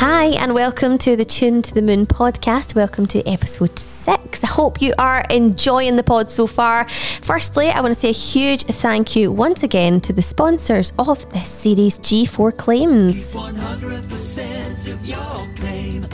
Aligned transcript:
Hi, 0.00 0.28
and 0.28 0.54
welcome 0.54 0.96
to 0.96 1.14
the 1.14 1.26
Tuned 1.26 1.64
to 1.64 1.74
the 1.74 1.82
Moon 1.82 2.06
podcast. 2.06 2.74
Welcome 2.74 3.04
to 3.08 3.22
episode 3.28 3.78
six. 3.78 4.42
I 4.42 4.46
hope 4.46 4.80
you 4.80 4.94
are 4.96 5.22
enjoying 5.28 5.96
the 5.96 6.02
pod 6.02 6.30
so 6.30 6.46
far. 6.46 6.88
Firstly, 7.20 7.68
I 7.68 7.82
want 7.82 7.92
to 7.92 8.00
say 8.00 8.08
a 8.08 8.12
huge 8.12 8.62
thank 8.64 9.14
you 9.14 9.30
once 9.30 9.62
again 9.62 10.00
to 10.00 10.14
the 10.14 10.22
sponsors 10.22 10.94
of 10.98 11.30
this 11.34 11.48
series, 11.48 11.98
G4 11.98 12.56
Claims. 12.56 13.34
100% 13.34 14.90
of 14.90 15.04
your 15.04 15.54
claim. 15.56 16.06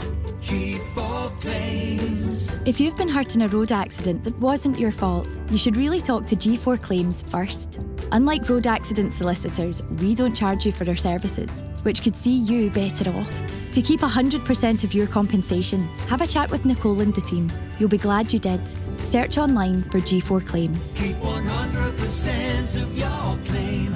G4 2.47 2.53
claims. 2.53 2.67
If 2.67 2.79
you've 2.79 2.97
been 2.97 3.09
hurt 3.09 3.35
in 3.35 3.41
a 3.41 3.47
road 3.47 3.71
accident 3.71 4.23
that 4.23 4.37
wasn't 4.39 4.79
your 4.79 4.91
fault, 4.91 5.27
you 5.49 5.57
should 5.57 5.77
really 5.77 6.01
talk 6.01 6.25
to 6.27 6.35
G4 6.35 6.81
Claims 6.81 7.21
first. 7.23 7.79
Unlike 8.11 8.49
road 8.49 8.67
accident 8.67 9.13
solicitors, 9.13 9.83
we 9.83 10.15
don't 10.15 10.35
charge 10.35 10.65
you 10.65 10.71
for 10.71 10.87
our 10.87 10.95
services, 10.95 11.49
which 11.83 12.01
could 12.01 12.15
see 12.15 12.35
you 12.35 12.69
better 12.69 13.09
off. 13.11 13.73
To 13.73 13.81
keep 13.81 13.99
100% 13.99 14.83
of 14.83 14.93
your 14.93 15.07
compensation, 15.07 15.87
have 16.07 16.21
a 16.21 16.27
chat 16.27 16.49
with 16.49 16.65
Nicole 16.65 16.99
and 17.01 17.13
the 17.13 17.21
team. 17.21 17.51
You'll 17.79 17.89
be 17.89 17.97
glad 17.97 18.33
you 18.33 18.39
did. 18.39 18.61
Search 18.99 19.37
online 19.37 19.83
for 19.83 19.99
G4 19.99 20.45
Claims. 20.45 20.93
Keep 20.95 21.17
100% 21.17 22.81
of 22.81 22.97
your 22.97 23.07
claim. 23.45 23.93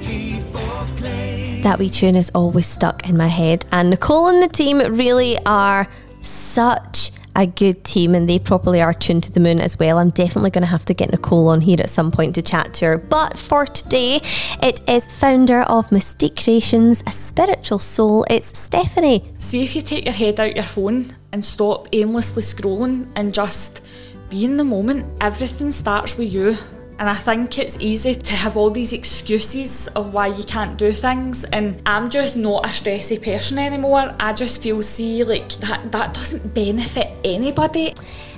G4 0.00 0.96
claim. 0.98 1.62
That 1.62 1.78
wee 1.78 1.90
tune 1.90 2.16
is 2.16 2.30
always 2.34 2.66
stuck 2.66 3.08
in 3.08 3.16
my 3.16 3.28
head. 3.28 3.64
And 3.72 3.90
Nicole 3.90 4.28
and 4.28 4.42
the 4.42 4.48
team 4.48 4.78
really 4.78 5.38
are 5.46 5.88
such 6.20 7.12
a 7.36 7.46
good 7.46 7.84
team 7.84 8.14
and 8.14 8.28
they 8.28 8.38
properly 8.38 8.80
are 8.80 8.92
tuned 8.92 9.24
to 9.24 9.32
the 9.32 9.40
moon 9.40 9.60
as 9.60 9.78
well. 9.78 9.98
I'm 9.98 10.10
definitely 10.10 10.50
going 10.50 10.62
to 10.62 10.68
have 10.68 10.84
to 10.86 10.94
get 10.94 11.10
Nicole 11.10 11.48
on 11.48 11.60
here 11.60 11.76
at 11.80 11.90
some 11.90 12.10
point 12.10 12.34
to 12.36 12.42
chat 12.42 12.74
to 12.74 12.86
her. 12.86 12.98
But 12.98 13.38
for 13.38 13.66
today, 13.66 14.20
it 14.62 14.80
is 14.88 15.06
founder 15.18 15.62
of 15.62 15.90
Mystic 15.90 16.36
Creations, 16.36 17.02
a 17.06 17.10
spiritual 17.10 17.78
soul. 17.78 18.24
It's 18.30 18.52
Stefanie. 18.52 19.40
See 19.42 19.62
if 19.62 19.74
you 19.74 19.82
take 19.82 20.04
your 20.04 20.14
head 20.14 20.40
out 20.40 20.54
your 20.54 20.64
phone 20.64 21.16
and 21.32 21.44
stop 21.44 21.88
aimlessly 21.92 22.42
scrolling 22.42 23.08
and 23.16 23.34
just 23.34 23.84
be 24.30 24.44
in 24.44 24.56
the 24.56 24.64
moment. 24.64 25.06
Everything 25.20 25.70
starts 25.70 26.16
with 26.16 26.32
you. 26.32 26.56
And 26.98 27.08
I 27.08 27.14
think 27.14 27.58
it's 27.58 27.76
easy 27.80 28.14
to 28.14 28.34
have 28.34 28.56
all 28.56 28.70
these 28.70 28.92
excuses 28.92 29.88
of 29.88 30.14
why 30.14 30.28
you 30.28 30.44
can't 30.44 30.76
do 30.76 30.92
things. 30.92 31.44
And 31.44 31.82
I'm 31.86 32.08
just 32.08 32.36
not 32.36 32.64
a 32.64 32.68
stressy 32.68 33.20
person 33.20 33.58
anymore. 33.58 34.14
I 34.20 34.32
just 34.32 34.62
feel, 34.62 34.80
see, 34.82 35.24
like 35.24 35.50
that, 35.54 35.90
that 35.90 36.14
doesn't 36.14 36.54
benefit 36.54 37.18
anybody. 37.24 37.94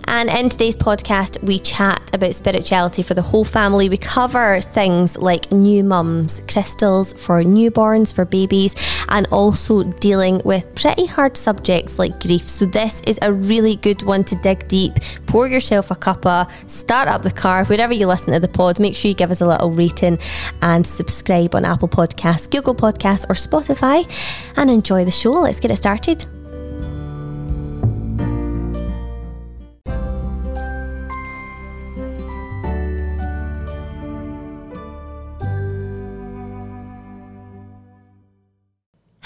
And 0.09 0.31
in 0.31 0.49
today's 0.49 0.77
podcast, 0.77 1.43
we 1.43 1.59
chat 1.59 2.01
about 2.15 2.35
spirituality 2.35 3.03
for 3.03 3.15
the 3.15 3.23
whole 3.23 3.45
family. 3.45 3.89
We 3.89 3.97
cover 3.97 4.61
things 4.61 5.17
like 5.17 5.51
new 5.51 5.83
mums, 5.83 6.43
crystals 6.49 7.12
for 7.12 7.43
newborns, 7.43 8.15
for 8.15 8.25
babies, 8.25 8.75
and 9.09 9.27
also 9.33 9.83
dealing 9.83 10.41
with 10.45 10.73
pretty 10.75 11.07
hard 11.07 11.37
subjects 11.37 11.99
like 11.99 12.21
grief. 12.21 12.49
So, 12.49 12.67
this 12.67 13.01
is 13.07 13.19
a 13.21 13.33
really 13.33 13.77
good 13.77 14.03
one 14.03 14.23
to 14.25 14.37
dig 14.37 14.69
deep. 14.69 14.95
Pour 15.27 15.49
yourself 15.49 15.91
a 15.91 15.97
cuppa, 15.97 16.49
start 16.71 17.09
up 17.09 17.23
the 17.23 17.31
car, 17.31 17.65
wherever 17.65 17.93
you 17.93 18.07
listen 18.07 18.33
to 18.33 18.41
the 18.41 18.49
pod. 18.49 18.79
Make 18.79 18.95
sure 18.95 19.09
you 19.09 19.15
give 19.15 19.31
us 19.31 19.41
a 19.41 19.47
little 19.47 19.71
rating 19.71 20.19
and 20.62 20.87
subscribe 20.87 21.55
on 21.55 21.65
Apple 21.65 21.89
Podcasts, 21.89 22.49
Google 22.49 22.75
Podcasts, 22.75 23.25
or 23.29 23.34
Spotify, 23.34 24.09
and 24.57 24.71
enjoy 24.71 25.05
the 25.05 25.11
show. 25.11 25.33
Let's 25.33 25.59
get 25.59 25.73
it 25.73 25.77
started. 25.77 26.27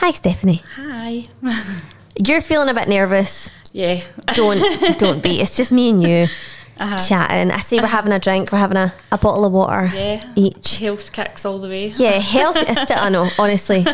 Hi, 0.00 0.12
Stefanie. 0.12 0.62
Hi. 0.76 1.24
You're 2.24 2.40
feeling 2.40 2.68
a 2.68 2.74
bit 2.74 2.88
nervous. 2.88 3.50
Yeah. 3.72 4.00
Don't 4.34 4.98
don't 4.98 5.22
be. 5.22 5.40
It's 5.40 5.56
just 5.56 5.72
me 5.72 5.90
and 5.90 6.02
you 6.02 6.27
Uh-huh. 6.80 6.96
chatting. 6.96 7.50
I 7.50 7.58
say 7.58 7.78
we're 7.78 7.86
having 7.88 8.10
a 8.12 8.18
drink. 8.18 8.50
We're 8.50 8.58
having 8.58 8.78
a, 8.78 8.90
a 9.12 9.18
bottle 9.18 9.44
of 9.44 9.52
water 9.52 9.90
Yeah. 9.94 10.33
each. 10.34 10.78
Health 10.78 11.12
kicks 11.12 11.44
all 11.44 11.58
the 11.58 11.68
way. 11.68 11.89
Yeah, 11.89 12.12
health 12.12 12.56
is 12.56 12.78
still. 12.83 12.96
I 12.98 13.10
know, 13.10 13.28
honestly, 13.39 13.84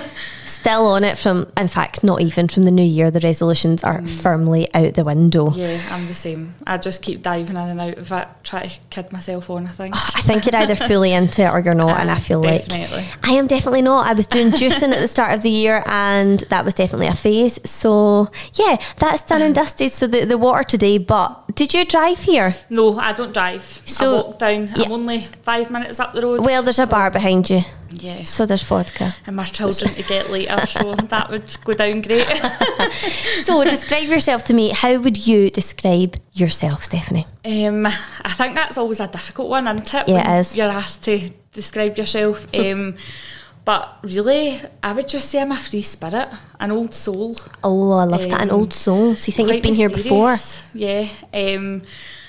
still 0.66 0.86
on 0.88 1.04
it 1.04 1.16
from. 1.16 1.50
In 1.56 1.68
fact, 1.68 2.02
not 2.02 2.20
even 2.20 2.48
from 2.48 2.64
the 2.64 2.70
new 2.70 2.82
year. 2.84 3.10
The 3.10 3.20
resolutions 3.20 3.84
are 3.84 4.06
firmly 4.06 4.68
out 4.74 4.94
the 4.94 5.04
window. 5.04 5.46
Mm. 5.50 5.56
Yeah, 5.56 5.80
I'm 5.94 6.06
the 6.06 6.14
same. 6.14 6.54
I 6.66 6.76
just 6.76 7.02
keep 7.02 7.22
diving 7.22 7.56
in 7.56 7.68
and 7.68 7.80
out 7.80 7.98
of 7.98 8.10
it, 8.12 8.28
try 8.42 8.66
to 8.66 8.80
kid 8.90 9.12
myself 9.12 9.48
on, 9.50 9.66
I 9.66 9.70
think. 9.70 9.94
I 9.96 10.22
think 10.22 10.44
you're 10.44 10.60
either 10.60 10.76
fully 10.76 11.12
into 11.20 11.42
it 11.42 11.52
or 11.52 11.60
you're 11.60 11.74
not, 11.74 12.00
and 12.00 12.10
I 12.10 12.16
feel 12.18 12.42
Definitely. 12.42 12.96
like 12.98 13.28
I 13.28 13.32
am 13.32 13.46
definitely 13.46 13.82
not. 13.82 14.06
I 14.06 14.14
was 14.14 14.26
doing 14.26 14.50
juicing 14.50 14.92
at 14.92 15.00
the 15.00 15.08
start 15.08 15.32
of 15.34 15.42
the 15.42 15.50
year, 15.50 15.82
and 15.86 16.40
that 16.50 16.64
was 16.64 16.74
definitely 16.74 17.06
a 17.08 17.14
phase. 17.14 17.58
So 17.68 18.30
yeah, 18.54 18.76
that's 18.98 19.22
done 19.22 19.42
and 19.42 19.54
dusted. 19.54 19.92
So 19.92 20.06
the, 20.06 20.24
the 20.24 20.38
water 20.38 20.64
today. 20.64 20.98
But 20.98 21.54
did 21.54 21.74
you 21.74 21.84
drive 21.84 22.18
here? 22.20 22.54
No, 22.70 22.98
I 22.98 23.12
don't 23.12 23.32
drive. 23.32 23.62
So- 23.84 24.06
I 24.06 24.22
walk 24.22 24.38
down. 24.38 24.68
yeah. 24.76 24.86
I'm 24.86 24.92
only 24.92 25.20
five 25.20 25.70
minutes 25.70 26.00
up 26.00 26.12
the 26.12 26.22
road. 26.22 26.40
Well, 26.40 26.62
there's 26.62 26.78
a 26.78 26.86
bar 26.86 27.10
behind 27.10 27.50
you, 27.50 27.60
Yeah. 27.90 28.24
so 28.24 28.46
there's 28.46 28.62
vodka. 28.62 29.14
And 29.26 29.36
my 29.36 29.44
children 29.44 29.92
to 29.94 30.02
get 30.02 30.30
later, 30.30 30.66
so 30.66 30.94
that 31.14 31.30
would 31.30 31.56
go 31.64 31.72
down 31.74 32.02
great. 32.02 32.26
So 33.44 33.62
describe 33.64 34.08
yourself 34.08 34.44
to 34.44 34.54
me. 34.54 34.70
How 34.70 34.98
would 34.98 35.26
you 35.26 35.50
describe 35.50 36.16
yourself, 36.32 36.88
Stefanie? 36.88 37.26
um, 37.44 37.86
I 37.86 38.32
think 38.32 38.54
that's 38.54 38.76
always 38.78 39.00
a 39.00 39.06
difficult 39.08 39.48
one, 39.50 39.66
isn't 39.68 39.94
it? 39.94 40.08
Yeah, 40.08 40.36
it 40.36 40.40
is. 40.40 40.56
You're 40.56 40.68
asked 40.68 41.04
to 41.04 41.30
describe 41.52 41.96
yourself. 41.96 42.46
Um, 42.56 42.94
but 43.64 43.98
really, 44.02 44.60
I 44.82 44.92
would 44.92 45.08
just 45.08 45.28
say 45.28 45.40
I'm 45.42 45.50
a 45.50 45.56
free 45.58 45.82
spirit, 45.82 46.28
an 46.60 46.70
old 46.70 46.94
soul. 46.94 47.34
Oh, 47.64 47.92
I 47.92 48.04
love 48.04 48.20
that. 48.30 48.42
An 48.42 48.50
Um, 48.50 48.56
old 48.60 48.72
soul. 48.72 49.16
So 49.16 49.26
you 49.26 49.32
think 49.32 49.48
you've 49.52 49.62
been 49.62 49.74
here 49.74 49.90
before. 49.90 50.36
Yeah. 50.72 51.08
Um, 51.34 51.82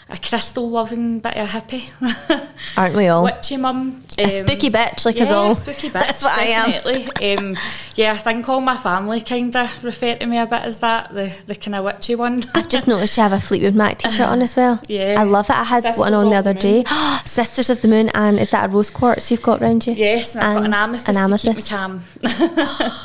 a 0.09 0.17
crystal 0.17 0.69
loving 0.69 1.19
bit 1.19 1.35
of 1.35 1.49
a 1.49 1.59
hippie. 1.59 2.47
aren't 2.77 2.95
we 2.95 3.07
all? 3.07 3.23
Witchy 3.23 3.57
mum. 3.57 4.03
A 4.17 4.23
um, 4.23 4.29
spooky 4.29 4.69
bitch 4.69 5.05
like 5.05 5.17
yeah, 5.17 5.23
us 5.23 5.31
all. 5.31 5.53
spooky 5.53 5.89
bitch. 5.89 5.93
That's 5.93 6.23
what 6.23 6.37
I 6.37 6.45
am. 6.45 7.39
um, 7.39 7.57
yeah, 7.95 8.11
I 8.11 8.17
think 8.17 8.47
all 8.47 8.61
my 8.61 8.77
family 8.77 9.19
kind 9.19 9.55
of 9.55 9.83
refer 9.83 10.15
to 10.15 10.25
me 10.25 10.37
a 10.37 10.45
bit 10.45 10.61
as 10.61 10.79
that, 10.79 11.13
the, 11.13 11.35
the 11.45 11.55
kind 11.55 11.75
of 11.75 11.83
witchy 11.83 12.15
one. 12.15 12.43
I've 12.55 12.69
just 12.69 12.87
noticed 12.87 13.17
you 13.17 13.23
have 13.23 13.33
a 13.33 13.39
Fleetwood 13.39 13.75
Mac 13.75 13.97
t-shirt 13.97 14.27
on 14.27 14.41
as 14.41 14.55
well. 14.55 14.81
Yeah. 14.87 15.15
I 15.17 15.23
love 15.23 15.49
it. 15.49 15.57
I 15.57 15.65
had 15.65 15.83
Sisters 15.83 15.99
one 15.99 16.13
on 16.13 16.29
the 16.29 16.35
other 16.35 16.53
the 16.53 16.59
day. 16.59 16.83
Sisters 17.25 17.69
of 17.69 17.81
the 17.81 17.89
Moon, 17.89 18.09
and 18.13 18.39
is 18.39 18.49
that 18.51 18.69
a 18.69 18.73
rose 18.73 18.89
quartz 18.89 19.29
you've 19.29 19.41
got 19.41 19.59
round 19.59 19.85
you? 19.87 19.93
yes, 19.93 20.35
and 20.35 20.43
I've 20.43 20.55
got 20.55 20.65
an 20.65 20.73
amethyst, 20.73 21.09
an 21.09 21.15
to 21.15 21.19
amethyst. 21.19 21.69
calm. 21.69 22.03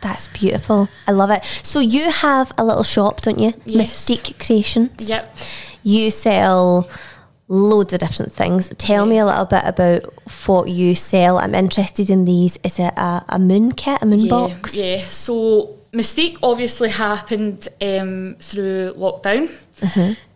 That's 0.00 0.28
beautiful. 0.28 0.88
I 1.06 1.12
love 1.12 1.30
it. 1.30 1.44
So 1.44 1.80
you 1.80 2.10
have 2.10 2.52
a 2.56 2.64
little 2.64 2.84
shop, 2.84 3.20
don't 3.20 3.38
you? 3.38 3.52
Yes. 3.64 4.08
Mystic 4.08 4.38
Creations. 4.38 4.92
yep. 5.02 5.36
You 5.94 6.10
sell 6.10 6.88
loads 7.48 7.92
of 7.94 8.00
different 8.00 8.32
things. 8.32 8.68
Tell 8.76 9.06
me 9.06 9.16
a 9.18 9.24
little 9.26 9.46
bit 9.46 9.62
about 9.64 10.02
what 10.46 10.68
you 10.68 10.94
sell. 10.94 11.38
I'm 11.38 11.54
interested 11.54 12.10
in 12.10 12.24
these. 12.26 12.58
Is 12.62 12.78
it 12.78 12.92
a, 12.96 13.24
a 13.28 13.38
moon 13.38 13.72
kit, 13.72 14.02
a 14.02 14.06
moon 14.06 14.20
Yeah, 14.20 14.30
box? 14.30 14.74
yeah. 14.74 14.98
So 14.98 15.76
Mystic 15.92 16.36
obviously 16.42 16.90
happened 16.90 17.68
um, 17.80 18.36
through 18.38 18.92
lockdown. 19.04 19.48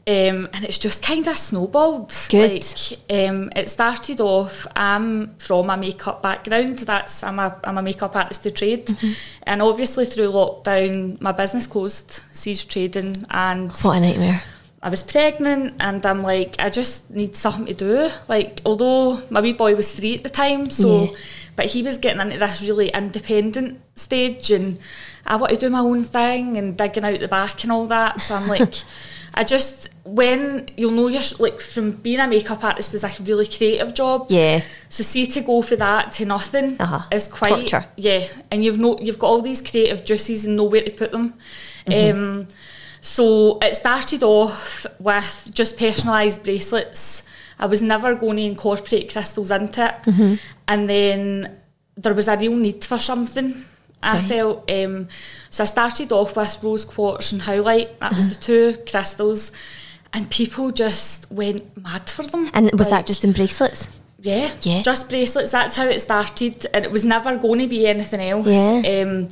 Um, 0.05 0.49
and 0.53 0.65
it's 0.65 0.79
just 0.79 1.01
kind 1.03 1.29
of 1.29 1.37
snowballed. 1.39 2.13
Good. 2.29 2.51
Like, 2.65 3.29
um, 3.29 3.51
it 3.55 3.69
started 3.69 4.21
off. 4.21 4.67
I'm 4.75 5.35
from 5.37 5.71
a 5.71 5.77
makeup 5.77 6.23
background. 6.23 6.79
That's 6.79 7.23
I'm 7.23 7.39
a 7.39 7.55
I'm 7.63 7.79
a 7.79 7.83
makeup 7.83 8.17
artist 8.17 8.43
to 8.43 8.51
trade, 8.51 8.87
Mm-hmm. 8.87 9.13
and 9.45 9.63
obviously 9.63 10.05
through 10.07 10.33
lockdown, 10.33 11.21
my 11.21 11.31
business 11.31 11.69
closed, 11.69 12.21
ceased 12.33 12.69
trading, 12.71 13.25
and 13.31 13.71
What 13.83 13.99
a 13.99 14.01
nightmare. 14.01 14.43
I 14.83 14.89
was 14.89 15.03
pregnant 15.03 15.75
and 15.81 16.05
I'm 16.05 16.23
like, 16.23 16.57
I 16.59 16.69
just 16.69 17.09
need 17.11 17.37
something 17.37 17.67
to 17.67 17.75
do. 17.75 18.11
Like, 18.29 18.61
although 18.65 19.23
my 19.31 19.41
wee 19.41 19.53
boy 19.53 19.77
was 19.77 19.95
three 19.95 20.17
at 20.17 20.23
the 20.25 20.29
time, 20.31 20.71
so, 20.71 21.05
Yeah. 21.05 21.11
but 21.55 21.67
he 21.67 21.83
was 21.85 21.99
getting 21.99 22.21
into 22.21 22.39
this 22.39 22.63
really 22.63 22.89
independent 22.89 23.81
stage 23.95 24.51
and 24.51 24.79
I 25.25 25.37
want 25.37 25.53
to 25.53 25.59
do 25.59 25.71
my 25.71 25.79
own 25.79 26.03
thing 26.05 26.57
and 26.57 26.77
digging 26.77 27.05
out 27.05 27.21
the 27.21 27.29
back 27.29 27.63
and 27.63 27.71
all 27.71 27.87
that. 27.87 28.21
So 28.21 28.35
I'm 28.35 28.49
like, 28.49 28.75
I 29.35 29.45
just, 29.45 29.91
when 30.05 30.69
you'll 30.77 30.91
know 30.91 31.07
you're 31.07 31.23
like, 31.39 31.61
from 31.61 31.93
being 31.93 32.19
a 32.19 32.27
makeup 32.27 32.65
artist 32.65 32.93
is 32.93 33.05
a 33.05 33.11
really 33.23 33.47
creative 33.47 33.95
job. 33.95 34.27
Yeah. 34.31 34.61
So 34.89 35.05
see 35.05 35.27
to 35.27 35.41
go 35.43 35.63
for 35.63 35.77
that 35.77 36.11
to 36.15 36.25
nothing 36.27 36.77
Uh-huh. 36.81 37.03
is 37.13 37.29
quite 37.29 37.51
Torture. 37.71 37.85
yeah, 37.97 38.27
and 38.51 38.65
you've 38.65 38.79
no 38.81 38.99
you've 38.99 39.19
got 39.21 39.29
all 39.29 39.41
these 39.43 39.63
creative 39.63 40.05
juices 40.05 40.45
and 40.45 40.57
nowhere 40.57 40.83
to 40.83 40.91
put 40.91 41.13
them. 41.13 41.35
Mm-hmm. 41.87 42.17
Um, 42.19 42.49
so 43.03 43.59
it 43.61 43.75
started 43.77 44.23
off 44.23 44.87
with 44.99 45.51
just 45.53 45.77
personalised 45.77 46.43
bracelets. 46.45 47.25
I 47.59 47.67
was 47.67 47.83
never 47.83 48.15
going 48.15 48.37
to 48.39 48.43
incorporate 48.43 49.11
crystals 49.13 49.51
into 49.51 49.85
it, 49.87 49.95
Mm-hmm. 50.07 50.35
and 50.69 50.89
then 50.89 51.57
there 51.97 52.15
was 52.15 52.27
a 52.29 52.37
real 52.37 52.57
need 52.57 52.85
for 52.85 52.99
something. 52.99 53.65
I 54.05 54.21
felt 54.21 54.69
um, 54.71 55.07
so. 55.51 55.63
I 55.63 55.67
started 55.67 56.11
off 56.11 56.35
with 56.37 56.63
rose 56.65 56.85
quartz 56.85 57.31
and 57.33 57.41
howlite. 57.43 57.99
That 58.01 58.15
was 58.17 58.31
the 58.31 58.35
Mm-hmm. 58.35 58.75
two 58.77 58.91
crystals, 58.91 59.53
and 60.13 60.29
people 60.31 60.71
just 60.73 61.31
went 61.31 61.77
mad 61.77 62.09
for 62.11 62.25
them. 62.25 62.51
And 62.55 62.71
was 62.79 62.91
that 62.91 63.07
just 63.07 63.23
in 63.25 63.33
bracelets? 63.33 63.89
yeah, 64.21 64.51
Yeah. 64.63 64.83
just 64.83 65.09
bracelets. 65.09 65.51
That's 65.53 65.77
how 65.77 65.87
it 65.87 66.01
started, 66.01 66.67
and 66.75 66.85
it 66.85 66.91
was 66.91 67.05
never 67.05 67.37
going 67.37 67.61
to 67.61 67.67
be 67.69 67.87
anything 67.87 68.21
else. 68.21 68.47
Yeah. 68.49 69.03
Um, 69.03 69.29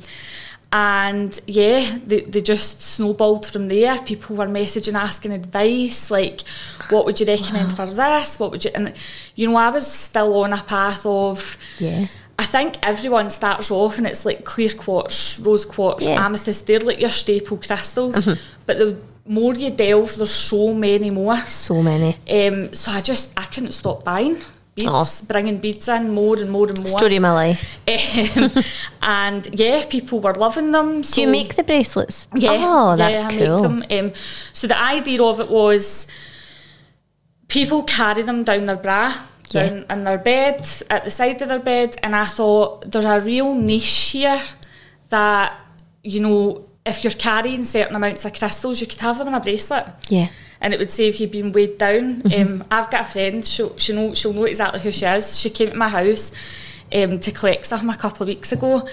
And 0.73 1.37
yeah, 1.47 1.97
they, 2.05 2.21
they 2.21 2.39
just 2.41 2.81
snowballed 2.81 3.45
from 3.45 3.67
there. 3.67 3.97
People 3.99 4.37
were 4.37 4.47
messaging, 4.47 4.93
asking 4.93 5.33
advice, 5.33 6.09
like, 6.09 6.41
what 6.89 7.05
would 7.05 7.19
you 7.19 7.25
recommend 7.25 7.73
for 7.75 7.85
this? 7.85 8.39
What 8.39 8.51
would 8.51 8.63
you, 8.63 8.71
and 8.73 8.93
you 9.35 9.49
know, 9.49 9.57
I 9.57 9.69
was 9.69 9.85
still 9.91 10.33
on 10.43 10.53
a 10.53 10.61
path 10.63 11.05
of, 11.05 11.57
Yeah. 11.79 12.07
I 12.39 12.45
think 12.45 12.77
everyone 12.81 13.29
starts 13.29 13.69
off 13.69 13.97
and 13.99 14.07
it's 14.07 14.25
like 14.25 14.45
clear 14.45 14.69
quartz, 14.69 15.39
rose 15.39 15.65
quartz, 15.65 16.05
Yeah. 16.05 16.25
amethyst, 16.25 16.65
they're 16.67 16.79
like 16.79 16.99
your 17.01 17.11
staple 17.11 17.57
crystals. 17.57 18.25
But 18.65 18.79
the 18.79 18.95
more 19.27 19.53
you 19.53 19.69
delve, 19.71 20.15
there's 20.15 20.31
so 20.31 20.73
many 20.73 21.09
more. 21.11 21.45
So 21.47 21.83
many. 21.83 22.17
Um, 22.29 22.73
so 22.73 22.91
I 22.91 23.01
just, 23.01 23.33
I 23.37 23.43
couldn't 23.43 23.73
stop 23.73 24.03
buying 24.05 24.37
beads, 24.75 25.21
bringing 25.23 25.57
beads 25.57 25.87
in 25.89 26.13
more 26.13 26.37
and 26.37 26.49
more 26.49 26.67
and 26.67 26.77
more. 26.77 26.87
Story 26.97 27.17
of 27.17 27.21
my 27.21 27.33
life. 27.33 27.77
Um, 27.87 28.51
and 29.01 29.59
yeah, 29.59 29.85
people 29.89 30.19
were 30.19 30.33
loving 30.33 30.71
them. 30.71 31.01
Do 31.01 31.21
you 31.21 31.27
make 31.27 31.55
the 31.55 31.63
bracelets? 31.63 32.27
Yeah, 32.35 32.57
Oh, 32.61 32.95
that's 32.95 33.21
yeah, 33.21 33.27
I 33.27 33.45
cool. 33.45 33.69
make 33.69 33.89
them. 33.89 34.05
Um, 34.07 34.11
so 34.53 34.67
the 34.67 34.79
idea 34.79 35.21
of 35.23 35.39
it 35.39 35.49
was 35.49 36.07
people 37.47 37.83
carry 37.83 38.21
them 38.21 38.43
down 38.43 38.65
their 38.65 38.77
bra, 38.77 39.13
Yeah. 39.49 39.69
down 39.69 39.85
in 39.89 40.03
their 40.05 40.17
bed, 40.17 40.67
at 40.89 41.03
the 41.03 41.11
side 41.11 41.41
of 41.41 41.49
their 41.49 41.59
bed, 41.59 41.97
and 42.03 42.15
I 42.15 42.25
thought 42.25 42.89
there's 42.91 43.05
a 43.05 43.19
real 43.19 43.53
niche 43.55 44.11
here 44.13 44.41
that 45.09 45.53
you 46.03 46.19
know 46.21 46.65
if 46.85 47.03
you're 47.03 47.11
carrying 47.13 47.63
certain 47.65 47.95
amounts 47.95 48.25
of 48.25 48.33
crystals, 48.33 48.81
you 48.81 48.87
could 48.87 49.01
have 49.01 49.17
them 49.17 49.27
in 49.27 49.33
a 49.35 49.39
bracelet. 49.39 49.85
Yeah. 50.09 50.29
And 50.61 50.73
it 50.73 50.79
would 50.79 50.91
say 50.91 51.07
if 51.07 51.19
you've 51.19 51.31
been 51.31 51.51
weighed 51.51 51.77
down. 51.77 52.21
Mm-hmm. 52.21 52.53
Um, 52.53 52.67
I've 52.71 52.89
got 52.89 53.01
a 53.01 53.11
friend, 53.11 53.45
she'll, 53.45 53.75
she'll, 53.77 53.95
know, 53.95 54.13
she'll 54.13 54.33
know 54.33 54.45
exactly 54.45 54.79
who 54.79 54.91
she 54.91 55.05
is. 55.05 55.39
She 55.39 55.49
came 55.49 55.71
to 55.71 55.75
my 55.75 55.89
house 55.89 56.31
um, 56.93 57.19
to 57.19 57.31
collect 57.31 57.65
something 57.65 57.89
a 57.89 57.97
couple 57.97 58.23
of 58.23 58.27
weeks 58.27 58.51
ago 58.51 58.87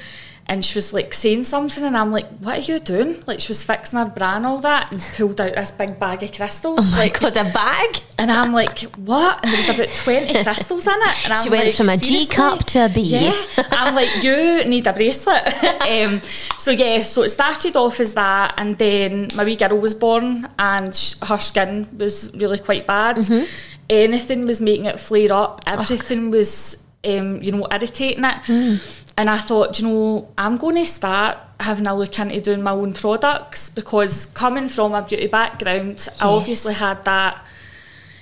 and 0.48 0.64
she 0.64 0.78
was 0.78 0.92
like 0.92 1.12
saying 1.12 1.44
something 1.44 1.84
and 1.84 1.96
I'm 1.96 2.10
like, 2.10 2.26
what 2.38 2.58
are 2.58 2.72
you 2.72 2.78
doing? 2.78 3.22
Like 3.26 3.40
she 3.40 3.48
was 3.48 3.62
fixing 3.62 3.98
her 3.98 4.06
bra 4.06 4.36
and 4.36 4.46
all 4.46 4.58
that 4.60 4.92
and 4.92 5.02
pulled 5.16 5.40
out 5.40 5.54
this 5.54 5.70
big 5.70 6.00
bag 6.00 6.22
of 6.22 6.32
crystals. 6.32 6.78
Oh 6.80 6.90
my 6.92 6.98
like, 6.98 7.20
god, 7.20 7.36
a 7.36 7.44
bag? 7.44 8.00
and 8.18 8.32
I'm 8.32 8.52
like, 8.52 8.80
what? 8.96 9.44
And 9.44 9.52
there 9.52 9.60
was 9.60 9.68
about 9.68 9.88
20 9.88 10.42
crystals 10.42 10.86
in 10.86 10.92
it. 10.94 11.24
And 11.24 11.32
I'm 11.34 11.44
She 11.44 11.50
went 11.50 11.66
like, 11.66 11.74
from 11.74 11.88
a 11.90 11.96
G 11.96 12.26
cup 12.26 12.64
to 12.64 12.86
a 12.86 12.88
B. 12.88 13.02
Yeah. 13.02 13.32
I'm 13.70 13.94
like, 13.94 14.22
you 14.22 14.64
need 14.64 14.86
a 14.86 14.92
bracelet. 14.92 15.46
um, 15.82 16.20
so 16.22 16.70
yeah, 16.70 17.02
so 17.02 17.22
it 17.22 17.28
started 17.28 17.76
off 17.76 18.00
as 18.00 18.14
that, 18.14 18.54
and 18.56 18.76
then 18.78 19.28
my 19.34 19.44
wee 19.44 19.56
girl 19.56 19.78
was 19.78 19.94
born, 19.94 20.48
and 20.58 20.94
sh- 20.94 21.14
her 21.22 21.38
skin 21.38 21.88
was 21.96 22.34
really 22.34 22.58
quite 22.58 22.86
bad. 22.86 23.16
Mm-hmm. 23.16 23.44
Anything 23.90 24.46
was 24.46 24.60
making 24.60 24.86
it 24.86 24.98
flare 24.98 25.32
up. 25.32 25.60
Oh. 25.66 25.74
Everything 25.74 26.30
was, 26.30 26.82
um, 27.04 27.40
you 27.42 27.52
know, 27.52 27.66
irritating 27.70 28.24
it. 28.24 28.42
Mm. 28.44 29.07
And 29.18 29.28
I 29.28 29.36
thought, 29.36 29.78
you 29.80 29.86
know, 29.88 30.28
I'm 30.38 30.56
going 30.56 30.76
to 30.76 30.86
start 30.86 31.38
having 31.58 31.86
a 31.88 31.94
look 31.94 32.18
into 32.20 32.40
doing 32.40 32.62
my 32.62 32.70
own 32.70 32.92
products 32.94 33.68
because 33.68 34.26
coming 34.26 34.68
from 34.68 34.94
a 34.94 35.02
beauty 35.02 35.26
background, 35.26 36.08
I 36.20 36.26
obviously 36.28 36.72
had 36.74 37.04
that, 37.04 37.44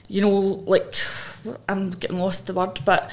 you 0.08 0.22
know, 0.22 0.38
like 0.66 0.94
I'm 1.68 1.90
getting 1.90 2.16
lost 2.16 2.46
the 2.46 2.54
word, 2.54 2.80
but 2.86 3.10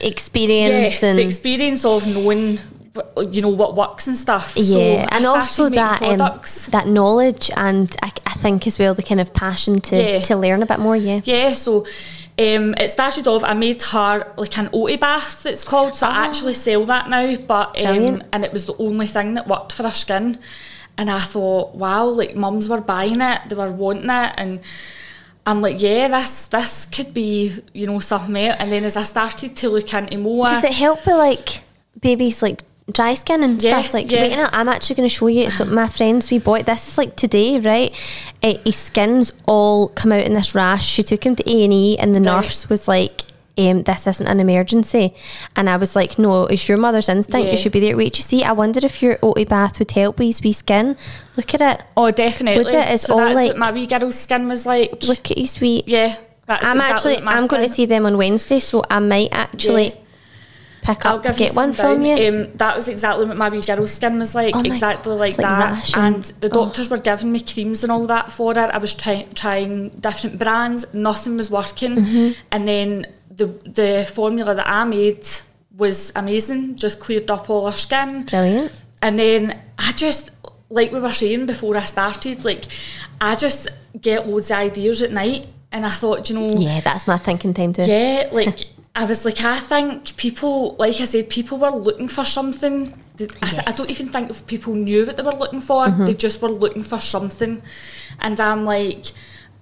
Experience 0.00 1.02
yeah, 1.02 1.10
and 1.10 1.18
the 1.18 1.22
experience 1.22 1.84
of 1.84 2.06
knowing, 2.06 2.58
you 3.30 3.42
know, 3.42 3.50
what 3.50 3.76
works 3.76 4.08
and 4.08 4.16
stuff. 4.16 4.54
yeah, 4.56 5.06
so 5.06 5.08
and 5.14 5.26
also 5.26 5.68
that 5.68 6.02
um, 6.02 6.18
that 6.72 6.86
knowledge 6.88 7.50
and 7.56 7.94
I, 8.02 8.10
I 8.26 8.32
think 8.32 8.66
as 8.66 8.78
well 8.78 8.94
the 8.94 9.02
kind 9.02 9.20
of 9.20 9.32
passion 9.34 9.80
to 9.82 9.96
Yeah. 9.96 10.18
to 10.22 10.36
learn 10.36 10.62
a 10.62 10.66
bit 10.66 10.78
more. 10.80 10.96
Yeah. 10.96 11.20
yeah, 11.24 11.52
so 11.52 11.86
um, 12.40 12.74
it 12.78 12.88
started 12.88 13.28
off. 13.28 13.44
I 13.44 13.54
made 13.54 13.82
her 13.82 14.32
like 14.36 14.56
an 14.56 14.70
oat 14.72 14.98
bath. 15.00 15.44
It's 15.44 15.62
called. 15.62 15.94
So 15.94 16.06
I 16.06 16.26
actually 16.26 16.54
sell 16.54 16.84
that 16.86 17.08
now. 17.08 17.36
But 17.36 17.68
um, 17.84 18.22
Ah. 18.22 18.26
And 18.32 18.44
it 18.44 18.52
was 18.52 18.64
the 18.64 18.76
only 18.78 19.06
thing 19.06 19.34
that 19.34 19.46
worked 19.46 19.72
for 19.74 19.82
her 19.82 19.92
skin. 19.92 20.38
And 20.96 21.10
I 21.10 21.18
thought, 21.20 21.74
wow, 21.74 22.04
like 22.06 22.34
mums 22.36 22.68
were 22.68 22.80
buying 22.80 23.20
it. 23.20 23.40
They 23.48 23.56
were 23.56 23.72
wanting 23.72 24.10
it, 24.10 24.34
and 24.36 24.60
I'm 25.46 25.60
like, 25.62 25.80
yeah, 25.80 26.08
this 26.08 26.46
this 26.46 26.86
could 26.86 27.12
be 27.14 27.52
you 27.72 27.86
know 27.86 28.00
something 28.00 28.36
else. 28.36 28.56
And 28.60 28.70
then 28.72 28.84
as 28.84 28.96
I 28.96 29.04
started 29.04 29.56
to 29.56 29.68
look 29.68 29.92
into 29.94 30.18
more, 30.18 30.46
Does 30.46 30.64
it 30.64 30.74
help 30.74 31.06
with 31.06 31.16
like 31.16 31.62
babies 32.00 32.42
like 32.42 32.62
dry 32.92 33.14
skin 33.14 33.42
and 33.42 33.62
Yeah, 33.62 33.80
stuff? 33.80 33.94
Like 33.94 34.10
yeah. 34.10 34.22
wait, 34.22 34.30
minute, 34.30 34.50
I'm 34.52 34.68
actually 34.68 34.96
going 34.96 35.08
to 35.08 35.14
show 35.14 35.26
you. 35.28 35.50
So 35.50 35.64
my 35.66 35.88
friends 35.88 36.30
we 36.30 36.38
bought 36.38 36.66
this 36.66 36.88
is 36.88 36.98
like 36.98 37.16
today, 37.16 37.58
right? 37.60 37.90
Uh, 38.42 38.54
his 38.64 38.76
skin's 38.76 39.32
all 39.46 39.88
come 39.88 40.12
out 40.12 40.22
in 40.22 40.32
this 40.34 40.54
rash. 40.54 40.86
She 40.86 41.02
took 41.02 41.24
him 41.24 41.36
to 41.36 41.50
A 41.50 41.64
and 41.64 41.72
E, 41.72 41.98
and 41.98 42.14
the 42.14 42.20
Right. 42.20 42.42
nurse 42.42 42.68
was 42.68 42.86
like. 42.88 43.22
Um, 43.58 43.82
this 43.82 44.06
isn't 44.06 44.26
an 44.26 44.40
emergency, 44.40 45.12
and 45.54 45.68
I 45.68 45.76
was 45.76 45.94
like, 45.94 46.18
"No, 46.18 46.44
it's 46.46 46.66
your 46.66 46.78
mother's 46.78 47.10
instinct. 47.10 47.44
Yeah. 47.44 47.50
You 47.50 47.56
should 47.58 47.72
be 47.72 47.80
there." 47.80 47.94
Wait, 47.94 48.16
you 48.16 48.22
see, 48.22 48.42
I 48.42 48.52
wonder 48.52 48.80
if 48.82 49.02
your 49.02 49.18
oat 49.22 49.46
bath 49.48 49.78
would 49.80 49.90
help 49.90 50.18
with 50.18 50.28
his 50.28 50.40
wee 50.42 50.52
skin. 50.54 50.96
Look 51.36 51.52
at 51.52 51.60
it. 51.60 51.82
oh, 51.94 52.10
definitely. 52.10 52.62
Would 52.64 52.72
it? 52.72 52.88
It's 52.94 53.02
so 53.02 53.20
all 53.20 53.34
like- 53.34 53.56
my 53.56 53.70
wee 53.70 53.86
girl's 53.86 54.14
skin 54.18 54.48
was 54.48 54.64
like. 54.64 55.02
Look 55.02 55.30
at 55.32 55.36
his 55.36 55.60
wee. 55.60 55.82
Yeah, 55.86 56.14
that's 56.46 56.64
I'm 56.64 56.78
exactly 56.78 57.16
actually 57.16 57.26
I'm 57.34 57.46
going 57.48 57.62
to 57.68 57.74
see 57.74 57.84
them 57.84 58.06
on 58.06 58.16
Wednesday, 58.16 58.60
so 58.60 58.82
I 58.88 58.98
might 59.00 59.28
actually 59.32 59.88
Yeah. 59.88 59.94
Pick 60.82 61.04
I'll 61.06 61.16
up 61.16 61.22
give 61.22 61.36
get 61.36 61.50
you 61.50 61.56
one 61.56 61.72
some 61.72 61.94
from 61.96 62.02
you. 62.02 62.28
Um, 62.28 62.48
that 62.56 62.74
was 62.76 62.88
exactly 62.88 63.24
what 63.26 63.36
my 63.36 63.48
wee 63.48 63.60
girl's 63.60 63.92
skin 63.92 64.18
was 64.18 64.34
like, 64.34 64.54
Oh 64.56 64.60
exactly 64.62 65.12
God, 65.12 65.20
like 65.20 65.38
like 65.38 65.46
that. 65.46 65.96
and- 65.96 66.24
the 66.40 66.48
doctors 66.48 66.88
were 66.90 66.98
giving 66.98 67.32
me 67.32 67.40
creams 67.40 67.82
and 67.84 67.92
all 67.92 68.06
that 68.06 68.32
for 68.32 68.52
it. 68.52 68.58
I 68.58 68.78
was 68.78 68.94
trying 68.94 69.32
trying 69.34 69.90
different 69.90 70.38
brands, 70.38 70.92
nothing 70.94 71.36
was 71.36 71.50
working. 71.50 71.96
Mm-hmm. 71.96 72.40
And 72.52 72.66
then 72.68 73.06
the 73.34 73.46
the 73.46 74.08
formula 74.12 74.54
that 74.54 74.68
I 74.68 74.84
made 74.84 75.26
was 75.76 76.12
amazing, 76.14 76.76
just 76.76 77.00
cleared 77.00 77.30
up 77.30 77.48
all 77.48 77.70
her 77.70 77.76
skin. 77.76 78.24
Brilliant. 78.24 78.72
And 79.02 79.18
then 79.18 79.58
I 79.78 79.92
just, 79.92 80.30
like 80.68 80.92
we 80.92 81.00
were 81.00 81.12
saying 81.12 81.46
before 81.46 81.74
I 81.76 81.80
started, 81.84 82.44
like 82.44 82.66
I 83.20 83.34
just 83.34 83.68
get 83.98 84.28
loads 84.28 84.50
of 84.50 84.58
ideas 84.58 85.02
at 85.02 85.10
night. 85.12 85.46
And 85.72 85.86
I 85.86 85.90
thought, 85.90 86.28
you 86.28 86.34
know, 86.34 86.48
Yeah, 86.58 86.80
that's 86.80 87.06
my 87.06 87.16
thinking 87.16 87.54
time 87.54 87.72
too. 87.72 87.84
yeah, 87.84 88.28
like 88.32 88.64
I 88.94 89.04
was 89.04 89.24
like, 89.24 89.40
I 89.42 89.58
think 89.58 90.16
people, 90.16 90.74
like 90.76 91.00
I 91.00 91.04
said, 91.04 91.30
people 91.30 91.58
were 91.58 91.70
looking 91.70 92.08
for 92.08 92.24
something. 92.24 92.92
I, 93.14 93.26
th- 93.46 93.62
I 93.66 93.72
don't 93.72 93.90
even 93.90 94.08
think 94.08 94.30
if 94.30 94.46
people 94.46 94.74
knew 94.74 95.06
what 95.06 95.16
they 95.16 95.22
were 95.22 95.32
looking 95.32 95.60
for. 95.60 95.86
Mm-hmm. 95.86 96.06
They 96.06 96.14
just 96.14 96.42
were 96.42 96.48
looking 96.48 96.82
for 96.82 97.00
something, 97.00 97.62
and 98.18 98.40
I'm 98.40 98.64
like. 98.64 99.06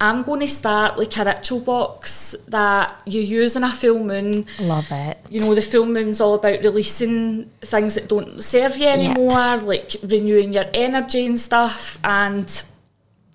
I'm 0.00 0.22
going 0.22 0.38
to 0.38 0.48
start 0.48 0.96
like 0.96 1.16
a 1.16 1.24
ritual 1.24 1.58
box 1.58 2.36
that 2.46 3.02
you 3.04 3.20
use 3.20 3.56
in 3.56 3.64
a 3.64 3.72
full 3.72 4.04
moon. 4.04 4.46
Love 4.60 4.86
it. 4.92 5.18
You 5.28 5.40
know, 5.40 5.56
the 5.56 5.60
full 5.60 5.86
moon's 5.86 6.20
all 6.20 6.34
about 6.34 6.62
releasing 6.62 7.46
things 7.62 7.96
that 7.96 8.08
don't 8.08 8.40
serve 8.40 8.76
you 8.76 8.86
anymore, 8.86 9.56
like 9.56 9.96
renewing 10.04 10.52
your 10.52 10.66
energy 10.72 11.26
and 11.26 11.36
stuff. 11.36 11.98
And 12.04 12.62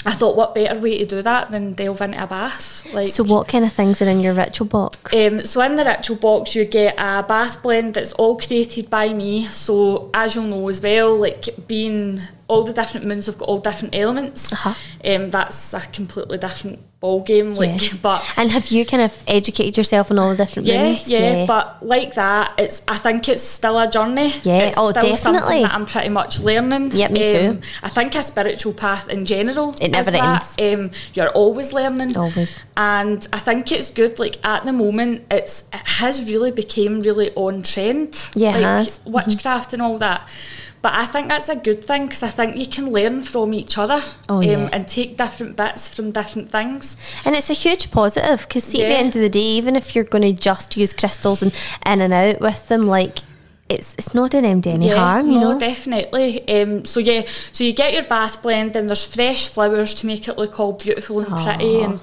I 0.06 0.14
thought, 0.14 0.36
what 0.36 0.54
better 0.54 0.80
way 0.80 0.98
to 1.00 1.06
do 1.06 1.22
that 1.22 1.52
than 1.52 1.74
delve 1.74 2.02
into 2.02 2.22
a 2.24 2.28
bath? 2.28 2.86
Like, 2.94 3.08
So, 3.08 3.24
what 3.24 3.48
kind 3.48 3.64
of 3.66 3.72
things 3.74 4.02
are 4.02 4.10
in 4.10 4.20
your 4.20 4.34
ritual 4.34 4.68
box? 4.68 5.14
um, 5.14 5.46
so 5.46 5.62
in 5.62 5.76
the 5.76 5.86
ritual 5.86 6.18
box, 6.18 6.56
you 6.56 6.66
get 6.66 6.96
a 6.98 7.24
bath 7.24 7.62
blend 7.64 7.94
that's 7.94 8.14
all 8.14 8.38
created 8.38 8.90
by 8.90 9.14
me. 9.14 9.46
So 9.46 10.10
as 10.14 10.36
you'll 10.36 10.46
know 10.46 10.68
as 10.70 10.82
well, 10.82 11.16
like 11.16 11.50
being 11.68 12.22
all 12.48 12.64
the 12.64 12.74
different 12.74 13.06
moons 13.06 13.26
have 13.28 13.38
got 13.38 13.48
all 13.48 13.60
different 13.60 13.96
elements. 13.96 14.52
Uh-huh. 14.54 14.74
Um, 15.06 15.30
that's 15.30 15.74
a 15.74 15.80
completely 15.80 16.38
different 16.38 16.80
ball 17.00 17.22
game. 17.22 17.54
Like, 17.54 17.82
Yeah. 17.82 17.98
but 18.02 18.24
and 18.38 18.52
have 18.52 18.68
you 18.68 18.86
kind 18.86 19.02
of 19.02 19.24
educated 19.28 19.78
yourself 19.78 20.12
on 20.12 20.20
all 20.20 20.32
the 20.32 20.38
different 20.38 20.68
yeah, 20.68 20.84
moons? 20.84 21.10
yeah, 21.10 21.20
yeah. 21.20 21.46
but 21.46 21.86
like 21.86 22.14
that, 22.16 22.54
it's. 22.58 22.84
I 22.88 22.98
think 22.98 23.30
it's 23.30 23.42
still 23.42 23.80
a 23.80 23.90
journey. 23.90 24.34
Yeah, 24.44 24.64
it's 24.68 24.78
oh, 24.78 24.92
still 24.92 25.04
definitely. 25.04 25.16
something 25.16 25.64
that 25.64 25.74
I'm 25.74 25.86
pretty 25.86 26.10
much 26.10 26.40
learning. 26.40 26.92
Yep, 26.92 27.12
me 27.12 27.28
too. 27.28 27.62
I 27.82 27.90
think 27.90 28.16
a 28.16 28.24
spiritual 28.24 28.74
path 28.74 29.10
in 29.10 29.26
general. 29.26 29.76
It 29.82 29.90
never 29.90 30.10
is 30.10 30.14
that. 30.14 30.62
Um, 30.62 30.92
you're 31.14 31.30
always 31.30 31.72
learning. 31.74 32.16
Always. 32.18 32.60
And 32.76 33.26
I 33.32 33.40
think 33.40 33.72
it's 33.72 33.92
good. 33.92 34.20
Like 34.20 34.44
at 34.46 34.66
the 34.66 34.74
moment, 34.74 35.26
it's 35.32 35.70
it 35.74 35.88
has 36.00 36.24
really 36.30 36.52
became 36.52 37.02
really 37.02 37.32
on 37.36 37.64
trend. 37.64 38.30
Yeah, 38.36 38.52
like. 38.52 38.64
Mm-hmm. 38.64 39.12
witchcraft 39.12 39.74
and 39.74 39.82
all 39.82 39.98
that. 40.00 40.28
But 40.84 40.94
I 40.96 41.06
think 41.06 41.30
that's 41.30 41.48
a 41.50 41.56
good 41.56 41.84
thing 41.84 42.08
because 42.08 42.24
I 42.24 42.28
think 42.28 42.58
you 42.58 42.68
can 42.68 42.92
learn 42.92 43.24
from 43.24 43.54
each 43.54 43.78
other 43.78 44.04
Oh, 44.28 44.42
yeah. 44.42 44.70
and 44.74 44.86
take 44.86 45.16
different 45.18 45.56
bits 45.56 45.88
from 45.88 46.12
different 46.12 46.50
things. 46.52 46.98
And 47.26 47.36
it's 47.36 47.50
a 47.50 47.54
huge 47.54 47.90
positive 47.90 48.42
because, 48.46 48.66
see, 48.66 48.84
at 48.84 48.90
the 48.90 48.98
end 48.98 49.16
of 49.16 49.22
the 49.22 49.30
day, 49.30 49.40
even 49.40 49.78
if 49.78 49.96
you're 49.96 50.04
going 50.04 50.36
to 50.36 50.40
just 50.40 50.76
use 50.76 50.94
crystals 50.94 51.42
and 51.42 51.54
in 51.86 52.02
and 52.02 52.14
out 52.14 52.42
with 52.42 52.68
them, 52.68 52.86
like 52.86 53.20
it's 53.70 53.96
it's 53.98 54.14
not 54.14 54.32
doing 54.32 54.44
MD 54.44 54.68
any 54.68 54.90
harm, 54.90 55.32
you 55.32 55.40
no, 55.40 55.54
know. 55.54 55.60
definitely. 55.60 56.46
Um, 56.50 56.84
so 56.84 57.00
yeah, 57.00 57.24
so 57.26 57.64
you 57.64 57.72
get 57.72 57.94
your 57.94 58.04
bath 58.04 58.42
blend, 58.42 58.76
and 58.76 58.90
there's 58.90 59.06
fresh 59.06 59.48
flowers 59.48 59.94
to 59.96 60.06
make 60.06 60.28
it 60.28 60.38
look 60.38 60.60
all 60.60 60.74
beautiful 60.74 61.20
and 61.22 61.28
pretty, 61.30 61.80
and 61.80 62.02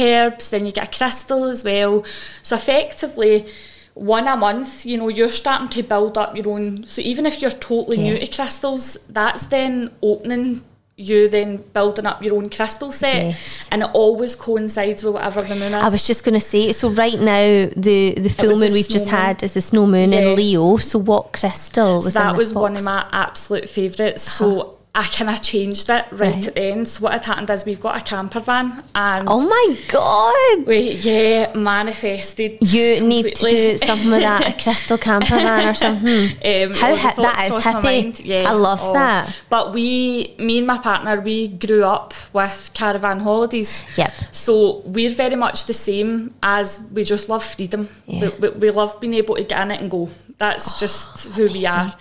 herbs. 0.00 0.50
Then 0.50 0.66
you 0.66 0.72
get 0.72 0.88
a 0.92 0.98
crystal 0.98 1.44
as 1.44 1.62
well. 1.62 2.02
So 2.42 2.56
effectively, 2.56 3.46
one 3.96 4.28
a 4.28 4.36
month. 4.36 4.84
You 4.86 4.98
know, 4.98 5.08
you're 5.08 5.30
starting 5.30 5.68
to 5.70 5.82
build 5.82 6.16
up 6.18 6.36
your 6.36 6.48
own. 6.50 6.84
So 6.84 7.00
even 7.02 7.24
if 7.26 7.40
you're 7.40 7.50
totally 7.50 7.96
new 7.96 8.18
to 8.18 8.26
crystals, 8.26 8.96
that's 9.08 9.46
then 9.46 9.90
opening 10.02 10.62
you 10.98 11.28
then 11.28 11.58
building 11.74 12.06
up 12.06 12.22
your 12.22 12.34
own 12.36 12.48
crystal 12.48 12.90
set, 12.90 13.22
Yes. 13.26 13.68
and 13.70 13.82
it 13.82 13.90
always 13.92 14.34
coincides 14.34 15.02
with 15.04 15.12
whatever 15.12 15.42
the 15.42 15.54
moon 15.54 15.74
is. 15.74 15.84
I 15.84 15.90
was 15.90 16.06
just 16.06 16.24
going 16.24 16.32
to 16.40 16.40
say, 16.40 16.72
so 16.72 16.88
right 16.88 17.20
now 17.20 17.68
the 17.76 18.14
the 18.16 18.30
full 18.30 18.48
was 18.48 18.58
the 18.60 18.64
moon 18.64 18.72
we've 18.72 18.88
just 18.88 19.04
moon. 19.04 19.14
had 19.14 19.42
is 19.42 19.52
the 19.52 19.60
snow 19.60 19.86
moon 19.86 20.12
Yeah. 20.12 20.20
in 20.20 20.36
Leo. 20.36 20.78
So 20.78 20.98
what 20.98 21.32
crystal 21.34 21.96
was 21.96 22.14
So 22.14 22.20
that 22.20 22.34
was 22.34 22.54
one 22.54 22.76
of 22.78 22.84
my 22.84 23.04
absolute 23.12 23.68
favourites. 23.68 24.22
So 24.22 24.46
uh-huh. 24.60 24.70
I 24.98 25.02
kind 25.04 25.28
of 25.28 25.42
changed 25.42 25.90
it 25.90 26.06
right, 26.10 26.20
Right. 26.20 26.36
at 26.48 26.54
the 26.54 26.58
end. 26.58 26.88
So 26.88 27.02
what 27.04 27.12
had 27.12 27.26
happened 27.26 27.50
is 27.50 27.66
we've 27.66 27.80
got 27.80 28.00
a 28.00 28.02
camper 28.02 28.40
van, 28.40 28.82
and 28.94 29.28
Oh 29.28 29.46
my 29.46 29.76
god! 29.88 30.66
we 30.66 30.92
yeah 30.92 31.52
manifested. 31.54 32.56
You 32.62 33.02
need 33.02 33.34
to 33.34 33.50
do 33.50 33.76
something 33.76 34.10
with 34.10 34.20
that, 34.22 34.48
a 34.58 34.62
crystal 34.62 34.96
camper 34.96 35.36
van 35.36 35.68
or 35.68 35.74
something. 35.74 36.30
Um, 36.30 36.72
How 36.72 36.96
hi- 36.96 37.14
that 37.22 37.48
is 37.48 37.62
hippie. 37.62 38.22
Yeah, 38.24 38.48
I 38.48 38.52
love 38.52 38.80
oh. 38.82 38.94
that. 38.94 39.38
But 39.50 39.74
we, 39.74 40.34
me 40.38 40.58
and 40.58 40.66
my 40.66 40.78
partner, 40.78 41.20
we 41.20 41.48
grew 41.48 41.84
up 41.84 42.14
with 42.32 42.70
caravan 42.72 43.20
holidays. 43.20 43.84
Yep. 43.98 44.12
So 44.32 44.80
we're 44.86 45.14
very 45.14 45.36
much 45.36 45.66
the 45.66 45.74
same 45.74 46.32
as 46.42 46.80
we 46.90 47.04
just 47.04 47.28
love 47.28 47.44
freedom. 47.44 47.90
Yeah. 48.06 48.30
We, 48.40 48.48
we, 48.48 48.56
we 48.60 48.70
love 48.70 48.98
being 48.98 49.12
able 49.14 49.34
to 49.36 49.44
get 49.44 49.62
in 49.62 49.72
it 49.72 49.80
and 49.82 49.90
go. 49.90 50.08
That's 50.38 50.78
just 50.78 51.28
who 51.34 51.46
we 51.46 51.66
are. 51.66 51.92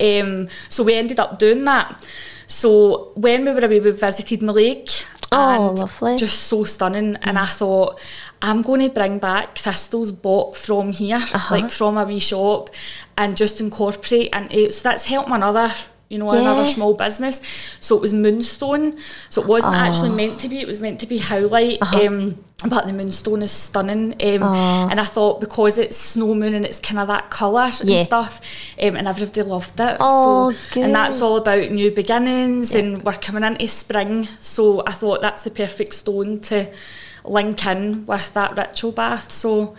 Um, 0.00 0.48
so 0.68 0.82
we 0.84 0.94
ended 0.94 1.18
up 1.20 1.38
doing 1.38 1.64
that. 1.64 2.04
So 2.46 3.12
when 3.14 3.44
we 3.44 3.50
were 3.52 3.64
away, 3.64 3.80
we 3.80 3.90
visited 3.90 4.40
Mallaig. 4.40 5.04
Oh, 5.32 5.74
lovely. 5.76 6.16
Just 6.16 6.44
so 6.44 6.64
stunning. 6.64 7.16
And 7.22 7.38
I 7.38 7.46
thought, 7.46 8.00
I'm 8.40 8.62
going 8.62 8.80
to 8.82 8.88
bring 8.90 9.18
back 9.18 9.58
crystals 9.60 10.12
bought 10.12 10.56
from 10.56 10.92
here, 10.92 11.16
Uh-huh. 11.16 11.54
like 11.54 11.70
from 11.72 11.98
a 11.98 12.04
wee 12.04 12.20
shop, 12.20 12.70
and 13.18 13.36
just 13.36 13.60
incorporate. 13.60 14.30
And 14.32 14.52
it, 14.52 14.72
so 14.74 14.82
that's 14.88 15.06
helped 15.06 15.28
my 15.28 15.36
another, 15.36 15.72
you 16.08 16.18
know, 16.18 16.30
another 16.30 16.68
small 16.68 16.94
business. 16.94 17.40
So 17.80 17.96
it 17.96 18.00
was 18.00 18.12
Moonstone. 18.12 18.96
So 19.28 19.42
it 19.42 19.48
wasn't 19.48 19.74
actually 19.74 20.10
Oh. 20.10 20.14
meant 20.14 20.40
to 20.40 20.48
be. 20.48 20.60
It 20.60 20.66
was 20.66 20.80
meant 20.80 21.00
to 21.00 21.06
be 21.06 21.18
Howlite. 21.18 21.78
Uh-huh. 21.82 22.06
Um, 22.06 22.38
but 22.66 22.86
the 22.86 22.92
moonstone 22.94 23.42
is 23.42 23.50
stunning. 23.50 24.12
Um, 24.22 24.42
and 24.90 24.98
I 24.98 25.04
thought 25.04 25.40
because 25.40 25.76
it's 25.78 25.96
snow 25.96 26.34
moon 26.34 26.54
and 26.54 26.64
it's 26.64 26.78
kind 26.78 26.98
of 26.98 27.08
that 27.08 27.28
colour 27.28 27.70
Yeah. 27.82 27.98
and 27.98 28.06
stuff, 28.06 28.40
um, 28.82 28.96
and 28.96 29.06
everybody 29.06 29.42
loved 29.42 29.78
it. 29.78 29.96
Oh, 30.00 30.52
so, 30.52 30.80
And 30.80 30.94
that's 30.94 31.20
all 31.20 31.36
about 31.36 31.70
new 31.70 31.90
beginnings 31.90 32.74
and 32.74 33.02
we're 33.02 33.12
coming 33.14 33.44
into 33.44 33.68
spring. 33.68 34.28
So 34.40 34.82
I 34.86 34.92
thought 34.92 35.20
that's 35.20 35.42
the 35.44 35.50
perfect 35.50 35.92
stone 35.94 36.40
to 36.40 36.68
link 37.24 37.66
in 37.66 38.06
with 38.06 38.32
that 38.34 38.56
ritual 38.56 38.92
bath. 38.92 39.30
So 39.30 39.74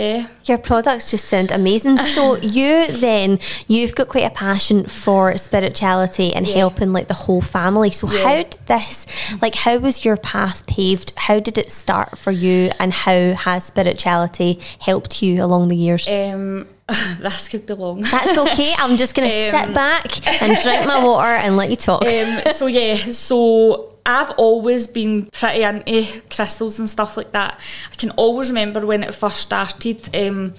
yeah. 0.00 0.26
Your 0.44 0.58
products 0.58 1.10
just 1.10 1.24
sound 1.26 1.50
amazing. 1.50 1.96
So 1.96 2.36
you 2.58 2.86
then 3.08 3.38
you've 3.66 3.94
got 3.98 4.08
quite 4.08 4.24
a 4.32 4.34
passion 4.46 4.86
for 4.86 5.36
spirituality 5.36 6.28
and 6.34 6.46
Yeah. 6.46 6.56
helping 6.62 6.92
like 6.92 7.08
the 7.08 7.20
whole 7.24 7.40
family. 7.40 7.90
So 7.90 8.04
Yeah. 8.10 8.22
how 8.26 8.36
did 8.42 8.56
this 8.66 9.06
like 9.42 9.54
how 9.64 9.76
was 9.78 10.04
your 10.04 10.16
path 10.32 10.58
paved? 10.66 11.12
How 11.26 11.40
did 11.40 11.56
it 11.58 11.72
start 11.72 12.18
for 12.18 12.30
you 12.44 12.70
and 12.78 12.92
how 12.92 13.20
has 13.34 13.64
spirituality 13.64 14.60
helped 14.80 15.22
you 15.22 15.42
along 15.46 15.68
the 15.68 15.76
years? 15.76 16.06
Um, 16.08 16.66
this 17.20 17.48
could 17.48 17.66
be 17.66 17.74
long. 17.74 18.02
That's 18.02 18.38
okay. 18.38 18.72
I'm 18.78 18.96
just 18.96 19.14
gonna 19.16 19.30
sit 19.54 19.54
Um, 19.54 19.72
back 19.72 20.06
and 20.42 20.56
drink 20.62 20.86
my 20.86 21.02
water 21.04 21.34
and 21.44 21.56
let 21.56 21.70
you 21.70 21.76
talk. 21.76 22.04
um, 22.04 22.40
so 22.54 22.66
yeah, 22.66 22.94
so 23.10 23.95
I've 24.06 24.30
always 24.38 24.86
been 24.86 25.26
pretty 25.26 25.62
into 25.62 26.22
crystals 26.30 26.78
and 26.78 26.88
stuff 26.88 27.16
like 27.16 27.32
that. 27.32 27.58
I 27.92 27.96
can 27.96 28.10
always 28.10 28.48
remember 28.48 28.86
when 28.86 29.02
it 29.02 29.12
first 29.14 29.40
started. 29.40 30.08
Um, 30.16 30.54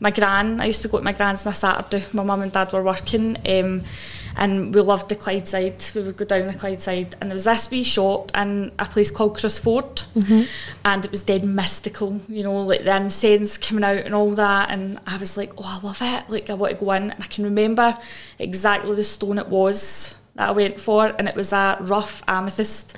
my 0.00 0.10
gran, 0.10 0.60
I 0.60 0.64
used 0.64 0.82
to 0.82 0.88
go 0.88 0.98
to 0.98 1.04
my 1.04 1.12
gran's 1.12 1.46
on 1.46 1.52
a 1.52 1.54
Saturday. 1.54 2.04
My 2.12 2.24
mum 2.24 2.42
and 2.42 2.50
dad 2.50 2.72
were 2.72 2.82
working, 2.82 3.36
um, 3.48 3.82
and 4.34 4.74
we 4.74 4.80
loved 4.80 5.08
the 5.08 5.14
Clydeside. 5.14 5.94
We 5.94 6.02
would 6.02 6.16
go 6.16 6.24
down 6.24 6.46
the 6.46 6.54
Clydeside, 6.54 7.14
and 7.20 7.30
there 7.30 7.34
was 7.34 7.44
this 7.44 7.70
wee 7.70 7.84
shop 7.84 8.32
in 8.36 8.72
a 8.78 8.86
place 8.86 9.10
called 9.10 9.38
Crossford, 9.38 10.02
and 10.84 11.04
it 11.04 11.10
was 11.10 11.22
dead 11.22 11.44
mystical. 11.44 12.20
You 12.28 12.42
know, 12.42 12.62
like 12.62 12.84
the 12.84 12.96
incense 12.96 13.58
coming 13.58 13.84
out 13.84 14.06
and 14.06 14.14
all 14.14 14.30
that. 14.32 14.70
And 14.70 14.98
I 15.06 15.18
was 15.18 15.36
like, 15.36 15.52
oh, 15.58 15.78
I 15.80 15.86
love 15.86 15.98
it. 16.00 16.30
Like 16.30 16.50
I 16.50 16.54
want 16.54 16.78
to 16.78 16.84
go 16.84 16.92
in, 16.92 17.10
and 17.10 17.22
I 17.22 17.26
can 17.26 17.44
remember 17.44 17.96
exactly 18.38 18.96
the 18.96 19.04
stone 19.04 19.38
it 19.38 19.48
was 19.48 20.16
that 20.40 20.48
I 20.48 20.52
went 20.52 20.80
for, 20.80 21.04
and 21.18 21.28
it 21.28 21.36
was 21.36 21.52
a 21.52 21.76
rough 21.82 22.22
amethyst. 22.26 22.96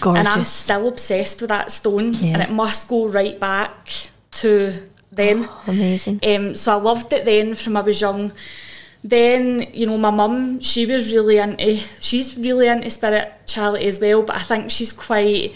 Gorgeous. 0.00 0.18
And 0.18 0.26
I'm 0.26 0.44
still 0.44 0.88
obsessed 0.88 1.42
with 1.42 1.50
that 1.50 1.70
stone, 1.70 2.14
Yeah. 2.14 2.32
and 2.32 2.42
it 2.42 2.50
must 2.50 2.88
go 2.88 3.06
right 3.06 3.38
back 3.38 4.08
to 4.40 4.88
then. 5.12 5.46
Amazing. 5.66 6.20
Um, 6.26 6.54
so 6.54 6.72
I 6.78 6.80
loved 6.80 7.12
it 7.12 7.26
then 7.26 7.54
from 7.54 7.76
I 7.76 7.82
was 7.82 8.00
young. 8.00 8.32
Then, 9.04 9.66
you 9.74 9.86
know, 9.86 9.98
my 9.98 10.10
mum, 10.10 10.60
she 10.60 10.86
was 10.86 11.12
really 11.12 11.36
into, 11.36 11.76
she's 12.00 12.36
really 12.38 12.66
into 12.68 12.88
spirituality 12.88 13.86
as 13.86 14.00
well, 14.00 14.22
but 14.22 14.36
I 14.36 14.40
think 14.50 14.70
she's 14.70 14.92
quite, 14.94 15.54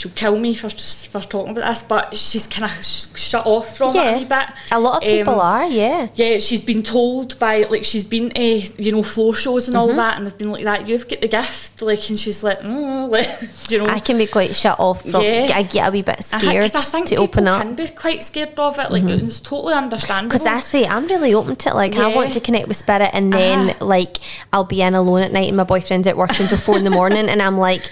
she'll 0.00 0.10
kill 0.12 0.38
me 0.38 0.54
for, 0.54 0.70
for 0.70 1.20
talking 1.20 1.52
about 1.56 1.68
this, 1.68 1.82
but 1.82 2.16
she's 2.16 2.46
kind 2.46 2.64
of 2.70 2.84
shut 2.84 3.44
off 3.46 3.76
from 3.76 3.94
it 3.94 3.98
a 4.14 4.18
wee 4.18 4.24
bit. 4.24 4.46
A 4.72 4.80
lot 4.80 4.96
of 4.96 5.02
people 5.02 5.34
Um, 5.34 5.40
are, 5.40 5.66
yeah. 5.66 6.08
yeah, 6.14 6.38
she's 6.38 6.62
been 6.62 6.82
told 6.82 7.38
by 7.38 7.62
like 7.64 7.84
she's 7.84 8.04
been 8.04 8.30
to 8.30 8.42
you 8.82 8.92
know 8.92 9.02
floor 9.02 9.34
shows 9.34 9.68
and 9.68 9.76
Mm-hmm. 9.76 9.90
all 9.90 9.94
that, 9.94 10.16
and 10.16 10.26
they've 10.26 10.38
been 10.38 10.50
like 10.52 10.64
that. 10.64 10.88
You've 10.88 11.06
got 11.08 11.20
the 11.20 11.28
gift, 11.28 11.82
like, 11.82 12.08
and 12.08 12.18
she's 12.18 12.42
like, 12.42 12.60
mm, 12.60 13.08
like 13.10 13.28
you 13.70 13.78
know. 13.78 13.86
I 13.86 14.00
can 14.00 14.16
be 14.16 14.26
quite 14.26 14.54
shut 14.54 14.78
off 14.80 15.02
from 15.02 15.22
Yeah. 15.22 15.52
I 15.54 15.62
get 15.62 15.88
a 15.88 15.92
wee 15.92 16.02
bit 16.02 16.16
think- 16.24 16.44
I 16.44 16.68
think 16.68 17.08
to 17.08 17.16
open 17.16 17.46
up. 17.46 17.62
can 17.62 17.74
be 17.74 17.88
quite 17.88 18.22
scared 18.22 18.58
of 18.58 18.78
it. 18.78 18.90
Like 18.90 19.02
it's 19.04 19.40
totally 19.40 19.74
understandable. 19.74 20.28
Because 20.30 20.46
I 20.46 20.60
say 20.60 20.86
I'm 20.86 21.06
really 21.08 21.34
open 21.34 21.56
to 21.56 21.68
it. 21.70 21.74
Like 21.74 21.96
I 21.96 22.14
want 22.14 22.32
to 22.34 22.40
connect 22.40 22.68
with 22.68 22.76
spirit, 22.78 23.10
and 23.12 23.32
then 23.32 23.70
Uh-huh. 23.70 23.84
like 23.84 24.16
I'll 24.52 24.64
be 24.64 24.80
in 24.82 24.94
alone 24.94 25.22
at 25.22 25.32
night, 25.32 25.48
and 25.48 25.56
my 25.56 25.64
boyfriend's 25.64 26.06
at 26.06 26.16
work 26.16 26.38
until 26.40 26.58
four 26.58 26.78
in 26.78 26.84
the 26.84 26.90
morning, 26.90 27.28
and 27.28 27.42
I'm 27.42 27.58
like, 27.58 27.90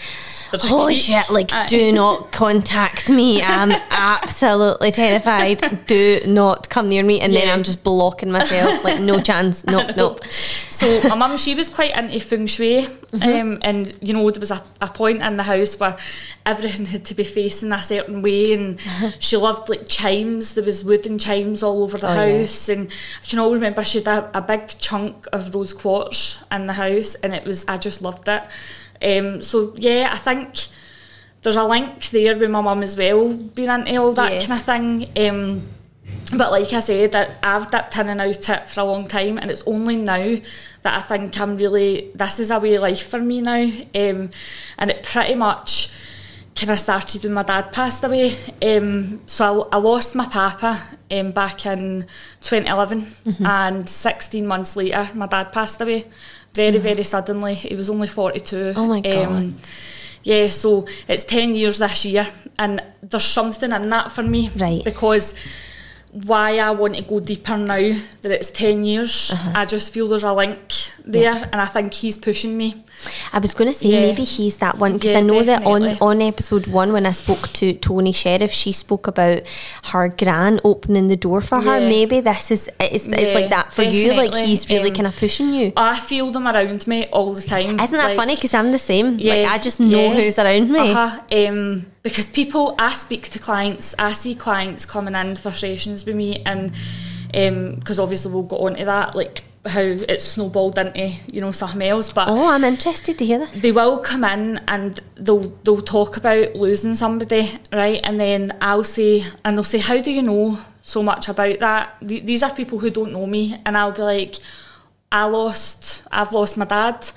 holy 0.54 0.94
shit! 0.94 1.28
Like, 1.30 1.52
Aye. 1.54 1.66
do 1.66 1.92
not 1.92 2.32
contact 2.32 3.10
me. 3.10 3.42
I'm 3.42 3.70
absolutely 3.90 4.90
terrified. 4.90 5.86
Do 5.86 6.20
not 6.26 6.68
come 6.70 6.86
near 6.86 7.02
me. 7.04 7.20
And 7.20 7.32
then 7.32 7.48
I'm 7.48 7.62
just 7.62 7.84
blocking 7.84 8.30
myself. 8.30 8.84
Like, 8.84 9.00
no 9.00 9.20
chance. 9.20 9.64
Nope, 9.66 9.90
nope. 9.96 10.24
So 10.26 11.00
my 11.08 11.14
mum, 11.16 11.36
she 11.36 11.54
was 11.54 11.68
quite 11.68 11.96
into 11.96 12.20
feng 12.20 12.46
shui, 12.46 12.86
um, 13.20 13.58
and 13.62 13.96
you 14.00 14.12
know 14.14 14.30
there 14.30 14.40
was 14.40 14.50
a, 14.50 14.62
a 14.80 14.88
point 14.88 15.22
in 15.22 15.36
the 15.36 15.42
house 15.42 15.78
where 15.80 15.96
everything 16.46 16.86
had 16.86 17.04
to 17.06 17.14
be 17.14 17.24
facing 17.24 17.72
a 17.72 17.82
certain 17.82 18.22
way, 18.22 18.52
and 18.54 18.80
she 19.18 19.36
loved 19.36 19.68
like 19.68 19.88
chimes. 19.88 20.54
There 20.54 20.64
was 20.64 20.84
wooden 20.84 21.18
chimes 21.18 21.62
all 21.62 21.82
over 21.82 21.98
the 21.98 22.08
Oh, 22.08 22.24
yeah. 22.24 22.38
house, 22.40 22.68
and 22.68 22.90
I 23.24 23.26
can 23.26 23.38
always 23.40 23.58
remember 23.58 23.82
she 23.84 23.98
had 23.98 24.08
a, 24.08 24.38
a 24.38 24.40
big 24.40 24.68
chunk 24.78 25.26
of 25.32 25.54
rose 25.54 25.72
quartz 25.72 26.38
in 26.52 26.66
the 26.66 26.74
house, 26.74 27.14
and 27.16 27.34
it 27.34 27.44
was 27.44 27.64
I 27.66 27.76
just 27.78 28.00
loved 28.00 28.28
it. 28.28 28.42
Um, 29.02 29.42
so 29.42 29.74
yeah, 29.76 30.08
I 30.12 30.16
think 30.16 30.66
there's 31.42 31.56
a 31.56 31.64
link 31.64 32.10
there 32.10 32.36
with 32.36 32.50
my 32.50 32.60
mum 32.60 32.82
as 32.82 32.96
well, 32.96 33.32
being 33.34 33.68
into 33.70 33.96
all 33.96 34.12
that 34.14 34.32
Yeah. 34.32 34.40
kind 34.46 34.52
of 34.52 34.62
thing. 34.62 35.28
Um, 35.30 35.62
but 36.36 36.50
like 36.50 36.72
I 36.72 36.80
said, 36.80 37.14
I've 37.42 37.70
dipped 37.70 37.96
in 37.96 38.08
and 38.08 38.20
out 38.20 38.48
it 38.48 38.68
for 38.68 38.80
a 38.80 38.84
long 38.84 39.06
time, 39.08 39.38
and 39.38 39.50
it's 39.50 39.62
only 39.66 39.96
now 39.96 40.36
that 40.82 40.94
I 40.94 41.00
think 41.00 41.40
I'm 41.40 41.56
really 41.56 42.10
this 42.14 42.38
is 42.40 42.50
a 42.50 42.58
way 42.58 42.74
of 42.74 42.82
life 42.82 43.06
for 43.08 43.18
me 43.18 43.40
now. 43.40 43.62
Um, 43.94 44.30
and 44.78 44.90
it 44.90 45.02
pretty 45.04 45.34
much 45.36 45.90
kind 46.54 46.70
of 46.70 46.78
started 46.80 47.22
when 47.22 47.32
my 47.34 47.44
dad 47.44 47.72
passed 47.72 48.02
away. 48.04 48.36
Um, 48.62 49.20
so 49.28 49.68
I, 49.72 49.76
I 49.76 49.78
lost 49.78 50.14
my 50.16 50.26
papa 50.26 50.82
um, 51.10 51.30
back 51.30 51.64
in 51.66 52.04
2011, 52.42 53.00
Mm-hmm. 53.24 53.46
and 53.46 53.88
16 53.88 54.46
months 54.46 54.74
later, 54.76 55.08
my 55.14 55.26
dad 55.28 55.52
passed 55.52 55.80
away 55.80 56.06
very, 56.54 56.78
very 56.78 57.04
suddenly. 57.04 57.54
He 57.54 57.74
was 57.74 57.88
only 57.90 58.08
42. 58.08 58.74
Oh 58.76 58.86
my 58.86 59.00
God. 59.00 59.26
Um, 59.26 59.54
yeah, 60.24 60.46
so 60.48 60.86
it's 61.06 61.24
10 61.24 61.54
years 61.54 61.78
this 61.78 62.04
year, 62.04 62.26
and 62.58 62.82
there's 63.02 63.24
something 63.24 63.72
in 63.72 63.88
that 63.90 64.10
for 64.10 64.22
me. 64.22 64.50
Right. 64.56 64.82
Because 64.84 65.34
why 66.12 66.58
I 66.58 66.70
want 66.70 66.96
to 66.96 67.02
go 67.02 67.20
deeper 67.20 67.56
now 67.56 67.76
that 68.22 68.32
it's 68.32 68.50
10 68.50 68.84
years, 68.84 69.30
Uh-huh. 69.32 69.52
I 69.54 69.64
just 69.64 69.92
feel 69.92 70.08
there's 70.08 70.24
a 70.24 70.32
link 70.32 70.58
there, 71.04 71.48
and 71.52 71.60
I 71.60 71.66
think 71.66 71.94
he's 71.94 72.16
pushing 72.16 72.56
me. 72.56 72.82
I 73.32 73.38
was 73.38 73.54
going 73.54 73.70
to 73.70 73.78
say 73.78 73.88
Yeah. 73.90 74.00
maybe 74.00 74.24
he's 74.24 74.56
that 74.56 74.78
one 74.78 74.94
because 74.94 75.10
Yeah, 75.12 75.18
I 75.18 75.20
know 75.22 75.42
that 75.42 75.64
on, 75.64 75.82
on 76.00 76.20
episode 76.22 76.66
one 76.66 76.92
when 76.92 77.06
I 77.06 77.12
spoke 77.12 77.48
to 77.54 77.72
Tony 77.74 78.12
Sheriff, 78.12 78.50
she 78.52 78.72
spoke 78.72 79.06
about 79.06 79.42
her 79.92 80.08
gran 80.08 80.60
opening 80.64 81.08
the 81.08 81.16
door 81.16 81.40
for 81.40 81.60
her. 81.60 81.78
Yeah. 81.78 81.88
Maybe 81.88 82.20
this 82.20 82.50
is 82.50 82.68
it's, 82.80 83.04
it's 83.06 83.34
like 83.34 83.50
that 83.50 83.72
for 83.72 83.82
you. 83.82 84.14
Like 84.14 84.34
he's 84.34 84.68
really 84.70 84.90
Um, 84.90 84.94
kind 84.96 85.06
of 85.06 85.16
pushing 85.16 85.54
you. 85.54 85.72
I 85.76 85.98
feel 85.98 86.30
them 86.30 86.46
around 86.48 86.86
me 86.86 87.06
all 87.06 87.34
the 87.34 87.42
time. 87.42 87.78
Isn't 87.80 87.96
that 87.98 88.08
like- 88.08 88.16
funny? 88.16 88.34
Because 88.34 88.54
I'm 88.54 88.72
the 88.72 88.78
same. 88.78 89.16
like 89.16 89.24
Yeah, 89.24 89.48
I 89.52 89.58
just 89.58 89.78
know 89.80 90.10
who's 90.10 90.38
around 90.38 90.70
me. 90.70 90.90
Uh-huh. 90.92 91.20
Um, 91.48 91.86
because 92.02 92.28
people, 92.28 92.74
I 92.78 92.94
speak 92.94 93.28
to 93.30 93.38
clients, 93.38 93.94
I 93.98 94.12
see 94.14 94.34
clients 94.34 94.86
coming 94.86 95.14
in 95.14 95.36
frustrations 95.36 96.04
with 96.06 96.16
me, 96.16 96.42
and 96.46 96.72
because 97.30 97.98
obviously 98.00 98.32
we'll 98.32 98.42
go 98.44 98.58
on 98.66 98.74
to 98.76 98.84
that, 98.86 99.14
like 99.14 99.44
how 99.66 99.80
it's 99.80 100.24
snowballed 100.24 100.78
into 100.78 101.12
you 101.30 101.40
know 101.40 101.52
something 101.52 101.82
else, 101.82 102.12
but. 102.12 102.28
Oh, 102.28 102.50
I'm 102.52 102.64
interested 102.64 103.18
to 103.18 103.24
hear 103.24 103.38
this. 103.38 103.60
they 103.60 103.72
will 103.72 103.98
come 103.98 104.24
in 104.24 104.60
and 104.68 105.00
they'll 105.16 105.48
they'll 105.64 105.82
talk 105.82 106.16
about 106.16 106.54
losing 106.54 106.94
somebody, 106.94 107.58
right? 107.72 108.00
And 108.04 108.18
then 108.20 108.56
I'll 108.60 108.84
say, 108.84 109.24
and 109.44 109.56
they'll 109.56 109.64
say, 109.64 109.78
"How 109.78 110.00
do 110.00 110.10
you 110.10 110.22
know 110.22 110.58
so 110.82 111.02
much 111.02 111.28
about 111.28 111.58
that?" 111.58 111.96
Th- 112.06 112.24
these 112.24 112.42
are 112.42 112.54
people 112.54 112.78
who 112.78 112.90
don't 112.90 113.12
know 113.12 113.26
me, 113.26 113.56
and 113.66 113.76
I'll 113.76 113.92
be 113.92 114.02
like, 114.02 114.36
"I 115.12 115.24
lost, 115.24 116.02
I've 116.12 116.32
lost 116.32 116.56
my 116.56 116.64
dad." 116.64 117.10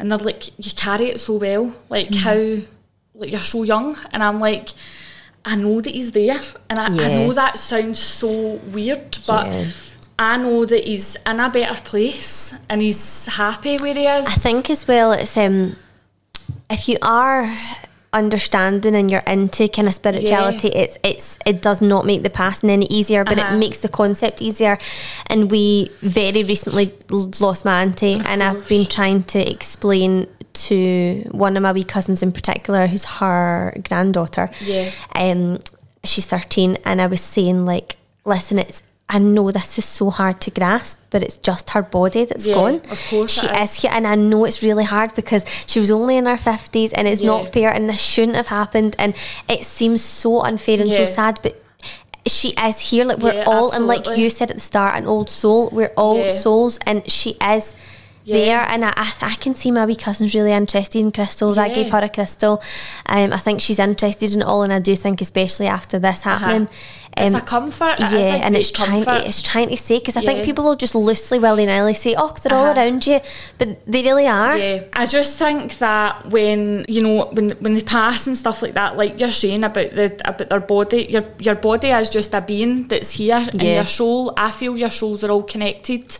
and 0.00 0.12
they're 0.12 0.18
like, 0.18 0.56
you 0.64 0.70
carry 0.76 1.06
it 1.06 1.18
so 1.18 1.34
well, 1.38 1.74
like 1.88 2.08
Mm-hmm. 2.10 2.20
how, 2.22 2.62
like 3.16 3.32
you're 3.32 3.40
so 3.40 3.64
young, 3.64 3.96
and 4.12 4.22
I'm 4.22 4.38
like, 4.38 4.68
I 5.44 5.56
know 5.56 5.80
that 5.80 5.90
he's 5.92 6.12
there, 6.12 6.40
and 6.70 6.78
I, 6.78 6.84
I 6.86 7.08
know 7.16 7.32
that 7.32 7.56
sounds 7.58 7.98
so 7.98 8.60
weird, 8.72 9.18
but. 9.26 9.46
Yeah. 9.48 9.64
I 10.18 10.36
know 10.36 10.64
that 10.66 10.84
he's 10.84 11.16
in 11.26 11.38
a 11.40 11.48
better 11.48 11.80
place 11.80 12.58
and 12.68 12.82
he's 12.82 13.26
happy 13.26 13.76
where 13.78 13.94
he 13.94 14.06
is. 14.06 14.26
I 14.26 14.30
think 14.30 14.68
as 14.68 14.88
well, 14.88 15.12
it's 15.12 15.36
um, 15.36 15.76
if 16.68 16.88
you 16.88 16.96
are 17.02 17.48
understanding 18.12 18.94
and 18.96 19.10
you're 19.10 19.22
into 19.26 19.68
kind 19.68 19.86
of 19.86 19.94
spirituality, 19.94 20.68
it's 20.68 20.98
it's 21.04 21.38
it 21.46 21.62
does 21.62 21.80
not 21.80 22.04
make 22.04 22.22
the 22.22 22.30
passing 22.30 22.70
any 22.70 22.86
easier, 22.86 23.22
but 23.24 23.38
Uh-huh. 23.38 23.54
it 23.54 23.58
makes 23.58 23.78
the 23.78 23.88
concept 23.88 24.42
easier. 24.42 24.78
And 25.28 25.50
we 25.50 25.90
very 26.00 26.42
recently 26.42 26.92
lost 27.40 27.64
my 27.64 27.82
auntie, 27.82 28.20
and 28.24 28.42
I've 28.42 28.66
been 28.68 28.86
trying 28.86 29.22
to 29.24 29.38
explain 29.38 30.26
to 30.54 31.28
one 31.30 31.56
of 31.56 31.62
my 31.62 31.70
wee 31.72 31.84
cousins 31.84 32.22
in 32.22 32.32
particular, 32.32 32.88
who's 32.88 33.04
her 33.04 33.76
granddaughter. 33.88 34.50
Yeah. 34.60 34.90
Um, 35.14 35.58
she's 36.02 36.26
thirteen, 36.26 36.78
and 36.84 37.00
I 37.00 37.06
was 37.06 37.20
saying 37.20 37.64
like, 37.66 37.96
listen, 38.24 38.58
it's. 38.58 38.82
I 39.10 39.18
know 39.18 39.50
this 39.50 39.78
is 39.78 39.86
so 39.86 40.10
hard 40.10 40.40
to 40.42 40.50
grasp, 40.50 40.98
but 41.10 41.22
it's 41.22 41.36
just 41.36 41.70
her 41.70 41.80
body 41.82 42.24
that's 42.26 42.46
Yeah, 42.46 42.54
gone. 42.54 42.74
of 42.90 43.00
course 43.08 43.40
she 43.40 43.46
is 43.46 43.70
is. 43.72 43.82
here, 43.82 43.90
and 43.94 44.06
I 44.06 44.14
know 44.16 44.44
it's 44.44 44.62
really 44.62 44.84
hard 44.84 45.14
because 45.14 45.44
she 45.66 45.80
was 45.80 45.90
only 45.90 46.16
in 46.18 46.26
her 46.26 46.36
fifties, 46.36 46.92
and 46.92 47.08
it's 47.08 47.22
Yeah. 47.22 47.28
not 47.28 47.48
fair, 47.48 47.70
and 47.72 47.88
this 47.88 48.00
shouldn't 48.00 48.36
have 48.36 48.48
happened, 48.48 48.96
and 48.98 49.14
it 49.48 49.64
seems 49.64 50.02
so 50.04 50.40
unfair 50.42 50.80
and 50.80 50.92
so 50.92 51.04
sad, 51.04 51.40
but. 51.42 51.54
She 52.26 52.48
is 52.62 52.90
here, 52.90 53.06
like 53.06 53.18
we're 53.20 53.32
Yeah, 53.32 53.44
all, 53.46 53.70
and 53.72 53.86
like 53.86 54.04
you 54.18 54.28
said 54.28 54.50
at 54.50 54.56
the 54.58 54.60
start, 54.60 54.96
an 54.96 55.06
old 55.06 55.30
soul. 55.30 55.70
We're 55.72 55.92
all 55.96 56.18
Yeah. 56.24 56.28
souls, 56.28 56.78
and 56.84 57.10
she 57.10 57.30
is 57.40 57.74
Yeah. 58.24 58.36
there. 58.36 58.60
And 58.68 58.84
I, 58.84 58.92
I, 58.96 59.10
I 59.22 59.34
can 59.36 59.54
see 59.54 59.70
my 59.70 59.86
wee 59.86 59.96
cousin's 59.96 60.34
really 60.34 60.52
interested 60.52 60.98
in 60.98 61.10
crystals. 61.10 61.56
I 61.56 61.68
gave 61.70 61.88
her 61.88 62.00
a 62.00 62.08
crystal. 62.10 62.60
Um, 63.06 63.32
I 63.32 63.38
think 63.38 63.62
she's 63.62 63.78
interested 63.78 64.34
in 64.34 64.42
it 64.42 64.46
all, 64.46 64.62
and 64.62 64.72
I 64.74 64.78
do 64.80 64.94
think, 64.94 65.22
especially 65.22 65.68
after 65.68 65.98
this 65.98 66.22
happening, 66.24 66.68
It's 67.20 67.34
um, 67.34 67.40
a 67.40 67.44
comfort. 67.44 68.00
It 68.00 68.10
yeah, 68.12 68.40
and 68.46 68.56
it's 68.56 68.70
trying 68.70 69.04
comfort. 69.04 69.22
to, 69.22 69.28
it's 69.28 69.42
trying 69.42 69.68
to 69.68 69.76
say 69.76 69.98
because 69.98 70.16
I 70.16 70.20
think 70.22 70.44
people 70.44 70.64
will 70.64 70.76
just 70.76 70.94
loosely 70.94 71.38
willy 71.38 71.66
nilly 71.66 71.94
say, 71.94 72.14
"Oh, 72.16 72.32
they're 72.42 72.54
all 72.56 72.66
Uh-huh. 72.66 72.80
around 72.80 73.06
you," 73.06 73.20
but 73.58 73.68
they 73.86 74.02
really 74.02 74.26
are. 74.26 74.56
Yeah, 74.56 74.82
I 74.92 75.06
just 75.06 75.38
think 75.38 75.78
that 75.78 76.26
when 76.30 76.84
you 76.88 77.00
know 77.02 77.26
when 77.32 77.50
when 77.60 77.74
they 77.74 77.82
pass 77.82 78.26
and 78.26 78.36
stuff 78.36 78.62
like 78.62 78.74
that, 78.74 78.96
like 78.96 79.18
you're 79.20 79.30
saying 79.32 79.64
about 79.64 79.90
the 79.94 80.06
about 80.24 80.48
their 80.48 80.60
body, 80.60 81.06
your 81.10 81.24
your 81.38 81.54
body 81.56 81.88
is 81.90 82.08
just 82.10 82.34
a 82.34 82.40
being 82.40 82.88
that's 82.88 83.12
here, 83.12 83.36
and 83.52 83.62
Yeah. 83.62 83.74
your 83.76 83.86
soul. 83.86 84.32
I 84.36 84.50
feel 84.50 84.76
your 84.76 84.90
souls 84.90 85.24
are 85.24 85.30
all 85.30 85.42
connected. 85.42 86.18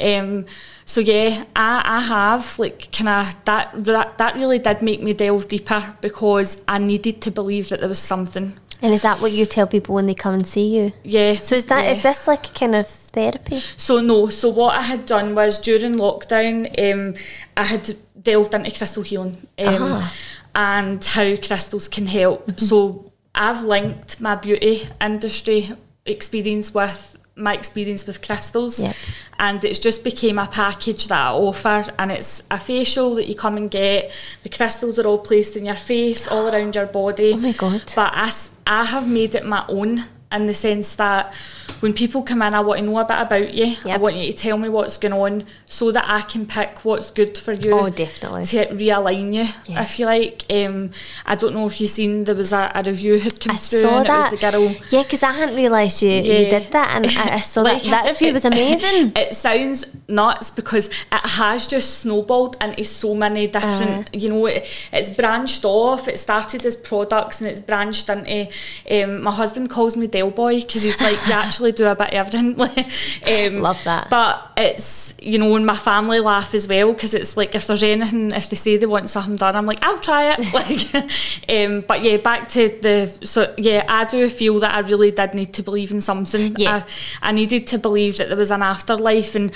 Um, 0.00 0.44
so 0.84 1.00
yeah, 1.00 1.44
I 1.56 1.82
I 1.84 2.00
have 2.00 2.58
like 2.58 2.90
kind 2.92 3.08
of 3.08 3.44
that 3.44 3.72
that 3.84 4.18
that 4.18 4.34
really 4.36 4.58
did 4.58 4.82
make 4.82 5.02
me 5.02 5.12
delve 5.12 5.48
deeper 5.48 5.96
because 6.00 6.62
I 6.68 6.78
needed 6.78 7.20
to 7.22 7.30
believe 7.30 7.68
that 7.70 7.80
there 7.80 7.88
was 7.88 7.98
something. 7.98 8.58
And 8.82 8.92
is 8.92 9.02
that 9.02 9.20
what 9.22 9.32
you 9.32 9.46
tell 9.46 9.66
people 9.66 9.94
when 9.94 10.06
they 10.06 10.14
come 10.14 10.34
and 10.34 10.46
see 10.46 10.76
you? 10.76 10.92
Yeah. 11.04 11.34
So 11.40 11.54
is 11.54 11.64
that 11.66 11.90
is 11.90 11.98
yeah. 11.98 12.02
this 12.02 12.28
like 12.28 12.50
a 12.50 12.52
kind 12.52 12.74
of 12.74 12.86
therapy? 12.86 13.60
So 13.76 14.00
no, 14.00 14.28
so 14.28 14.50
what 14.50 14.76
I 14.76 14.82
had 14.82 15.06
done 15.06 15.34
was 15.34 15.58
during 15.58 15.94
lockdown, 15.94 16.66
um, 16.78 17.14
I 17.56 17.64
had 17.64 17.96
delved 18.20 18.52
into 18.54 18.70
crystal 18.70 19.02
healing 19.02 19.38
um, 19.58 19.76
Ah. 19.80 20.14
and 20.54 21.02
how 21.02 21.34
crystals 21.36 21.88
can 21.88 22.06
help. 22.06 22.60
So 22.60 23.10
I've 23.34 23.62
linked 23.62 24.20
my 24.20 24.34
beauty 24.34 24.88
industry 25.00 25.72
experience 26.04 26.74
with 26.74 27.13
my 27.36 27.54
experience 27.54 28.06
with 28.06 28.22
crystals. 28.22 28.82
Yep. 28.82 28.94
and 29.38 29.64
it's 29.64 29.78
just 29.78 30.04
became 30.04 30.38
a 30.38 30.46
package 30.46 31.08
that 31.08 31.26
I 31.26 31.32
offer. 31.32 31.84
And 31.98 32.12
it's 32.12 32.42
a 32.50 32.58
facial 32.58 33.16
that 33.16 33.26
you 33.28 33.34
come 33.34 33.56
and 33.56 33.70
get. 33.70 34.12
The 34.42 34.48
crystals 34.48 34.98
are 34.98 35.06
all 35.06 35.18
placed 35.18 35.56
in 35.56 35.66
your 35.66 35.76
face 35.76 36.26
all 36.28 36.48
around 36.54 36.76
your 36.76 36.86
body. 36.86 37.32
Oh 37.34 37.38
my 37.38 37.52
God. 37.52 37.82
but 37.96 38.12
I, 38.14 38.30
I 38.66 38.84
have 38.84 39.08
made 39.08 39.34
it 39.34 39.44
my 39.44 39.64
own 39.68 40.04
in 40.34 40.46
the 40.46 40.54
sense 40.54 40.96
that 40.96 41.34
when 41.80 41.92
people 41.92 42.22
come 42.22 42.40
in, 42.42 42.54
I 42.54 42.60
want 42.60 42.80
to 42.80 42.86
know 42.86 42.98
a 42.98 43.04
bit 43.04 43.18
about 43.20 43.52
you. 43.52 43.76
I 43.84 43.98
want 43.98 44.16
you 44.16 44.30
to 44.32 44.36
tell 44.38 44.56
me 44.56 44.68
what's 44.68 44.96
going 44.96 45.12
on 45.12 45.44
so 45.66 45.90
that 45.92 46.04
I 46.06 46.22
can 46.22 46.46
pick 46.46 46.84
what's 46.84 47.10
good 47.10 47.36
for 47.36 47.52
you. 47.52 47.72
Oh, 47.72 47.90
definitely. 47.90 48.46
To 48.46 48.66
realign 48.68 49.34
you, 49.34 49.46
Yeah. 49.66 49.80
I 49.80 49.84
feel 49.84 50.06
like. 50.06 50.44
Um, 50.50 50.90
I 51.26 51.34
don't 51.34 51.54
know 51.54 51.66
if 51.66 51.80
you've 51.80 51.90
seen, 51.90 52.24
there 52.24 52.34
was 52.34 52.52
a, 52.52 52.70
a 52.74 52.82
review 52.82 53.18
had 53.18 53.40
come 53.40 53.54
I 53.54 53.58
through 53.58 53.80
saw 53.80 53.98
and 53.98 54.06
that. 54.06 54.28
it 54.28 54.32
was 54.32 54.40
the 54.40 54.50
girl. 54.50 54.76
Yeah, 54.90 55.02
because 55.02 55.22
I 55.22 55.32
hadn't 55.32 55.56
realised 55.56 56.02
you, 56.02 56.10
you 56.10 56.48
did 56.48 56.70
that, 56.72 56.94
and 56.96 57.06
I, 57.06 57.34
I 57.36 57.40
saw 57.40 57.62
Like 57.64 57.82
that. 57.82 58.04
That 58.04 58.08
review 58.10 58.28
said, 58.28 58.34
was 58.34 58.44
amazing. 58.44 59.12
It 59.16 59.34
sounds 59.34 59.84
nuts 60.08 60.50
because 60.50 60.88
it 60.88 61.26
has 61.26 61.66
just 61.66 61.98
snowballed 62.00 62.56
into 62.62 62.84
so 62.84 63.14
many 63.14 63.46
different. 63.46 63.82
Uh-huh. 63.90 64.04
you 64.12 64.28
know, 64.28 64.46
it, 64.46 64.88
it's 64.92 65.10
branched 65.16 65.64
off. 65.64 66.08
It 66.08 66.18
started 66.18 66.64
as 66.64 66.76
products 66.76 67.40
and 67.40 67.50
it's 67.50 67.60
branched 67.60 68.08
into. 68.08 68.48
Um, 68.90 69.22
my 69.22 69.32
husband 69.32 69.70
calls 69.70 69.96
me 69.96 70.06
Del 70.06 70.23
Boy 70.30 70.60
because 70.60 70.82
he's 70.82 71.00
like, 71.00 71.18
you 71.26 71.32
actually 71.32 71.72
do 71.72 71.86
a 71.86 71.94
bit 71.94 72.08
of 72.08 72.14
everything. 72.14 72.60
um, 73.54 73.60
Love 73.60 73.82
that. 73.84 74.10
But 74.10 74.52
it's 74.56 75.14
you 75.20 75.38
know, 75.38 75.54
and 75.56 75.66
my 75.66 75.76
family 75.76 76.20
laugh 76.20 76.54
as 76.54 76.68
well 76.68 76.92
because 76.92 77.14
it's 77.14 77.36
like 77.36 77.54
if 77.54 77.66
there's 77.66 77.82
anything, 77.82 78.30
if 78.32 78.50
they 78.50 78.56
say 78.56 78.76
they 78.76 78.86
want 78.86 79.10
something 79.10 79.36
done, 79.36 79.56
I'm 79.56 79.66
like, 79.66 79.82
I'll 79.82 79.98
try 79.98 80.34
it. 80.34 80.52
like, 80.54 81.50
um, 81.50 81.84
but 81.86 82.02
yeah, 82.02 82.16
back 82.18 82.48
to 82.50 82.68
the 82.68 83.26
so 83.26 83.54
yeah, 83.58 83.84
I 83.88 84.04
do 84.04 84.28
feel 84.28 84.58
that 84.60 84.74
I 84.74 84.80
really 84.80 85.10
did 85.10 85.34
need 85.34 85.54
to 85.54 85.62
believe 85.62 85.90
in 85.90 86.00
something. 86.00 86.56
Yeah. 86.58 86.84
I, 87.22 87.28
I 87.30 87.32
needed 87.32 87.66
to 87.68 87.78
believe 87.78 88.18
that 88.18 88.28
there 88.28 88.36
was 88.36 88.50
an 88.50 88.62
afterlife 88.62 89.34
and 89.34 89.52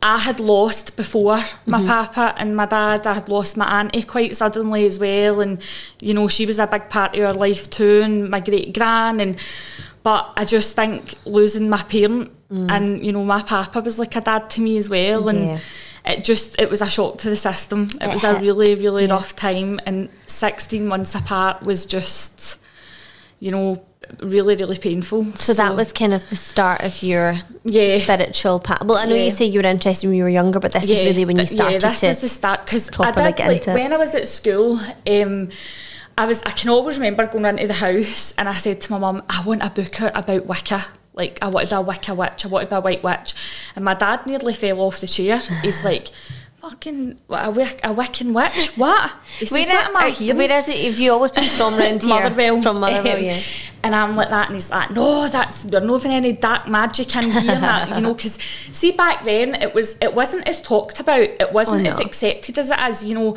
I 0.00 0.18
had 0.18 0.38
lost 0.38 0.96
before 0.96 1.42
my 1.66 1.84
papa 1.84 2.34
and 2.38 2.54
my 2.54 2.66
dad. 2.66 3.04
I 3.04 3.14
had 3.14 3.28
lost 3.28 3.56
my 3.56 3.80
auntie 3.80 4.04
quite 4.04 4.36
suddenly 4.36 4.86
as 4.86 4.98
well, 4.98 5.40
and 5.40 5.60
you 6.00 6.14
know 6.14 6.28
she 6.28 6.46
was 6.46 6.60
a 6.60 6.68
big 6.68 6.88
part 6.88 7.16
of 7.16 7.24
our 7.24 7.34
life 7.34 7.68
too, 7.68 8.02
and 8.04 8.30
my 8.30 8.38
great 8.38 8.72
gran. 8.72 9.18
And 9.18 9.36
but 10.08 10.22
I 10.42 10.44
just 10.56 10.70
think 10.80 11.00
losing 11.38 11.66
my 11.76 11.82
parent 11.94 12.30
and 12.74 12.86
you 13.06 13.12
know 13.14 13.24
my 13.36 13.42
papa 13.42 13.78
was 13.88 13.96
like 14.02 14.14
a 14.20 14.22
dad 14.28 14.42
to 14.54 14.58
me 14.66 14.72
as 14.82 14.88
well, 14.96 15.28
and 15.32 15.40
Yeah. 15.48 16.12
it 16.12 16.18
just 16.30 16.48
it 16.62 16.68
was 16.74 16.80
a 16.88 16.90
shock 16.96 17.12
to 17.22 17.28
the 17.34 17.36
system. 17.48 17.80
It, 18.00 18.04
It 18.04 18.10
was 18.16 18.24
a 18.24 18.32
really 18.46 18.70
really 18.84 19.04
Yeah. 19.04 19.14
rough 19.16 19.32
time, 19.48 19.70
and 19.88 19.96
sixteen 20.26 20.84
months 20.92 21.12
apart 21.20 21.56
was 21.70 21.80
just 21.96 22.56
you 23.44 23.50
know 23.56 23.66
really 24.36 24.54
really 24.62 24.78
painful. 24.88 25.20
So 25.46 25.52
that 25.62 25.72
was 25.80 25.88
kind 26.00 26.12
of 26.18 26.22
the 26.30 26.36
start 26.50 26.78
of 26.88 26.94
your 27.10 27.26
Yeah. 27.78 27.98
spiritual 28.06 28.58
path. 28.66 28.82
Well, 28.88 28.96
I 29.02 29.04
know 29.10 29.18
you 29.26 29.30
say 29.38 29.44
you 29.44 29.60
were 29.60 29.68
interested 29.76 30.06
when 30.08 30.16
you 30.20 30.24
were 30.28 30.36
younger, 30.40 30.58
but 30.64 30.72
this 30.72 30.84
is 30.94 31.04
really 31.08 31.24
when 31.28 31.36
you 31.42 31.46
started 31.58 31.82
Yeah, 31.82 31.90
this 31.90 32.02
was 32.12 32.20
the 32.26 32.32
start 32.40 32.58
because 32.64 32.84
I 33.08 33.10
did 33.10 33.38
like 33.52 33.66
when 33.78 33.92
I 33.92 33.98
was 34.04 34.14
at 34.20 34.26
school. 34.38 34.68
Um, 35.16 35.34
I 36.18 36.26
was 36.26 36.42
I 36.42 36.50
can 36.50 36.68
always 36.68 36.98
remember 36.98 37.26
going 37.26 37.44
into 37.46 37.66
the 37.68 37.74
house 37.74 38.34
and 38.36 38.48
I 38.48 38.52
said 38.54 38.80
to 38.82 38.92
my 38.92 38.98
mum, 38.98 39.22
I 39.30 39.42
want 39.44 39.62
a 39.62 39.70
book 39.70 40.02
out 40.02 40.12
about 40.14 40.46
Wicca. 40.46 40.80
Like 41.14 41.38
I 41.40 41.48
want 41.48 41.68
to 41.68 41.74
be 41.74 41.78
a 41.78 41.80
Wicca 41.80 42.14
witch. 42.14 42.44
I 42.44 42.48
want 42.48 42.68
to 42.68 42.74
be 42.74 42.78
a 42.78 42.80
white 42.80 43.02
witch. 43.02 43.34
And 43.74 43.84
my 43.84 43.94
dad 43.94 44.26
nearly 44.26 44.52
fell 44.54 44.80
off 44.80 45.00
the 45.00 45.06
chair. 45.06 45.38
He's 45.62 45.84
like. 45.90 46.08
Fucking 46.60 47.20
what, 47.28 47.46
a, 47.46 47.50
Wic- 47.52 47.80
a 47.84 47.94
Wiccan 47.94 48.32
witch? 48.34 48.76
What? 48.76 49.12
He 49.38 49.46
says, 49.46 49.68
Where, 49.68 49.76
what 49.76 49.86
am 49.90 49.96
I 49.96 50.10
hearing? 50.10 50.36
where 50.38 50.58
is 50.58 50.68
it? 50.68 50.76
Have 50.90 50.98
you 50.98 51.12
always 51.12 51.30
been 51.30 51.44
from 51.44 51.74
around 51.78 52.02
here? 52.02 52.08
Motherwell. 52.10 52.60
From 52.62 52.80
Motherwell, 52.80 53.16
Um, 53.16 53.22
yeah. 53.22 53.38
And 53.84 53.94
I'm 53.94 54.16
like 54.16 54.28
that, 54.30 54.46
and 54.48 54.56
he's 54.56 54.68
like, 54.68 54.90
no, 54.90 55.28
that's 55.28 55.64
you're 55.66 55.80
not 55.80 56.00
even 56.00 56.10
any 56.10 56.32
dark 56.32 56.66
magic 56.66 57.14
in 57.14 57.30
here, 57.30 57.52
and 57.52 57.62
that, 57.62 57.94
you 57.94 58.00
know, 58.00 58.12
because 58.12 58.32
see 58.34 58.90
back 58.90 59.22
then 59.22 59.54
it 59.54 59.72
was 59.72 59.96
it 60.02 60.14
wasn't 60.14 60.48
as 60.48 60.60
talked 60.60 60.98
about, 60.98 61.20
it 61.20 61.52
wasn't 61.52 61.86
Oh, 61.86 61.90
as 61.90 62.00
accepted 62.00 62.58
as 62.58 62.70
it 62.70 62.80
is, 62.80 63.04
you 63.04 63.14
know. 63.14 63.36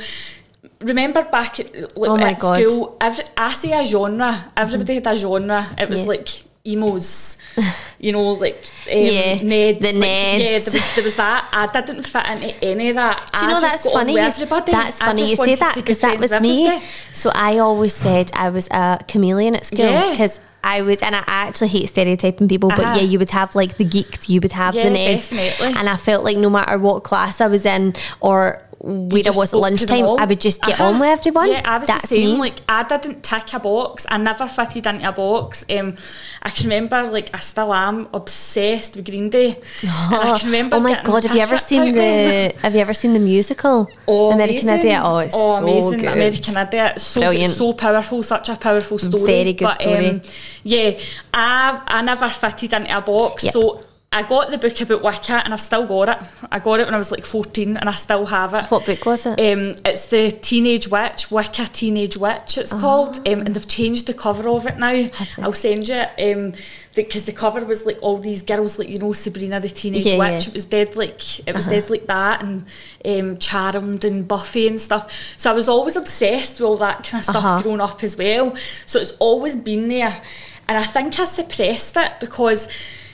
Remember 0.81 1.23
back 1.23 1.59
at, 1.59 1.73
like, 1.97 2.09
Oh 2.09 2.17
my 2.17 2.31
at 2.31 2.39
God. 2.39 2.61
school, 2.61 2.97
every, 3.01 3.23
I 3.37 3.53
say 3.53 3.71
a 3.79 3.83
genre, 3.85 4.51
everybody 4.57 4.95
had 4.95 5.07
a 5.07 5.15
genre. 5.15 5.65
It 5.77 5.89
was 5.89 6.01
Yeah. 6.01 6.07
like 6.07 6.29
emos, 6.63 7.37
you 7.99 8.11
know, 8.11 8.29
like 8.33 8.55
um, 8.91 8.97
Yeah, 8.97 9.37
Neds, 9.37 9.79
the 9.79 9.93
like, 9.93 10.09
Yeah, 10.41 10.59
there 10.59 10.73
was 10.73 10.95
there 10.95 11.03
was 11.03 11.15
that. 11.15 11.47
I 11.51 11.65
didn't 11.81 12.03
fit 12.03 12.27
into 12.27 12.63
any 12.63 12.89
of 12.89 12.95
that. 12.95 13.29
Do 13.33 13.45
you 13.45 13.51
know 13.51 13.59
that's 13.59 13.91
funny? 13.91 14.13
you- 14.13 14.19
Everybody. 14.19 14.71
That's 14.71 14.99
funny 14.99 15.29
you 15.29 15.35
say 15.35 15.55
that 15.55 15.75
because 15.75 15.99
that 15.99 16.19
was 16.19 16.31
me. 16.41 16.79
So 17.13 17.31
I 17.33 17.57
always 17.57 17.93
said 17.95 18.31
I 18.33 18.49
was 18.49 18.67
a 18.71 18.99
chameleon 19.07 19.55
at 19.55 19.65
school 19.65 19.85
Yeah. 19.85 20.11
because 20.11 20.39
I 20.63 20.83
would, 20.83 21.01
and 21.01 21.15
I 21.15 21.23
actually 21.27 21.69
hate 21.69 21.87
stereotyping 21.89 22.47
people, 22.47 22.69
but 22.69 22.79
Uh-huh. 22.85 22.97
yeah, 22.97 23.01
you 23.01 23.17
would 23.17 23.31
have 23.31 23.55
like 23.55 23.77
the 23.77 23.83
geeks, 23.83 24.29
you 24.29 24.39
would 24.41 24.51
have 24.51 24.75
Yeah, 24.75 24.89
the 24.89 24.95
nerds, 24.95 25.29
definitely. 25.29 25.73
and 25.79 25.89
I 25.89 25.97
felt 25.97 26.23
like 26.23 26.37
no 26.37 26.51
matter 26.51 26.77
what 26.77 27.01
class 27.03 27.41
I 27.41 27.47
was 27.47 27.65
in 27.65 27.95
or 28.19 28.61
where 28.83 29.21
I 29.25 29.29
was 29.29 29.53
at 29.53 29.59
spoke 29.59 29.75
to 29.77 29.85
them 29.85 30.01
lunchtime. 30.01 30.19
I 30.19 30.25
would 30.25 30.41
just 30.41 30.61
get 30.63 30.79
Uh-huh. 30.79 30.89
on 30.89 30.99
with 30.99 31.09
everyone. 31.09 31.49
Yeah, 31.49 31.61
I 31.65 31.77
was 31.77 31.87
That's 31.87 32.01
the 32.03 32.07
same. 32.15 32.31
me. 32.31 32.37
Like 32.37 32.59
I 32.67 32.83
didn't 32.83 33.21
tick 33.23 33.53
a 33.53 33.59
box. 33.59 34.05
I 34.09 34.17
never 34.17 34.47
fitted 34.47 34.85
into 34.87 35.07
a 35.07 35.11
box. 35.11 35.65
Um, 35.69 35.95
I 36.41 36.49
can 36.49 36.65
remember, 36.65 37.03
like 37.11 37.29
I 37.33 37.37
still 37.39 37.73
am 37.73 38.07
obsessed 38.13 38.95
with 38.95 39.05
Green 39.05 39.29
Day. 39.29 39.57
And 39.83 40.15
I 40.15 40.39
can 40.39 40.45
remember. 40.51 40.75
oh 40.77 40.79
my 40.79 41.01
god, 41.03 41.23
have 41.25 41.35
you 41.35 41.41
ever 41.41 41.57
seen 41.57 41.93
the? 41.93 42.53
Have 42.61 42.73
you 42.73 42.81
ever 42.81 42.93
seen 42.93 43.13
the 43.13 43.19
musical 43.19 43.89
Oh, 44.07 44.31
American 44.31 44.67
amazing. 44.69 44.79
Idiot? 44.79 45.01
Oh, 45.03 45.17
it's 45.19 45.33
oh, 45.37 45.57
so 45.57 45.63
amazing. 45.63 45.99
good. 45.99 46.11
American 46.13 46.57
Idiot. 46.57 46.99
So 46.99 47.21
Brilliant. 47.21 47.53
so 47.53 47.73
powerful, 47.73 48.23
such 48.23 48.49
a 48.49 48.55
powerful 48.55 48.97
story. 48.97 49.23
Very 49.25 49.53
good 49.53 49.65
but, 49.65 49.75
story. 49.81 50.09
Um, 50.09 50.21
yeah, 50.63 50.99
I 51.33 51.81
I 51.87 52.01
never 52.01 52.29
fitted 52.29 52.73
into 52.73 52.97
a 52.97 53.01
box. 53.01 53.43
Yep. 53.43 53.53
So 53.53 53.83
I 54.13 54.23
got 54.23 54.51
the 54.51 54.57
book 54.57 54.81
about 54.81 55.01
Wicca 55.03 55.41
and 55.45 55.53
I've 55.53 55.61
still 55.61 55.85
got 55.85 56.09
it. 56.09 56.27
I 56.51 56.59
got 56.59 56.81
it 56.81 56.85
when 56.85 56.93
I 56.93 56.97
was 56.97 57.11
like 57.11 57.25
14 57.25 57.77
and 57.77 57.87
I 57.87 57.93
still 57.93 58.25
have 58.25 58.53
it. 58.53 58.65
What 58.65 58.85
book 58.85 59.05
was 59.05 59.25
it? 59.25 59.39
Um, 59.39 59.73
it's 59.85 60.07
the 60.07 60.31
Teenage 60.31 60.89
Witch, 60.89 61.31
Wicca 61.31 61.67
Teenage 61.71 62.17
Witch. 62.17 62.57
It's 62.57 62.73
called, 62.73 63.19
um, 63.25 63.39
and 63.39 63.55
they've 63.55 63.65
changed 63.69 64.07
the 64.07 64.13
cover 64.13 64.49
of 64.49 64.67
it 64.67 64.77
now. 64.77 65.07
I'll 65.37 65.53
send 65.53 65.87
you 65.87 66.03
um, 66.19 66.51
because 66.93 67.23
the 67.23 67.31
cover 67.31 67.63
was 67.65 67.85
like 67.85 67.99
all 68.01 68.17
these 68.17 68.41
girls, 68.41 68.77
like 68.77 68.89
you 68.89 68.97
know 68.97 69.13
Sabrina 69.13 69.61
the 69.61 69.69
Teenage 69.69 70.05
Yeah, 70.05 70.17
Witch. 70.17 70.29
yeah. 70.29 70.37
Uh-huh. 70.39 70.47
It 70.49 70.53
was 70.55 70.65
dead 70.65 70.95
like 70.97 71.47
it 71.47 71.55
was 71.55 71.65
dead 71.67 71.89
like 71.89 72.07
that, 72.07 72.43
and 72.43 72.65
um, 73.05 73.37
Charmed 73.37 74.03
and 74.03 74.27
Buffy 74.27 74.67
and 74.67 74.81
stuff. 74.81 75.09
So 75.39 75.49
I 75.49 75.53
was 75.53 75.69
always 75.69 75.95
obsessed 75.95 76.59
with 76.59 76.67
all 76.67 76.75
that 76.77 77.05
kind 77.05 77.21
of 77.21 77.23
stuff 77.29 77.37
Uh-huh. 77.45 77.61
growing 77.61 77.79
up 77.79 78.03
as 78.03 78.17
well. 78.17 78.57
So 78.57 78.99
it's 78.99 79.11
always 79.19 79.55
been 79.55 79.87
there, 79.87 80.21
and 80.67 80.77
I 80.77 80.83
think 80.83 81.17
I 81.17 81.23
suppressed 81.23 81.95
it 81.95 82.11
because. 82.19 82.67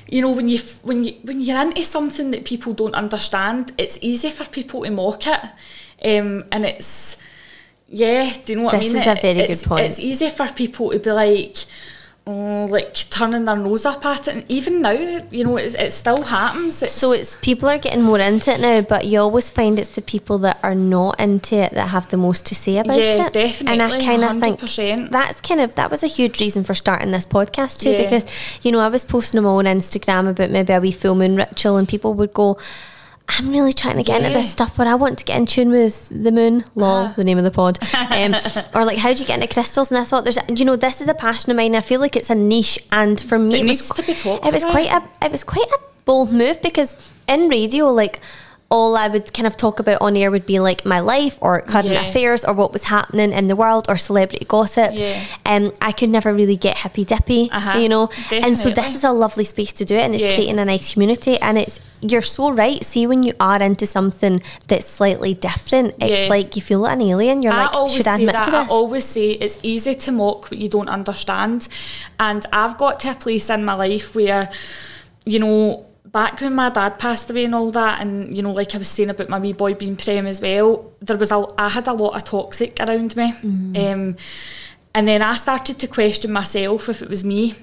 You 0.10 0.22
know, 0.22 0.32
when 0.32 0.48
you 0.48 0.60
when 0.84 1.04
you 1.04 1.14
when 1.24 1.42
you're 1.42 1.62
into 1.62 1.84
something 1.84 2.32
that 2.32 2.46
people 2.46 2.74
don't 2.74 2.96
understand, 2.96 3.74
it's 3.78 3.98
easy 4.02 4.30
for 4.30 4.46
people 4.46 4.84
to 4.84 4.90
mock 4.90 5.28
it, 5.28 5.42
um, 6.06 6.46
and 6.52 6.66
it's 6.66 7.18
yeah. 7.90 8.34
Do 8.46 8.54
you 8.54 8.60
know 8.60 8.66
what 8.66 8.76
I 8.76 8.80
mean? 8.80 8.94
This 8.94 9.02
is 9.02 9.08
a 9.08 9.16
very 9.16 9.48
good 9.48 9.64
point. 9.64 9.86
It's 9.86 10.00
easy 10.00 10.30
for 10.30 10.48
people 10.48 10.92
to 10.92 11.00
be 11.00 11.12
like, 11.12 11.58
Mm, 12.28 12.70
like 12.70 12.94
turning 13.10 13.46
their 13.46 13.56
nose 13.56 13.86
up 13.86 14.06
at 14.06 14.28
it, 14.28 14.36
and 14.36 14.46
even 14.52 14.82
now, 14.82 14.92
you 14.92 15.46
know, 15.46 15.56
it's, 15.56 15.76
it 15.76 15.94
still 15.94 16.22
happens. 16.24 16.84
It's, 16.84 16.92
So 16.92 17.14
it's 17.14 17.38
people 17.38 17.70
are 17.70 17.78
getting 17.78 18.02
more 18.04 18.20
into 18.20 18.52
it 18.52 18.60
now, 18.60 18.82
but 18.82 19.06
you 19.06 19.20
always 19.22 19.50
find 19.50 19.80
it's 19.80 19.96
the 19.96 20.02
people 20.02 20.38
that 20.40 20.60
are 20.62 20.76
not 20.76 21.22
into 21.22 21.56
it 21.56 21.72
that 21.72 21.88
have 21.88 22.10
the 22.10 22.18
most 22.18 22.46
to 22.48 22.56
say 22.56 22.80
about 22.80 23.00
Yeah, 23.00 23.30
it. 23.34 23.62
And 23.62 23.82
I 23.82 24.04
kind 24.04 24.26
of 24.26 24.40
think 24.42 24.60
100%. 24.60 25.10
that's 25.12 25.40
kind 25.40 25.62
of 25.62 25.76
that 25.76 25.90
was 25.90 26.04
a 26.04 26.08
huge 26.08 26.42
reason 26.42 26.66
for 26.66 26.74
starting 26.74 27.12
this 27.12 27.26
podcast 27.26 27.80
too, 27.80 27.92
Yeah. 27.92 28.04
because 28.04 28.26
you 28.62 28.74
know 28.74 28.80
I 28.80 28.90
was 28.90 29.06
posting 29.06 29.38
them 29.38 29.46
all 29.46 29.60
on 29.60 29.66
Instagram 29.66 30.30
about 30.30 30.50
maybe 30.52 30.74
a 30.74 30.82
wee 30.82 30.92
full 30.92 31.16
moon 31.16 31.38
ritual, 31.38 31.78
and 31.78 31.88
people 31.88 32.14
would 32.16 32.34
go. 32.34 32.58
I'm 33.30 33.50
really 33.52 33.74
trying 33.74 33.98
to 33.98 34.04
get 34.04 34.22
into 34.22 34.34
this 34.38 34.52
stuff 34.52 34.80
where 34.80 34.88
I 34.88 34.96
want 34.96 35.20
to 35.20 35.26
get 35.26 35.38
in 35.38 35.46
tune 35.46 35.70
with 35.70 36.10
the 36.10 36.32
moon, 36.32 36.64
lol, 36.76 37.04
Uh-huh. 37.06 37.14
the 37.18 37.24
name 37.26 37.38
of 37.38 37.44
the 37.44 37.52
pod. 37.52 37.78
Um, 38.10 38.36
or 38.74 38.86
like, 38.86 38.98
how 38.98 39.14
do 39.14 39.20
you 39.20 39.26
get 39.28 39.42
into 39.42 39.54
crystals? 39.54 39.92
And 39.92 40.00
I 40.00 40.06
thought, 40.06 40.24
there's, 40.24 40.40
you 40.50 40.64
know, 40.64 40.76
this 40.78 41.02
is 41.02 41.10
a 41.10 41.14
passion 41.14 41.52
of 41.52 41.58
mine. 41.58 41.76
I 41.76 41.82
feel 41.82 42.00
like 42.00 42.16
it's 42.16 42.30
a 42.30 42.36
niche, 42.36 42.80
and 42.92 43.20
for 43.20 43.38
me, 43.38 43.56
It 43.60 43.66
it, 43.66 43.68
was, 43.68 43.90
to 43.90 44.02
be 44.04 44.14
talked 44.14 44.46
It 44.46 44.54
was 44.54 44.64
quite 44.66 44.90
a, 44.92 45.04
it 45.26 45.32
was 45.32 45.44
quite 45.44 45.68
a 45.68 45.80
bold 46.06 46.32
move 46.32 46.62
because 46.62 46.96
in 47.28 47.50
radio, 47.50 47.88
like 47.92 48.22
all 48.70 48.98
I 48.98 49.08
would 49.08 49.32
kind 49.34 49.48
of 49.48 49.56
talk 49.56 49.80
about 49.80 50.02
on 50.02 50.18
air 50.18 50.30
would 50.30 50.46
be 50.46 50.60
like 50.60 50.86
my 50.86 51.00
life 51.00 51.38
or 51.42 51.62
current 51.62 51.88
Yeah. 51.90 52.02
affairs 52.06 52.44
or 52.44 52.54
what 52.54 52.74
was 52.74 52.84
happening 52.84 53.32
in 53.32 53.48
the 53.48 53.56
world 53.56 53.86
or 53.88 53.96
celebrity 53.96 54.44
gossip. 54.46 54.92
Yeah. 54.94 55.24
Um, 55.46 55.72
I 55.82 55.94
could 55.94 56.10
never 56.10 56.34
really 56.34 56.58
get 56.58 56.80
hippy 56.80 57.06
dippy, 57.06 57.50
Uh-huh. 57.50 57.80
you 57.80 57.88
know. 57.88 58.10
And 58.30 58.58
so 58.58 58.70
this 58.70 58.94
is 58.94 59.06
a 59.06 59.12
lovely 59.14 59.46
space 59.46 59.72
to 59.74 59.86
do 59.86 59.96
it, 59.96 60.02
and 60.02 60.14
it's 60.14 60.24
Yeah. 60.24 60.34
creating 60.36 60.60
a 60.60 60.66
nice 60.66 60.92
community. 60.94 61.38
And 61.40 61.58
it's 61.58 61.80
you're 62.02 62.22
so 62.22 62.52
right. 62.52 62.84
See, 62.84 63.08
when 63.08 63.24
you 63.24 63.34
are 63.40 63.60
into 63.64 63.86
something 63.86 64.44
that's 64.68 64.88
slightly 64.88 65.34
different, 65.34 65.96
it's 66.02 66.24
Yeah. 66.24 66.28
like 66.30 66.56
you 66.58 66.62
feel 66.62 66.80
like 66.80 66.92
an 66.92 67.02
alien. 67.04 67.42
You're 67.44 67.54
I 67.54 67.68
like, 67.74 67.90
should 67.90 68.06
I 68.08 68.16
admit 68.16 68.34
that. 68.34 68.44
to 68.46 68.52
I 68.56 68.68
always 68.68 69.06
say 69.06 69.32
it's 69.32 69.58
easy 69.64 69.96
to 69.96 70.12
mock 70.12 70.52
what 70.52 70.58
you 70.60 70.68
don't 70.68 70.90
understand, 70.90 71.70
and 72.20 72.46
I've 72.52 72.78
got 72.78 73.00
to 73.00 73.12
a 73.12 73.16
place 73.16 73.50
in 73.50 73.64
my 73.64 73.74
life 73.76 74.14
where, 74.14 74.50
you 75.26 75.40
know, 75.40 75.86
back 76.12 76.42
when 76.42 76.56
my 76.56 76.70
dad 76.70 77.00
passed 77.00 77.30
away 77.30 77.46
and 77.46 77.56
all 77.56 77.72
that, 77.72 78.02
and 78.02 78.36
you 78.36 78.42
know, 78.44 78.52
like 78.52 78.74
I 78.76 78.78
was 78.78 78.90
saying 78.90 79.10
about 79.10 79.30
my 79.30 79.40
wee 79.40 79.54
boy 79.54 79.74
being 79.74 79.96
prem 79.96 80.26
as 80.28 80.42
well, 80.42 80.92
there 81.02 81.18
was 81.18 81.32
a 81.32 81.46
I 81.58 81.70
had 81.70 81.88
a 81.88 81.94
lot 81.94 82.16
of 82.16 82.24
toxic 82.24 82.80
around 82.80 83.16
me, 83.16 83.34
Mm. 83.34 83.94
um, 83.94 84.16
and 84.94 85.08
then 85.08 85.22
I 85.22 85.36
started 85.36 85.80
to 85.80 85.88
question 85.88 86.32
myself 86.32 86.90
if 86.90 87.02
it 87.02 87.10
was 87.10 87.24
me. 87.24 87.56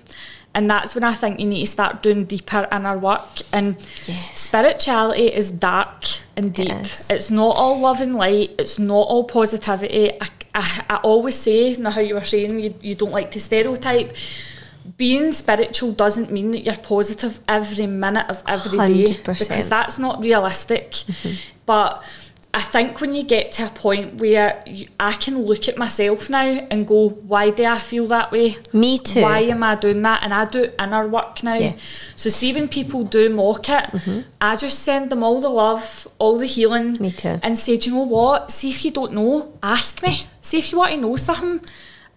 And 0.57 0.71
that's 0.71 0.95
when 0.95 1.03
I 1.03 1.13
think 1.13 1.41
you 1.41 1.47
need 1.49 1.63
to 1.63 1.67
start 1.67 2.01
doing 2.01 2.27
deeper 2.27 2.69
inner 2.71 2.97
work. 2.97 3.27
And 3.53 3.75
Yes. 4.07 4.39
spirituality 4.39 5.27
is 5.27 5.51
dark 5.51 6.05
and 6.37 6.53
deep. 6.55 6.71
is. 6.71 7.07
It's 7.11 7.29
not 7.29 7.57
all 7.57 7.81
love 7.81 8.01
and 8.01 8.15
light. 8.15 8.53
It's 8.57 8.79
not 8.79 9.09
all 9.09 9.25
positivity. 9.25 10.13
I, 10.21 10.29
I, 10.55 10.85
I 10.91 10.97
always 11.03 11.35
say, 11.35 11.75
now 11.75 11.91
how 11.91 12.03
you 12.03 12.15
were 12.15 12.23
saying, 12.23 12.61
you, 12.61 12.73
you 12.81 12.95
don't 12.95 13.11
like 13.11 13.33
to 13.33 13.41
stereotype. 13.41 14.13
Being 14.97 15.33
spiritual 15.33 15.93
doesn't 15.93 16.31
mean 16.31 16.53
that 16.53 16.61
you're 16.61 16.77
positive 16.77 17.41
every 17.49 17.87
minute 17.87 18.27
of 18.29 18.43
every 18.47 18.79
day 18.79 19.15
100%. 19.15 19.39
because 19.39 19.69
that's 19.69 19.99
not 19.99 20.23
realistic. 20.23 20.93
Mm-hmm. 20.93 21.51
But 21.67 22.03
I 22.55 22.61
think 22.61 23.01
when 23.01 23.15
you 23.15 23.25
get 23.25 23.51
to 23.53 23.67
a 23.67 23.71
point 23.71 24.15
where 24.15 24.63
you, 24.65 24.87
I 25.01 25.15
can 25.15 25.41
look 25.41 25.69
at 25.69 25.77
myself 25.77 26.31
now 26.31 26.47
and 26.71 26.87
go, 26.87 27.09
why 27.09 27.51
do 27.51 27.65
I 27.65 27.79
feel 27.79 28.07
that 28.07 28.31
way? 28.31 28.59
Me 28.73 28.97
too. 28.97 29.23
Why 29.23 29.41
am 29.41 29.65
I 29.65 29.75
doing 29.75 30.03
that? 30.03 30.23
And 30.23 30.33
I 30.33 30.45
do 30.45 30.71
inner 30.79 31.09
work 31.09 31.43
now. 31.43 31.57
Yeah. 31.57 31.73
So 32.15 32.31
see 32.31 32.53
when 32.53 32.69
people 32.69 33.03
do 33.03 33.29
mock 33.29 33.69
it, 33.69 33.87
mm-hmm. 33.87 34.21
I 34.41 34.55
just 34.55 34.79
send 34.85 35.11
them 35.11 35.25
all 35.25 35.41
the 35.41 35.49
love, 35.49 36.07
all 36.21 36.39
the 36.39 36.47
healing. 36.47 36.97
Me 37.01 37.11
too. 37.11 37.41
And 37.43 37.59
say, 37.59 37.77
do 37.77 37.91
you 37.91 37.97
know 37.97 38.05
what? 38.05 38.53
See 38.53 38.71
if 38.71 38.85
you 38.85 38.93
don't 38.93 39.15
know, 39.15 39.59
ask 39.61 40.01
me. 40.01 40.23
See 40.41 40.59
if 40.59 40.71
you 40.71 40.79
want 40.79 40.93
to 40.93 40.99
know 40.99 41.17
something, 41.17 41.61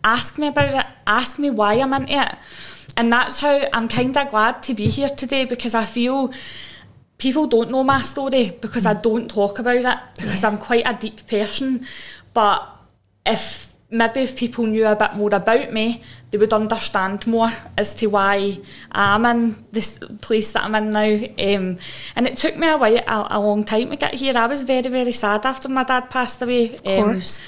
ask 0.04 0.38
me 0.38 0.48
about 0.48 0.74
it. 0.74 0.86
Ask 1.06 1.40
me 1.40 1.50
why 1.50 1.74
I'm 1.76 1.94
into 1.94 2.22
it. 2.22 2.36
And 2.96 3.12
that's 3.14 3.40
how 3.40 3.68
I'm 3.74 3.88
kind 3.88 4.16
of 4.18 4.30
glad 4.30 4.64
to 4.64 4.74
be 4.74 4.88
here 4.90 5.10
today 5.10 5.46
because 5.46 5.76
I 5.76 5.86
feel 5.86 6.32
people 7.18 7.48
don't 7.48 7.72
know 7.72 7.84
my 7.84 8.02
story 8.02 8.58
because 8.62 8.86
I 8.86 8.94
don't 8.94 9.30
talk 9.30 9.60
about 9.60 9.76
it 9.76 9.98
because 10.18 10.44
I'm 10.44 10.58
quite 10.58 10.84
a 10.86 10.94
deep 10.94 11.28
person. 11.28 11.86
But 12.34 12.68
if 13.26 13.76
maybe 13.90 14.22
if 14.22 14.36
people 14.36 14.66
knew 14.66 14.86
a 14.86 14.96
bit 14.96 15.14
more 15.14 15.34
about 15.34 15.72
me, 15.72 16.04
they 16.32 16.38
would 16.38 16.54
understand 16.54 17.26
more 17.26 17.52
as 17.78 17.96
to 17.96 18.08
why 18.08 18.60
I'm 18.92 19.26
in 19.26 19.66
this 19.72 19.98
place 20.22 20.52
that 20.52 20.64
I'm 20.64 20.76
in 20.76 20.90
now. 20.90 21.56
Um, 21.56 21.78
and 22.16 22.28
it 22.28 22.38
took 22.38 22.58
me 22.58 22.68
a 22.68 22.78
while, 22.78 22.98
a, 22.98 23.28
a 23.32 23.40
long 23.40 23.64
time 23.64 23.92
to 23.92 23.96
get 23.96 24.16
here. 24.16 24.34
I 24.36 24.48
was 24.48 24.64
very, 24.64 24.90
very 24.90 25.14
sad 25.14 25.46
after 25.46 25.70
my 25.70 25.84
dad 25.84 26.10
passed 26.10 26.42
away. 26.42 26.76
Of 26.76 26.84
course. 26.84 27.42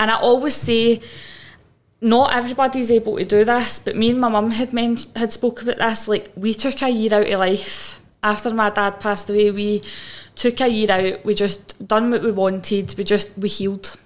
and 0.00 0.10
I 0.10 0.16
always 0.16 0.56
say, 0.56 1.00
not 2.06 2.34
everybody's 2.34 2.90
able 2.90 3.16
to 3.18 3.24
do 3.24 3.44
this, 3.44 3.80
but 3.80 3.96
me 3.96 4.10
and 4.10 4.20
my 4.20 4.28
mum 4.28 4.52
had 4.52 4.72
men- 4.72 4.98
had 5.16 5.32
spoke 5.32 5.62
about 5.62 5.78
this. 5.78 6.06
Like 6.06 6.30
we 6.36 6.54
took 6.54 6.80
a 6.82 6.88
year 6.88 7.12
out 7.12 7.28
of 7.28 7.40
life 7.40 8.00
after 8.22 8.50
my 8.54 8.70
dad 8.70 9.00
passed 9.00 9.28
away. 9.28 9.50
We 9.50 9.82
took 10.36 10.60
a 10.60 10.68
year 10.68 10.90
out. 10.90 11.24
We 11.24 11.34
just 11.34 11.86
done 11.86 12.10
what 12.10 12.22
we 12.22 12.30
wanted. 12.30 12.94
We 12.96 13.04
just 13.04 13.36
we 13.36 13.48
healed. 13.48 13.96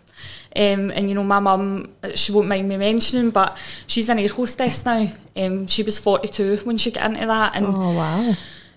Um, 0.56 0.90
and 0.90 1.08
you 1.08 1.14
know, 1.14 1.22
my 1.22 1.38
mum, 1.40 1.92
she 2.14 2.32
won't 2.32 2.48
mind 2.48 2.68
me 2.68 2.76
mentioning, 2.76 3.30
but 3.30 3.56
she's 3.86 4.08
an 4.08 4.18
air 4.18 4.28
hostess 4.28 4.84
now. 4.84 5.06
Um, 5.36 5.66
she 5.66 5.82
was 5.82 5.98
42 5.98 6.56
when 6.64 6.78
she 6.78 6.90
got 6.90 7.04
into 7.10 7.26
that, 7.26 7.54
and 7.54 7.66
oh 7.66 7.94
wow! 7.94 8.32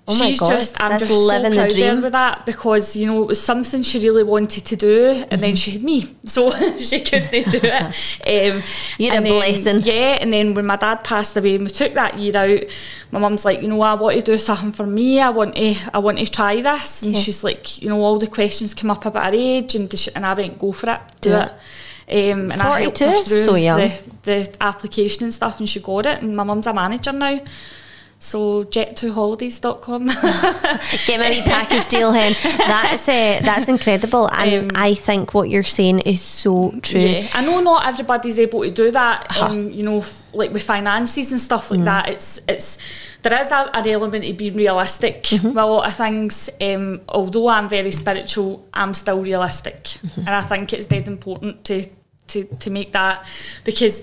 Oh 0.06 0.20
my 0.20 0.32
she's 0.32 0.40
god! 0.42 0.50
just 0.50 0.82
I'm 0.84 0.90
That's 0.90 1.04
just 1.04 1.14
so 1.14 1.20
living 1.26 1.54
proud 1.54 1.70
the 1.72 1.76
of 1.76 1.82
her 1.82 1.90
dream. 1.92 2.02
with 2.02 2.12
that 2.12 2.46
because 2.46 2.94
you 2.98 3.06
know 3.08 3.22
it 3.24 3.28
was 3.28 3.42
something 3.42 3.84
she 3.84 4.00
really 4.00 4.24
wanted 4.26 4.66
to 4.66 4.76
do 4.76 5.12
and 5.12 5.24
Mm-hmm. 5.32 5.42
then 5.42 5.56
she 5.56 5.72
had 5.72 5.84
me 5.84 6.14
so 6.26 6.52
she 6.78 7.00
couldn't 7.00 7.32
do 7.50 7.60
it 7.64 8.52
um, 8.54 8.62
You're 9.00 9.14
a 9.14 9.16
and 9.18 9.26
then- 9.26 9.34
blessing. 9.34 9.82
yeah 9.84 10.18
and 10.20 10.34
then 10.34 10.56
when 10.56 10.66
my 10.66 10.76
dad 10.76 11.06
passed 11.06 11.38
away 11.38 11.56
and 11.56 11.64
we 11.64 11.70
took 11.70 11.94
that 11.94 12.18
year 12.18 12.36
out 12.36 12.60
my 13.12 13.20
mum's 13.20 13.46
like 13.46 13.62
you 13.62 13.70
know 13.70 13.82
I 13.82 13.94
want 13.94 14.18
to 14.18 14.22
do 14.22 14.38
something 14.38 14.74
for 14.74 14.86
me 14.86 15.22
I 15.22 15.30
want 15.30 15.56
to 15.56 15.74
I 15.94 16.00
want 16.00 16.18
to 16.20 16.30
try 16.30 16.60
this 16.60 17.04
and 17.04 17.16
Yeah. 17.16 17.22
she's 17.22 17.42
like 17.42 17.82
you 17.82 17.88
know 17.88 18.02
all 18.02 18.20
the 18.20 18.28
questions 18.28 18.74
come 18.74 18.92
up 18.92 19.06
about 19.06 19.32
her 19.34 19.40
age 19.40 19.74
and, 19.76 19.88
does 19.90 20.02
she- 20.02 20.12
and 20.16 20.26
I 20.26 20.34
went 20.34 20.60
go 20.60 20.74
for 20.74 20.90
it 20.90 21.00
do, 21.22 21.30
Do 21.30 21.36
it, 21.38 21.52
Um, 22.34 22.52
and 22.52 22.62
I 22.62 22.82
helped 22.82 22.98
42 22.98 23.06
her 23.06 23.16
is 23.16 23.28
through 23.30 23.44
so 23.46 23.56
young. 23.56 23.80
The, 23.80 23.94
the 24.24 24.58
application 24.60 25.24
and 25.24 25.34
stuff 25.34 25.60
and 25.60 25.70
she 25.70 25.80
got 25.80 26.06
it 26.08 26.22
and 26.22 26.36
my 26.36 26.44
mum's 26.44 26.68
a 26.68 26.74
manager 26.74 27.14
now 27.14 27.40
so 28.24 28.64
jet2holidays.com 28.64 30.08
Get 30.08 31.20
my 31.20 31.30
wee 31.34 31.42
package 31.42 31.88
deal, 31.88 32.12
hen. 32.18 32.34
That's 32.58 33.08
uh, 33.10 33.40
that's 33.44 33.68
incredible, 33.68 34.28
and 34.32 34.72
Um, 34.72 34.82
I 34.82 34.94
think 34.94 35.34
what 35.34 35.50
you're 35.50 35.64
saying 35.80 36.00
is 36.00 36.22
so 36.22 36.72
true. 36.82 37.02
Yeah, 37.02 37.28
I 37.34 37.44
know 37.46 37.60
not 37.62 37.86
everybody's 37.86 38.40
able 38.40 38.62
to 38.64 38.72
do 38.72 38.92
that. 38.92 39.36
Um, 39.42 39.70
you 39.72 39.84
know, 39.84 39.98
f- 40.00 40.22
like 40.34 40.52
with 40.54 40.64
finances 40.64 41.32
and 41.32 41.40
stuff 41.42 41.68
Mm. 41.70 41.72
like 41.78 41.86
that. 41.86 42.10
It's 42.10 42.40
it's 42.48 42.78
there 43.24 43.40
is 43.42 43.52
a, 43.52 43.70
an 43.74 43.88
element 43.88 44.26
of 44.26 44.38
being 44.38 44.56
realistic 44.56 45.24
Mm-hmm. 45.24 45.48
with 45.50 45.58
a 45.58 45.66
lot 45.66 45.88
of 45.88 45.94
things. 45.96 46.50
Um, 46.62 47.02
although 47.10 47.48
I'm 47.50 47.68
very 47.70 47.92
spiritual, 47.92 48.66
I'm 48.74 48.94
still 48.94 49.22
realistic, 49.22 49.84
Mm-hmm. 49.84 50.20
and 50.28 50.30
I 50.30 50.42
think 50.42 50.72
it's 50.74 50.88
dead 50.88 51.08
important 51.08 51.64
to 51.66 51.86
to 52.28 52.44
to 52.60 52.70
make 52.70 52.92
that 52.94 53.26
because 53.66 54.02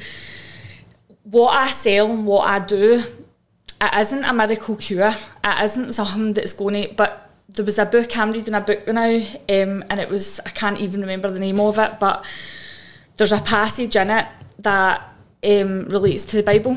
what 1.22 1.50
I 1.54 1.70
sell 1.70 2.10
and 2.12 2.26
what 2.26 2.46
I 2.48 2.58
do, 2.58 3.02
it 3.80 3.94
isn't 4.00 4.24
a 4.24 4.32
miracle 4.32 4.76
cure. 4.76 5.14
It 5.44 5.64
isn't 5.64 5.92
something 5.92 6.34
that's 6.34 6.52
going 6.52 6.82
to. 6.82 6.94
But 6.94 7.30
there 7.48 7.64
was 7.64 7.78
a 7.78 7.86
book 7.86 8.16
I'm 8.16 8.32
reading 8.32 8.54
a 8.54 8.60
book 8.60 8.86
now, 8.86 9.16
um, 9.16 9.84
and 9.90 9.98
it 9.98 10.08
was 10.08 10.40
I 10.46 10.50
can't 10.50 10.78
even 10.80 11.00
remember 11.00 11.28
the 11.30 11.40
name 11.40 11.60
of 11.60 11.78
it, 11.78 11.98
but 11.98 12.24
there's 13.16 13.32
a 13.32 13.40
passage 13.40 13.96
in 13.96 14.10
it 14.10 14.26
that 14.60 15.02
um, 15.44 15.86
relates 15.86 16.24
to 16.26 16.36
the 16.36 16.42
Bible, 16.42 16.76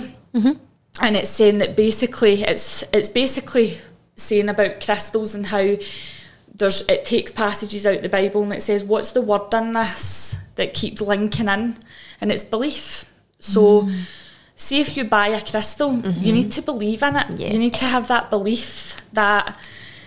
and 1.02 1.16
it's 1.16 1.30
saying 1.30 1.60
that 1.60 1.76
basically 1.76 2.44
it's 2.44 2.84
it's 2.94 3.10
basically 3.10 3.78
saying 4.16 4.50
about 4.50 4.80
crystals 4.80 5.36
and 5.36 5.48
how 5.48 5.76
there's 6.56 6.82
it 6.88 7.04
takes 7.06 7.32
passages 7.32 7.86
out 7.86 8.02
the 8.02 8.10
Bible 8.10 8.44
and 8.44 8.54
it 8.54 8.62
says 8.62 8.84
what's 8.84 9.12
the 9.12 9.22
word 9.22 9.54
in 9.54 9.72
this 9.74 10.36
that 10.56 10.74
keeps 10.74 11.02
linking 11.02 11.50
in, 11.50 11.78
and 12.22 12.32
it's 12.32 12.44
belief. 12.44 13.06
So 13.40 13.90
see 14.56 14.80
if 14.82 14.96
you 14.98 15.04
buy 15.04 15.28
a 15.28 15.42
crystal, 15.42 16.00
you 16.00 16.32
need 16.32 16.52
to 16.54 16.62
believe 16.62 17.04
in 17.04 17.16
it. 17.16 17.40
Yeah. 17.40 17.52
You 17.52 17.60
need 17.60 17.74
to 17.74 17.86
have 17.86 18.08
that 18.08 18.30
belief 18.30 18.98
that 19.14 19.58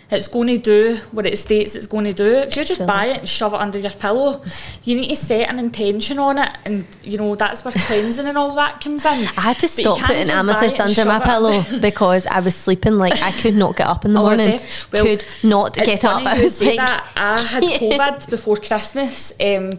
it's 0.08 0.28
going 0.28 0.46
to 0.46 0.56
do 0.56 0.98
what 1.10 1.26
it 1.26 1.36
states 1.36 1.74
it's 1.74 1.88
going 1.88 2.04
to 2.04 2.12
do. 2.12 2.32
If 2.36 2.54
you 2.56 2.64
just 2.64 2.86
buy 2.86 3.06
it 3.06 3.18
and 3.18 3.28
shove 3.28 3.52
it 3.54 3.56
under 3.60 3.76
your 3.80 3.90
pillow, 3.90 4.40
you 4.84 4.94
need 4.94 5.08
to 5.08 5.16
set 5.16 5.48
an 5.50 5.58
intention 5.58 6.20
on 6.20 6.38
it, 6.38 6.56
and 6.64 6.86
you 7.02 7.18
know 7.18 7.34
that's 7.34 7.64
where 7.64 7.72
cleansing 7.72 8.24
and 8.24 8.38
all 8.38 8.54
that 8.54 8.80
comes 8.80 9.04
in. 9.04 9.10
I 9.36 9.40
had 9.40 9.56
to 9.58 9.68
stop 9.68 9.98
putting 9.98 10.30
amethyst 10.30 10.78
under 10.78 11.04
my 11.04 11.18
pillow 11.18 11.64
because 11.80 12.24
I 12.28 12.38
was 12.38 12.54
sleeping 12.54 12.98
like 12.98 13.20
I 13.20 13.32
could 13.32 13.56
not 13.56 13.76
get 13.76 13.88
up 13.88 14.04
in 14.04 14.12
the 14.12 14.20
Oh, 14.20 14.26
morning. 14.26 14.60
well, 14.92 15.04
could 15.04 15.24
not 15.42 15.74
get 15.74 16.04
up. 16.04 16.22
I 16.24 16.40
was 16.40 16.62
like, 16.62 16.76
that. 16.76 17.04
I 17.16 17.40
had. 17.40 17.62
COVID 17.66 18.30
before 18.30 18.58
Christmas, 18.58 19.32
um, 19.40 19.72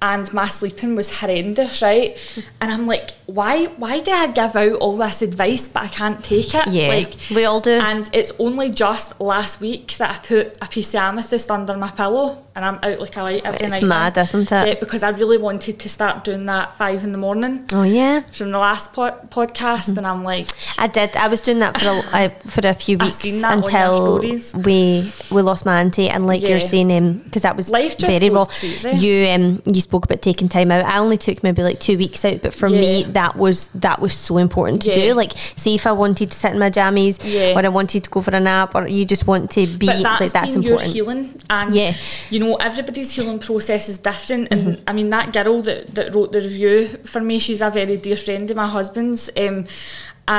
and 0.00 0.32
my 0.32 0.46
sleeping 0.48 0.96
was 0.96 1.18
horrendous, 1.20 1.82
right? 1.82 2.16
And 2.62 2.72
I'm 2.72 2.86
like, 2.86 3.10
why? 3.26 3.66
Why 3.66 4.00
do 4.00 4.10
I 4.12 4.28
give 4.28 4.54
out 4.56 4.72
all 4.74 4.96
this 4.96 5.20
advice, 5.22 5.68
but 5.68 5.82
I 5.82 5.88
can't 5.88 6.22
take 6.22 6.54
it? 6.54 6.68
Yeah, 6.68 6.88
like 6.88 7.14
we 7.34 7.44
all 7.44 7.60
do. 7.60 7.72
And 7.72 8.08
it's 8.12 8.32
only 8.38 8.70
just 8.70 9.20
last 9.20 9.60
week 9.60 9.96
that 9.98 10.16
I 10.16 10.18
put 10.26 10.56
a 10.62 10.66
piece 10.68 10.90
of 10.94 11.00
amethyst 11.00 11.50
under 11.50 11.76
my 11.76 11.90
pillow, 11.90 12.44
and 12.54 12.64
I'm 12.64 12.78
out 12.82 13.00
like 13.00 13.16
a 13.16 13.22
light 13.22 13.42
every 13.44 13.60
It's 13.60 13.72
night. 13.72 13.82
now. 13.82 13.88
mad, 13.88 14.16
isn't 14.18 14.52
it? 14.52 14.68
Yeah, 14.68 14.74
because 14.78 15.02
I 15.02 15.10
really 15.10 15.38
wanted 15.38 15.80
to 15.80 15.88
start 15.88 16.24
doing 16.24 16.46
that 16.46 16.74
five 16.76 17.02
in 17.04 17.10
the 17.12 17.18
morning 17.18 17.66
oh 17.72 17.82
yeah, 17.82 18.20
from 18.30 18.52
the 18.52 18.58
last 18.58 18.92
pod- 18.92 19.28
podcast, 19.30 19.96
and 19.96 20.06
I'm 20.06 20.22
like, 20.22 20.46
I 20.78 20.86
did. 20.86 21.16
I 21.16 21.26
was 21.28 21.40
doing 21.42 21.58
that 21.58 21.78
for 21.80 21.88
a, 21.88 22.00
I, 22.16 22.28
for 22.46 22.66
a 22.66 22.74
few 22.74 22.96
weeks 22.96 23.24
until 23.42 24.20
we 24.20 25.10
we 25.32 25.42
lost 25.42 25.66
my 25.66 25.80
auntie, 25.80 26.08
and 26.08 26.26
like 26.26 26.42
Yeah. 26.42 26.50
you're 26.50 26.60
saying, 26.60 27.18
because 27.24 27.42
that 27.42 27.56
was 27.56 27.70
Life 27.70 27.98
just 27.98 28.10
very 28.12 28.30
raw. 28.30 28.44
crazy. 28.44 28.90
You 28.90 29.28
um 29.30 29.62
you 29.66 29.80
spoke 29.80 30.04
about 30.04 30.22
taking 30.22 30.48
time 30.48 30.70
out. 30.70 30.84
I 30.84 30.98
only 30.98 31.16
took 31.16 31.42
maybe 31.42 31.62
like 31.62 31.80
two 31.80 31.98
weeks 31.98 32.24
out, 32.24 32.42
but 32.42 32.54
for 32.54 32.68
me 32.68 33.02
Yeah. 33.02 33.10
That 33.18 33.32
was 33.44 33.56
that 33.86 33.98
was 34.04 34.12
so 34.28 34.34
important 34.46 34.82
to 34.82 34.90
Yeah. 34.90 35.00
do. 35.06 35.14
Like, 35.22 35.32
see 35.62 35.74
if 35.74 35.84
I 35.86 35.92
wanted 36.02 36.26
to 36.32 36.36
sit 36.42 36.52
in 36.54 36.58
my 36.58 36.70
jammies, 36.78 37.16
Yeah. 37.24 37.56
or 37.56 37.64
I 37.64 37.68
wanted 37.80 38.00
to 38.04 38.10
go 38.10 38.20
for 38.26 38.34
a 38.40 38.40
nap, 38.40 38.74
or 38.76 38.82
you 38.96 39.04
just 39.14 39.26
want 39.26 39.50
to 39.56 39.62
be 39.66 39.86
but 39.86 40.02
that's 40.02 40.20
like 40.22 40.32
that's 40.36 40.54
been 40.54 40.62
important. 40.64 40.94
your 40.94 41.04
healing 41.06 41.22
and 41.48 41.74
Yeah. 41.74 41.92
you 42.30 42.38
know 42.44 42.52
everybody's 42.68 43.10
healing 43.16 43.38
process 43.48 43.88
is 43.92 43.98
different 44.10 44.44
and 44.52 44.60
Mm-hmm. 44.66 44.88
I 44.90 44.92
mean 44.98 45.08
that 45.16 45.26
girl 45.36 45.62
that, 45.68 45.94
that 45.96 46.14
wrote 46.14 46.30
the 46.36 46.40
review 46.48 46.76
for 47.12 47.20
me 47.28 47.34
she's 47.44 47.62
a 47.68 47.70
very 47.70 47.96
dear 48.06 48.16
friend 48.26 48.50
of 48.50 48.56
my 48.64 48.68
husband's 48.78 49.22
um, 49.44 49.64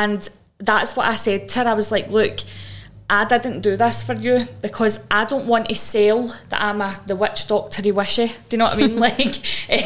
and 0.01 0.19
that's 0.69 0.91
what 0.97 1.05
I 1.13 1.15
said 1.25 1.39
to 1.49 1.55
her 1.59 1.65
I 1.69 1.75
was 1.81 1.89
like 1.95 2.07
look 2.19 2.35
I 3.09 3.23
didn't 3.23 3.61
do 3.61 3.77
this 3.77 4.03
for 4.03 4.13
you 4.13 4.47
because 4.61 5.05
I 5.09 5.23
don't 5.23 5.47
want 5.47 5.69
to 5.69 5.75
sell 5.75 6.27
that 6.49 6.61
I'm 6.61 6.81
a 6.81 6.95
the 7.07 7.15
witch 7.15 7.47
doctory 7.47 7.91
wishy. 7.91 8.27
Do 8.27 8.33
you 8.51 8.57
know 8.57 8.65
what 8.65 8.73
I 8.73 8.87
mean? 8.87 8.99
like, 8.99 9.37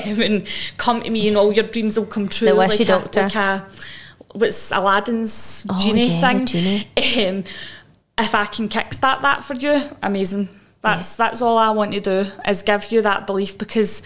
um, 0.08 0.22
and 0.22 0.48
come 0.78 1.04
to 1.04 1.12
me 1.12 1.28
and 1.28 1.38
all 1.38 1.52
your 1.54 1.66
dreams 1.66 2.00
will 2.00 2.08
come 2.08 2.28
true. 2.28 2.48
The 2.48 2.56
wishy 2.56 2.84
like 2.84 2.88
doctor. 2.88 3.20
A, 3.20 3.24
like 3.24 3.36
a, 3.36 3.68
what's 4.34 4.72
Aladdin's 4.72 5.68
Oh, 5.70 5.78
genie 5.80 6.08
yeah, 6.08 6.34
thing? 6.34 6.46
genie. 6.48 6.88
Um, 7.28 7.44
if 8.18 8.34
I 8.34 8.46
can 8.46 8.70
kickstart 8.70 9.22
that 9.22 9.44
for 9.44 9.54
you, 9.54 9.82
amazing. 10.02 10.50
That's 10.82 11.16
that's 11.16 11.44
all 11.44 11.60
I 11.60 11.70
want 11.70 11.92
to 11.94 12.00
do 12.00 12.26
is 12.48 12.64
give 12.64 12.92
you 12.92 13.04
that 13.04 13.28
belief 13.28 13.56
because 13.56 14.02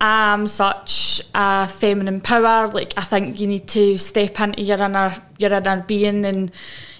I'm 0.00 0.46
such 0.46 1.20
a 1.34 1.68
feminine 1.68 2.22
power. 2.22 2.68
Like 2.68 2.94
I 2.96 3.02
think 3.02 3.40
you 3.40 3.46
need 3.46 3.68
to 3.68 3.98
step 3.98 4.40
into 4.40 4.62
your 4.62 4.80
inner 4.80 5.14
your 5.38 5.52
inner 5.52 5.82
being 5.82 6.24
and 6.24 6.50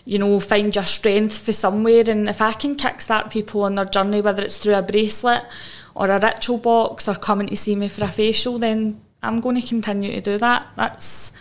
you 0.09 0.19
know 0.19 0.41
find 0.41 0.75
your 0.75 0.85
strength 0.85 1.37
for 1.39 1.53
somewhere. 1.53 2.05
And 2.09 2.29
if 2.29 2.41
I 2.41 2.53
can 2.53 2.77
kickstart 2.77 3.31
people 3.31 3.65
on 3.65 3.75
their 3.75 3.85
journey, 3.85 4.23
whether 4.23 4.43
it's 4.43 4.57
through 4.57 4.75
a 4.75 4.83
bracelet 4.83 5.45
or 5.95 6.11
a 6.11 6.19
ritual 6.19 6.59
box 6.59 7.09
or 7.09 7.15
coming 7.15 7.49
to 7.49 7.57
see 7.57 7.77
me 7.77 7.89
for 7.89 8.05
a 8.05 8.09
facial, 8.09 8.59
then 8.59 9.01
I'm 9.23 9.41
going 9.41 9.61
to 9.61 9.67
continue 9.67 10.13
to 10.13 10.21
do 10.21 10.39
that. 10.39 10.67
That's 10.77 11.33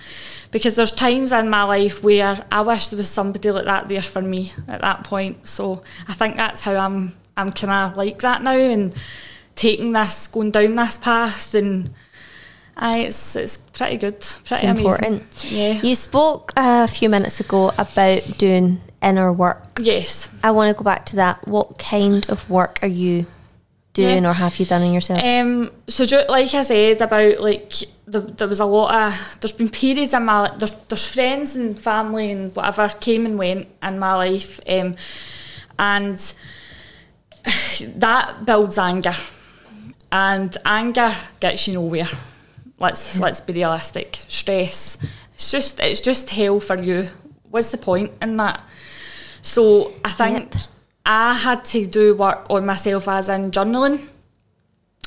because 0.51 0.75
there's 0.75 0.91
times 0.91 1.32
in 1.32 1.49
my 1.49 1.63
life 1.63 2.03
where 2.03 2.45
I 2.51 2.62
wish 2.62 2.88
there 2.88 2.97
was 2.97 3.10
somebody 3.10 3.51
like 3.51 3.65
that 3.65 3.88
there 3.88 4.01
for 4.01 4.21
me 4.21 4.51
at 4.67 4.82
that 4.82 5.06
point. 5.06 5.47
So 5.47 5.84
I 6.10 6.13
think 6.13 6.36
that's 6.36 6.62
how 6.62 6.75
I'm 6.75 7.15
I'm 7.38 7.53
kind 7.53 7.71
of 7.91 7.97
like 7.97 8.19
that 8.19 8.41
now 8.41 8.51
and 8.51 8.93
taking 9.56 9.93
this, 9.93 10.27
going 10.27 10.51
down 10.51 10.75
this 10.75 10.97
path 10.97 11.53
and 11.53 11.93
aye, 12.78 13.00
it's 13.00 13.36
it's 13.36 13.58
pretty 13.58 13.98
good, 13.98 14.20
pretty 14.46 14.68
It's 14.68 14.80
amazing. 14.80 14.86
important. 14.86 15.46
Yeah. 15.52 15.74
You 15.82 15.96
spoke 15.96 16.54
a 16.56 16.88
few 16.88 17.10
minutes 17.10 17.40
ago 17.40 17.72
about 17.78 18.22
doing 18.38 18.82
inner 19.02 19.32
work. 19.34 19.80
Yes. 19.82 20.30
I 20.44 20.52
want 20.52 20.76
to 20.76 20.78
go 20.78 20.84
back 20.84 21.06
to 21.08 21.16
that. 21.18 21.48
What 21.48 21.78
kind 21.80 22.26
of 22.30 22.50
work 22.50 22.80
are 22.82 22.88
you 22.88 23.26
doing 23.94 24.24
Yeah. 24.24 24.30
or 24.30 24.34
have 24.34 24.60
you 24.60 24.66
done 24.66 24.84
on 24.84 24.94
yourself? 24.94 25.24
Um, 25.24 25.72
so 25.88 26.04
like 26.30 26.54
I 26.54 26.62
said 26.62 27.02
about 27.02 27.40
like 27.42 27.74
the, 28.08 28.22
there 28.22 28.48
was 28.48 28.60
a 28.60 28.66
lot 28.66 28.94
of 28.94 29.38
there's 29.42 29.52
been 29.54 29.70
periods 29.70 30.13
in 30.13 30.24
my 30.26 30.52
there's, 30.58 30.76
there's 30.88 31.08
friends 31.08 31.56
and 31.56 31.78
family 31.80 32.32
and 32.32 32.56
whatever 32.56 32.88
came 33.00 33.26
and 33.26 33.38
went 33.38 33.68
in 33.84 34.00
my 34.00 34.13
life 34.16 34.60
um, 34.70 34.96
and 35.80 36.34
that 37.96 38.46
builds 38.46 38.78
anger 38.78 39.16
and 40.12 40.56
anger 40.66 41.16
gets 41.40 41.68
you 41.68 41.74
nowhere 41.74 42.08
let's 42.80 43.20
let's 43.20 43.42
be 43.42 43.54
realistic 43.54 44.20
stress. 44.28 44.98
It's 45.34 45.52
just 45.52 45.80
it's 45.80 46.02
just 46.02 46.30
hell 46.30 46.60
for 46.60 46.82
you. 46.82 47.10
What's 47.50 47.72
the 47.72 47.78
point 47.78 48.12
in 48.22 48.38
that? 48.38 48.62
So 49.42 49.94
I 50.04 50.10
think 50.10 50.54
Yep. 50.54 50.63
I 51.06 51.34
had 51.34 51.63
to 51.66 51.86
do 51.86 52.16
work 52.16 52.46
on 52.50 52.66
myself 52.66 53.08
as 53.08 53.30
in 53.30 53.52
journaling 53.52 54.08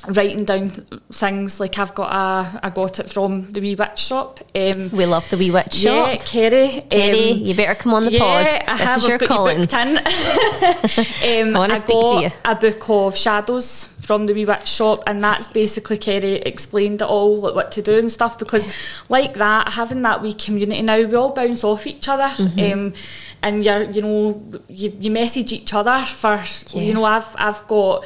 writing 0.09 0.45
down 0.45 0.71
th- 0.71 0.89
things 1.13 1.61
like 1.61 1.79
I've 1.79 1.95
got 1.95 2.11
a 2.13 2.61
I 2.63 2.71
got 2.71 2.99
it 2.99 3.11
from 3.11 3.53
the 3.53 3.61
wee 3.61 3.75
witch 3.75 3.99
shop 3.99 4.41
um, 4.55 4.91
we 4.91 5.05
love 5.07 5.29
the 5.31 5.37
wee 5.37 5.51
witch 5.51 5.83
yeah, 5.83 6.17
shop. 6.17 6.27
Kerry. 6.27 6.83
Kerry, 6.91 7.33
um, 7.33 7.39
you 7.41 7.55
better 7.55 7.75
come 7.75 7.95
on 7.95 8.05
the 8.07 8.13
yeah, 8.13 8.19
pod. 8.19 8.47
I 8.47 8.77
This 8.77 8.85
have. 8.87 8.99
is 8.99 9.09
your 9.09 9.19
I've 9.21 9.29
calling. 9.29 9.59
You 9.59 9.65
in. 9.65 9.97
um, 11.49 11.57
I 11.57 11.59
wanna 11.59 11.75
I 11.75 11.79
speak 11.81 11.97
to 11.97 12.21
you. 12.23 12.31
a 12.45 12.55
book 12.55 12.89
of 12.89 13.17
shadows 13.17 13.85
from 14.01 14.27
the 14.27 14.33
wee 14.35 14.45
witch 14.45 14.67
shop, 14.67 15.03
and 15.07 15.23
that's 15.23 15.47
basically 15.47 15.97
Kerry 15.99 16.37
explained 16.37 17.03
it 17.03 17.07
all, 17.09 17.41
like 17.41 17.55
what 17.55 17.71
to 17.73 17.83
do 17.83 17.99
and 17.99 18.11
stuff. 18.11 18.39
Because 18.39 18.67
like 19.09 19.35
that, 19.35 19.73
having 19.73 20.03
that 20.03 20.23
wee 20.23 20.35
community 20.35 20.83
now, 20.83 20.97
we 20.97 21.15
all 21.15 21.33
bounce 21.33 21.63
off 21.63 21.87
each 21.87 22.09
other. 22.09 22.29
Mm-hmm. 22.43 22.81
Um, 22.81 22.95
and 23.43 23.65
you're, 23.65 23.85
you 23.85 24.03
know, 24.03 24.43
you, 24.69 24.93
you 24.99 25.11
message 25.11 25.53
each 25.53 25.73
other 25.73 26.05
for, 26.05 26.43
Yeah. 26.73 26.83
you 26.83 26.95
know, 26.95 27.05
I've 27.05 27.29
I've 27.37 27.67
got. 27.67 28.05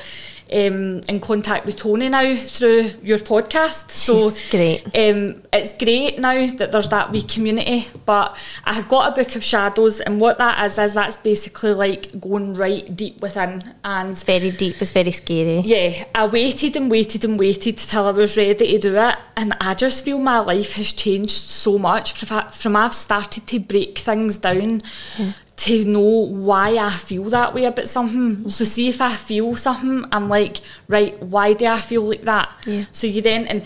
Um, 0.53 1.01
in 1.09 1.21
contact 1.21 1.65
with 1.65 1.77
Tony 1.77 2.11
now 2.11 2.35
through 2.37 2.91
your 3.03 3.17
podcast, 3.19 3.91
so 3.91 4.31
She's 4.31 4.51
great. 4.51 4.83
um, 4.95 5.43
it's 5.53 5.77
great 5.77 6.19
now 6.19 6.47
that 6.59 6.71
there's 6.71 6.89
that 6.91 7.11
wee 7.11 7.23
community. 7.23 7.89
But 8.05 8.37
I 8.65 8.75
have 8.75 8.87
got 8.87 9.11
a 9.11 9.15
book 9.25 9.35
of 9.37 9.43
shadows, 9.43 10.01
and 10.03 10.21
what 10.21 10.37
that 10.39 10.63
is 10.67 10.79
is 10.79 10.93
that's 10.93 11.17
basically 11.17 11.73
like 11.73 12.21
going 12.21 12.55
right 12.55 12.95
deep 12.95 13.23
within. 13.23 13.65
And 13.85 14.11
It's 14.11 14.23
very 14.23 14.51
deep, 14.51 14.81
it's 14.83 14.91
very 14.91 15.13
scary. 15.13 15.61
yeah, 15.61 16.05
I 16.15 16.27
waited 16.27 16.77
and 16.77 16.91
waited 16.91 17.25
and 17.25 17.39
waited 17.39 17.79
till 17.79 18.07
I 18.07 18.11
was 18.11 18.37
ready 18.37 18.55
to 18.55 18.79
do 18.79 18.97
it, 18.97 19.17
and 19.39 19.55
I 19.63 19.73
just 19.75 20.05
feel 20.05 20.19
my 20.19 20.41
life 20.41 20.75
has 20.75 20.93
changed 20.93 21.31
so 21.33 21.79
much 21.79 22.13
from 22.13 22.51
from 22.51 22.77
I've 22.77 22.95
started 22.95 23.47
to 23.47 23.59
break 23.59 23.97
things 23.99 24.37
down. 24.37 24.83
To 25.65 25.85
know 25.85 26.01
why 26.01 26.77
I 26.77 26.91
feel 26.91 27.25
that 27.31 27.55
way 27.55 27.65
about 27.65 27.89
something. 27.89 28.51
So, 28.51 28.65
see 28.65 28.89
if 28.89 29.01
I 29.01 29.15
feel 29.15 29.57
something, 29.57 30.05
I'm 30.13 30.29
like, 30.29 30.61
right, 30.89 31.21
why 31.23 31.53
do 31.53 31.67
I 31.67 31.79
feel 31.79 32.03
like 32.03 32.23
that? 32.23 32.53
Yeah. 32.67 32.85
So, 32.93 33.07
you 33.07 33.23
then, 33.23 33.47
and 33.47 33.65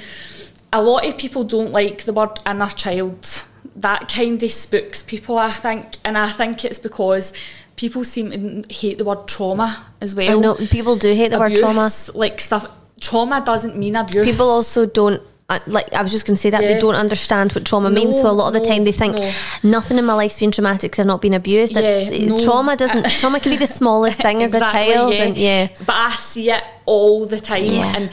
a 0.72 0.82
lot 0.82 1.06
of 1.06 1.18
people 1.18 1.44
don't 1.44 1.72
like 1.72 2.04
the 2.04 2.12
word 2.12 2.38
inner 2.46 2.68
child. 2.68 3.44
That 3.74 4.08
kind 4.08 4.42
of 4.42 4.50
spooks 4.50 5.02
people, 5.02 5.38
I 5.38 5.50
think. 5.50 5.96
And 6.04 6.18
I 6.18 6.28
think 6.28 6.64
it's 6.64 6.78
because 6.78 7.32
people 7.76 8.04
seem 8.04 8.30
to 8.30 8.74
hate 8.74 8.98
the 8.98 9.04
word 9.04 9.26
trauma 9.26 9.86
as 10.00 10.14
well. 10.14 10.38
I 10.38 10.40
know 10.40 10.54
people 10.54 10.96
do 10.96 11.12
hate 11.14 11.30
the 11.30 11.38
word 11.38 11.56
trauma. 11.56 11.90
Like 12.14 12.40
stuff. 12.40 12.66
Trauma 13.00 13.40
doesn't 13.40 13.76
mean 13.76 13.96
abuse. 13.96 14.24
People 14.26 14.50
also 14.50 14.84
don't. 14.84 15.22
Uh, 15.48 15.58
Like 15.66 15.92
I 15.94 16.02
was 16.02 16.12
just 16.12 16.26
going 16.26 16.34
to 16.34 16.40
say 16.40 16.50
that 16.50 16.60
they 16.60 16.78
don't 16.78 16.94
understand 16.94 17.52
what 17.52 17.64
trauma 17.64 17.90
means. 17.90 18.14
So 18.16 18.20
a 18.20 18.24
No, 18.24 18.34
lot 18.34 18.48
of 18.48 18.52
the 18.54 18.58
no, 18.68 18.74
time 18.74 18.84
they 18.84 18.92
think 18.92 19.16
no. 19.16 19.30
nothing 19.62 19.98
in 19.98 20.04
my 20.04 20.14
life's 20.14 20.38
been 20.38 20.50
traumatic 20.50 20.90
because 20.90 21.00
I've 21.00 21.06
not 21.06 21.22
been 21.22 21.34
abused. 21.34 21.74
That- 21.74 22.12
Yeah, 22.12 22.26
no. 22.28 22.38
Trauma 22.38 22.76
doesn't. 22.76 23.08
trauma 23.20 23.40
can 23.40 23.50
be 23.52 23.56
the 23.56 23.66
smallest 23.66 24.20
thing 24.20 24.42
as 24.42 24.52
a 24.52 24.56
Exactly, 24.58 24.94
child, 24.94 25.12
and 25.14 25.36
yeah, 25.38 25.68
But 25.86 25.94
I 25.96 26.14
see 26.16 26.50
it 26.50 26.62
all 26.86 27.26
the 27.26 27.40
time, 27.40 27.64
Yeah. 27.64 27.94
and 27.96 28.10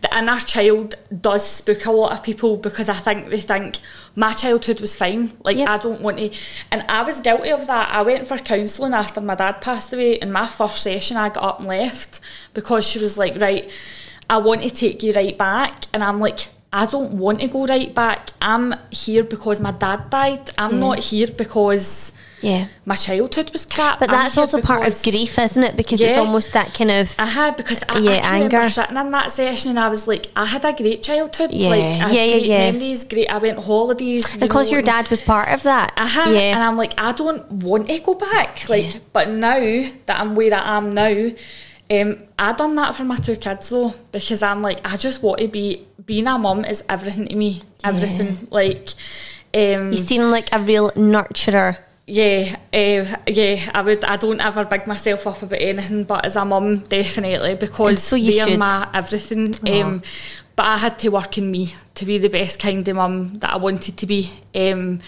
the 0.00 0.16
inner 0.16 0.38
child 0.38 0.94
does 1.20 1.44
spook 1.46 1.84
a 1.86 1.90
lot 1.90 2.12
of 2.12 2.22
people 2.22 2.56
because 2.56 2.88
I 2.88 2.94
think 2.94 3.30
they 3.30 3.38
think 3.40 3.78
my 4.14 4.32
childhood 4.32 4.80
was 4.80 4.94
fine. 4.96 5.32
Like 5.44 5.58
Yep. 5.58 5.68
I 5.68 5.78
don't 5.78 6.00
want 6.00 6.18
to, 6.18 6.30
and 6.70 6.84
I 6.88 7.02
was 7.02 7.20
guilty 7.20 7.50
of 7.50 7.66
that. 7.66 7.90
I 7.90 8.02
went 8.02 8.26
for 8.28 8.38
counselling 8.38 8.94
after 8.94 9.20
my 9.20 9.34
dad 9.34 9.60
passed 9.60 9.92
away. 9.92 10.14
In 10.14 10.30
my 10.32 10.46
first 10.46 10.82
session, 10.82 11.16
I 11.16 11.28
got 11.30 11.44
up 11.44 11.58
and 11.58 11.68
left 11.68 12.20
because 12.54 12.86
she 12.86 12.98
was 12.98 13.18
like, 13.18 13.38
"Right, 13.40 13.70
I 14.30 14.38
want 14.38 14.62
to 14.62 14.70
take 14.70 15.02
you 15.02 15.12
right 15.12 15.36
back," 15.36 15.84
and 15.92 16.02
I'm 16.02 16.18
like. 16.20 16.48
I 16.72 16.84
don't 16.86 17.12
want 17.12 17.40
to 17.40 17.48
go 17.48 17.66
right 17.66 17.94
back. 17.94 18.30
I'm 18.42 18.74
here 18.90 19.24
because 19.24 19.58
my 19.60 19.70
dad 19.72 20.10
died. 20.10 20.50
I'm 20.58 20.78
not 20.78 20.98
here 20.98 21.28
because 21.28 22.12
Yeah. 22.42 22.66
my 22.84 22.94
childhood 22.94 23.50
was 23.54 23.64
crap. 23.64 23.98
But 24.00 24.10
I'm 24.10 24.16
that's 24.20 24.36
also 24.36 24.60
part 24.60 24.86
of 24.86 25.02
grief, 25.02 25.38
isn't 25.38 25.62
it? 25.64 25.76
Because 25.76 26.00
it's 26.00 26.16
almost 26.18 26.52
that 26.52 26.74
kind 26.74 26.90
of. 26.90 27.14
Uh-huh, 27.18 27.52
because 27.56 27.82
I, 27.88 27.98
Yeah, 27.98 28.10
I 28.10 28.20
can 28.20 28.32
remember 28.34 28.56
anger. 28.58 28.68
sitting 28.70 28.96
in 28.98 29.10
that 29.12 29.32
session 29.32 29.70
and 29.70 29.80
I 29.80 29.88
was 29.88 30.06
like, 30.06 30.26
I 30.36 30.44
had 30.44 30.64
a 30.64 30.72
great 30.74 31.02
childhood. 31.02 31.50
Yeah, 31.54 31.68
Like, 31.70 31.80
I 31.80 31.84
had 31.84 32.12
yeah, 32.12 32.24
yeah, 32.24 32.32
great 32.34 32.46
yeah. 32.46 32.70
memories, 32.70 33.04
great. 33.04 33.28
I 33.32 33.38
went 33.38 33.58
on 33.58 33.64
holidays. 33.64 34.34
you 34.34 34.40
Because 34.40 34.70
know, 34.70 34.74
your 34.76 34.82
dad 34.82 35.08
was 35.08 35.22
part 35.22 35.48
of 35.48 35.62
that. 35.62 35.92
uh-huh, 35.96 36.30
And 36.30 36.62
I'm 36.62 36.76
like, 36.76 36.92
I 37.00 37.12
don't 37.12 37.50
want 37.50 37.88
to 37.88 37.98
go 38.00 38.14
back. 38.14 38.68
Like, 38.68 39.00
but 39.14 39.30
now 39.30 39.58
that 40.06 40.20
I'm 40.20 40.36
where 40.36 40.52
I 40.54 40.76
am 40.76 40.92
now, 40.92 41.30
um, 41.90 42.18
I 42.38 42.52
done 42.52 42.74
that 42.76 42.94
for 42.94 43.04
my 43.04 43.16
two 43.16 43.36
kids 43.36 43.70
though, 43.70 43.94
because 44.12 44.42
I'm 44.42 44.62
like, 44.62 44.80
I 44.84 44.96
just 44.96 45.22
want 45.22 45.40
to 45.40 45.48
be 45.48 45.86
being 46.04 46.26
a 46.26 46.38
mum 46.38 46.64
is 46.64 46.84
everything 46.88 47.28
to 47.28 47.36
me. 47.36 47.62
Everything. 47.84 48.48
Like 48.50 48.88
um 49.54 49.90
You 49.90 49.96
seem 49.96 50.22
like 50.30 50.48
a 50.52 50.58
real 50.58 50.90
nurturer. 50.90 51.78
yeah, 52.06 52.56
uh, 52.72 53.16
yeah, 53.26 53.70
I 53.74 53.82
would. 53.82 54.04
I 54.04 54.16
don't 54.16 54.40
ever 54.40 54.64
big 54.64 54.86
myself 54.86 55.26
up 55.26 55.42
about 55.42 55.60
anything, 55.60 56.04
but 56.04 56.24
as 56.24 56.36
a 56.36 56.44
mum, 56.44 56.78
definitely 56.88 57.54
because 57.54 58.02
so 58.02 58.16
you 58.16 58.32
they're 58.32 58.48
should. 58.48 58.58
my 58.58 58.88
everything. 58.94 59.54
Um, 59.70 60.02
but 60.56 60.66
I 60.66 60.76
had 60.78 60.98
to 61.00 61.08
work 61.10 61.38
in 61.38 61.50
me 61.50 61.74
to 61.94 62.04
be 62.04 62.18
the 62.18 62.28
best 62.28 62.58
kind 62.58 62.86
of 62.88 62.96
mum 62.96 63.34
that 63.40 63.52
I 63.52 63.56
wanted 63.56 63.96
to 63.96 64.06
be. 64.06 64.30
Um, 64.54 65.00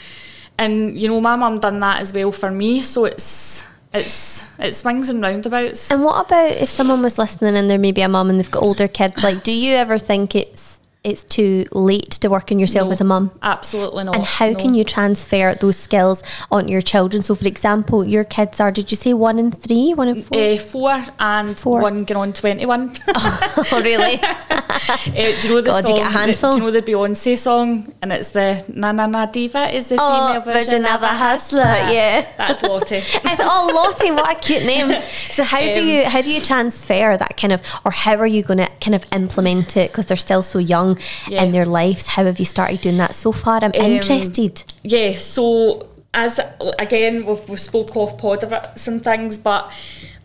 and 0.58 1.00
you 1.00 1.08
know, 1.08 1.20
my 1.20 1.36
mum 1.36 1.58
done 1.58 1.80
that 1.80 2.00
as 2.00 2.12
well 2.12 2.32
for 2.32 2.50
me. 2.50 2.82
So 2.82 3.06
it's 3.06 3.66
it's 3.92 4.46
it 4.58 4.72
swings 4.72 5.08
and 5.08 5.20
roundabouts. 5.22 5.90
And 5.90 6.04
what 6.04 6.26
about 6.26 6.52
if 6.52 6.68
someone 6.68 7.02
was 7.02 7.18
listening 7.18 7.56
and 7.56 7.68
they're 7.68 7.78
maybe 7.78 8.02
a 8.02 8.08
mum 8.08 8.30
and 8.30 8.38
they've 8.38 8.50
got 8.50 8.62
older 8.62 8.88
kids? 8.88 9.22
Like, 9.22 9.42
do 9.42 9.52
you 9.52 9.74
ever 9.74 9.98
think 9.98 10.34
it's 10.34 10.69
it's 11.02 11.24
too 11.24 11.64
late 11.72 12.10
to 12.10 12.28
work 12.28 12.52
on 12.52 12.58
yourself 12.58 12.86
No, 12.88 12.92
as 12.92 13.00
a 13.00 13.04
mum? 13.04 13.30
Absolutely 13.42 14.04
not. 14.04 14.16
And 14.16 14.24
how 14.24 14.50
no. 14.50 14.54
can 14.54 14.74
you 14.74 14.84
transfer 14.84 15.54
those 15.54 15.78
skills 15.78 16.22
onto 16.50 16.70
your 16.70 16.82
children? 16.82 17.22
So, 17.22 17.34
for 17.34 17.48
example, 17.48 18.04
your 18.04 18.24
kids 18.24 18.60
are, 18.60 18.70
did 18.70 18.90
you 18.90 18.96
say 18.98 19.14
one 19.14 19.38
and 19.38 19.56
three, 19.56 19.94
one 19.94 20.08
and 20.08 20.22
four? 20.24 20.38
Uh, 20.38 20.56
four 20.58 21.02
and 21.18 21.56
Four. 21.58 21.80
one 21.80 22.04
going 22.04 22.18
on 22.20 22.32
twenty 22.34 22.66
one. 22.66 22.94
oh, 23.16 23.80
really? 23.82 24.20
Uh, 24.22 24.34
do 25.14 25.20
you 25.20 25.48
know 25.48 25.60
the 25.60 25.62
God, 25.66 25.84
song? 25.84 25.96
you 25.96 26.02
get 26.02 26.06
a 26.08 26.18
handful. 26.18 26.52
do 26.52 26.58
you 26.58 26.64
know 26.64 26.70
the 26.70 26.82
Beyonce 26.82 27.38
song? 27.38 27.92
And 28.02 28.12
it's 28.12 28.28
the 28.32 28.62
Na 28.68 28.92
Na 28.92 29.06
Na 29.06 29.24
Diva 29.26 29.74
is 29.74 29.88
the 29.88 29.96
Oh, 29.98 30.28
female 30.28 30.42
version, 30.54 30.84
of 30.84 31.02
a 31.02 31.08
hustler, 31.08 31.62
Ah, 31.64 31.90
yeah. 31.90 32.26
that's 32.36 32.62
Lottie. 32.62 32.96
it's 33.02 33.40
all 33.40 33.72
Lottie. 33.74 34.10
What 34.10 34.36
a 34.36 34.38
cute 34.38 34.66
name. 34.66 35.00
So 35.02 35.44
how 35.44 35.60
do 35.60 35.80
Um, 35.80 35.86
you 35.88 36.04
how 36.04 36.20
do 36.20 36.30
you 36.30 36.40
transfer 36.42 37.16
that 37.16 37.36
kind 37.38 37.52
of, 37.54 37.62
or 37.86 37.90
how 37.90 38.16
are 38.16 38.26
you 38.26 38.42
going 38.42 38.58
to 38.58 38.68
kind 38.80 38.94
of 38.94 39.04
implement 39.12 39.76
it 39.78 39.90
because 39.92 40.04
they're 40.06 40.16
still 40.16 40.42
so 40.42 40.58
young 40.58 40.89
Yeah. 41.28 41.42
in 41.44 41.52
their 41.52 41.66
lives? 41.66 42.06
How 42.08 42.24
have 42.24 42.38
you 42.38 42.44
started 42.44 42.80
doing 42.80 42.98
that 42.98 43.14
so 43.14 43.32
far? 43.32 43.56
I'm 43.62 43.72
Um, 43.78 43.90
interested. 43.92 44.62
yeah, 44.82 45.14
so 45.16 45.86
as 46.12 46.40
again 46.78 47.24
we've, 47.26 47.48
we 47.48 47.56
spoke 47.56 47.96
off 47.96 48.18
pod 48.18 48.42
about 48.44 48.78
some 48.78 48.98
things, 49.00 49.38
but 49.38 49.70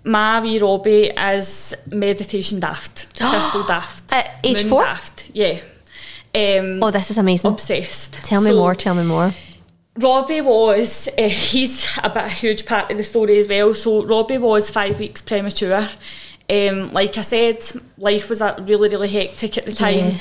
my 0.03 0.39
wee 0.41 0.59
Robbie 0.59 1.11
is 1.17 1.73
meditation 1.91 2.59
daft, 2.59 3.07
crystal 3.19 3.63
daft, 3.65 4.03
At 4.13 4.29
age 4.43 4.57
moon 4.61 4.69
four? 4.69 4.81
daft, 4.83 5.29
yeah. 5.33 5.59
Um, 6.33 6.79
Oh, 6.83 6.91
this 6.91 7.11
is 7.11 7.17
amazing. 7.17 7.51
obsessed. 7.51 8.13
Tell 8.25 8.41
me 8.41 8.49
So, 8.49 8.57
more. 8.57 8.75
Tell 8.75 8.93
me 8.95 9.03
more. 9.05 9.31
Robbie 9.97 10.41
was, 10.41 11.07
uh, 11.17 11.29
he's 11.29 11.87
a 12.03 12.09
bit 12.09 12.25
a 12.25 12.29
huge 12.29 12.65
part 12.65 12.91
of 12.91 12.97
the 12.97 13.03
story 13.03 13.37
as 13.37 13.47
well. 13.47 13.73
So 13.73 14.03
Robbie 14.05 14.37
was 14.37 14.69
five 14.69 14.99
weeks 14.99 15.21
premature. 15.21 15.87
Um, 16.49 16.91
like 16.93 17.17
I 17.17 17.21
said, 17.21 17.63
life 17.97 18.29
was 18.29 18.41
a 18.41 18.55
really, 18.59 18.89
really 18.89 19.07
hectic 19.07 19.57
at 19.57 19.65
the 19.65 19.71
time. 19.71 19.95
Yeah. 19.95 20.17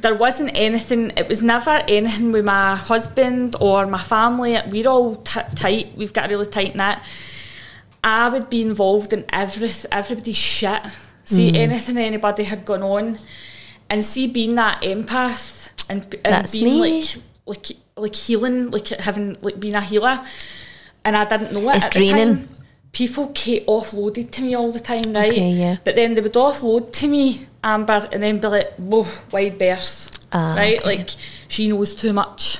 There 0.00 0.14
wasn't 0.14 0.52
anything, 0.54 1.12
it 1.16 1.28
was 1.28 1.42
never 1.42 1.82
anything 1.88 2.32
with 2.32 2.44
my 2.44 2.76
husband 2.76 3.56
or 3.60 3.86
my 3.86 4.02
family. 4.02 4.58
We're 4.68 4.88
all 4.88 5.16
t- 5.16 5.40
tight, 5.54 5.92
we've 5.96 6.12
got 6.12 6.26
a 6.26 6.28
really 6.34 6.46
tight 6.46 6.74
knit. 6.74 6.98
I 8.02 8.28
would 8.28 8.48
be 8.48 8.62
involved 8.62 9.12
in 9.12 9.24
every, 9.30 9.70
everybody's 9.92 10.36
shit. 10.36 10.82
See 11.24 11.52
mm. 11.52 11.56
anything 11.56 11.98
anybody 11.98 12.44
had 12.44 12.64
gone 12.64 12.82
on 12.82 13.18
and 13.90 14.04
see 14.04 14.26
being 14.26 14.54
that 14.54 14.82
empath 14.82 15.72
and, 15.88 16.02
and 16.24 16.34
That's 16.34 16.52
being 16.52 16.80
me. 16.80 17.02
like 17.02 17.16
like 17.46 17.66
like 17.96 18.14
healing, 18.14 18.70
like 18.70 18.88
having 18.88 19.36
like 19.42 19.58
being 19.58 19.74
a 19.74 19.82
healer, 19.82 20.24
and 21.04 21.16
I 21.16 21.24
didn't 21.24 21.52
know 21.52 21.68
it 21.70 21.76
It's 21.76 21.88
draining. 21.90 22.46
time. 22.46 22.48
People 22.92 23.32
ca- 23.36 23.64
offloaded 23.66 24.30
to 24.32 24.42
me 24.42 24.54
all 24.54 24.72
the 24.72 24.80
time, 24.80 25.12
right? 25.12 25.30
Okay, 25.32 25.50
yeah. 25.50 25.76
But 25.84 25.94
then 25.96 26.14
they 26.14 26.20
would 26.22 26.32
offload 26.34 26.92
to 26.94 27.06
me, 27.06 27.46
Amber, 27.62 28.08
and 28.12 28.22
then 28.22 28.38
be 28.40 28.48
like, 28.48 28.72
"Whoa, 28.76 29.06
wide 29.30 29.58
berth," 29.58 30.08
Ah, 30.32 30.54
right? 30.56 30.78
okay. 30.78 30.84
Like 30.98 31.10
she 31.48 31.68
knows 31.68 31.94
too 31.94 32.12
much. 32.12 32.58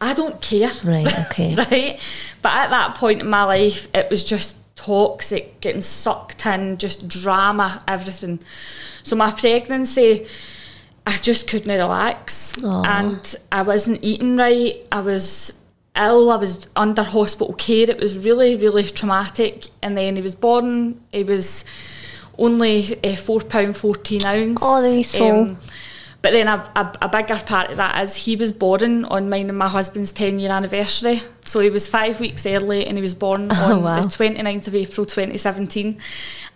I 0.00 0.14
don't 0.14 0.40
care, 0.40 0.70
Right, 0.84 1.18
okay. 1.26 1.54
right? 1.56 1.98
But 2.42 2.52
at 2.52 2.70
that 2.70 2.94
point 2.94 3.20
in 3.22 3.28
my 3.28 3.42
life, 3.44 3.88
it 3.94 4.08
was 4.10 4.22
just 4.22 4.54
toxic, 4.76 5.60
getting 5.60 5.82
sucked 5.82 6.46
in, 6.46 6.76
just 6.78 7.08
drama, 7.08 7.82
everything. 7.88 8.38
So 9.02 9.16
my 9.16 9.32
pregnancy, 9.32 10.26
I 11.06 11.16
just 11.16 11.48
couldn't 11.48 11.72
relax, 11.76 12.54
Aw. 12.62 12.82
and 12.84 13.34
I 13.50 13.62
wasn't 13.62 14.04
eating 14.04 14.36
right. 14.36 14.76
I 14.92 15.00
was 15.00 15.58
ill. 15.98 16.30
I 16.30 16.36
was 16.36 16.68
under 16.76 17.02
hospital 17.02 17.54
care. 17.54 17.90
It 17.90 17.98
was 17.98 18.16
really, 18.16 18.56
really 18.56 18.84
traumatic. 18.84 19.68
And 19.82 19.96
then 19.96 20.16
he 20.16 20.22
was 20.22 20.34
born. 20.34 21.00
He 21.12 21.24
was 21.24 21.64
only 22.38 22.98
uh, 23.02 23.16
four 23.16 23.40
pound 23.40 23.76
fourteen 23.76 24.24
ounce. 24.24 24.60
Oh, 24.62 24.80
the 24.82 25.02
soul. 25.02 25.56
But 26.20 26.32
then 26.32 26.48
a, 26.48 26.68
a, 26.74 26.92
a 27.02 27.08
bigger 27.08 27.40
part 27.46 27.70
of 27.70 27.76
that 27.76 28.02
is 28.02 28.16
he 28.16 28.34
was 28.34 28.50
born 28.50 29.04
on 29.04 29.30
mine 29.30 29.48
and 29.48 29.56
my 29.56 29.68
husband's 29.68 30.10
10 30.10 30.40
year 30.40 30.50
anniversary. 30.50 31.22
So 31.44 31.60
he 31.60 31.70
was 31.70 31.86
five 31.88 32.18
weeks 32.18 32.44
early 32.44 32.84
and 32.86 32.98
he 32.98 33.02
was 33.02 33.14
born 33.14 33.48
Oh, 33.52 33.72
on 33.76 33.82
wow. 33.84 34.00
the 34.00 34.08
29th 34.08 34.66
of 34.66 34.74
April 34.74 35.06
2017. 35.06 35.98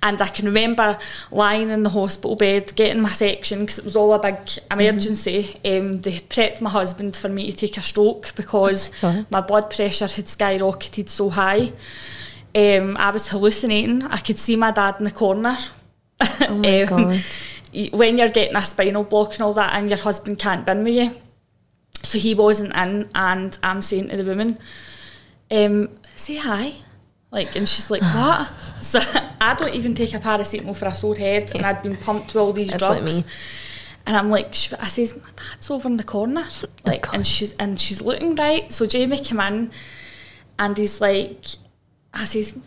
And 0.03 0.21
I 0.21 0.27
can 0.27 0.47
remember 0.47 0.99
lying 1.31 1.71
in 1.71 1.85
the 1.85 1.91
hospital 1.91 2.35
bed 2.35 2.73
getting 2.75 3.01
my 3.03 3.13
section 3.13 3.61
because 3.61 3.79
it 3.79 3.85
was 3.85 3.95
all 3.95 4.13
a 4.15 4.19
big 4.19 4.37
emergency. 4.71 5.61
Um, 5.65 6.01
they 6.01 6.11
had 6.11 6.29
prepped 6.29 6.61
my 6.61 6.71
husband 6.71 7.17
for 7.17 7.29
me 7.29 7.51
to 7.53 7.57
take 7.57 7.77
a 7.77 7.83
stroke 7.83 8.35
because 8.35 8.91
Oh, 9.03 9.25
my 9.31 9.41
blood 9.41 9.71
pressure 9.71 10.09
had 10.09 10.25
skyrocketed 10.27 11.09
so 11.09 11.31
high. 11.31 11.73
Um, 12.55 12.97
I 12.99 13.11
was 13.11 13.29
hallucinating. 13.29 14.03
I 14.03 14.19
could 14.19 14.39
see 14.41 14.57
my 14.57 14.73
dad 14.73 14.97
in 14.99 15.05
the 15.05 15.11
corner. 15.13 15.57
Oh 16.21 16.57
my 16.59 16.85
God. 16.89 17.17
When 17.93 18.19
you're 18.19 18.29
getting 18.29 18.57
a 18.57 18.63
spinal 18.63 19.05
block 19.05 19.35
and 19.35 19.43
all 19.43 19.55
that, 19.55 19.75
and 19.75 19.89
your 19.89 19.99
husband 19.99 20.39
can't 20.39 20.67
bin 20.67 20.85
with 20.85 20.95
you, 20.95 21.15
so 22.03 22.19
he 22.19 22.35
wasn't 22.35 22.75
in, 22.75 23.09
and 23.15 23.59
I'm 23.63 23.83
saying 23.83 24.09
to 24.11 24.17
the 24.17 24.25
woman, 24.25 24.59
um, 25.51 25.89
"Say 26.17 26.37
hi," 26.37 26.75
like, 27.31 27.57
and 27.57 27.69
she's 27.69 27.91
like, 27.91 28.03
"What?" 28.03 28.47
so 28.83 29.01
I 29.41 29.55
don't 29.55 29.75
even 29.75 29.95
take 29.95 30.15
a 30.15 30.19
paracetamol 30.19 30.77
for 30.77 30.87
a 30.87 30.95
sore 30.95 31.17
head, 31.17 31.53
and 31.55 31.65
I'd 31.65 31.83
been 31.83 31.97
pumped 31.97 32.35
with 32.35 32.37
all 32.37 32.53
these 32.53 32.71
That's 32.71 32.83
like 32.83 33.01
drugs. 33.01 33.25
me. 33.25 33.31
And 34.05 34.17
I'm 34.17 34.31
like, 34.31 34.49
I 34.81 34.89
says, 34.89 35.17
my 35.17 35.31
dad's 35.37 35.71
over 35.71 35.89
in 35.89 35.97
the 35.97 36.03
corner, 36.05 36.45
like, 36.85 37.03
God. 37.03 37.15
and 37.15 37.27
she's 37.27 37.53
and 37.55 37.81
she's 37.81 38.03
looking 38.03 38.35
right. 38.35 38.71
So 38.73 38.85
Jamie 38.85 39.19
came 39.19 39.41
in, 39.41 39.71
and 40.59 40.77
he's 40.77 41.01
like, 41.01 41.47
I 42.13 42.25
says, 42.25 42.59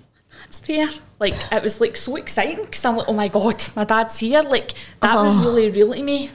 dad's 0.41 0.59
there. 0.61 0.89
Like 1.19 1.33
it 1.51 1.63
was 1.63 1.79
like 1.81 1.95
so 1.97 2.15
exciting 2.15 2.65
because 2.65 2.83
I'm 2.85 2.97
like, 2.97 3.07
oh 3.07 3.13
my 3.13 3.27
god, 3.27 3.63
my 3.75 3.83
dad's 3.85 4.17
here. 4.19 4.41
Like 4.41 4.73
that 5.01 5.15
was 5.15 5.35
Oh. 5.35 5.45
really 5.49 5.71
real 5.71 5.93
to 5.93 6.03
me. 6.03 6.29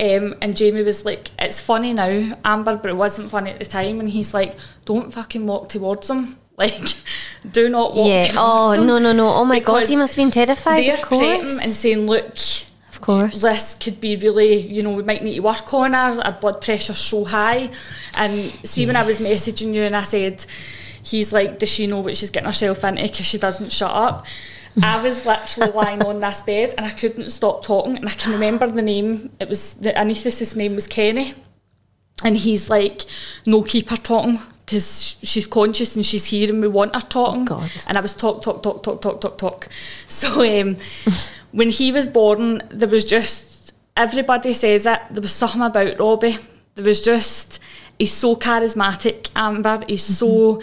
Um, 0.00 0.36
and 0.40 0.56
Jamie 0.56 0.82
was 0.82 1.04
like, 1.04 1.30
it's 1.40 1.60
funny 1.60 1.92
now, 1.92 2.36
Amber, 2.44 2.76
but 2.76 2.88
it 2.88 2.94
wasn't 2.96 3.30
funny 3.30 3.50
at 3.50 3.58
the 3.58 3.64
time. 3.64 3.98
And 3.98 4.08
he's 4.08 4.32
like, 4.32 4.54
don't 4.84 5.12
fucking 5.12 5.46
walk 5.46 5.68
towards 5.68 6.08
him. 6.10 6.36
Like, 6.58 6.88
do 7.48 7.68
not 7.68 7.94
walk 7.94 8.08
Yeah. 8.08 8.32
Oh 8.36 8.72
him. 8.72 8.88
no 8.88 8.98
no 8.98 9.12
no. 9.12 9.28
Oh 9.28 9.44
my 9.44 9.60
God. 9.60 9.86
He 9.86 9.94
must 9.94 10.14
have 10.14 10.24
been 10.24 10.32
terrified. 10.32 10.84
They're 10.84 10.94
Of 10.96 11.02
course. 11.02 11.56
and 11.62 11.70
saying, 11.72 12.04
look, 12.08 12.34
Of 12.90 13.00
course. 13.00 13.40
this 13.42 13.76
could 13.76 14.00
be 14.00 14.16
really, 14.16 14.56
you 14.66 14.82
know, 14.82 14.90
we 14.90 15.04
might 15.04 15.22
need 15.22 15.36
to 15.36 15.40
work 15.40 15.72
on 15.72 15.92
her. 15.92 16.20
Our 16.20 16.32
blood 16.32 16.60
pressure's 16.60 16.98
so 16.98 17.24
high. 17.24 17.70
And 18.16 18.50
see, 18.66 18.86
when 18.86 18.96
I 18.96 19.04
was 19.04 19.20
messaging 19.20 19.72
you 19.72 19.82
and 19.82 19.94
I 19.94 20.02
said, 20.02 20.44
he's 21.10 21.32
like, 21.32 21.58
does 21.58 21.68
she 21.68 21.86
know 21.86 22.00
what 22.00 22.16
she's 22.16 22.30
getting 22.30 22.46
herself 22.46 22.84
into 22.84 23.02
because 23.02 23.26
she 23.26 23.38
doesn't 23.38 23.72
shut 23.72 23.90
up? 23.90 24.26
I 24.82 25.02
was 25.02 25.26
literally 25.26 25.72
lying 25.72 26.02
on 26.02 26.20
this 26.20 26.40
bed 26.42 26.74
and 26.76 26.86
I 26.86 26.90
couldn't 26.90 27.30
stop 27.30 27.64
talking. 27.64 27.96
And 27.96 28.08
I 28.08 28.12
can 28.12 28.32
remember 28.32 28.66
the 28.66 28.82
name. 28.82 29.30
It 29.40 29.48
was 29.48 29.74
the 29.74 29.90
anaesthetist's 29.90 30.56
name 30.56 30.74
was 30.74 30.86
Kenny, 30.86 31.34
and 32.22 32.36
he's 32.36 32.68
like, 32.70 33.04
"No, 33.46 33.62
keep 33.62 33.90
her 33.90 33.96
talking." 33.96 34.40
Because 34.64 35.16
she's 35.22 35.46
conscious 35.46 35.96
and 35.96 36.04
she's 36.04 36.26
here 36.26 36.50
and 36.50 36.60
we 36.60 36.68
want 36.68 36.94
her 36.94 37.00
talking. 37.00 37.46
God. 37.46 37.70
And 37.86 37.96
I 37.96 38.02
was 38.02 38.14
talk, 38.14 38.42
talk, 38.42 38.62
talk, 38.62 38.82
talk, 38.82 39.00
talk, 39.00 39.18
talk, 39.18 39.38
talk. 39.38 39.68
So 40.10 40.44
um, 40.44 40.76
when 41.52 41.70
he 41.70 41.90
was 41.90 42.06
born, 42.06 42.62
there 42.68 42.88
was 42.88 43.06
just 43.06 43.72
everybody 43.96 44.52
says 44.52 44.84
it. 44.84 45.00
There 45.10 45.22
was 45.22 45.32
something 45.32 45.62
about 45.62 45.98
Robbie. 45.98 46.36
There 46.74 46.84
was 46.84 47.00
just 47.00 47.60
he's 47.98 48.12
so 48.12 48.36
charismatic, 48.36 49.30
Amber. 49.34 49.82
He's 49.88 50.04
so 50.04 50.60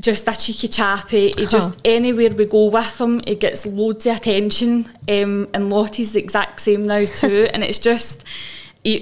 just 0.00 0.26
a 0.28 0.32
cheeky 0.38 0.68
chappy. 0.68 1.32
He 1.32 1.46
just 1.46 1.78
anywhere 1.84 2.30
we 2.30 2.46
go 2.46 2.66
with 2.66 3.00
him, 3.00 3.20
he 3.26 3.34
gets 3.34 3.66
loads 3.66 4.06
of 4.06 4.16
attention. 4.16 4.86
Um, 5.08 5.48
and 5.54 5.70
Lottie's 5.70 6.12
the 6.12 6.18
exact 6.20 6.60
same 6.60 6.86
now 6.86 7.04
too. 7.22 7.48
and 7.52 7.62
it's 7.62 7.78
just 7.78 8.24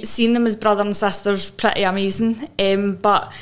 seeing 0.04 0.34
them 0.34 0.46
as 0.46 0.56
brother 0.56 0.82
and 0.82 0.96
sisters 0.96 1.50
pretty 1.52 1.82
amazing. 1.82 2.46
Um, 2.58 2.96
but 2.96 3.32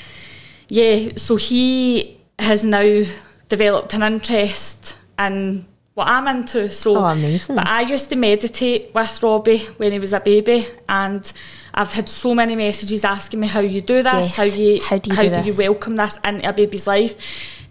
yeah, 0.68 1.10
so 1.16 1.36
he 1.36 2.20
has 2.38 2.64
now 2.64 3.02
developed 3.48 3.94
an 3.94 4.02
interest 4.02 4.96
in 5.18 5.66
what 5.94 6.06
I'm 6.06 6.28
into. 6.28 6.68
So, 6.68 6.96
Oh, 6.96 7.04
amazing. 7.06 7.56
But 7.56 7.66
I 7.66 7.80
used 7.80 8.08
to 8.10 8.16
meditate 8.16 8.94
with 8.94 9.20
Robbie 9.22 9.64
when 9.78 9.90
he 9.90 9.98
was 9.98 10.12
a 10.12 10.20
baby, 10.20 10.66
and 10.88 11.32
I've 11.78 11.92
had 11.92 12.08
so 12.08 12.34
many 12.34 12.56
messages 12.56 13.04
asking 13.04 13.38
me 13.38 13.46
how 13.46 13.60
you 13.60 13.80
do 13.80 14.02
this, 14.02 14.12
Yes. 14.12 14.36
how 14.36 14.42
you 14.42 14.82
How 14.82 14.98
do 14.98 15.10
you 15.14 15.30
do 15.30 15.48
you 15.48 15.56
welcome 15.56 15.94
this 15.94 16.18
into 16.24 16.48
a 16.48 16.52
baby's 16.52 16.88
life. 16.88 17.14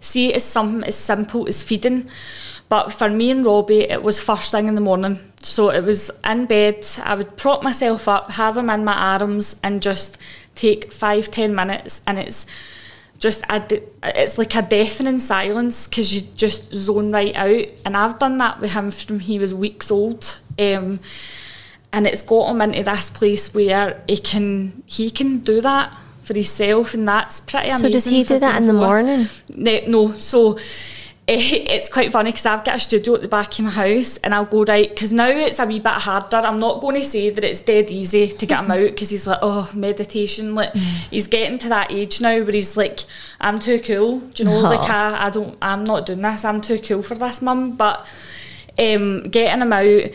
See 0.00 0.30
it 0.30 0.36
as 0.36 0.44
something 0.44 0.82
as 0.82 0.96
simple 0.96 1.46
as 1.46 1.62
feeding. 1.62 2.08
But 2.70 2.90
for 2.90 3.10
me 3.10 3.30
and 3.30 3.44
Robbie, 3.44 3.82
it 3.82 4.02
was 4.02 4.18
first 4.20 4.50
thing 4.50 4.66
in 4.66 4.74
the 4.74 4.80
morning. 4.80 5.18
So 5.42 5.68
it 5.68 5.84
was 5.84 6.10
in 6.24 6.46
bed. 6.46 6.86
I 7.04 7.16
would 7.16 7.36
prop 7.36 7.62
myself 7.62 8.08
up, 8.08 8.30
have 8.32 8.56
him 8.56 8.70
in 8.70 8.82
my 8.82 8.94
arms, 8.94 9.60
and 9.62 9.82
just 9.82 10.16
take 10.54 10.90
five, 10.90 11.30
ten 11.30 11.54
minutes. 11.54 12.00
And 12.06 12.18
it's 12.18 12.46
just 13.18 13.42
a, 13.50 13.62
it's 14.02 14.38
like 14.38 14.54
a 14.54 14.62
deafening 14.62 15.18
silence 15.18 15.86
because 15.86 16.14
you 16.14 16.22
just 16.34 16.74
zone 16.74 17.12
right 17.12 17.36
out. 17.36 17.66
And 17.84 17.94
I've 17.94 18.18
done 18.18 18.38
that 18.38 18.58
with 18.58 18.72
him 18.72 18.90
from 18.90 19.20
he 19.20 19.38
was 19.38 19.54
weeks 19.54 19.90
old. 19.90 20.40
Um, 20.58 21.00
and 21.92 22.06
it's 22.06 22.22
got 22.22 22.50
him 22.50 22.60
into 22.60 22.82
this 22.82 23.10
place 23.10 23.54
where 23.54 24.02
he 24.08 24.18
can 24.18 24.82
he 24.86 25.10
can 25.10 25.38
do 25.38 25.60
that 25.60 25.96
for 26.22 26.34
himself, 26.34 26.94
and 26.94 27.08
that's 27.08 27.40
pretty 27.40 27.68
amazing. 27.68 27.88
So 27.88 27.92
does 27.92 28.04
he 28.04 28.22
do 28.22 28.38
that 28.38 28.60
in 28.60 28.66
the 28.66 28.74
morning? 28.74 29.26
No, 29.56 29.80
no. 29.86 30.12
so 30.12 30.58
eh, 31.26 31.38
it's 31.66 31.88
quite 31.90 32.12
funny 32.12 32.30
because 32.30 32.44
I've 32.44 32.64
got 32.64 32.76
a 32.76 32.78
studio 32.78 33.14
at 33.14 33.22
the 33.22 33.28
back 33.28 33.58
of 33.58 33.64
my 33.64 33.70
house, 33.70 34.18
and 34.18 34.34
I'll 34.34 34.44
go 34.44 34.64
right 34.64 34.88
because 34.88 35.10
now 35.10 35.28
it's 35.28 35.58
a 35.58 35.64
wee 35.64 35.80
bit 35.80 35.92
harder. 35.92 36.36
I'm 36.36 36.60
not 36.60 36.82
going 36.82 36.96
to 36.96 37.04
say 37.04 37.30
that 37.30 37.42
it's 37.42 37.62
dead 37.62 37.90
easy 37.90 38.28
to 38.28 38.46
get 38.46 38.60
him 38.60 38.70
out 38.70 38.90
because 38.90 39.08
he's 39.08 39.26
like, 39.26 39.38
oh, 39.40 39.70
meditation. 39.74 40.54
Like 40.54 40.74
he's 40.74 41.26
getting 41.26 41.58
to 41.60 41.70
that 41.70 41.90
age 41.90 42.20
now 42.20 42.42
where 42.42 42.52
he's 42.52 42.76
like, 42.76 43.00
I'm 43.40 43.58
too 43.58 43.80
cool. 43.80 44.20
Do 44.20 44.42
you 44.42 44.50
know? 44.50 44.66
Aw. 44.66 44.68
Like 44.68 44.90
I, 44.90 45.26
I 45.26 45.30
don't, 45.30 45.56
I'm 45.62 45.84
not 45.84 46.04
doing 46.04 46.20
this. 46.20 46.44
I'm 46.44 46.60
too 46.60 46.78
cool 46.78 47.02
for 47.02 47.14
this, 47.14 47.40
mum. 47.40 47.76
But 47.76 48.06
um, 48.78 49.22
getting 49.22 49.62
him 49.62 49.72
out 49.72 50.10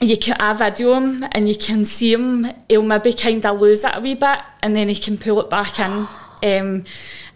you 0.00 0.16
can 0.16 0.36
I 0.40 0.52
video 0.52 0.94
him 0.94 1.24
and 1.32 1.48
you 1.48 1.56
can 1.56 1.84
see 1.84 2.12
him 2.12 2.46
he'll 2.68 2.82
maybe 2.82 3.12
kind 3.12 3.44
of 3.46 3.60
lose 3.60 3.82
it 3.84 3.92
a 3.94 4.00
wee 4.00 4.14
bit 4.14 4.40
and 4.62 4.76
then 4.76 4.88
he 4.88 4.94
can 4.96 5.16
pull 5.16 5.40
it 5.40 5.48
back 5.50 5.78
in 5.80 6.06
um, 6.44 6.84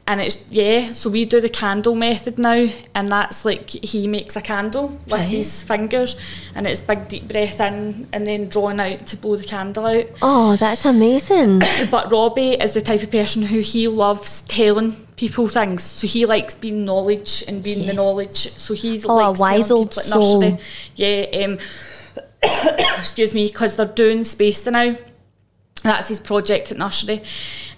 and 0.06 0.20
it's 0.20 0.50
yeah 0.52 0.86
so 0.86 1.08
we 1.08 1.24
do 1.24 1.40
the 1.40 1.48
candle 1.48 1.94
method 1.94 2.38
now 2.38 2.66
and 2.94 3.08
that's 3.08 3.44
like 3.44 3.70
he 3.70 4.06
makes 4.06 4.36
a 4.36 4.42
candle 4.42 4.88
with 5.04 5.12
Right. 5.12 5.20
his 5.28 5.62
fingers 5.62 6.16
and 6.54 6.66
it's 6.66 6.82
big 6.82 7.08
deep 7.08 7.28
breath 7.28 7.61
in 7.61 8.06
and 8.12 8.26
then 8.26 8.48
drawing 8.48 8.78
out 8.80 9.06
to 9.06 9.16
blow 9.16 9.36
the 9.36 9.44
candle 9.44 9.86
out 9.86 10.06
Oh, 10.20 10.56
that's 10.56 10.84
amazing. 10.84 11.61
but 11.90 12.12
Robbie 12.12 12.52
is 12.54 12.74
the 12.74 12.82
type 12.82 13.02
of 13.02 13.11
person 13.11 13.42
who 13.42 13.61
he 13.61 13.88
loves 13.88 14.42
telling 14.42 15.06
people 15.16 15.48
things. 15.48 15.82
So 15.82 16.06
he 16.06 16.24
likes 16.26 16.54
being 16.54 16.84
knowledge 16.86 17.44
and 17.46 17.62
being 17.62 17.80
Yeah. 17.80 17.86
the 17.88 17.92
knowledge. 17.94 18.36
So 18.36 18.72
he's 18.74 19.04
Oh, 19.06 19.18
a 19.18 19.32
wise 19.32 19.70
old 19.70 19.92
soul. 19.94 20.58
Yeah, 20.96 21.26
um, 21.44 21.58
excuse 22.99 23.34
me, 23.34 23.47
because 23.49 23.76
they're 23.76 23.86
doing 23.86 24.24
space 24.24 24.64
now. 24.66 24.97
That's 25.82 26.09
his 26.09 26.20
project 26.20 26.70
at 26.70 26.78
nursery. 26.78 27.22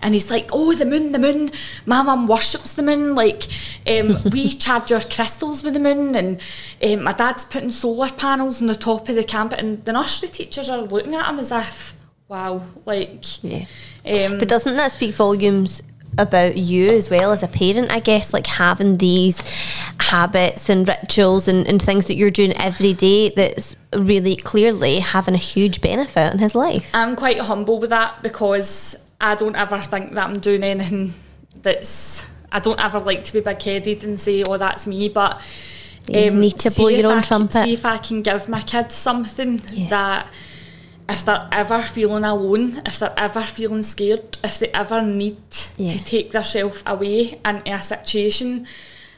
And 0.00 0.14
he's 0.14 0.30
like, 0.30 0.50
oh, 0.52 0.74
the 0.74 0.84
moon, 0.84 1.12
the 1.12 1.20
moon. 1.20 1.52
My 1.86 2.02
mum 2.02 2.26
worships 2.26 2.74
the 2.74 2.82
moon. 2.82 3.14
Like, 3.14 3.46
um, 3.88 4.16
we 4.32 4.48
charge 4.54 4.90
our 4.90 5.00
crystals 5.00 5.62
with 5.62 5.74
the 5.74 5.80
moon. 5.80 6.16
And 6.16 6.40
um, 6.82 7.04
my 7.04 7.12
dad's 7.12 7.44
putting 7.44 7.70
solar 7.70 8.10
panels 8.10 8.60
on 8.60 8.66
the 8.66 8.74
top 8.74 9.08
of 9.08 9.14
the 9.14 9.22
camp. 9.22 9.52
And 9.52 9.84
the 9.84 9.92
nursery 9.92 10.30
teachers 10.30 10.68
are 10.68 10.80
looking 10.80 11.14
at 11.14 11.28
him 11.28 11.38
as 11.38 11.52
if, 11.52 11.94
wow, 12.26 12.62
like... 12.84 13.42
Yeah. 13.44 13.66
Um, 14.04 14.38
But 14.38 14.48
doesn't 14.48 14.76
that 14.76 14.92
speak 14.92 15.14
volumes 15.14 15.80
about 16.18 16.56
you 16.56 16.88
as 16.88 17.10
well 17.10 17.32
as 17.32 17.42
a 17.42 17.48
parent, 17.48 17.90
I 17.90 18.00
guess, 18.00 18.32
like 18.32 18.46
having 18.46 18.98
these 18.98 19.40
habits 19.98 20.68
and 20.68 20.86
rituals 20.86 21.48
and, 21.48 21.66
and 21.66 21.80
things 21.80 22.06
that 22.06 22.16
you're 22.16 22.30
doing 22.30 22.52
every 22.58 22.92
day 22.92 23.30
that's 23.30 23.76
really 23.96 24.36
clearly 24.36 25.00
having 25.00 25.34
a 25.34 25.38
huge 25.38 25.80
benefit 25.80 26.32
in 26.32 26.38
his 26.38 26.54
life? 26.54 26.90
I'm 26.94 27.16
quite 27.16 27.38
humble 27.38 27.78
with 27.80 27.90
that 27.90 28.22
because 28.22 28.96
I 29.20 29.34
don't 29.34 29.56
ever 29.56 29.78
think 29.78 30.12
that 30.14 30.28
I'm 30.28 30.38
doing 30.40 30.62
anything 30.62 31.14
that's. 31.62 32.26
I 32.54 32.58
don't 32.60 32.78
ever 32.84 33.00
like 33.00 33.24
to 33.24 33.32
be 33.32 33.40
big 33.40 33.62
headed 33.62 34.04
and 34.04 34.20
say, 34.20 34.42
"Oh, 34.46 34.58
that's 34.58 34.86
me," 34.86 35.08
but 35.08 35.36
um, 36.08 36.14
You 36.14 36.30
need 36.32 36.58
to 36.58 36.70
blow 36.72 36.88
your 36.88 37.06
own 37.06 37.18
I 37.18 37.20
can- 37.22 37.28
trumpet. 37.48 37.62
see 37.62 37.72
if 37.72 37.86
I 37.86 37.96
can 37.96 38.20
give 38.20 38.46
my 38.48 38.60
kids 38.60 38.94
something 38.94 39.62
Yeah. 39.72 39.88
that, 39.88 40.26
if 41.12 41.24
they're 41.24 41.48
ever 41.52 41.82
feeling 41.82 42.24
alone, 42.24 42.82
if 42.86 42.98
they're 42.98 43.14
ever 43.16 43.42
feeling 43.42 43.82
scared, 43.82 44.36
if 44.42 44.58
they 44.58 44.68
ever 44.68 45.00
need 45.02 45.36
Yeah. 45.76 45.92
to 45.92 46.04
take 46.04 46.30
themselves 46.32 46.82
away 46.86 47.38
into 47.44 47.72
a 47.72 47.82
situation, 47.82 48.66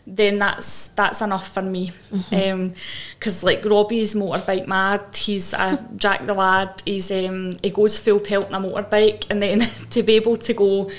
then 0.06 0.38
that's 0.38 0.88
that's 0.88 1.20
enough 1.22 1.48
for 1.54 1.62
me. 1.62 1.90
Mm-hmm. 2.12 2.74
Because 3.18 3.42
like 3.42 3.64
Robbie's 3.64 4.14
motorbike 4.14 4.66
mad, 4.66 5.02
he's 5.16 5.54
a 5.54 5.86
Jack 5.96 6.26
the 6.26 6.34
lad. 6.34 6.82
He's 6.84 7.10
um, 7.10 7.52
he 7.62 7.70
goes 7.70 7.98
full 7.98 8.20
pelt 8.20 8.52
on 8.52 8.64
a 8.64 8.68
motorbike, 8.68 9.26
and 9.30 9.42
then 9.42 9.60
to 9.90 10.02
be 10.02 10.14
able 10.16 10.36
to 10.36 10.52
go 10.52 10.90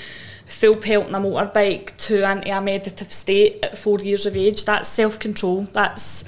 full 0.46 0.76
pelt 0.76 1.06
on 1.06 1.14
a 1.14 1.20
motorbike 1.20 1.96
to 1.98 2.22
into 2.30 2.56
a 2.56 2.60
meditative 2.60 3.12
state 3.12 3.64
at 3.64 3.78
four 3.78 3.98
years 4.00 4.26
of 4.26 4.36
age, 4.36 4.64
that's 4.64 4.88
self 4.88 5.18
control. 5.18 5.68
That's 5.72 6.24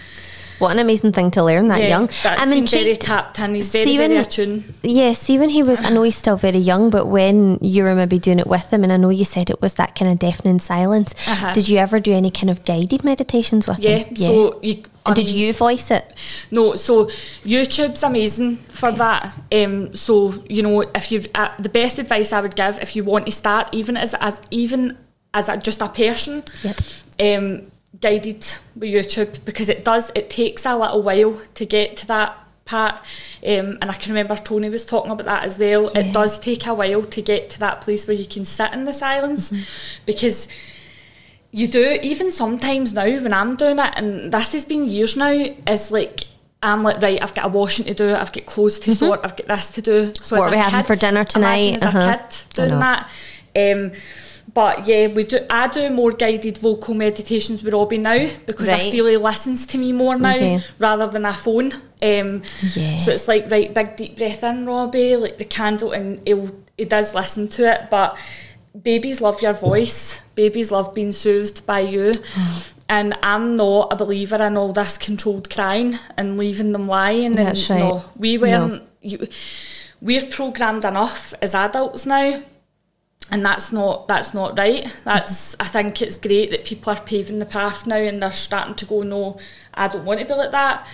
What 0.58 0.72
an 0.72 0.78
amazing 0.80 1.12
thing 1.12 1.30
to 1.32 1.42
learn 1.44 1.68
that 1.68 1.80
yeah, 1.80 1.88
young. 1.88 2.06
That's 2.06 2.40
I'm 2.40 2.50
been 2.50 2.66
very 2.66 2.96
tapped 2.96 3.38
in. 3.38 3.54
He's 3.54 3.68
very 3.68 3.84
See 3.84 3.96
very 3.96 4.14
when- 4.14 4.20
attuned. 4.24 4.74
Yeah, 4.82 5.12
see 5.12 5.38
when 5.38 5.50
he 5.50 5.62
was, 5.62 5.82
I 5.84 5.90
know 5.90 6.02
he's 6.02 6.16
still 6.16 6.36
very 6.36 6.58
young, 6.58 6.90
but 6.90 7.06
when 7.06 7.58
you 7.60 7.84
were 7.84 7.94
maybe 7.94 8.18
doing 8.18 8.38
it 8.40 8.46
with 8.48 8.72
him, 8.72 8.82
and 8.84 8.92
I 8.92 8.96
know 8.96 9.10
you 9.10 9.24
said 9.24 9.50
it 9.50 9.60
was 9.62 9.74
that 9.74 9.94
kind 9.94 10.10
of 10.10 10.18
deafening 10.18 10.58
silence, 10.58 11.14
Uh-huh. 11.28 11.52
did 11.52 11.68
you 11.68 11.78
ever 11.78 12.00
do 12.00 12.12
any 12.12 12.30
kind 12.30 12.50
of 12.50 12.64
guided 12.64 13.04
meditations 13.04 13.66
with 13.68 13.78
Yeah. 13.78 13.98
him? 13.98 14.16
So 14.16 14.58
you. 14.62 14.82
and 15.06 15.14
did 15.14 15.28
you 15.28 15.52
voice 15.52 15.90
it? 15.90 16.04
No, 16.50 16.74
so 16.74 17.06
YouTube's 17.44 18.02
amazing 18.02 18.56
for 18.68 18.90
that. 18.92 19.32
Um, 19.52 19.94
so 19.94 20.34
you 20.48 20.62
know, 20.62 20.80
if 20.94 21.10
you 21.12 21.22
uh, 21.34 21.48
the 21.58 21.68
best 21.68 21.98
advice 21.98 22.32
I 22.32 22.40
would 22.40 22.56
give 22.56 22.78
if 22.82 22.94
you 22.96 23.04
want 23.04 23.26
to 23.26 23.32
start, 23.32 23.68
even 23.72 23.96
as 23.96 24.14
as 24.14 24.40
even 24.50 24.98
as 25.32 25.48
a, 25.48 25.56
just 25.56 25.80
a 25.82 25.88
person, 25.88 26.42
Yep. 26.64 26.76
um, 27.38 27.62
guided 28.00 28.44
with 28.76 28.90
YouTube 28.92 29.44
because 29.44 29.68
it 29.68 29.84
does 29.84 30.10
it 30.14 30.30
takes 30.30 30.64
a 30.66 30.76
little 30.76 31.02
while 31.02 31.40
to 31.54 31.64
get 31.66 31.96
to 31.98 32.06
that 32.06 32.36
part. 32.64 32.96
Um, 33.42 33.78
and 33.80 33.84
I 33.86 33.94
can 33.94 34.10
remember 34.12 34.36
Tony 34.36 34.68
was 34.68 34.84
talking 34.84 35.10
about 35.10 35.24
that 35.26 35.44
as 35.44 35.58
well. 35.58 35.90
Yeah. 35.94 36.00
It 36.00 36.12
does 36.12 36.38
take 36.38 36.66
a 36.66 36.74
while 36.74 37.02
to 37.02 37.22
get 37.22 37.48
to 37.50 37.58
that 37.60 37.80
place 37.80 38.06
where 38.06 38.16
you 38.16 38.26
can 38.26 38.44
sit 38.44 38.72
in 38.72 38.84
the 38.84 38.92
silence 38.92 39.98
because 40.04 40.48
you 41.50 41.66
do 41.66 41.98
even 42.02 42.30
sometimes 42.30 42.92
now 42.92 43.04
when 43.06 43.32
I'm 43.32 43.56
doing 43.56 43.78
it 43.78 43.92
and 43.96 44.30
this 44.32 44.52
has 44.52 44.66
been 44.66 44.84
years 44.84 45.16
now 45.16 45.30
is 45.30 45.90
like 45.90 46.24
I'm 46.62 46.82
like 46.82 47.00
right 47.00 47.22
I've 47.22 47.34
got 47.34 47.46
a 47.46 47.48
washing 47.48 47.86
to 47.86 47.94
do 47.94 48.14
I've 48.14 48.32
got 48.32 48.44
clothes 48.44 48.78
to 48.80 48.94
sort 48.94 49.20
I've 49.24 49.34
got 49.34 49.46
this 49.46 49.70
to 49.70 49.80
do 49.80 50.12
so 50.20 50.36
What 50.36 50.48
are 50.48 50.50
we 50.50 50.58
having 50.58 50.84
for 50.84 50.94
dinner 50.94 51.24
tonight? 51.24 51.64
imagine 51.64 51.74
as 51.76 51.82
Uh-huh. 51.84 51.98
a 51.98 52.10
I 52.10 52.16
kid 52.18 52.44
doing 52.52 52.78
that 52.80 53.10
um, 53.56 53.92
but 54.58 54.76
yeah 54.90 55.04
we 55.16 55.22
do 55.32 55.38
I 55.50 55.64
do 55.78 55.82
more 56.00 56.12
guided 56.24 56.56
vocal 56.58 56.94
meditations 56.94 57.58
with 57.62 57.74
Robbie 57.74 57.98
now 58.10 58.20
because 58.50 58.68
I 58.68 58.72
Right. 58.78 58.92
feel 58.92 59.06
he 59.06 59.16
listens 59.30 59.60
to 59.72 59.76
me 59.84 59.90
more 60.02 60.16
now 60.18 60.34
Okay. 60.34 60.60
rather 60.86 61.06
than 61.14 61.24
a 61.26 61.34
phone 61.44 61.68
um, 62.10 62.30
Yeah. 62.76 62.96
so 63.02 63.08
it's 63.16 63.28
like 63.32 63.44
right 63.54 63.70
big 63.78 63.88
deep 64.00 64.16
breath 64.18 64.42
in 64.50 64.66
Robbie 64.66 65.16
like 65.24 65.36
the 65.38 65.44
candle 65.58 65.90
and 65.98 66.06
he'll, 66.26 66.50
he 66.76 66.84
does 66.96 67.14
listen 67.20 67.48
to 67.56 67.62
it 67.72 67.80
but 67.90 68.16
babies 68.90 69.20
love 69.20 69.38
your 69.42 69.54
voice. 69.54 69.98
Babies 70.34 70.70
love 70.70 70.88
being 70.94 71.12
soothed 71.12 71.60
by 71.66 71.80
you. 71.94 72.12
And 72.90 73.10
I'm 73.22 73.46
not 73.64 73.92
a 73.92 73.96
believer 73.96 74.40
in 74.48 74.56
all 74.56 74.72
this 74.72 74.96
controlled 74.96 75.50
crying 75.54 75.98
and 76.16 76.38
leaving 76.38 76.72
them 76.72 76.86
lying. 76.88 77.32
That's 77.32 77.68
and 77.68 77.80
right. 77.82 77.88
no, 77.90 78.02
we 78.16 78.38
weren't. 78.38 78.82
You, 79.02 79.18
we're 80.00 80.24
programmed 80.38 80.86
enough 80.86 81.34
as 81.42 81.54
adults 81.54 82.06
now, 82.06 82.40
and 83.30 83.44
that's 83.44 83.72
not 83.72 84.08
that's 84.08 84.32
not 84.34 84.56
right. 84.58 84.86
That's 85.04 85.56
I 85.60 85.64
think 85.64 86.00
it's 86.02 86.16
great 86.16 86.50
that 86.50 86.64
people 86.64 86.92
are 86.92 87.00
paving 87.00 87.38
the 87.38 87.46
path 87.46 87.86
now, 87.86 87.96
and 87.96 88.22
they're 88.22 88.32
starting 88.32 88.74
to 88.76 88.84
go. 88.86 89.02
No, 89.02 89.38
I 89.74 89.88
don't 89.88 90.04
want 90.04 90.20
to 90.20 90.26
be 90.26 90.34
like 90.34 90.50
that. 90.52 90.86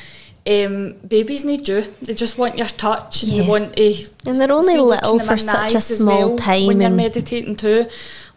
Um, 0.47 0.97
babies 1.09 1.43
need 1.45 1.67
you. 1.69 1.83
They 2.03 2.13
just 2.13 2.37
want 2.37 2.59
your 2.59 2.67
touch, 2.67 3.23
and 3.23 3.33
Yeah. 3.33 3.43
they 3.43 3.49
want 3.49 3.77
to. 3.77 4.05
And 4.27 4.41
they're 4.41 4.53
only 4.53 4.77
little 4.77 5.19
for 5.19 5.39
such 5.39 5.75
a 5.75 5.81
small 5.81 6.29
well 6.31 6.37
time 6.37 6.67
when 6.67 6.81
you're 6.81 6.91
meditating 6.91 7.57
too, 7.57 7.87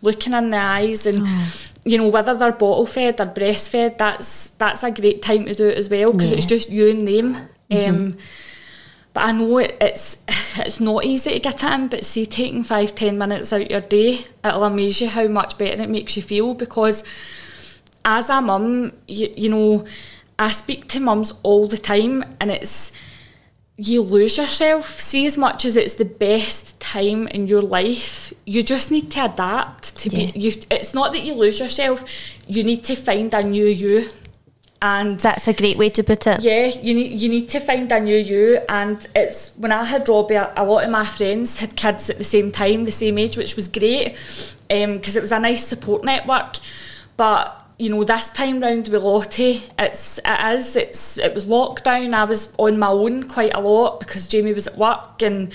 looking 0.01 0.33
in 0.33 0.51
the 0.51 0.57
eyes 0.57 1.05
and 1.05 1.23
Oh. 1.27 1.51
you 1.83 1.97
know 1.97 2.07
whether 2.07 2.33
they're 2.35 2.53
bottle 2.53 2.85
fed 2.85 3.19
or 3.19 3.25
breastfed. 3.25 3.97
That's 3.97 4.51
that's 4.51 4.83
a 4.83 4.91
great 4.91 5.21
time 5.21 5.45
to 5.45 5.53
do 5.55 5.67
it 5.67 5.77
as 5.77 5.89
well 5.89 6.13
because 6.13 6.31
Yeah. 6.31 6.37
it's 6.37 6.45
just 6.45 6.69
you 6.69 6.89
and 6.89 7.07
them. 7.07 7.49
Mm-hmm. 7.69 7.89
Um, 7.95 8.17
but 9.17 9.25
I 9.25 9.31
know 9.31 9.57
it, 9.57 9.75
it's 9.81 10.23
it's 10.57 10.79
not 10.79 11.03
easy 11.03 11.31
to 11.31 11.39
get 11.39 11.63
in. 11.63 11.87
But 11.87 12.05
see, 12.05 12.27
taking 12.27 12.63
five 12.63 12.93
ten 12.93 13.17
minutes 13.17 13.51
out 13.51 13.71
your 13.71 13.81
day, 13.81 14.27
it'll 14.45 14.63
amaze 14.63 15.01
you 15.01 15.09
how 15.09 15.27
much 15.27 15.57
better 15.57 15.81
it 15.81 15.89
makes 15.89 16.15
you 16.15 16.21
feel 16.21 16.53
because 16.53 17.03
as 18.05 18.29
a 18.29 18.39
mum, 18.41 18.93
you, 19.07 19.33
you 19.35 19.49
know, 19.49 19.85
I 20.37 20.51
speak 20.51 20.87
to 20.89 20.99
mums 20.99 21.33
all 21.41 21.67
the 21.67 21.79
time, 21.79 22.23
and 22.39 22.51
it's 22.51 22.91
you 23.75 24.03
lose 24.03 24.37
yourself. 24.37 24.99
See, 24.99 25.25
as 25.25 25.35
much 25.35 25.65
as 25.65 25.75
it's 25.77 25.95
the 25.95 26.05
best 26.05 26.79
time 26.79 27.27
in 27.29 27.47
your 27.47 27.63
life, 27.63 28.31
you 28.45 28.61
just 28.61 28.91
need 28.91 29.09
to 29.13 29.25
adapt 29.25 29.97
to 29.97 30.09
Yeah. 30.09 30.31
be. 30.31 30.39
You, 30.39 30.51
it's 30.69 30.93
not 30.93 31.11
that 31.13 31.23
you 31.23 31.33
lose 31.33 31.59
yourself; 31.59 32.03
you 32.47 32.63
need 32.63 32.83
to 32.83 32.95
find 32.95 33.33
a 33.33 33.41
new 33.41 33.65
you. 33.65 34.09
And 34.81 35.19
That's 35.19 35.47
a 35.47 35.53
great 35.53 35.77
way 35.77 35.89
to 35.89 36.03
put 36.03 36.27
it. 36.27 36.43
yeah, 36.43 36.67
you 36.67 36.93
need 36.93 37.19
you 37.19 37.29
need 37.29 37.49
to 37.49 37.59
find 37.59 37.91
a 37.91 37.99
new 37.99 38.15
you, 38.15 38.59
and 38.69 39.05
it's 39.15 39.55
when 39.57 39.71
I 39.71 39.83
had 39.83 40.07
Robbie, 40.07 40.35
a, 40.35 40.63
lot 40.63 40.83
of 40.83 40.91
my 40.91 41.03
friends 41.03 41.57
had 41.57 41.75
kids 41.75 42.11
at 42.11 42.19
the 42.19 42.23
same 42.23 42.51
time, 42.51 42.83
the 42.83 42.91
same 42.91 43.17
age, 43.17 43.37
which 43.37 43.55
was 43.55 43.67
great 43.67 44.09
um, 44.69 44.97
because 44.97 45.15
it 45.15 45.21
was 45.21 45.31
a 45.31 45.39
nice 45.39 45.65
support 45.65 46.03
network. 46.03 46.57
But 47.15 47.65
you 47.79 47.89
know, 47.89 48.03
this 48.03 48.31
time 48.31 48.59
round 48.59 48.87
with 48.87 49.01
Lottie, 49.01 49.63
it's 49.79 50.19
it 50.23 50.53
is 50.53 50.75
it's 50.75 51.17
it 51.17 51.33
was 51.33 51.45
lockdown. 51.45 52.13
I 52.13 52.25
was 52.25 52.53
on 52.57 52.77
my 52.77 52.89
own 52.89 53.27
quite 53.27 53.55
a 53.55 53.59
lot 53.59 53.99
because 53.99 54.27
Jamie 54.27 54.53
was 54.53 54.67
at 54.67 54.77
work, 54.77 55.23
and 55.23 55.51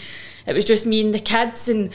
it 0.46 0.52
was 0.52 0.64
just 0.64 0.84
me 0.84 1.00
and 1.00 1.14
the 1.14 1.20
kids 1.20 1.68
and. 1.68 1.92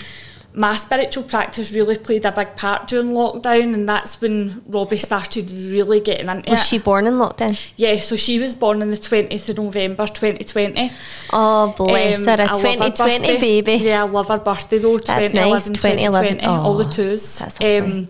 My 0.60 0.76
spiritual 0.76 1.24
practice 1.24 1.72
really 1.72 2.00
played 2.00 2.26
a 2.26 2.32
big 2.32 2.56
part 2.56 2.88
during 2.88 3.10
lockdown, 3.14 3.76
and 3.76 3.88
that's 3.88 4.20
when 4.20 4.64
Robbie 4.68 4.98
started 4.98 5.52
really 5.52 6.00
getting 6.00 6.30
into 6.30 6.50
Was 6.50 6.62
it. 6.62 6.66
she 6.66 6.80
born 6.80 7.06
in 7.06 7.14
lockdown? 7.14 7.72
Yeah, 7.78 7.98
so 7.98 8.16
she 8.16 8.40
was 8.40 8.56
born 8.56 8.82
on 8.82 8.90
the 8.90 8.98
20th 8.98 9.50
of 9.50 9.58
November 9.60 10.08
2020. 10.08 10.92
Oh, 11.32 11.76
bless 11.78 12.18
Um, 12.18 12.26
her. 12.26 12.34
A 12.34 12.38
love 12.38 12.50
her 12.64 12.90
2020 12.90 13.40
baby. 13.40 13.74
Yeah, 13.84 14.04
I 14.04 14.08
love 14.08 14.30
her 14.30 14.40
birthday 14.40 14.80
though. 14.80 14.98
That's 14.98 15.32
2011, 15.32 15.52
nice, 15.52 15.80
2011. 15.82 16.30
2020, 16.40 16.46
all 16.48 16.74
the 16.74 16.86
Oh, 16.86 16.92
twos. 16.92 17.38
that's 17.40 17.62
lovely. 17.62 17.92
Um, 17.92 18.08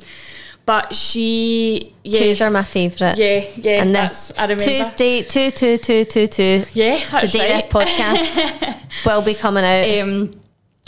but 0.65 0.93
she, 0.95 1.93
yeah, 2.05 2.19
Twos 2.19 2.41
are 2.41 2.49
my 2.49 2.63
favourite. 2.63 3.17
yeah, 3.17 3.43
yeah. 3.57 3.81
and 3.81 3.93
that's, 3.93 4.29
this 4.29 4.39
I 4.39 4.43
remember. 4.43 4.63
Tuesday, 4.63 5.21
two, 5.23 5.51
two, 5.51 5.77
two, 5.77 6.05
two, 6.05 6.27
two. 6.27 6.63
Yeah, 6.73 6.95
The 6.97 7.11
that's 7.11 7.31
day 7.33 7.53
right. 7.53 7.63
this 7.63 7.65
podcast 7.73 9.05
will 9.05 9.23
be 9.25 9.33
coming 9.33 9.63
out. 9.65 9.99
Um, 10.01 10.31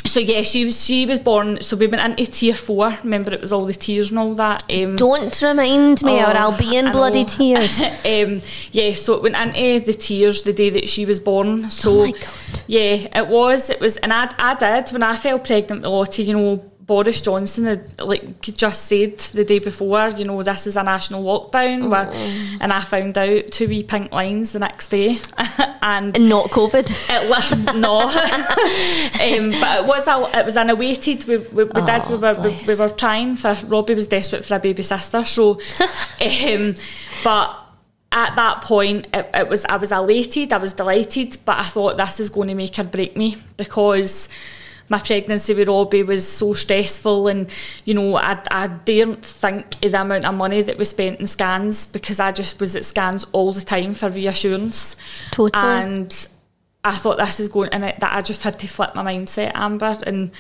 so 0.06 0.20
yeah, 0.20 0.42
she 0.42 0.66
was 0.66 0.84
she 0.86 1.06
was 1.06 1.20
born. 1.20 1.62
So 1.62 1.76
we 1.78 1.88
went 1.88 2.20
into 2.20 2.32
tier 2.32 2.56
four. 2.56 2.98
Remember, 3.04 3.32
it 3.34 3.42
was 3.42 3.52
all 3.52 3.66
the 3.66 3.74
tears 3.74 4.10
and 4.10 4.20
all 4.20 4.34
that. 4.36 4.64
Um, 4.72 4.96
Don't 4.96 5.40
remind 5.42 6.02
me, 6.04 6.20
or 6.20 6.28
Oh, 6.28 6.32
I'll 6.32 6.58
be 6.58 6.76
in 6.76 6.88
I 6.88 6.92
bloody 6.92 7.24
know. 7.24 7.28
tears. 7.30 7.82
um, 8.06 8.42
yeah, 8.72 8.92
so 8.94 9.14
it 9.16 9.24
went 9.24 9.36
into 9.56 9.86
the 9.86 9.94
tears 9.94 10.42
the 10.44 10.54
day 10.54 10.70
that 10.72 10.88
she 10.90 11.06
was 11.06 11.20
born. 11.20 11.70
So 11.70 11.92
Oh 11.92 12.06
my 12.06 12.12
God. 12.12 12.62
yeah, 12.68 13.20
it 13.20 13.28
was. 13.28 13.70
It 13.70 13.80
was, 13.80 13.98
and 13.98 14.12
I, 14.14 14.32
I 14.40 14.56
did 14.56 14.90
when 14.92 15.04
I 15.04 15.16
fell 15.16 15.38
pregnant 15.40 15.82
with 15.82 15.92
Lottie. 15.92 16.24
You 16.24 16.34
know, 16.34 16.72
Boris 16.90 17.22
Johnson 17.22 17.66
had 17.66 18.02
like 18.02 18.42
just 18.42 18.86
said 18.88 19.20
the 19.20 19.46
day 19.46 19.60
before, 19.60 20.10
you 20.18 20.26
know, 20.26 20.42
this 20.42 20.66
is 20.66 20.76
a 20.76 20.82
national 20.84 21.24
lockdown. 21.24 21.88
Where, 21.88 22.10
Oh. 22.12 22.58
and 22.62 22.74
I 22.74 22.80
found 22.82 23.16
out 23.16 23.52
two 23.52 23.68
wee 23.68 23.84
pink 23.84 24.12
lines 24.12 24.54
the 24.54 24.60
next 24.60 24.88
day, 24.90 25.18
and 25.84 26.20
not 26.28 26.46
COVID. 26.50 26.90
it 26.90 27.76
no, 27.76 28.00
um, 28.02 29.62
but 29.62 29.80
it 29.82 29.86
was 29.86 30.08
a, 30.08 30.40
it 30.40 30.46
was 30.46 30.58
an 30.58 30.72
awaited. 30.72 31.26
We, 31.26 31.38
we, 31.38 31.64
we 31.66 31.82
did. 31.82 32.08
We 32.08 32.16
Oh, 32.16 32.18
were 32.18 32.36
we, 32.42 32.60
we 32.68 32.76
were 32.76 32.90
trying 32.90 33.36
for. 33.36 33.56
Robbie 33.68 33.94
was 33.94 34.08
desperate 34.08 34.44
for 34.44 34.56
a 34.56 34.60
baby 34.60 34.82
sister, 34.82 35.24
so, 35.24 35.60
um, 36.20 36.74
but 37.24 37.56
at 38.12 38.36
that 38.36 38.62
point, 38.64 39.06
it, 39.14 39.30
it 39.36 39.48
was 39.48 39.64
I 39.66 39.78
was 39.78 39.92
elated. 39.92 40.54
I 40.54 40.58
was 40.58 40.74
delighted, 40.74 41.38
but 41.46 41.60
I 41.60 41.64
thought 41.66 41.98
this 41.98 42.20
is 42.20 42.30
going 42.32 42.48
to 42.48 42.56
make 42.56 42.80
or 42.80 42.84
break 42.84 43.16
me 43.16 43.38
because. 43.58 44.28
My 44.90 45.00
pregnancy 45.00 45.54
with 45.54 45.68
Robbie 45.68 46.04
was 46.04 46.28
so 46.28 46.54
stressful, 46.54 47.28
and 47.28 47.50
you 47.86 47.94
know, 47.94 48.16
I, 48.18 48.42
I 48.52 48.68
daren't 48.68 49.24
think 49.24 49.86
of 49.86 49.92
the 49.92 50.02
amount 50.02 50.26
of 50.26 50.34
money 50.34 50.62
that 50.62 50.78
was 50.78 50.90
spent 50.90 51.20
in 51.20 51.28
scans 51.28 51.86
because 51.86 52.20
I 52.20 52.32
just 52.32 52.60
was 52.60 52.76
at 52.76 52.86
scans 52.86 53.26
all 53.32 53.54
the 53.54 53.62
time 53.62 53.94
for 53.94 54.10
reassurance. 54.10 54.96
Totally. 55.32 55.64
And 55.64 56.28
I 56.84 56.96
thought 56.96 57.18
this 57.18 57.40
is 57.40 57.50
going, 57.50 57.70
and 57.72 57.86
it, 57.86 58.00
that 58.00 58.14
I 58.14 58.22
just 58.22 58.44
had 58.44 58.58
to 58.60 58.68
flip 58.68 58.96
my 58.96 59.04
mindset, 59.04 59.52
Amber, 59.54 59.96
and 60.06 60.32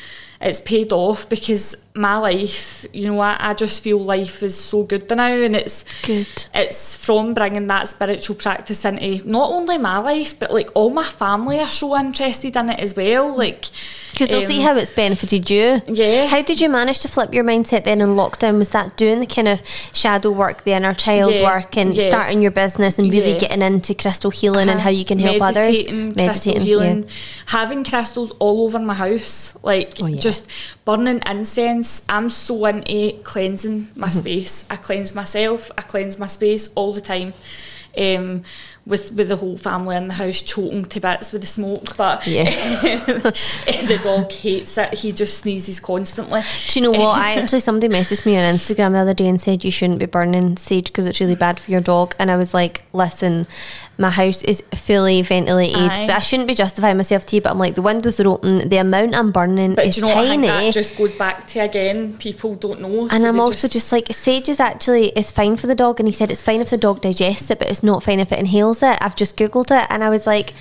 it's 0.41 0.61
paid 0.61 0.93
off 0.93 1.27
because 1.27 1.75
my 1.95 2.15
life, 2.17 2.85
you 2.93 3.07
know, 3.11 3.19
I, 3.19 3.35
I 3.49 3.53
just 3.53 3.83
feel 3.83 3.99
life 3.99 4.41
is 4.41 4.57
so 4.57 4.83
good 4.83 5.09
now, 5.09 5.27
and 5.33 5.53
it's 5.53 5.83
Good. 6.05 6.27
It's 6.53 6.95
from 6.95 7.33
bringing 7.33 7.67
that 7.67 7.89
spiritual 7.89 8.37
practice 8.37 8.85
into 8.85 9.27
not 9.29 9.51
only 9.51 9.77
my 9.77 9.97
life, 9.97 10.39
but 10.39 10.53
like 10.53 10.69
all 10.75 10.91
my 10.91 11.03
family 11.03 11.59
are 11.59 11.67
so 11.67 11.97
interested 11.97 12.55
in 12.55 12.69
it 12.69 12.79
as 12.79 12.95
well. 12.95 13.35
Like, 13.35 13.65
Because 14.11 14.29
they'll 14.29 14.39
um, 14.39 14.45
see 14.45 14.61
how 14.61 14.77
it's 14.77 14.91
benefited 14.91 15.49
you. 15.49 15.81
Yeah. 15.87 16.27
How 16.27 16.41
did 16.41 16.61
you 16.61 16.69
manage 16.69 16.99
to 17.01 17.09
flip 17.09 17.33
your 17.33 17.43
mindset 17.43 17.83
then 17.83 17.99
in 17.99 18.09
lockdown? 18.09 18.59
Was 18.59 18.69
that 18.69 18.95
doing 18.95 19.19
the 19.19 19.25
kind 19.27 19.49
of 19.49 19.61
shadow 19.93 20.31
work, 20.31 20.63
the 20.63 20.71
inner 20.71 20.93
child 20.93 21.33
Yeah, 21.33 21.43
work, 21.43 21.75
and 21.75 21.93
yeah. 21.93 22.07
starting 22.07 22.41
your 22.41 22.51
business 22.51 22.97
and 22.97 23.11
really 23.11 23.33
Yeah. 23.33 23.39
getting 23.39 23.61
into 23.61 23.93
crystal 23.93 24.31
healing 24.31 24.69
and 24.69 24.79
Uh-huh. 24.79 24.79
how 24.85 24.89
you 24.89 25.03
can 25.03 25.19
help 25.19 25.41
others? 25.41 25.85
Meditating, 25.85 26.13
crystal 26.13 26.59
healing, 26.61 27.09
having 27.47 27.83
crystals 27.83 28.31
all 28.39 28.63
over 28.63 28.79
my 28.79 28.93
house, 28.93 29.53
like 29.63 29.97
Oh. 30.01 30.07
Just 30.29 30.75
burning 30.85 31.21
incense. 31.29 32.05
I'm 32.09 32.29
so 32.29 32.65
into 32.65 33.17
cleansing 33.23 33.79
Mm-hmm. 33.87 33.99
my 33.99 34.09
space. 34.09 34.65
I 34.69 34.75
cleanse 34.75 35.15
myself. 35.15 35.71
I 35.77 35.81
cleanse 35.81 36.19
my 36.19 36.27
space 36.27 36.69
all 36.75 36.93
the 36.93 37.01
time. 37.01 37.33
Um, 37.97 38.43
with 38.89 39.11
with 39.13 39.29
the 39.29 39.35
whole 39.37 39.55
family 39.55 39.95
in 39.95 40.07
the 40.07 40.15
house 40.15 40.41
choking 40.41 40.83
to 40.85 40.99
bits 40.99 41.31
with 41.31 41.41
the 41.41 41.47
smoke, 41.47 41.95
but 41.95 42.25
Yeah. 42.27 42.43
the 42.83 43.99
dog 44.03 44.31
hates 44.31 44.77
it. 44.77 44.95
He 44.95 45.11
just 45.11 45.39
sneezes 45.39 45.79
constantly. 45.79 46.41
Do 46.69 46.79
you 46.79 46.83
know 46.83 46.91
what? 46.99 47.17
I 47.17 47.33
actually 47.41 47.59
somebody 47.61 47.87
messaged 47.87 48.25
me 48.25 48.35
on 48.35 48.53
Instagram 48.53 48.91
the 48.93 48.97
other 48.99 49.13
day 49.13 49.27
and 49.27 49.39
said 49.39 49.63
you 49.63 49.71
shouldn't 49.71 49.99
be 49.99 50.07
burning 50.07 50.57
sage 50.57 50.87
because 50.87 51.05
it's 51.05 51.21
really 51.21 51.35
bad 51.35 51.59
for 51.59 51.71
your 51.71 51.81
dog. 51.81 52.15
And 52.19 52.31
I 52.31 52.35
was 52.35 52.53
like, 52.53 52.81
listen, 52.91 53.45
my 53.99 54.09
house 54.09 54.41
is 54.43 54.61
fully 54.73 55.21
ventilated. 55.21 55.75
Aye. 55.77 56.07
I 56.07 56.19
shouldn't 56.19 56.47
be 56.47 56.55
justifying 56.55 56.97
myself 56.97 57.25
to 57.27 57.35
you, 57.35 57.41
but 57.41 57.51
I'm 57.51 57.59
like 57.59 57.75
the 57.75 57.81
windows 57.81 58.19
are 58.19 58.27
open. 58.27 58.69
The 58.69 58.77
amount 58.77 59.13
I'm 59.13 59.31
burning 59.31 59.75
But 59.75 59.87
is 59.87 59.97
you 59.97 60.03
know 60.03 60.09
what? 60.09 60.17
I 60.17 60.27
think 60.29 60.45
tiny. 60.45 60.65
that 60.67 60.73
just 60.73 60.97
goes 60.97 61.13
back 61.13 61.47
to 61.47 61.59
again. 61.59 62.17
People 62.17 62.55
don't 62.55 62.81
know, 62.81 63.01
and 63.01 63.21
so 63.21 63.27
I'm 63.27 63.39
also 63.39 63.67
just, 63.67 63.91
like 63.91 64.07
sage 64.11 64.49
is 64.49 64.59
actually 64.59 65.07
is 65.09 65.31
fine 65.31 65.57
for 65.57 65.67
the 65.67 65.75
dog, 65.75 65.99
and 65.99 66.07
he 66.07 66.13
said 66.13 66.31
it's 66.31 66.41
fine 66.41 66.61
if 66.61 66.69
the 66.69 66.77
dog 66.77 67.01
digests 67.01 67.51
it, 67.51 67.59
but 67.59 67.69
it's 67.69 67.83
not 67.83 68.01
fine 68.01 68.19
if 68.19 68.31
it 68.31 68.39
inhales 68.39 68.78
it. 68.83 68.97
I've 69.01 69.15
just 69.15 69.37
googled 69.37 69.71
it, 69.71 69.87
and 69.89 70.03
I 70.03 70.09
was 70.09 70.25
like, 70.27 70.53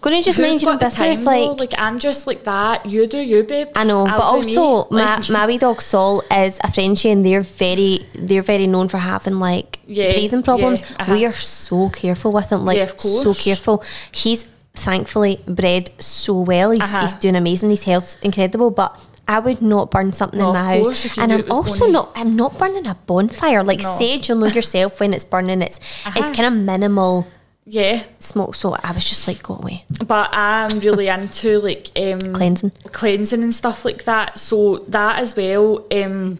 going 0.00 0.16
to 0.18 0.22
just 0.22 0.36
Who's 0.36 0.46
mind 0.48 0.62
your 0.62 0.76
business, 0.76 1.24
time, 1.24 1.24
like. 1.24 1.58
like 1.58 1.74
I'm 1.80 1.98
just 1.98 2.26
like 2.26 2.44
that. 2.44 2.84
You 2.86 3.06
do 3.06 3.18
you, 3.18 3.42
babe. 3.42 3.68
I 3.74 3.84
know, 3.84 4.04
but 4.04 4.20
I'll 4.20 4.42
me. 4.42 4.54
also 4.56 4.88
my, 4.94 5.16
Like- 5.16 5.30
my 5.30 5.46
wee 5.46 5.56
dog 5.58 5.80
Sol 5.80 6.22
is 6.30 6.58
a 6.62 6.70
Frenchie, 6.70 7.10
and 7.10 7.24
they're 7.24 7.40
very 7.40 8.00
they're 8.14 8.42
very 8.42 8.66
known 8.66 8.88
for 8.88 8.98
having 8.98 9.38
like 9.38 9.78
Yeah, 9.86 10.12
breathing 10.12 10.42
problems. 10.42 10.82
yeah, 10.82 10.96
uh-huh. 11.00 11.12
We 11.14 11.24
are 11.26 11.32
so 11.32 11.88
careful 11.88 12.32
with 12.32 12.50
him, 12.52 12.64
like 12.66 12.76
Yeah, 12.76 12.92
so 12.98 13.32
careful. 13.32 13.82
He's 14.12 14.44
thankfully 14.74 15.40
bred 15.46 15.90
so 16.00 16.40
well. 16.40 16.70
He's, 16.72 16.80
Uh-huh. 16.82 17.00
he's 17.02 17.14
doing 17.14 17.36
amazing. 17.36 17.70
His 17.70 17.84
health's 17.84 18.16
incredible, 18.22 18.70
but. 18.70 19.00
I 19.26 19.38
would 19.38 19.62
not 19.62 19.90
burn 19.90 20.12
something 20.12 20.38
No, 20.38 20.48
in 20.48 20.52
my 20.62 20.82
course, 20.82 21.04
house, 21.04 21.16
and 21.16 21.32
I'm 21.32 21.50
also 21.50 21.78
gonna- 21.86 21.92
not. 21.92 22.10
I'm 22.14 22.36
not 22.36 22.58
burning 22.58 22.86
a 22.86 22.94
bonfire 23.06 23.64
like 23.64 23.80
No. 23.80 23.96
sage. 23.96 24.28
You'll 24.28 24.36
know 24.36 24.48
yourself 24.48 25.00
when 25.00 25.14
it's 25.14 25.24
burning. 25.24 25.62
It's 25.62 25.78
it's 25.78 26.06
Uh-huh. 26.18 26.34
kind 26.34 26.46
of 26.48 26.52
minimal 26.52 27.26
yeah, 27.66 28.02
smoke. 28.18 28.54
So 28.54 28.74
I 28.74 28.92
was 28.92 29.08
just 29.08 29.26
like, 29.26 29.42
go 29.42 29.56
away, 29.56 29.84
but 30.06 30.30
I'm 30.34 30.80
really 30.80 31.08
into 31.08 31.60
like 31.60 31.90
um, 31.96 32.34
cleansing. 32.34 32.72
cleansing 32.92 33.42
and 33.42 33.54
stuff 33.54 33.84
like 33.84 34.04
that. 34.04 34.38
So 34.38 34.84
that 34.88 35.18
as 35.18 35.34
well. 35.36 35.86
Um, 35.92 36.38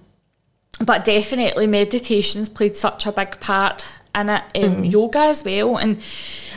but 0.84 1.04
definitely 1.04 1.66
meditation's 1.66 2.48
played 2.48 2.76
such 2.76 3.06
a 3.06 3.12
big 3.12 3.40
part 3.40 3.86
in 4.14 4.28
it. 4.28 4.42
Um, 4.54 4.74
Mm. 4.82 4.92
Yoga 4.92 5.18
as 5.20 5.44
well, 5.44 5.76
and 5.76 5.96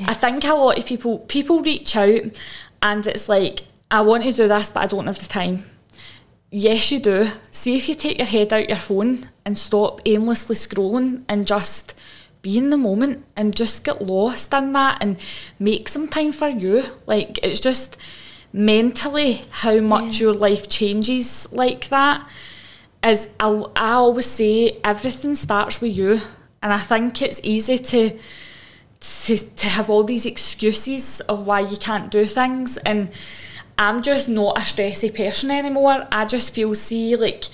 I 0.06 0.14
think 0.14 0.44
a 0.44 0.54
lot 0.54 0.78
of 0.78 0.86
people 0.86 1.20
people 1.20 1.62
reach 1.62 1.96
out, 1.96 2.22
and 2.82 3.08
it's 3.08 3.30
like 3.30 3.64
I 3.90 4.02
want 4.02 4.24
to 4.24 4.32
do 4.34 4.48
this, 4.48 4.70
but 4.70 4.84
I 4.84 4.88
don't 4.88 5.08
have 5.08 5.20
the 5.20 5.28
time. 5.28 5.64
Yes, 6.50 6.92
you 6.92 7.00
do. 7.00 7.30
See 7.52 7.76
if 7.76 7.88
you 7.90 7.96
take 7.96 8.18
your 8.18 8.28
head 8.28 8.54
out 8.54 8.70
your 8.70 8.78
phone 8.78 9.30
and 9.46 9.58
stop 9.58 10.02
aimlessly 10.06 10.56
scrolling 10.56 11.24
and 11.28 11.46
just 11.46 11.94
be 12.42 12.58
in 12.58 12.70
the 12.70 12.78
moment 12.78 13.26
and 13.36 13.56
just 13.56 13.84
get 13.84 14.02
lost 14.02 14.54
in 14.54 14.72
that 14.74 14.98
and 15.02 15.18
make 15.60 15.88
some 15.88 16.08
time 16.08 16.32
for 16.32 16.48
you. 16.48 16.84
Like 17.06 17.40
it's 17.44 17.60
just 17.60 17.98
mentally 18.54 19.46
how 19.50 19.80
much 19.80 20.20
your 20.20 20.34
life 20.34 20.70
changes 20.70 21.52
like 21.52 21.90
that. 21.90 22.28
Is 23.04 23.34
I, 23.40 23.64
I 23.76 23.92
always 23.92 24.26
say 24.26 24.80
everything 24.84 25.36
starts 25.36 25.82
with 25.82 25.98
you, 25.98 26.22
and 26.62 26.74
I 26.74 26.80
think 26.80 27.22
it's 27.22 27.40
easy 27.44 27.78
to 27.78 28.20
to, 29.00 29.38
to 29.38 29.68
have 29.68 29.90
all 29.90 30.04
these 30.04 30.26
excuses 30.26 31.22
of 31.22 31.46
why 31.46 31.60
you 31.60 31.78
can't 31.78 32.10
do 32.10 32.26
things 32.26 32.78
and 32.78 33.12
I'm 33.78 34.02
just 34.02 34.28
not 34.28 34.58
a 34.58 34.62
stressy 34.62 35.16
person 35.16 35.52
anymore. 35.52 36.08
I 36.12 36.26
just 36.26 36.56
feel 36.56 36.74
see 36.74 37.16
like 37.16 37.46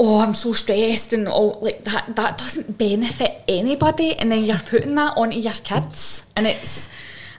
oh 0.00 0.20
I'm 0.20 0.34
so 0.34 0.52
stressed 0.52 1.12
and 1.12 1.28
all 1.28 1.58
like 1.60 1.84
that 1.84 2.16
that 2.16 2.38
doesn't 2.38 2.78
benefit 2.78 3.42
anybody 3.46 4.14
and 4.16 4.32
then 4.32 4.42
you're 4.42 4.58
putting 4.58 4.94
that 4.96 5.16
onto 5.16 5.38
your 5.38 5.52
kids 5.52 6.30
and 6.36 6.46
it's 6.46 6.88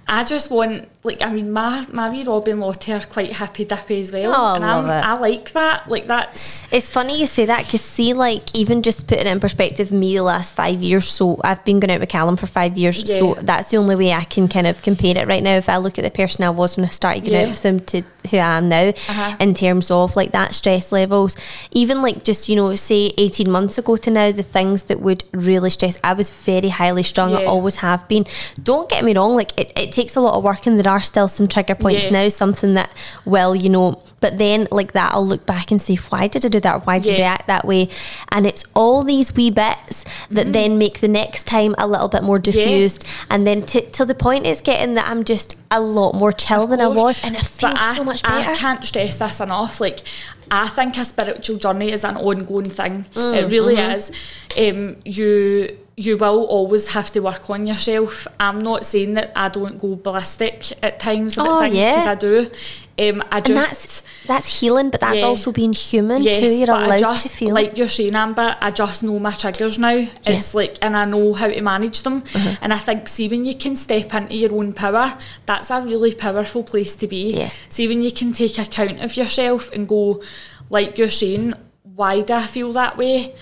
I 0.08 0.24
just 0.24 0.52
want 0.52 0.88
like 1.06 1.22
I 1.22 1.30
mean 1.32 1.52
my 1.52 1.86
my 1.92 2.10
wee 2.10 2.24
Robbie 2.24 2.52
and 2.52 2.60
Lottie 2.60 2.92
are 2.94 3.00
quite 3.02 3.34
happy 3.34 3.64
dippy 3.66 4.02
as 4.02 4.12
well. 4.12 4.34
Oh, 4.36 4.46
I 4.46 4.56
and 4.56 4.64
love 4.64 4.86
I'm, 4.86 4.90
it. 4.92 5.02
I 5.06 5.14
like 5.20 5.52
that. 5.54 5.88
Like 5.88 6.08
that's 6.08 6.68
It's 6.72 6.92
funny 6.92 7.20
you 7.20 7.28
say 7.28 7.46
that 7.46 7.66
because 7.66 7.82
see, 7.82 8.14
like 8.14 8.44
even 8.56 8.82
just 8.82 9.08
putting 9.08 9.28
it 9.28 9.32
in 9.32 9.40
perspective, 9.40 9.92
me 9.92 10.16
the 10.16 10.24
last 10.24 10.56
five 10.56 10.82
years. 10.82 11.08
So 11.08 11.40
I've 11.44 11.64
been 11.64 11.80
going 11.80 11.92
out 11.92 12.00
with 12.00 12.10
Callum 12.10 12.36
for 12.38 12.48
five 12.48 12.78
years. 12.78 13.06
So 13.08 13.36
that's 13.36 13.70
the 13.70 13.78
only 13.78 13.96
way 13.96 14.12
I 14.12 14.24
can 14.24 14.48
kind 14.48 14.68
of 14.68 14.82
compare 14.82 15.18
it 15.18 15.28
right 15.28 15.44
now. 15.44 15.56
If 15.56 15.70
I 15.70 15.78
look 15.78 15.98
at 16.00 16.04
the 16.04 16.12
person 16.12 16.44
I 16.44 16.50
was 16.50 16.76
when 16.76 16.86
I 16.86 16.90
started 16.90 17.24
going 17.26 17.44
out 17.44 17.50
with 17.50 17.64
him 17.64 17.80
to 17.82 18.02
who 18.32 18.38
I 18.38 18.58
am 18.58 18.70
now, 18.70 18.88
Uh-huh. 18.90 19.36
in 19.40 19.54
terms 19.54 19.92
of 19.92 20.16
like 20.16 20.32
that 20.32 20.54
stress 20.54 20.92
levels, 20.92 21.38
even 21.72 22.02
like 22.02 22.24
just 22.24 22.50
you 22.50 22.56
know 22.56 22.74
say 22.76 23.12
eighteen 23.18 23.52
months 23.52 23.78
ago 23.78 23.96
to 23.98 24.10
now, 24.12 24.32
the 24.32 24.44
things 24.44 24.84
that 24.86 25.00
would 25.02 25.24
really 25.32 25.70
stress. 25.70 26.00
I 26.04 26.14
was 26.14 26.32
very 26.32 26.70
highly 26.70 27.04
strung. 27.04 27.36
I 27.36 27.46
always 27.46 27.78
have 27.78 28.08
been. 28.08 28.26
Don't 28.64 28.90
get 28.90 29.04
me 29.04 29.14
wrong. 29.14 29.36
Like 29.36 29.52
it, 29.60 29.72
it 29.78 29.92
takes 29.92 30.16
a 30.16 30.22
lot 30.22 30.36
of 30.36 30.44
work, 30.44 30.66
and 30.66 30.80
there 30.80 30.92
are 30.92 30.95
still 31.02 31.28
some 31.28 31.48
trigger 31.48 31.76
points 31.76 32.06
Yeah. 32.06 32.12
now. 32.12 32.30
Something 32.30 32.74
that 32.76 32.90
well, 33.26 33.56
you 33.56 33.70
know. 33.70 34.02
But 34.22 34.40
then, 34.40 34.68
like 34.72 34.94
that, 34.94 35.14
I'll 35.14 35.28
look 35.28 35.46
back 35.46 35.70
and 35.70 35.80
say, 35.80 35.98
why 35.98 36.28
did 36.28 36.46
I 36.46 36.50
do 36.50 36.60
that? 36.62 36.88
Why 36.88 36.98
did 36.98 37.14
I 37.14 37.18
Yeah. 37.18 37.22
react 37.26 37.48
that 37.48 37.66
way? 37.66 37.90
And 38.32 38.48
it's 38.48 38.64
all 38.74 39.04
these 39.04 39.36
wee 39.36 39.52
bits 39.52 40.04
that 40.32 40.52
then 40.52 40.80
make 40.80 41.00
the 41.00 41.08
next 41.08 41.46
time 41.46 41.76
a 41.78 41.86
little 41.86 42.08
bit 42.08 42.24
more 42.24 42.40
diffused. 42.40 43.06
And 43.30 43.46
then 43.46 43.64
t- 43.64 43.88
till 43.92 44.08
the 44.08 44.16
point 44.16 44.48
is 44.48 44.62
getting 44.62 44.96
that 44.96 45.08
I'm 45.08 45.24
just 45.24 45.58
a 45.70 45.80
lot 45.80 46.16
more 46.16 46.32
chill 46.32 46.66
than 46.66 46.82
I 46.82 46.88
was, 46.88 47.24
and 47.24 47.36
it 47.36 47.42
feels 47.42 47.74
But 47.74 47.82
I, 47.82 47.96
so 47.96 48.04
much 48.04 48.22
I 48.26 48.56
can't 48.56 48.84
stress 48.84 49.18
this 49.18 49.40
enough. 49.40 49.80
Like, 49.80 50.02
I 50.50 50.68
think 50.70 50.98
a 50.98 51.06
spiritual 51.06 51.58
journey 51.58 51.92
is 51.92 52.04
an 52.04 52.18
ongoing 52.18 52.70
thing. 52.70 53.06
Mm, 53.14 53.36
it 53.36 53.52
really 53.52 53.76
mm-hmm. 53.76 53.92
is. 53.92 54.12
Um, 54.58 54.96
you 55.06 55.78
you 55.98 56.18
will 56.18 56.44
always 56.46 56.90
have 56.94 57.10
to 57.14 57.22
work 57.22 57.50
on 57.50 57.66
yourself. 57.66 58.28
I'm 58.38 58.60
not 58.60 58.84
saying 58.84 59.14
that 59.14 59.32
I 59.34 59.48
don't 59.48 59.78
go 59.80 59.96
ballistic 59.96 60.74
at 60.84 61.00
times 61.00 61.38
about 61.38 61.48
Oh, 61.50 61.60
things 61.62 61.78
yeah. 61.78 61.92
because 61.96 62.08
I 62.08 62.16
do. 62.16 62.50
Um, 62.98 63.24
I 63.32 63.38
and 63.38 63.46
just 63.46 63.70
that's 63.70 64.04
that's 64.26 64.60
healing, 64.60 64.90
but 64.90 65.00
that's 65.00 65.20
Yeah. 65.20 65.26
also 65.26 65.54
being 65.54 65.72
human 65.72 66.22
yes, 66.22 66.40
too. 66.40 66.48
You're 66.48 66.70
allowed 66.70 67.00
just, 67.00 67.24
to 67.24 67.30
feel. 67.30 67.54
like 67.54 67.78
you're 67.78 67.88
saying, 67.88 68.16
Amber. 68.16 68.58
I 68.60 68.72
just 68.72 69.04
know 69.04 69.20
my 69.20 69.32
triggers 69.32 69.78
now. 69.80 70.06
It's 70.26 70.54
like, 70.54 70.78
and 70.82 70.98
I 70.98 71.06
know 71.06 71.32
how 71.34 71.48
to 71.48 71.62
manage 71.62 72.02
them. 72.02 72.24
Uh-huh. 72.34 72.56
And 72.62 72.74
I 72.74 72.78
think, 72.78 73.08
see, 73.08 73.30
when 73.30 73.46
you 73.46 73.56
can 73.56 73.76
step 73.78 74.14
into 74.14 74.36
your 74.36 74.54
own 74.54 74.74
power, 74.74 75.18
that's 75.46 75.72
a 75.72 75.82
really 75.82 76.14
powerful 76.14 76.64
place 76.64 76.96
to 76.98 77.08
be. 77.08 77.38
Yeah. 77.38 77.50
See, 77.70 77.88
when 77.88 78.02
you 78.02 78.12
can 78.12 78.34
take 78.34 78.58
account 78.58 79.00
of 79.02 79.16
yourself 79.16 79.72
and 79.72 79.88
go, 79.88 80.22
like 80.70 80.98
you're 80.98 81.10
saying, 81.10 81.54
why 81.84 82.22
do 82.22 82.34
I 82.34 82.48
feel 82.48 82.74
that 82.74 82.98
way? 82.98 83.34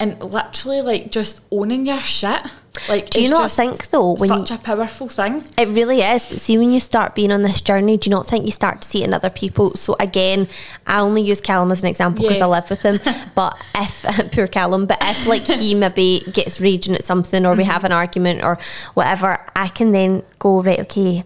And 0.00 0.20
literally, 0.20 0.80
like, 0.82 1.10
just 1.12 1.40
owning 1.52 1.86
your 1.86 2.00
shit. 2.00 2.40
Like, 2.88 3.10
Do 3.10 3.22
you 3.22 3.30
not 3.30 3.52
think, 3.52 3.90
though, 3.90 4.14
when 4.14 4.28
such 4.28 4.50
you- 4.50 4.56
a 4.56 4.58
powerful 4.58 5.08
thing? 5.08 5.44
It 5.56 5.68
really 5.68 6.00
is. 6.00 6.26
But 6.28 6.40
see, 6.40 6.58
when 6.58 6.72
you 6.72 6.80
start 6.80 7.14
being 7.14 7.30
on 7.30 7.42
this 7.42 7.60
journey, 7.60 7.96
do 7.96 8.10
you 8.10 8.16
not 8.16 8.26
think 8.26 8.44
you 8.44 8.50
start 8.50 8.82
to 8.82 8.88
see 8.90 9.02
it 9.02 9.06
in 9.06 9.14
other 9.14 9.30
people? 9.30 9.70
So 9.74 9.94
again, 10.00 10.48
I 10.84 10.98
only 10.98 11.22
use 11.22 11.40
Callum 11.40 11.70
as 11.70 11.82
an 11.84 11.88
example 11.88 12.22
because 12.24 12.38
Yeah. 12.38 12.46
I 12.46 12.48
live 12.48 12.68
with 12.68 12.82
him. 12.82 12.98
But 13.36 13.56
if 13.76 14.04
poor 14.32 14.48
Callum, 14.48 14.86
but 14.86 14.98
if 15.00 15.26
like 15.28 15.42
he 15.42 15.76
maybe 15.76 16.24
gets 16.32 16.60
raging 16.60 16.94
at 16.96 17.04
something, 17.04 17.46
or 17.46 17.54
we 17.54 17.62
Mm-hmm. 17.62 17.70
have 17.70 17.84
an 17.84 17.92
argument, 17.92 18.42
or 18.42 18.58
whatever, 18.94 19.38
I 19.54 19.68
can 19.68 19.92
then 19.92 20.24
go 20.40 20.60
right. 20.60 20.80
Okay, 20.80 21.22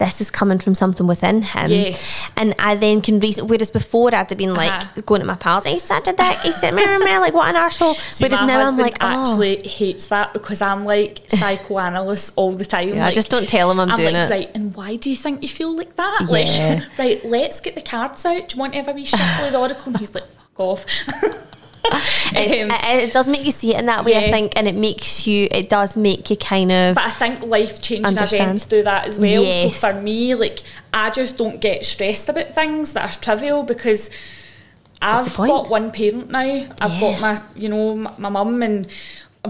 this 0.00 0.20
is 0.20 0.30
coming 0.30 0.58
from 0.58 0.74
something 0.74 1.06
within 1.06 1.42
him, 1.42 1.70
Yes. 1.70 2.32
and 2.36 2.54
I 2.58 2.74
then 2.74 3.00
can 3.02 3.20
reason. 3.20 3.46
Whereas 3.46 3.70
before, 3.70 4.08
I'd 4.12 4.28
have 4.30 4.36
been 4.36 4.54
like 4.54 4.72
Uh-huh. 4.72 5.02
going 5.06 5.20
to 5.20 5.26
my 5.26 5.36
pals. 5.36 5.64
He 5.66 5.78
said 5.78 6.04
that. 6.06 6.40
He 6.42 6.50
said, 6.50 6.74
meh, 6.74 6.98
meh, 6.98 7.18
like 7.18 7.34
what 7.34 7.54
an 7.54 7.54
arsehole. 7.54 7.94
See, 8.16 8.24
Whereas 8.24 8.40
now 8.46 8.66
I'm 8.66 8.76
like, 8.76 8.96
oh. 9.00 9.06
actually 9.06 9.60
hates 9.68 10.08
that 10.08 10.32
because 10.32 10.60
I'm 10.62 10.84
like 10.84 11.20
psychoanalyst 11.28 12.32
all 12.36 12.52
the 12.52 12.64
time. 12.64 12.88
Yeah, 12.88 13.06
I 13.06 13.12
just 13.12 13.30
don't 13.30 13.48
tell 13.48 13.70
him 13.70 13.78
I'm 13.78 13.94
doing 13.94 14.14
like, 14.14 14.24
it. 14.24 14.30
Right, 14.30 14.50
and 14.56 14.74
why 14.74 14.96
do 14.96 15.10
you 15.10 15.16
think 15.16 15.42
you 15.42 15.48
feel 15.48 15.76
like 15.76 15.94
that? 15.96 16.26
Yeah. 16.28 16.32
Like, 16.32 16.88
right, 16.98 17.24
let's 17.24 17.60
get 17.60 17.74
the 17.76 17.82
cards 17.82 18.24
out. 18.26 18.48
Do 18.48 18.56
you 18.56 18.60
want 18.60 18.72
to 18.72 18.78
have 18.80 18.88
a 18.88 18.92
wee 18.92 19.04
shuffle 19.04 19.46
of 19.46 19.52
the 19.52 19.58
oracle? 19.58 19.88
And 19.92 19.98
he's 19.98 20.14
like, 20.14 20.26
fuck 20.26 20.58
off. 20.60 20.86
Um, 22.30 22.36
it, 22.36 23.08
it 23.08 23.12
does 23.12 23.26
make 23.26 23.44
you 23.44 23.50
see 23.50 23.74
it 23.74 23.80
in 23.80 23.86
that 23.86 24.04
way, 24.04 24.14
I 24.16 24.30
think, 24.30 24.52
and 24.56 24.68
it 24.68 24.76
makes 24.76 25.26
you. 25.26 25.48
It 25.50 25.68
does 25.68 25.96
make 25.96 26.30
you 26.30 26.36
kind 26.36 26.70
of. 26.70 26.94
But 26.94 27.06
I 27.06 27.10
think 27.10 27.42
life 27.42 27.82
changing 27.82 28.16
events 28.16 28.66
do 28.66 28.84
that 28.84 29.08
as 29.08 29.18
well. 29.18 29.42
Yes. 29.42 29.76
So 29.78 29.90
for 29.90 30.00
me, 30.00 30.36
like 30.36 30.60
I 30.94 31.10
just 31.10 31.36
don't 31.36 31.60
get 31.60 31.84
stressed 31.84 32.28
about 32.28 32.54
things 32.54 32.92
that 32.92 33.10
are 33.16 33.20
trivial 33.20 33.64
because 33.64 34.10
I've 35.02 35.34
got 35.36 35.68
one 35.70 35.90
parent 35.90 36.30
now. 36.30 36.40
I've 36.80 36.92
Yeah. 36.92 37.00
got 37.00 37.20
my, 37.20 37.38
you 37.56 37.68
know, 37.68 37.96
my, 37.96 38.12
my 38.18 38.28
mum 38.28 38.62
and 38.62 38.86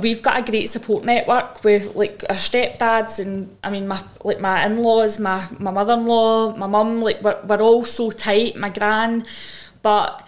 we've 0.01 0.23
got 0.23 0.39
a 0.39 0.51
great 0.51 0.69
support 0.71 1.05
network 1.05 1.63
with 1.65 1.95
like 1.97 2.25
our 2.31 2.37
stepdads 2.37 3.19
and 3.19 3.55
I 3.65 3.71
mean 3.71 3.89
my 3.89 4.03
like 4.25 4.41
my 4.41 4.65
in-laws, 4.65 5.19
my 5.19 5.47
my 5.59 5.71
mother-in-law, 5.71 6.57
my 6.57 6.67
mum. 6.67 7.03
Like 7.03 7.21
we're, 7.23 7.41
we're 7.45 7.61
all 7.61 7.85
so 7.85 8.11
tight. 8.11 8.57
My 8.57 8.71
gran, 8.71 9.27
but 9.83 10.27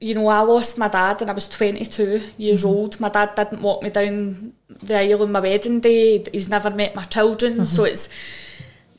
you 0.00 0.14
know, 0.14 0.26
I 0.28 0.40
lost 0.40 0.78
my 0.78 0.88
dad 0.88 1.20
and 1.20 1.30
I 1.30 1.34
was 1.34 1.48
22 1.48 2.22
years 2.38 2.60
Mm-hmm. 2.60 2.68
old. 2.68 3.00
My 3.00 3.08
dad 3.10 3.34
didn't 3.34 3.60
walk 3.62 3.82
me 3.82 3.90
down 3.90 4.54
the 4.82 4.96
aisle 4.98 5.22
on 5.22 5.32
my 5.32 5.40
wedding 5.40 5.80
day. 5.80 6.24
He's 6.32 6.48
never 6.48 6.70
met 6.70 6.94
my 6.94 7.02
children. 7.04 7.66
So 7.66 7.84
it's 7.84 8.08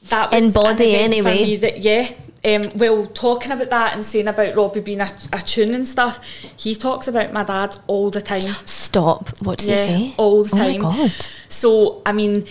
that 0.10 0.32
was 0.32 0.44
Mm-hmm. 0.44 0.48
In 0.48 0.64
body 0.64 0.96
an 0.96 1.02
anyway. 1.02 1.44
me 1.44 1.56
that, 1.58 1.80
yeah. 1.80 2.12
Um, 2.44 2.72
well, 2.76 3.06
talking 3.06 3.52
about 3.52 3.70
that 3.70 3.94
and 3.94 4.04
saying 4.04 4.28
about 4.28 4.56
Robbie 4.56 4.80
being 4.80 5.00
a, 5.02 5.10
a 5.32 5.38
tune 5.40 5.76
and 5.76 5.88
stuff, 5.88 6.18
he 6.58 6.74
talks 6.76 7.08
about 7.08 7.32
my 7.32 7.44
dad 7.44 7.76
all 7.88 8.10
the 8.10 8.22
time. 8.22 8.42
Stop. 8.66 9.30
What 9.44 9.60
does 9.60 9.70
Yeah, 9.70 9.86
he 9.86 10.10
say? 10.10 10.16
all 10.18 10.44
the 10.44 10.50
time. 10.50 10.84
Oh 10.84 10.92
my 10.92 10.98
god. 10.98 11.10
So, 11.50 12.02
I 12.04 12.12
mean, 12.14 12.46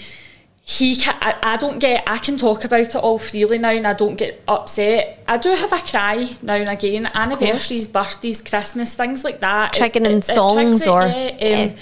he 0.79 0.95
can, 0.95 1.17
I, 1.21 1.35
I 1.43 1.57
don't 1.57 1.81
get, 1.81 2.05
I 2.07 2.19
can 2.19 2.37
talk 2.37 2.63
about 2.65 2.81
it 2.83 2.95
all 2.95 3.19
freely 3.19 3.59
now 3.59 3.71
and 3.71 3.85
I 3.89 3.93
don't 3.93 4.15
get 4.15 4.41
upset. 4.47 5.21
I 5.27 5.37
do 5.37 5.49
have 5.51 5.73
a 5.73 5.79
cry 5.81 6.31
now 6.43 6.55
and 6.55 6.69
again. 6.69 7.11
Anniversaries, 7.13 7.89
birthdays, 7.89 8.41
Christmas, 8.41 8.95
things 8.95 9.25
like 9.25 9.41
that. 9.41 9.73
Triggering 9.73 10.23
songs 10.23 10.83
it, 10.83 10.89
or- 10.89 11.07
yeah, 11.09 11.65
um, 11.65 11.75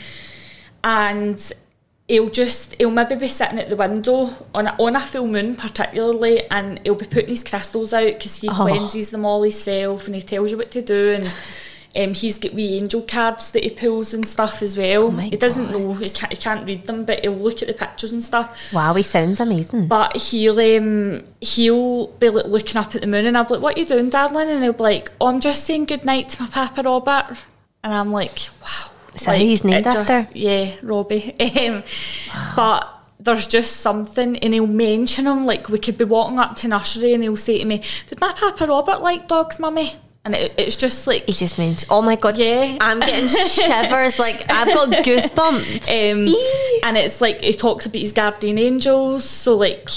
And 0.85 1.53
he'll 2.09 2.31
just, 2.31 2.77
he'll 2.79 2.91
maybe 2.91 3.17
be 3.17 3.29
sitting 3.29 3.59
at 3.59 3.69
the 3.69 3.77
window 3.77 4.31
on 4.55 4.69
a, 4.69 4.77
on 4.79 4.97
a 4.97 5.01
full 5.01 5.27
moon 5.27 5.55
particularly 5.57 6.49
and 6.51 6.81
he'll 6.85 6.95
be 6.95 7.05
putting 7.05 7.29
his 7.29 7.45
crystals 7.45 7.93
out 7.93 8.15
because 8.15 8.41
he 8.41 8.49
Oh. 8.49 8.55
cleanses 8.55 9.11
them 9.11 9.27
all 9.27 9.43
himself 9.43 10.07
and 10.07 10.15
he 10.15 10.23
tells 10.23 10.51
you 10.51 10.57
what 10.57 10.71
to 10.71 10.81
do 10.81 11.11
and 11.13 11.31
um, 11.97 12.15
he's 12.15 12.39
got 12.39 12.53
wee 12.53 12.77
angel 12.77 13.03
cards 13.03 13.51
that 13.53 13.65
he 13.65 13.71
pulls 13.71 14.15
and 14.15 14.29
stuff 14.29 14.63
as 14.63 14.77
well. 14.77 15.05
Oh 15.05 15.11
he 15.11 15.37
doesn't 15.37 15.67
God. 15.67 15.73
know, 15.73 15.93
he 15.95 16.11
can't, 16.11 16.33
he 16.33 16.39
can't 16.39 16.67
read 16.67 16.87
them, 16.87 17.05
but 17.05 17.21
he'll 17.21 17.33
look 17.33 17.63
at 17.63 17.69
the 17.69 17.75
pictures 17.75 18.13
and 18.13 18.23
stuff. 18.23 18.73
Wow, 18.73 18.95
he 18.95 19.03
sounds 19.03 19.41
amazing. 19.41 19.89
But 19.89 20.17
he'll 20.17 20.59
um, 20.61 21.25
he'll 21.41 22.09
be 22.09 22.29
like 22.29 22.47
looking 22.47 22.77
up 22.77 22.95
at 22.95 23.01
the 23.01 23.07
moon 23.07 23.27
and 23.27 23.37
I'll 23.37 23.45
be 23.45 23.55
like, 23.55 23.63
what 23.63 23.77
are 23.77 23.81
you 23.81 23.87
doing, 23.87 24.11
darling? 24.11 24.49
And 24.49 24.63
he'll 24.63 24.73
be 24.73 24.83
like, 24.83 25.11
oh, 25.21 25.27
I'm 25.29 25.41
just 25.41 25.65
saying 25.65 25.87
good 25.87 26.05
night 26.05 26.29
to 26.31 26.43
my 26.43 26.49
Papa 26.49 26.83
Robert. 26.83 27.43
And 27.83 27.95
I'm 27.95 28.13
like, 28.13 28.49
wow. 28.63 28.91
Is 29.15 29.25
that 29.25 29.39
who 29.39 29.45
he's 29.45 29.65
named 29.65 29.87
after? 29.87 30.29
Yeah, 30.39 30.75
Robbie. 30.83 31.35
Um, 31.69 31.83
But 32.55 32.89
there's 33.21 33.47
just 33.47 33.79
something, 33.79 34.37
and 34.39 34.55
he'll 34.55 34.67
mention 34.67 35.27
him. 35.27 35.47
Like 35.47 35.69
we 35.69 35.79
could 35.79 35.99
be 35.99 36.05
walking 36.05 36.39
up 36.39 36.57
to 36.57 36.69
nursery, 36.69 37.15
and 37.15 37.23
he'll 37.23 37.37
say 37.37 37.59
to 37.59 37.65
me, 37.65 37.83
"Did 38.07 38.21
my 38.21 38.33
Papa 38.33 38.67
Robert 38.67 39.01
like 39.01 39.27
dogs, 39.27 39.59
mummy?" 39.59 39.95
And 40.29 40.35
it, 40.35 40.53
it's 40.59 40.77
just 40.77 41.07
like, 41.07 41.25
he 41.25 41.33
just 41.33 41.59
means 41.59 41.87
oh 41.89 42.03
my 42.03 42.15
god, 42.15 42.37
Yeah. 42.37 42.77
I'm 42.83 43.01
getting 43.01 43.29
shivers. 43.29 44.19
Like 44.27 44.45
I've 44.51 44.67
got 44.75 44.91
goosebumps. 45.07 45.89
um, 45.89 46.27
and 46.85 46.99
it's 46.99 47.23
like 47.23 47.41
he 47.41 47.55
talks 47.55 47.87
about 47.87 47.99
his 47.99 48.13
guardian 48.13 48.59
angels. 48.59 49.25
So 49.25 49.57
like 49.57 49.89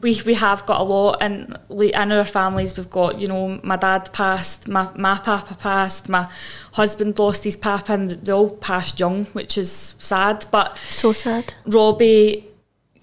we 0.00 0.20
we 0.24 0.34
have 0.34 0.64
got 0.66 0.80
a 0.80 0.84
lot, 0.84 1.16
and 1.20 1.58
like, 1.68 1.92
in 1.92 2.12
our 2.12 2.24
families 2.24 2.76
we've 2.76 2.88
got 2.88 3.20
you 3.20 3.26
know 3.26 3.58
my 3.64 3.74
dad 3.76 4.12
passed, 4.12 4.68
my 4.68 4.88
my 4.94 5.18
papa 5.18 5.56
passed, 5.56 6.08
my 6.08 6.28
husband 6.74 7.18
lost 7.18 7.42
his 7.42 7.56
papa, 7.56 7.94
and 7.94 8.10
they 8.10 8.32
all 8.32 8.50
passed 8.50 9.00
young, 9.00 9.24
which 9.32 9.58
is 9.58 9.96
sad. 9.98 10.46
But 10.52 10.78
so 10.78 11.12
sad. 11.12 11.52
Robbie, 11.66 12.46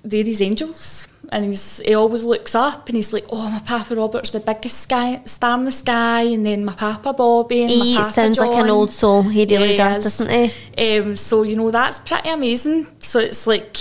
they're 0.05 0.23
his 0.23 0.41
angels. 0.41 1.09
And 1.30 1.43
he's, 1.45 1.80
he 1.80 1.93
always 1.93 2.23
looks 2.23 2.55
up 2.55 2.88
and 2.88 2.95
he's 2.95 3.11
like, 3.11 3.25
oh, 3.30 3.49
my 3.49 3.59
Papa 3.59 3.93
Robert's 3.95 4.30
the 4.30 4.39
biggest 4.39 4.80
sky, 4.80 5.21
star 5.25 5.57
in 5.59 5.65
the 5.65 5.71
sky, 5.73 6.21
and 6.21 6.45
then 6.45 6.63
my 6.63 6.73
Papa 6.73 7.11
Bobby 7.13 7.63
and 7.63 7.69
He 7.71 7.95
my 7.95 8.01
Papa 8.03 8.13
sounds 8.13 8.39
like 8.39 8.51
an 8.51 8.69
old 8.69 8.93
soul. 8.93 9.23
He 9.23 9.43
really 9.43 9.75
Yeah, 9.75 9.93
does, 9.95 10.03
doesn't 10.05 10.30
he? 10.78 10.97
Um, 10.99 11.15
so 11.17 11.43
you 11.43 11.57
know 11.57 11.69
that's 11.69 11.99
pretty 11.99 12.30
amazing. 12.30 12.88
So 12.99 13.19
it's 13.19 13.45
like 13.45 13.75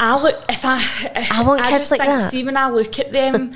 I 0.00 0.20
look 0.20 0.34
if 0.48 0.64
I 0.64 0.82
I 1.30 1.42
want 1.44 1.62
kids 1.62 1.78
just 1.78 1.90
like 1.92 2.00
think, 2.00 2.12
that. 2.12 2.30
See 2.30 2.42
when 2.42 2.56
I 2.56 2.68
look 2.68 2.98
at 2.98 3.12
them, 3.12 3.52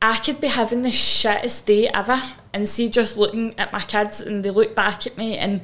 I 0.00 0.16
could 0.16 0.40
be 0.40 0.48
having 0.48 0.80
the 0.82 0.88
shittest 0.88 1.66
day 1.66 1.88
ever, 1.88 2.22
and 2.54 2.66
see 2.66 2.88
just 2.88 3.18
looking 3.18 3.58
at 3.58 3.74
my 3.74 3.80
kids 3.80 4.22
and 4.22 4.42
they 4.42 4.50
look 4.50 4.74
back 4.74 5.06
at 5.06 5.18
me 5.18 5.36
and 5.36 5.60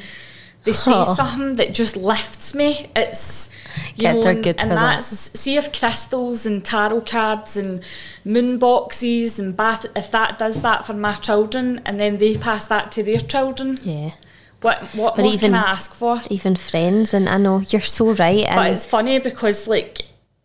they 0.64 0.72
say 0.72 0.92
Oh. 0.94 1.14
something 1.14 1.56
that 1.56 1.72
just 1.72 1.96
lifts 1.96 2.54
me. 2.54 2.90
It's 2.94 3.50
you 3.96 4.08
Kids 4.08 4.24
know, 4.24 4.30
and, 4.30 4.42
good 4.44 4.60
and 4.60 4.70
for 4.70 4.74
that. 4.74 4.94
that's 4.96 5.06
see 5.40 5.56
if 5.56 5.72
crystals 5.78 6.46
and 6.46 6.64
tarot 6.64 7.02
cards 7.02 7.56
and 7.56 7.82
moon 8.24 8.58
boxes 8.58 9.38
and 9.38 9.56
bath 9.56 9.86
if 9.94 10.10
that 10.10 10.38
does 10.38 10.62
that 10.62 10.84
for 10.84 10.94
my 10.94 11.14
children 11.14 11.80
and 11.86 12.00
then 12.00 12.18
they 12.18 12.36
pass 12.36 12.66
that 12.66 12.90
to 12.92 13.02
their 13.02 13.18
children. 13.18 13.78
Yeah. 13.82 14.10
What 14.62 14.82
what 14.94 15.18
Or 15.18 15.22
more 15.22 15.32
even- 15.34 15.52
can 15.52 15.54
I 15.54 15.70
ask 15.72 15.94
for? 15.94 16.20
Even 16.30 16.56
friends, 16.56 17.12
and 17.14 17.28
I 17.28 17.36
know 17.38 17.62
you're 17.68 17.82
so 17.82 18.12
right. 18.14 18.46
But 18.48 18.72
it's 18.72 18.86
funny 18.86 19.18
because 19.18 19.68
like 19.68 20.00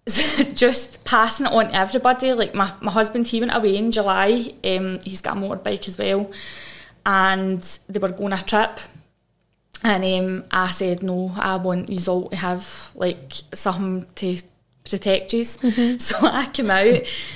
just 0.56 1.04
passing 1.06 1.46
it 1.46 1.52
on 1.54 1.68
to 1.70 1.76
everybody. 1.76 2.34
Like 2.34 2.54
my, 2.54 2.74
my 2.82 2.92
husband, 2.92 3.28
he 3.28 3.40
went 3.40 3.56
away 3.56 3.78
in 3.78 3.92
July. 3.92 4.54
Um, 4.64 5.00
he's 5.02 5.22
got 5.22 5.38
a 5.38 5.40
motorbike 5.40 5.88
as 5.88 5.98
well, 5.98 6.30
and 7.06 7.62
they 7.88 8.00
were 8.00 8.10
going 8.10 8.34
a 8.34 8.42
trip. 8.42 8.80
And 9.84 10.04
um, 10.04 10.44
I 10.52 10.72
said, 10.72 11.04
no, 11.04 11.32
I 11.38 11.56
want 11.56 11.90
you 11.90 12.00
all 12.12 12.30
to 12.30 12.36
have 12.36 12.92
like 12.96 13.34
something 13.54 14.06
to 14.16 14.42
protect 14.90 15.34
you. 15.34 15.44
So 16.00 16.16
I 16.22 16.46
came 16.48 16.70
out, 16.72 16.86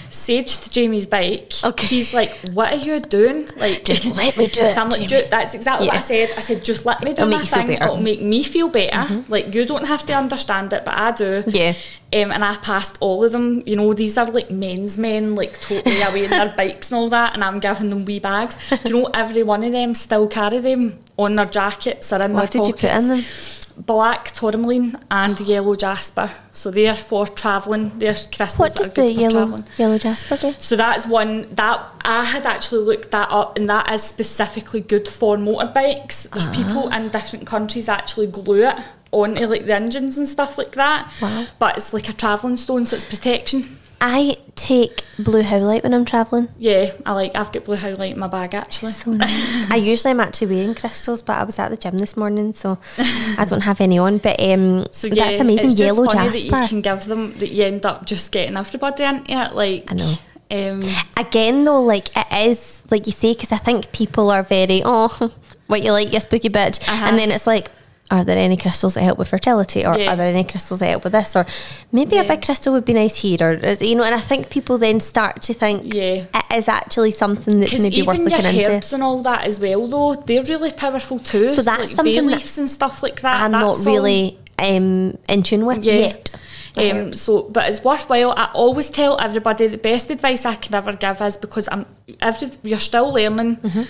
saged 0.09 0.71
Jamie's 0.71 1.05
bike. 1.05 1.53
Okay. 1.63 1.87
He's 1.87 2.13
like, 2.13 2.31
what 2.51 2.73
are 2.73 2.77
you 2.77 2.99
doing? 2.99 3.47
Like, 3.55 3.83
Just 3.83 4.05
let 4.15 4.37
me 4.37 4.47
do 4.47 4.61
it, 4.61 4.73
So 4.73 4.81
I'm 4.81 4.89
like, 4.89 5.07
Jamie. 5.07 5.23
"Ju- 5.23 5.29
that's 5.29 5.53
exactly 5.53 5.87
what 5.87 5.97
I 5.97 5.99
said. 5.99 6.29
I 6.37 6.41
said, 6.41 6.63
just 6.63 6.85
let 6.85 7.01
me 7.03 7.13
do 7.13 7.23
It'll 7.23 7.27
my 7.27 7.37
make 7.37 7.41
you 7.41 7.47
feel 7.47 7.65
thing. 7.65 7.75
Mm-hmm. 7.77 7.83
It'll 7.83 7.97
make 8.01 8.21
me 8.21 8.43
feel 8.43 8.69
better. 8.69 9.23
Like, 9.29 9.53
you 9.55 9.65
don't 9.65 9.87
have 9.87 10.05
to 10.07 10.13
understand 10.13 10.73
it, 10.73 10.83
but 10.85 10.95
I 10.97 11.11
do. 11.11 11.43
Yeah. 11.47 11.73
Um, 12.13 12.31
and 12.31 12.43
I 12.45 12.55
passed 12.57 12.97
all 12.99 13.23
of 13.23 13.31
them. 13.31 13.63
You 13.65 13.75
know, 13.75 13.93
these 13.93 14.17
are 14.19 14.27
like 14.29 14.51
men's 14.51 14.99
men, 14.99 15.33
like 15.35 15.59
totally 15.59 15.99
away 16.01 16.25
in 16.25 16.29
their 16.29 16.49
bikes 16.57 16.91
and 16.91 16.97
all 16.99 17.09
that. 17.09 17.33
And 17.33 17.43
I'm 17.43 17.59
giving 17.59 17.89
them 17.89 18.05
wee 18.05 18.19
bags. 18.19 18.55
Do 18.69 18.77
you 18.85 18.93
know 19.01 19.09
every 19.15 19.41
one 19.41 19.63
of 19.63 19.71
them 19.71 19.95
still 19.95 20.27
carry 20.27 20.59
them 20.59 20.99
on 21.17 21.35
their 21.35 21.45
jackets 21.47 22.13
or 22.13 22.21
in 22.21 22.33
What 22.33 22.51
their 22.51 22.61
did 22.61 22.67
you 22.67 22.73
put 22.73 22.83
in 22.83 23.07
pockets? 23.09 23.62
Black 23.77 24.31
tourmaline 24.31 24.97
and 25.09 25.39
yellow 25.39 25.75
jasper. 25.75 26.31
So 26.51 26.69
they're 26.71 26.95
for 26.95 27.25
travelling. 27.27 27.97
They're 27.99 28.13
crystals 28.13 28.59
What 28.59 28.75
does 28.75 28.91
the 28.91 29.11
yellow 29.11 29.57
yellow 29.77 29.97
jasper 29.97 30.37
do? 30.37 30.51
So 30.59 30.75
that's 30.75 31.05
one 31.07 31.53
that 31.55 31.79
I 32.05 32.23
had 32.23 32.45
actually 32.45 32.83
looked 32.85 33.11
that 33.11 33.29
up, 33.31 33.57
and 33.57 33.69
that 33.69 33.91
is 33.91 34.03
specifically 34.03 34.81
good 34.81 35.07
for 35.07 35.37
motorbikes. 35.37 36.29
There's 36.29 36.45
Ah. 36.47 36.53
people 36.53 36.89
in 36.89 37.09
different 37.09 37.47
countries 37.47 37.89
actually 37.89 38.27
glue 38.27 38.63
it 38.67 38.75
onto 39.11 39.45
like 39.47 39.65
the 39.65 39.75
engines 39.75 40.17
and 40.17 40.27
stuff 40.27 40.57
like 40.57 40.71
that. 40.73 41.11
Wow. 41.21 41.45
But 41.59 41.77
it's 41.77 41.93
like 41.93 42.09
a 42.09 42.13
travelling 42.13 42.57
stone, 42.57 42.85
so 42.85 42.95
it's 42.95 43.05
protection. 43.05 43.77
I 44.05 44.35
take 44.55 45.01
blue 45.17 45.43
howlite 45.43 45.81
when 45.83 45.93
I'm 45.93 46.03
travelling. 46.03 46.49
Yeah, 46.59 46.87
I 47.05 47.13
like. 47.13 47.35
I've 47.37 47.53
got 47.53 47.63
blue 47.63 47.77
howlite 47.77 48.11
in 48.11 48.19
my 48.19 48.27
bag 48.27 48.53
actually. 48.53 48.91
So 48.91 49.11
nice. 49.11 49.71
I 49.71 49.77
usually 49.77 50.11
am 50.11 50.19
actually 50.19 50.47
wearing 50.53 50.75
crystals, 50.75 51.21
but 51.21 51.37
I 51.37 51.43
was 51.45 51.57
at 51.57 51.69
the 51.69 51.77
gym 51.77 51.97
this 51.99 52.17
morning, 52.17 52.51
so 52.53 52.79
I 53.37 53.45
don't 53.47 53.61
have 53.61 53.79
any 53.79 53.97
on. 53.97 54.17
But 54.17 54.41
um, 54.41 54.87
So 54.91 55.07
yeah, 55.07 55.29
that's 55.29 55.39
amazing. 55.39 55.65
It's 55.67 55.73
just 55.75 55.95
Yellow 55.95 56.09
funny 56.09 56.29
that 56.29 56.43
you 56.43 56.67
can 56.67 56.81
give 56.81 57.05
them 57.05 57.33
that 57.37 57.49
you 57.49 57.63
end 57.63 57.85
up 57.85 58.05
just 58.05 58.29
getting 58.33 58.57
everybody 58.57 59.03
into 59.05 59.31
it. 59.31 59.53
Like 59.55 59.89
I 59.89 59.95
know. 59.95 60.13
Um, 60.51 60.81
Again, 61.17 61.63
though, 61.63 61.81
like 61.81 62.09
it 62.17 62.49
is 62.49 62.83
like 62.91 63.05
you 63.07 63.13
say, 63.13 63.31
because 63.33 63.53
I 63.53 63.57
think 63.57 63.93
people 63.93 64.29
are 64.31 64.43
very 64.43 64.81
oh, 64.83 65.31
what 65.67 65.81
you 65.81 65.93
like, 65.93 66.11
you 66.11 66.19
spooky 66.19 66.49
bitch, 66.49 66.81
Uh-huh. 66.89 67.05
and 67.07 67.17
then 67.17 67.31
it's 67.31 67.47
like. 67.47 67.71
Are 68.13 68.23
there 68.23 68.37
any 68.37 68.57
crystals 68.57 68.93
that 68.93 69.01
help 69.01 69.17
with 69.17 69.29
fertility, 69.29 69.81
or 69.85 69.97
Yeah. 69.97 70.11
are 70.13 70.15
there 70.15 70.27
any 70.27 70.43
crystals 70.43 70.79
that 70.81 70.89
help 70.93 71.03
with 71.03 71.13
this, 71.13 71.35
or 71.35 71.45
maybe 71.91 72.17
a 72.17 72.23
big 72.23 72.41
crystal 72.45 72.71
would 72.73 72.85
be 72.85 72.93
nice 72.93 73.15
here, 73.21 73.37
or 73.41 73.51
is- 73.53 73.81
you 73.81 73.95
know? 73.95 74.03
And 74.03 74.13
I 74.15 74.19
think 74.19 74.49
people 74.49 74.77
then 74.77 74.99
start 74.99 75.41
to 75.47 75.53
think 75.53 75.93
Yeah. 75.93 76.25
it 76.41 76.57
is 76.59 76.67
actually 76.67 77.11
something 77.11 77.59
that's 77.59 77.77
maybe 77.79 78.01
worth 78.03 78.19
looking 78.19 78.45
into. 78.45 78.71
herbs 78.71 78.93
and 78.93 79.01
all 79.01 79.21
that 79.23 79.41
as 79.49 79.59
well, 79.59 79.87
though, 79.87 80.13
they're 80.27 80.43
really 80.53 80.71
powerful 80.71 81.17
too. 81.19 81.49
So 81.55 81.61
that's 81.63 81.79
like 81.79 81.89
something 81.97 82.13
bay 82.13 82.19
that 82.21 82.37
leaves 82.37 82.57
and 82.59 82.69
stuff 82.69 83.01
like 83.01 83.21
that. 83.21 83.35
I'm 83.41 83.51
that's 83.53 83.83
not 83.83 83.91
really 83.91 84.37
um, 84.59 85.17
in 85.27 85.41
tune 85.43 85.65
with 85.65 85.83
Yeah. 85.83 85.93
yet. 86.07 86.29
Um, 86.77 87.11
so, 87.13 87.31
but 87.55 87.63
it's 87.69 87.83
worthwhile. 87.83 88.31
I 88.37 88.49
always 88.53 88.89
tell 88.89 89.17
everybody 89.21 89.65
the 89.67 89.77
best 89.77 90.09
advice 90.11 90.45
I 90.45 90.55
can 90.55 90.73
ever 90.75 90.93
give 90.93 91.19
is 91.21 91.37
because 91.37 91.67
I'm 91.71 91.85
every 92.21 92.51
you're 92.63 92.79
still 92.91 93.11
learning. 93.11 93.57
Mm-hmm. 93.57 93.81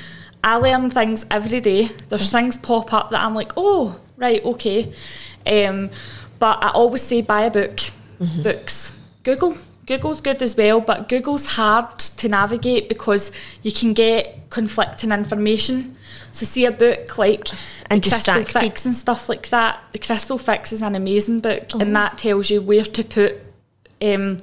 I 0.45 0.55
learn 0.57 0.89
things 0.89 1.25
every 1.31 1.61
day. 1.61 1.89
There's 2.09 2.29
things 2.29 2.57
pop 2.57 2.93
up 2.93 3.09
that 3.11 3.21
I'm 3.25 3.35
like, 3.35 3.51
oh, 3.55 3.95
right, 4.17 4.43
okay. 4.45 4.91
Um, 5.45 5.89
but 6.39 6.63
I 6.63 6.69
always 6.69 7.01
say 7.01 7.21
buy 7.21 7.41
a 7.41 7.51
book, 7.51 7.79
Mm-hmm. 8.19 8.43
books. 8.43 8.91
Google. 9.23 9.57
Google's 9.85 10.21
good 10.21 10.41
as 10.41 10.55
well, 10.55 10.79
but 10.79 11.09
Google's 11.09 11.45
hard 11.57 11.99
to 11.99 12.29
navigate 12.29 12.87
because 12.87 13.31
you 13.63 13.71
can 13.73 13.91
get 13.93 14.49
conflicting 14.49 15.11
information. 15.11 15.97
So 16.31 16.45
see 16.45 16.65
a 16.65 16.71
book 16.71 17.17
like 17.17 17.49
And 17.89 18.01
the 18.01 18.09
Crystal. 18.09 18.45
Fix 18.61 18.85
and 18.85 18.95
stuff 18.95 19.27
like 19.27 19.49
that. 19.49 19.79
The 19.91 19.99
Crystal 19.99 20.37
Fix 20.37 20.71
is 20.71 20.81
an 20.81 20.95
amazing 20.95 21.41
book, 21.41 21.63
Oh. 21.73 21.79
and 21.81 21.93
that 21.97 22.17
tells 22.17 22.49
you 22.49 22.61
where 22.61 22.85
to 22.85 23.03
put. 23.03 23.41
Um, 24.01 24.37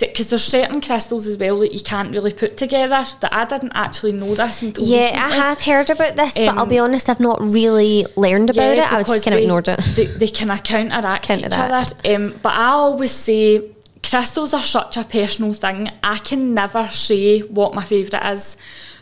because 0.00 0.30
there's 0.30 0.44
certain 0.44 0.80
crystals 0.80 1.26
as 1.26 1.36
well 1.36 1.58
that 1.58 1.72
you 1.72 1.80
can't 1.80 2.14
really 2.14 2.32
put 2.32 2.56
together. 2.56 3.04
That 3.20 3.32
I 3.34 3.44
didn't 3.44 3.72
actually 3.74 4.12
know 4.12 4.34
this 4.34 4.62
until 4.62 4.84
Yeah, 4.84 4.98
recently. 5.12 5.20
I 5.22 5.28
had 5.36 5.60
heard 5.60 5.90
about 5.90 6.16
this, 6.16 6.34
but 6.34 6.48
I'll 6.48 6.60
Um, 6.60 6.68
be 6.68 6.78
honest, 6.78 7.08
I've 7.08 7.20
not 7.20 7.40
really 7.40 8.06
learned 8.16 8.50
about 8.50 8.76
Yeah, 8.76 8.84
it. 8.86 8.92
I 8.92 8.98
was 8.98 9.06
just 9.06 9.24
kind 9.24 9.34
of 9.34 9.40
ignored 9.42 9.68
it. 9.68 9.78
They, 9.96 10.06
they 10.06 10.28
can 10.28 10.48
counteract, 10.56 11.30
each 11.30 11.42
Counteract. 11.42 11.94
other. 12.04 12.14
Um, 12.14 12.34
but 12.42 12.54
I 12.54 12.68
always 12.68 13.10
say 13.12 13.62
crystals 14.02 14.52
are 14.54 14.62
such 14.64 14.96
a 14.96 15.04
personal 15.04 15.52
thing. 15.52 15.90
I 16.02 16.18
can 16.18 16.54
never 16.54 16.88
say 16.88 17.40
what 17.40 17.74
my 17.74 17.84
favourite 17.84 18.32
is 18.32 18.56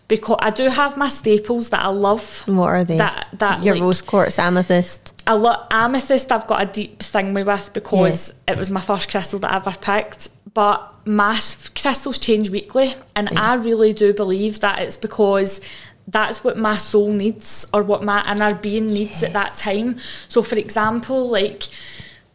because 0.08 0.38
I 0.40 0.50
do 0.50 0.68
have 0.68 0.96
my 0.96 1.08
staples 1.08 1.70
that 1.70 1.82
I 1.84 1.88
love. 1.88 2.42
What 2.46 2.66
are 2.66 2.84
they? 2.84 2.96
That 2.98 3.28
that 3.38 3.62
Your 3.62 3.76
like, 3.76 3.82
rose 3.82 4.02
quartz, 4.02 4.38
amethyst. 4.40 5.19
I 5.30 5.34
love 5.34 5.68
amethyst. 5.70 6.32
I've 6.32 6.48
got 6.48 6.60
a 6.60 6.66
deep 6.66 6.98
thing 6.98 7.34
with 7.34 7.72
because 7.72 8.34
it 8.48 8.58
was 8.58 8.68
my 8.68 8.80
first 8.80 9.08
crystal 9.08 9.38
that 9.38 9.52
I 9.52 9.56
ever 9.58 9.76
picked. 9.80 10.28
But 10.52 11.06
my 11.06 11.38
crystals 11.80 12.18
change 12.18 12.50
weekly, 12.50 12.96
and 13.14 13.38
I 13.38 13.54
really 13.54 13.92
do 13.92 14.12
believe 14.12 14.58
that 14.58 14.80
it's 14.80 14.96
because 14.96 15.60
that's 16.08 16.42
what 16.42 16.58
my 16.58 16.76
soul 16.76 17.12
needs 17.12 17.68
or 17.72 17.84
what 17.84 18.02
my 18.02 18.28
inner 18.28 18.56
being 18.56 18.88
needs 18.88 19.22
at 19.22 19.32
that 19.34 19.54
time. 19.56 20.00
So, 20.00 20.42
for 20.42 20.56
example, 20.58 21.28
like 21.28 21.62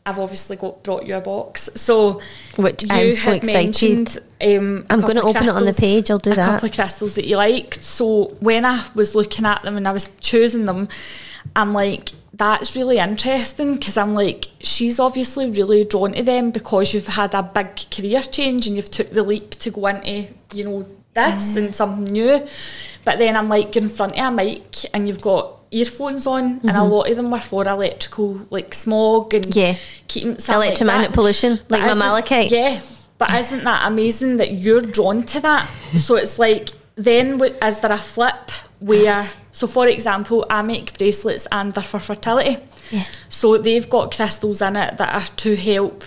I've 0.05 0.17
obviously 0.17 0.55
got 0.55 0.81
brought 0.83 1.05
you 1.05 1.17
a 1.17 1.21
box, 1.21 1.69
so 1.75 2.21
Which 2.55 2.83
you 2.83 2.89
I'm 2.91 3.11
so 3.11 3.33
excited. 3.33 4.07
Um, 4.39 4.85
a 4.89 4.93
I'm 4.93 5.01
gonna 5.01 5.21
open 5.21 5.43
it 5.43 5.49
on 5.49 5.65
the 5.65 5.73
page, 5.73 6.09
I'll 6.09 6.17
do 6.17 6.31
a 6.31 6.35
that. 6.35 6.45
couple 6.45 6.69
of 6.69 6.75
crystals 6.75 7.15
that 7.15 7.25
you 7.25 7.35
liked. 7.35 7.83
So 7.83 8.27
when 8.39 8.65
I 8.65 8.87
was 8.95 9.15
looking 9.15 9.45
at 9.45 9.63
them 9.63 9.75
and 9.75 9.85
I 9.85 9.91
was 9.91 10.09
choosing 10.21 10.63
them, 10.63 10.87
I'm 11.57 11.73
like, 11.73 12.11
that's 12.37 12.75
really 12.75 12.97
interesting 12.97 13.75
because 13.75 13.97
I'm 13.97 14.13
like, 14.13 14.47
she's 14.59 14.99
obviously 14.99 15.49
really 15.49 15.83
drawn 15.83 16.13
to 16.13 16.23
them 16.23 16.51
because 16.51 16.93
you've 16.93 17.07
had 17.07 17.33
a 17.33 17.43
big 17.43 17.69
career 17.91 18.21
change 18.21 18.67
and 18.67 18.75
you've 18.75 18.91
took 18.91 19.09
the 19.11 19.23
leap 19.23 19.51
to 19.51 19.71
go 19.71 19.87
into, 19.87 20.33
you 20.53 20.63
know, 20.63 20.85
this 21.13 21.55
and 21.55 21.73
something 21.75 22.05
new. 22.11 22.45
But 23.05 23.19
then 23.19 23.37
I'm 23.37 23.47
like, 23.47 23.73
you're 23.75 23.83
in 23.85 23.89
front 23.89 24.19
of 24.19 24.25
a 24.27 24.31
mic 24.31 24.75
and 24.93 25.07
you've 25.07 25.21
got 25.21 25.51
earphones 25.71 26.27
on 26.27 26.59
and 26.63 26.71
a 26.77 26.83
lot 26.83 27.09
of 27.09 27.15
them 27.17 27.31
were 27.31 27.39
for 27.39 27.67
electrical 27.67 28.45
like 28.49 28.73
smog 28.73 29.33
and 29.33 29.45
Mm-hmm. 29.45 29.59
Yeah. 29.59 29.75
keeping 30.07 30.37
something 30.39 30.59
like 30.59 30.67
Electromagnetic 30.69 31.09
that. 31.09 31.15
pollution, 31.15 31.51
like 31.51 31.67
But 31.69 31.81
my 31.81 31.93
malachite. 31.93 32.51
Yeah, 32.51 32.79
but 33.17 33.31
isn't 33.33 33.63
that 33.63 33.87
amazing 33.87 34.37
that 34.37 34.53
you're 34.53 34.81
drawn 34.81 35.23
to 35.23 35.39
that? 35.41 35.67
so 35.95 36.15
it's 36.15 36.37
like, 36.37 36.69
then 36.95 37.41
is 37.41 37.79
there 37.79 37.91
a 37.91 37.97
flip 37.97 38.51
where, 38.79 39.29
so 39.51 39.67
for 39.67 39.87
example, 39.87 40.45
I 40.49 40.61
make 40.61 40.97
bracelets 40.97 41.47
and 41.51 41.73
they're 41.73 41.83
for 41.83 41.99
fertility. 41.99 42.57
Yeah. 42.91 43.03
So 43.29 43.57
they've 43.57 43.89
got 43.89 44.13
crystals 44.15 44.61
in 44.61 44.75
it 44.75 44.97
that 44.97 45.13
are 45.13 45.27
to 45.37 45.55
help 45.55 46.03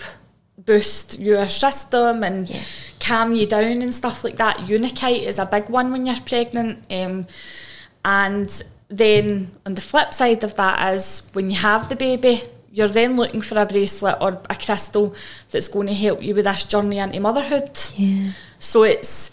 boost 0.57 1.19
your 1.19 1.47
system 1.47 2.23
and 2.23 2.49
Yeah. 2.49 2.61
calm 2.99 3.33
you 3.35 3.47
down 3.47 3.81
and 3.81 3.93
stuff 3.93 4.23
like 4.23 4.37
that. 4.37 4.67
Unakite 4.69 5.23
is 5.23 5.39
a 5.39 5.45
big 5.45 5.69
one 5.69 5.91
when 5.91 6.05
you're 6.05 6.19
pregnant. 6.25 6.85
Um, 6.91 7.25
and 8.05 8.63
then 8.89 9.51
on 9.65 9.75
the 9.75 9.81
flip 9.81 10.13
side 10.13 10.43
of 10.43 10.55
that 10.55 10.93
is 10.93 11.23
when 11.33 11.49
you 11.49 11.57
have 11.57 11.89
the 11.89 11.95
baby, 11.95 12.43
you're 12.71 12.87
then 12.87 13.17
looking 13.17 13.41
for 13.41 13.57
a 13.59 13.65
bracelet 13.65 14.17
or 14.21 14.39
a 14.49 14.55
crystal 14.55 15.15
that's 15.51 15.67
going 15.67 15.87
to 15.87 15.93
help 15.93 16.21
you 16.21 16.35
with 16.35 16.45
this 16.45 16.63
journey 16.65 16.99
into 16.99 17.19
motherhood. 17.19 17.71
Yeah. 17.95 18.31
So 18.59 18.83
it's 18.83 19.31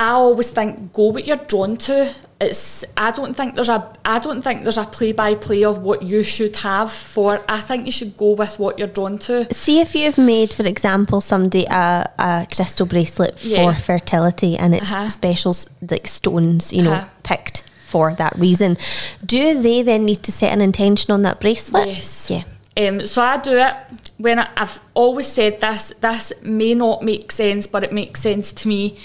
I 0.00 0.10
always 0.12 0.50
think 0.50 0.92
go 0.94 1.04
what 1.14 1.26
you're 1.26 1.36
drawn 1.52 1.76
to. 1.88 2.14
It's 2.40 2.86
I 2.96 3.10
don't 3.10 3.34
think 3.36 3.54
there's 3.54 3.68
a 3.68 3.80
I 4.02 4.18
don't 4.18 4.40
think 4.40 4.62
there's 4.62 4.78
a 4.78 4.84
play 4.86 5.12
by 5.12 5.34
play 5.34 5.62
of 5.62 5.76
what 5.88 6.02
you 6.02 6.22
should 6.22 6.56
have 6.56 6.90
for 6.90 7.38
I 7.46 7.60
think 7.60 7.84
you 7.84 7.92
should 7.92 8.16
go 8.16 8.30
with 8.32 8.58
what 8.58 8.78
you're 8.78 8.88
drawn 8.88 9.18
to. 9.18 9.46
See 9.52 9.78
if 9.82 9.94
you've 9.94 10.16
made, 10.16 10.50
for 10.50 10.66
example, 10.66 11.20
somebody 11.20 11.66
a, 11.66 12.10
a 12.18 12.46
crystal 12.54 12.86
bracelet 12.86 13.34
Yeah. 13.44 13.74
for 13.74 13.80
fertility 13.80 14.56
and 14.56 14.74
it's 14.74 14.90
Uh-huh. 14.90 15.08
special 15.10 15.54
like 15.90 16.06
stones, 16.08 16.72
you 16.72 16.82
know, 16.82 16.92
Uh-huh. 16.94 17.08
picked 17.22 17.62
for 17.86 18.14
that 18.14 18.32
reason. 18.38 18.78
Do 19.26 19.60
they 19.60 19.82
then 19.82 20.06
need 20.06 20.22
to 20.22 20.32
set 20.32 20.50
an 20.52 20.62
intention 20.62 21.12
on 21.12 21.20
that 21.22 21.40
bracelet? 21.40 21.88
Yes. 21.88 22.30
Yeah. 22.30 22.44
Um, 22.88 23.04
so 23.04 23.20
I 23.22 23.36
do 23.36 23.58
it 23.58 23.74
when 24.16 24.38
I, 24.38 24.48
I've 24.56 24.80
always 24.94 25.26
said 25.26 25.60
this. 25.60 25.92
This 26.00 26.32
may 26.42 26.72
not 26.72 27.02
make 27.02 27.30
sense, 27.32 27.66
but 27.66 27.84
it 27.84 27.92
makes 27.92 28.20
sense 28.22 28.50
to 28.62 28.68
me. 28.68 28.96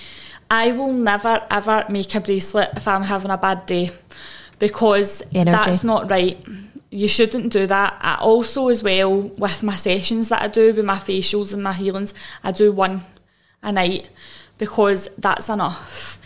I 0.49 0.71
will 0.71 0.93
never 0.93 1.45
ever 1.49 1.85
make 1.89 2.13
a 2.15 2.19
bracelet 2.19 2.69
if 2.75 2.87
I'm 2.87 3.03
having 3.03 3.31
a 3.31 3.37
bad 3.37 3.65
day 3.65 3.91
because 4.59 5.23
Energy. 5.33 5.51
that's 5.51 5.83
not 5.83 6.09
right. 6.09 6.37
You 6.91 7.07
shouldn't 7.07 7.51
do 7.51 7.67
that. 7.67 7.97
I 7.99 8.15
also, 8.15 8.69
as 8.69 8.81
well, 8.83 9.19
with 9.19 9.63
my 9.63 9.75
sessions 9.75 10.29
that 10.29 10.41
I 10.41 10.47
do 10.47 10.73
with 10.73 10.85
my 10.85 10.95
facials 10.95 11.53
and 11.53 11.61
my 11.61 11.73
healings, 11.73 12.13
I 12.43 12.51
do 12.51 12.71
one 12.71 13.03
a 13.61 13.71
night 13.71 14.09
because 14.57 15.09
that's 15.17 15.49
enough. 15.49 16.19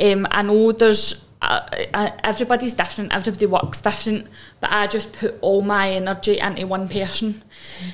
Um, 0.00 0.26
I 0.30 0.42
know 0.42 0.72
there's 0.72 1.24
I, 1.40 1.86
I, 1.92 2.12
everybody's 2.24 2.74
different, 2.74 3.14
everybody 3.14 3.46
works 3.46 3.80
different, 3.80 4.26
but 4.60 4.72
I 4.72 4.86
just 4.86 5.12
put 5.12 5.38
all 5.42 5.62
my 5.62 5.90
energy 5.90 6.38
into 6.38 6.66
one 6.66 6.88
person. 6.88 7.42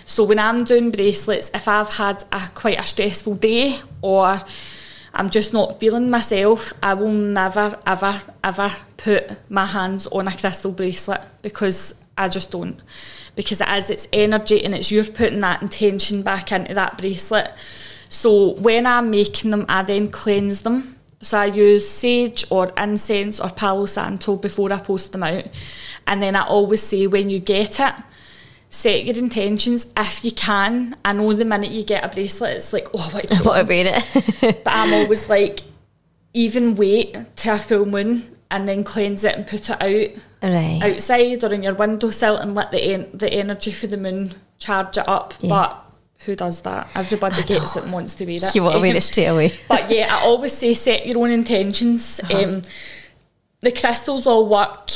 So 0.07 0.25
when 0.25 0.39
I'm 0.39 0.65
doing 0.65 0.91
bracelets, 0.91 1.51
if 1.53 1.67
I've 1.67 1.95
had 1.97 2.25
a 2.33 2.49
quite 2.55 2.79
a 2.79 2.85
stressful 2.85 3.35
day 3.35 3.81
or 4.01 4.41
I'm 5.15 5.29
just 5.29 5.53
not 5.53 5.79
feeling 5.79 6.09
myself, 6.11 6.73
I 6.83 6.95
will 6.95 7.13
never, 7.13 7.79
ever, 7.87 8.23
ever 8.43 8.75
put 8.97 9.51
my 9.51 9.67
hands 9.67 10.07
on 10.07 10.27
a 10.27 10.37
crystal 10.37 10.73
bracelet 10.73 11.21
because 11.43 12.01
I 12.17 12.29
just 12.29 12.51
don't. 12.51 12.81
Because 13.37 13.61
it 13.61 13.69
is, 13.69 13.91
it's 13.91 14.09
energy 14.13 14.65
and 14.65 14.75
it's 14.75 14.91
you're 14.91 15.05
putting 15.05 15.41
that 15.41 15.63
intention 15.63 16.23
back 16.23 16.51
into 16.53 16.75
that 16.75 16.99
bracelet. 16.99 17.53
So 18.09 18.55
when 18.55 18.87
I'm 18.87 19.11
making 19.11 19.51
them, 19.51 19.67
I 19.69 19.83
then 19.83 20.11
cleanse 20.11 20.63
them. 20.63 20.97
So 21.21 21.39
I 21.39 21.47
use 21.47 21.89
sage 21.89 22.45
or 22.51 22.73
incense 22.77 23.39
or 23.41 23.49
Palo 23.49 23.87
Santo 23.87 24.37
before 24.37 24.73
I 24.73 24.79
post 24.79 25.13
them 25.13 25.23
out. 25.23 25.45
And 26.07 26.21
then 26.21 26.37
I 26.37 26.43
always 26.43 26.83
say 26.83 27.07
when 27.07 27.31
you 27.31 27.39
get 27.39 27.81
it, 27.81 27.95
set 28.73 29.05
your 29.05 29.17
intentions 29.17 29.93
if 29.97 30.25
you 30.25 30.33
can. 30.33 30.97
I 31.05 31.13
know 31.13 31.33
the 31.33 31.45
minute 31.45 31.71
you 31.71 31.85
get 31.85 32.05
a 32.05 32.09
bracelet, 32.09 32.57
it's 32.57 32.73
like, 32.73 32.89
oh, 32.95 33.11
what, 33.13 33.31
What 33.45 33.61
about 33.61 33.71
it? 33.71 34.65
but 34.65 34.73
I'm 34.73 34.93
always 34.95 35.29
like, 35.29 35.61
even 36.33 36.75
wait 36.75 37.15
to 37.37 37.53
a 37.53 37.59
full 37.59 37.85
moon 37.85 38.37
and 38.51 38.67
then 38.67 38.83
cleanse 38.83 39.25
it 39.25 39.37
and 39.37 39.47
put 39.47 39.69
it 39.69 39.83
out 39.83 40.19
right. 40.43 40.81
outside 40.83 41.45
or 41.45 41.53
in 41.53 41.63
your 41.63 41.75
windowsill 41.75 42.37
and 42.37 42.55
let 42.55 42.71
the 42.71 42.81
en- 42.81 43.11
the 43.13 43.33
energy 43.33 43.73
for 43.73 43.87
the 43.87 43.97
moon 43.99 44.33
charge 44.59 44.97
it 44.97 45.07
up. 45.07 45.35
Yeah. 45.41 45.49
But 45.51 45.85
who 46.25 46.35
does 46.37 46.63
that? 46.63 46.89
Everybody 46.95 47.43
gets 47.43 47.77
it 47.77 47.85
and 47.85 47.93
wants 47.93 48.15
to 48.17 48.25
wear 48.25 48.37
it. 48.37 48.43
You 48.55 48.63
want 48.63 48.77
to 48.77 48.81
wear 48.81 48.97
it 48.97 49.03
straight 49.03 49.27
away. 49.27 49.53
but 49.69 49.91
yeah, 49.91 50.17
I 50.17 50.23
always 50.25 50.53
say 50.53 50.73
set 50.73 51.05
your 51.07 51.19
own 51.19 51.31
intentions. 51.31 52.21
Uh-huh. 52.25 52.43
Um, 52.43 52.63
the 53.61 53.73
crystals 53.73 54.27
all 54.27 54.49
work 54.49 54.89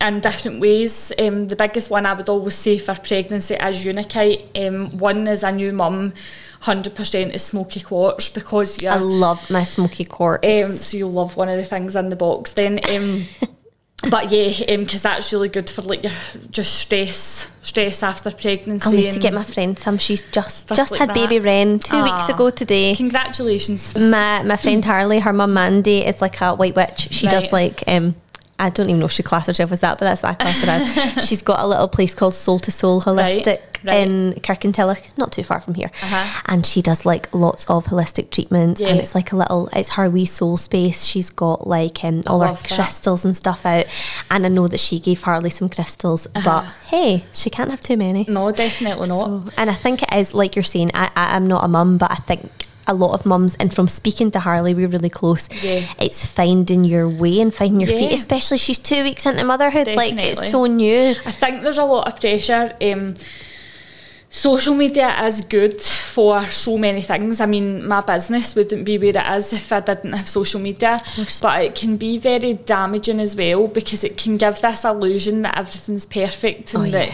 in 0.00 0.20
different 0.20 0.60
ways. 0.60 1.12
Um, 1.18 1.48
the 1.48 1.56
biggest 1.56 1.90
one 1.90 2.06
I 2.06 2.12
would 2.14 2.28
always 2.28 2.54
say 2.54 2.78
for 2.78 2.94
pregnancy 2.94 3.54
is 3.54 3.84
unakite. 3.84 4.46
Um, 4.56 4.96
one 4.98 5.26
is 5.26 5.42
a 5.42 5.50
new 5.52 5.72
mum, 5.72 6.12
hundred 6.60 6.94
percent 6.94 7.34
is 7.34 7.42
smoky 7.44 7.80
quartz 7.80 8.28
because 8.28 8.80
you're 8.80 8.92
I 8.92 8.96
love 8.98 9.50
my 9.50 9.64
smoky 9.64 10.04
quartz. 10.04 10.46
um, 10.46 10.76
so 10.76 10.96
you'll 10.96 11.12
love 11.12 11.36
one 11.36 11.48
of 11.48 11.56
the 11.56 11.64
things 11.64 11.96
in 11.96 12.10
the 12.10 12.16
box 12.16 12.52
then. 12.52 12.78
Um, 12.90 13.24
but 14.10 14.30
yeah, 14.30 14.76
because 14.76 15.02
that's 15.02 15.32
really 15.32 15.48
good 15.48 15.70
for 15.70 15.82
like 15.82 16.02
your 16.04 16.12
just 16.50 16.74
stress, 16.74 17.50
stress 17.62 18.02
after 18.02 18.30
pregnancy. 18.30 18.86
I'll 18.86 18.92
need 18.92 19.12
to 19.12 19.18
get 19.18 19.32
my 19.32 19.42
friend 19.44 19.78
some. 19.78 19.96
She's 19.98 20.22
just 20.30 20.68
just 20.74 20.90
like 20.92 21.00
had 21.00 21.08
that. 21.10 21.14
baby 21.14 21.40
Ren 21.40 21.78
two 21.78 22.02
weeks 22.02 22.28
Ah. 22.28 22.34
ago 22.34 22.50
today. 22.50 22.94
Congratulations. 22.94 23.96
My 23.96 24.42
my 24.42 24.56
friend 24.58 24.84
Harley, 24.84 25.20
her 25.20 25.32
mum 25.32 25.54
Mandy 25.54 26.04
is 26.04 26.20
like 26.20 26.40
a 26.42 26.54
white 26.54 26.76
witch. 26.76 27.08
She 27.12 27.26
does 27.26 27.50
like 27.52 27.82
um 27.86 28.14
I 28.58 28.70
don't 28.70 28.88
even 28.88 29.00
know 29.00 29.06
if 29.06 29.12
she 29.12 29.22
class 29.22 29.46
herself 29.46 29.70
as 29.72 29.80
that, 29.80 29.98
but 29.98 30.06
that's 30.06 30.22
what 30.22 30.32
I 30.32 30.34
class 30.34 30.64
her 30.64 31.18
as. 31.18 31.28
She's 31.28 31.42
got 31.42 31.60
a 31.60 31.66
little 31.66 31.88
place 31.88 32.14
called 32.14 32.34
Soul 32.34 32.58
to 32.60 32.70
Soul 32.70 33.02
Holistic 33.02 33.60
right. 33.84 33.98
in 33.98 34.34
Kirkintilloch, 34.34 35.18
not 35.18 35.32
too 35.32 35.42
far 35.42 35.60
from 35.60 35.74
here. 35.74 35.90
Uh-huh. 36.02 36.42
And 36.46 36.64
she 36.64 36.80
does 36.82 37.04
like 37.04 37.34
lots 37.34 37.68
of 37.68 37.86
holistic 37.86 38.30
treatments, 38.30 38.80
and 38.80 38.98
it's 38.98 39.14
like 39.14 39.32
a 39.32 39.36
little, 39.36 39.68
it's 39.72 39.90
her 39.90 40.08
wee 40.08 40.24
soul 40.24 40.56
space. 40.56 41.04
She's 41.04 41.30
got 41.30 41.66
like 41.66 42.02
um, 42.04 42.22
all 42.26 42.40
her 42.40 42.54
that. 42.54 42.74
crystals 42.74 43.24
and 43.24 43.36
stuff 43.36 43.66
out, 43.66 43.86
and 44.30 44.46
I 44.46 44.48
know 44.48 44.68
that 44.68 44.80
she 44.80 44.98
gave 44.98 45.22
Harley 45.22 45.50
some 45.50 45.68
crystals, 45.68 46.26
but 46.44 46.64
hey, 46.86 47.24
she 47.32 47.50
can't 47.50 47.70
have 47.70 47.80
too 47.80 47.96
many. 47.96 48.24
no, 48.28 48.50
definitely 48.52 49.08
not. 49.08 49.26
So, 49.26 49.44
and 49.58 49.70
I 49.70 49.74
think 49.74 50.02
it 50.02 50.12
is 50.14 50.34
like 50.34 50.56
you're 50.56 50.62
saying. 50.62 50.90
I, 50.94 51.10
I 51.14 51.36
I'm 51.36 51.46
not 51.46 51.64
a 51.64 51.68
mum, 51.68 51.98
but 51.98 52.10
I 52.10 52.16
think 52.16 52.55
a 52.86 52.94
lot 52.94 53.14
of 53.14 53.26
mums, 53.26 53.56
and 53.56 53.72
from 53.74 53.88
speaking 53.88 54.30
to 54.32 54.40
Harley, 54.40 54.74
we're 54.74 54.88
really 54.88 55.10
close. 55.10 55.48
Yeah. 55.62 55.82
It's 55.98 56.24
finding 56.24 56.84
your 56.84 57.08
way 57.08 57.40
and 57.40 57.54
finding 57.54 57.80
your 57.80 57.90
feet, 57.98 58.12
especially 58.12 58.58
she's 58.58 58.78
two 58.78 59.02
weeks 59.02 59.26
into 59.26 59.44
motherhood. 59.44 59.88
Like 59.88 60.14
it's 60.16 60.50
so 60.50 60.66
new. 60.66 61.10
I 61.24 61.30
think 61.32 61.62
there's 61.62 61.78
a 61.78 61.84
lot 61.84 62.06
of 62.06 62.20
pressure. 62.20 62.76
Um, 62.80 63.14
social 64.30 64.74
media 64.74 65.16
is 65.24 65.40
good 65.42 65.80
for 65.80 66.42
so 66.44 66.76
many 66.76 67.00
things. 67.02 67.40
I 67.40 67.46
mean, 67.46 67.86
my 67.86 68.00
business 68.02 68.54
wouldn't 68.54 68.84
be 68.84 68.98
where 68.98 69.16
it 69.16 69.36
is 69.36 69.52
if 69.52 69.72
I 69.72 69.80
didn't 69.80 70.12
have 70.12 70.28
social 70.28 70.60
media. 70.60 70.98
But 71.40 71.62
it 71.62 71.74
can 71.74 71.96
be 71.96 72.18
very 72.18 72.54
damaging 72.54 73.20
as 73.20 73.34
well 73.34 73.68
because 73.68 74.04
it 74.04 74.16
can 74.16 74.36
give 74.36 74.60
this 74.60 74.84
illusion 74.84 75.42
that 75.42 75.56
everything's 75.56 76.06
perfect 76.06 76.74
and 76.74 76.88
Oh, 76.88 76.90
that 76.90 77.10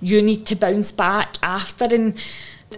you 0.00 0.20
need 0.20 0.46
to 0.46 0.56
bounce 0.56 0.90
back 0.92 1.36
after 1.42 1.84
and 1.84 2.20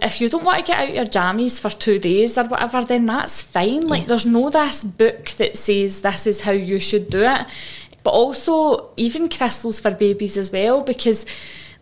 if 0.01 0.21
you 0.21 0.29
don't 0.29 0.43
want 0.43 0.65
to 0.65 0.71
get 0.71 0.79
out 0.79 0.93
your 0.93 1.05
jammies 1.05 1.59
for 1.59 1.69
two 1.69 1.99
days 1.99 2.37
or 2.37 2.45
whatever, 2.45 2.83
then 2.83 3.05
that's 3.05 3.41
fine. 3.41 3.87
Like, 3.87 4.01
Yeah. 4.01 4.07
there's 4.07 4.25
no 4.25 4.49
this 4.49 4.83
book 4.83 5.29
that 5.31 5.57
says 5.57 6.01
this 6.01 6.27
is 6.27 6.41
how 6.41 6.51
you 6.51 6.79
should 6.79 7.09
do 7.09 7.23
it. 7.23 7.45
But 8.03 8.11
also, 8.11 8.89
even 8.97 9.29
crystals 9.29 9.79
for 9.79 9.91
babies 9.91 10.37
as 10.37 10.51
well, 10.51 10.81
because 10.81 11.25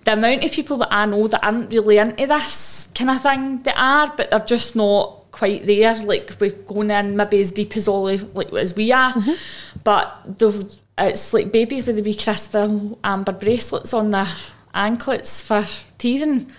the 0.05 0.13
amount 0.13 0.43
of 0.43 0.51
people 0.51 0.78
that 0.78 0.89
I 0.91 1.05
know 1.05 1.28
that 1.28 1.45
aren't 1.45 1.72
really 1.72 1.97
into 1.97 2.28
this 2.28 2.89
kind 2.95 3.11
of 3.11 3.22
thing, 3.22 3.63
they 3.63 3.74
are, 3.74 4.11
but 4.16 4.32
they're 4.32 4.39
just 4.39 4.76
not 4.76 5.32
quite 5.32 5.66
there. 5.66 5.95
Like, 5.95 6.32
we're 6.39 6.51
going 6.51 6.91
in 6.91 7.16
maybe 7.16 7.39
as 7.39 7.51
deep 7.51 7.76
as 7.78 7.88
all 7.88 8.05
like 8.34 8.53
as 8.53 8.76
we 8.76 8.91
are. 8.91 9.13
Mm-hmm. 9.13 9.80
But 9.84 10.38
the 10.39 10.70
it's 10.97 11.34
like 11.34 11.51
babies 11.51 11.86
with 11.86 11.97
the 11.97 12.01
wee 12.03 12.16
crystal 12.16 12.97
amber 13.03 13.34
bracelets 13.34 13.93
on 13.93 14.11
their 14.11 14.30
anklets 14.74 15.41
for 15.41 15.66
teething. 15.97 16.51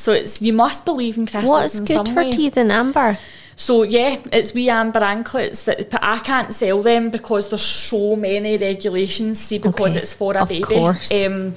So 0.00 0.12
it's 0.12 0.40
you 0.40 0.52
must 0.54 0.84
believe 0.86 1.18
in 1.18 1.26
crystals 1.26 1.50
What's 1.50 1.78
in 1.78 1.84
good 1.84 1.94
some 1.94 2.06
for 2.06 2.22
way. 2.22 2.32
teeth 2.32 2.56
and 2.56 2.72
amber? 2.72 3.18
So 3.56 3.82
yeah, 3.82 4.16
it's 4.32 4.54
wee 4.54 4.70
amber 4.70 5.00
anklets 5.00 5.64
that 5.64 5.90
but 5.90 6.02
I 6.02 6.18
can't 6.20 6.52
sell 6.54 6.80
them 6.82 7.10
because 7.10 7.50
there's 7.50 7.60
so 7.90 8.16
many 8.16 8.56
regulations. 8.56 9.40
See, 9.40 9.58
because 9.58 9.92
Okay, 9.92 10.00
it's 10.00 10.14
for 10.14 10.34
a 10.34 10.42
of 10.42 10.48
baby. 10.48 10.62
course. 10.62 11.12
Um, 11.12 11.54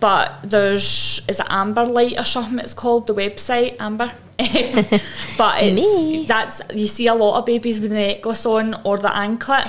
but 0.00 0.40
there's 0.44 1.22
is 1.26 1.40
it 1.40 1.46
Amber 1.48 1.84
Light 1.84 2.18
or 2.18 2.24
something? 2.24 2.58
It's 2.58 2.74
called 2.74 3.06
the 3.06 3.14
website 3.14 3.76
Amber. 3.80 4.12
but 4.36 5.62
it's 5.62 5.82
Me. 5.82 6.24
that's 6.26 6.60
you 6.74 6.86
see 6.86 7.06
a 7.06 7.14
lot 7.14 7.38
of 7.38 7.46
babies 7.46 7.80
with 7.80 7.90
the 7.90 7.96
necklace 7.96 8.44
on 8.44 8.74
or 8.84 8.98
the 8.98 9.14
anklet. 9.16 9.66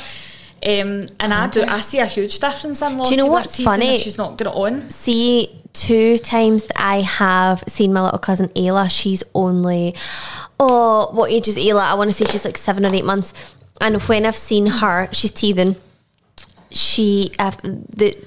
Um, 0.62 1.08
and 1.22 1.34
I 1.34 1.48
do. 1.48 1.64
I 1.64 1.80
see 1.80 2.00
a 2.00 2.06
huge 2.06 2.38
difference 2.40 2.82
in 2.82 2.98
Lottie 2.98 3.12
you 3.12 3.18
know 3.18 3.28
what's 3.28 3.64
funny? 3.64 3.98
She's 3.98 4.18
not 4.18 4.38
got 4.38 4.48
it 4.48 4.54
on. 4.54 4.90
See, 4.90 5.59
two 5.74 6.18
times 6.18 6.66
that 6.68 6.82
I 6.82 7.02
have 7.02 7.64
seen 7.68 7.94
my 7.94 8.02
little 8.04 8.20
cousin 8.20 8.50
Ayla, 8.50 8.90
she's 8.90 9.24
only, 9.34 9.96
oh, 10.60 11.10
what 11.12 11.32
age 11.32 11.48
is 11.48 11.58
Ayla? 11.58 11.82
I 11.82 11.94
want 11.94 12.10
to 12.10 12.14
say 12.14 12.30
she's 12.32 12.46
like 12.46 12.58
seven 12.58 12.86
or 12.86 12.94
eight 12.94 13.06
months. 13.06 13.34
And 13.82 14.02
when 14.04 14.26
I've 14.26 14.36
seen 14.36 14.66
her, 14.68 15.08
she's 15.14 15.32
teething. 15.32 15.76
She, 16.72 17.32
uh, 17.40 17.52
the 17.64 18.18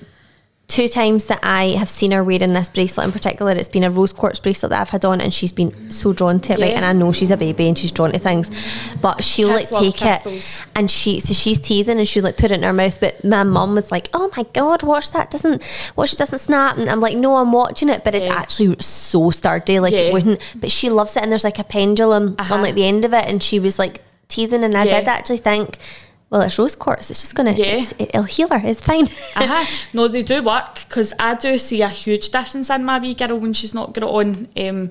two 0.69 0.89
times 0.89 1.27
that 1.27 1.39
I 1.43 1.71
have 1.77 1.89
seen 1.89 2.13
her 2.13 2.25
wearing 2.25 2.55
this 2.55 2.71
bracelet 2.71 3.05
in 3.05 3.13
particular, 3.13 3.53
it's 3.53 3.69
been 3.69 3.85
a 3.85 3.91
rose 3.91 4.13
quartz 4.15 4.41
bracelet 4.41 4.71
that 4.71 4.81
I've 4.81 4.89
had 4.91 5.05
on, 5.05 5.21
and 5.21 5.33
she's 5.33 5.53
been 5.53 5.91
so 5.91 6.15
drawn 6.15 6.41
to 6.41 6.55
it, 6.55 6.59
right? 6.61 6.73
And 6.73 6.85
I 6.85 6.95
know 6.95 7.13
she's 7.13 7.31
a 7.31 7.37
baby 7.37 7.69
and 7.69 7.77
she's 7.77 7.93
drawn 7.93 8.11
to 8.13 8.19
things, 8.19 8.49
but 9.03 9.23
she'll 9.23 9.57
Kids 9.59 9.71
like 9.73 9.95
take 9.95 10.03
it 10.03 10.65
and 10.75 10.91
she 10.91 11.21
so 11.21 11.35
she's 11.35 11.59
teething 11.59 11.99
and 11.99 12.09
she'll 12.09 12.25
like 12.25 12.39
put 12.39 12.51
it 12.51 12.55
in 12.55 12.63
her 12.63 12.73
mouth 12.73 12.99
but 13.01 13.23
my 13.25 13.43
mum 13.43 13.75
was 13.75 13.91
like 13.91 14.09
oh 14.15 14.31
my 14.37 14.45
god 14.55 14.83
watch 14.83 15.11
that 15.13 15.31
doesn't 15.31 15.63
watch 15.97 16.13
it 16.13 16.19
doesn't 16.19 16.39
snap 16.39 16.77
and 16.79 16.89
I'm 16.89 17.01
like 17.01 17.17
no 17.17 17.37
I'm 17.37 17.53
watching 17.53 17.89
it 17.91 18.03
but 18.05 18.15
it's 18.15 18.25
Yeah. 18.25 18.35
actually 18.35 18.77
so 18.81 19.31
sturdy 19.31 19.79
like 19.81 19.93
it 19.93 20.13
wouldn't 20.13 20.41
but 20.57 20.71
she 20.71 20.89
loves 20.89 21.17
it 21.17 21.23
and 21.23 21.31
there's 21.31 21.45
like 21.45 21.59
a 21.59 21.65
pendulum 21.65 22.37
Uh-huh. 22.39 22.55
on 22.55 22.63
like 22.63 22.75
the 22.75 22.87
end 22.87 23.05
of 23.05 23.13
it 23.13 23.27
and 23.27 23.43
she 23.43 23.59
was 23.59 23.79
like 23.79 24.01
teething 24.29 24.65
and 24.65 24.75
I 24.77 24.85
Yeah. 24.85 25.01
did 25.01 25.09
actually 25.09 25.39
think 25.39 25.77
well 26.33 26.41
it's 26.43 26.59
rose 26.59 26.75
quartz 26.75 27.11
it's 27.11 27.21
just 27.21 27.35
gonna 27.37 27.53
Yeah. 27.53 27.85
it'll 27.99 28.23
heal 28.25 28.49
her 28.49 28.61
it's 28.65 28.81
fine 28.81 29.05
uh-huh. 29.37 29.65
No, 29.93 30.09
they 30.09 30.23
do 30.25 30.43
work 30.43 30.75
because 30.89 31.13
I 31.21 31.35
do 31.35 31.59
see 31.59 31.83
a 31.83 31.89
huge 31.89 32.31
difference 32.31 32.71
in 32.71 32.85
my 32.85 32.99
wee 32.99 33.15
girl 33.15 33.39
when 33.39 33.53
she's 33.53 33.75
not 33.75 33.93
got 33.95 34.03
it 34.03 34.11
on. 34.21 34.49
Um, 34.59 34.91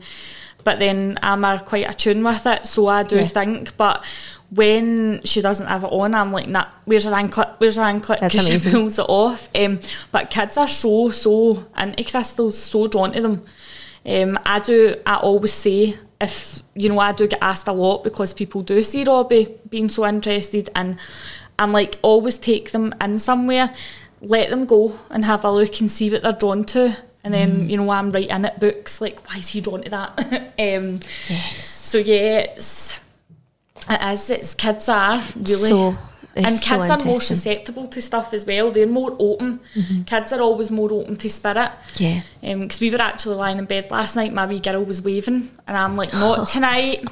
but 0.64 0.78
then 0.80 1.18
I'm 1.24 1.42
quite 1.66 1.90
attuned 1.90 2.24
with 2.24 2.46
it, 2.46 2.68
so 2.68 2.88
I 2.88 3.02
do 3.04 3.16
Yeah. 3.18 3.26
think. 3.26 3.76
But 3.78 4.06
when 4.52 5.22
she 5.26 5.42
doesn't 5.42 5.66
have 5.66 5.84
it 5.84 5.92
on, 5.92 6.14
I'm 6.14 6.32
like, 6.32 6.48
nah, 6.48 6.66
where's 6.86 7.06
her 7.06 7.14
anklet? 7.14 7.50
Where's 7.58 7.78
her 7.78 7.82
anklet? 7.84 8.20
Because 8.20 8.48
she 8.48 8.60
pulls 8.70 9.00
it 9.00 9.06
off. 9.10 9.50
Um, 9.56 9.80
but 10.12 10.30
kids 10.30 10.58
are 10.58 10.68
so, 10.68 11.10
so 11.10 11.66
into 11.78 12.04
crystals, 12.04 12.58
so 12.62 12.86
drawn 12.88 13.14
to 13.14 13.22
them. 13.22 13.42
Um, 14.06 14.38
I 14.46 14.60
do, 14.60 14.96
I 15.06 15.16
always 15.16 15.54
say, 15.54 15.98
if, 16.22 16.62
you 16.76 16.88
know, 16.88 17.00
I 17.00 17.12
do 17.12 17.28
get 17.28 17.40
asked 17.42 17.68
a 17.68 17.74
lot 17.74 18.04
because 18.04 18.34
people 18.34 18.62
do 18.62 18.84
see 18.84 19.04
Robbie 19.04 19.58
being 19.70 19.90
so 19.90 20.06
interested 20.06 20.70
and 20.76 20.98
I'm 21.58 21.72
like, 21.72 21.98
always 22.02 22.38
take 22.38 22.72
them 22.72 22.94
in 23.02 23.20
somewhere, 23.20 23.74
let 24.22 24.50
them 24.50 24.66
go 24.66 24.98
and 25.10 25.26
have 25.26 25.44
a 25.44 25.52
look 25.52 25.80
and 25.82 25.90
see 25.90 26.10
what 26.12 26.22
they're 26.22 26.32
drawn 26.32 26.64
to. 26.66 26.96
And 27.24 27.34
then, 27.34 27.70
you 27.70 27.78
know, 27.78 27.90
I'm 27.92 28.12
writing 28.12 28.46
it 28.46 28.60
books 28.60 29.00
like, 29.02 29.28
why 29.28 29.38
is 29.38 29.50
he 29.50 29.62
drawn 29.62 29.84
to 29.84 29.90
that? 29.90 30.54
um, 30.60 31.00
So 31.56 31.98
yeah, 31.98 32.40
it's, 32.40 33.00
it 33.90 34.02
is, 34.14 34.30
it's 34.30 34.54
kids 34.54 34.90
are 34.90 35.22
really 35.36 35.70
So, 35.70 35.98
and 36.36 36.62
kids 36.62 36.90
are 36.90 37.00
more 37.06 37.22
susceptible 37.22 37.88
to 37.88 38.02
stuff 38.02 38.34
as 38.34 38.46
well. 38.46 38.72
They're 38.72 38.88
more 38.88 39.16
open. 39.20 39.60
Kids 40.06 40.32
are 40.34 40.42
always 40.42 40.72
more 40.72 40.92
open 40.94 41.16
to 41.18 41.30
spirit. 41.30 41.72
Yeah. 41.98 42.22
Because 42.42 42.80
we 42.80 42.90
were 42.90 43.02
actually 43.02 43.36
lying 43.36 43.58
in 43.58 43.66
bed 43.66 43.92
last 43.92 44.16
night, 44.16 44.34
my 44.34 44.46
wee 44.46 44.60
girl 44.60 44.84
was 44.84 45.02
waving, 45.02 45.50
and 45.68 45.78
I'm 45.78 45.96
like, 45.98 46.14
not 46.14 46.48
tonight. 46.48 47.06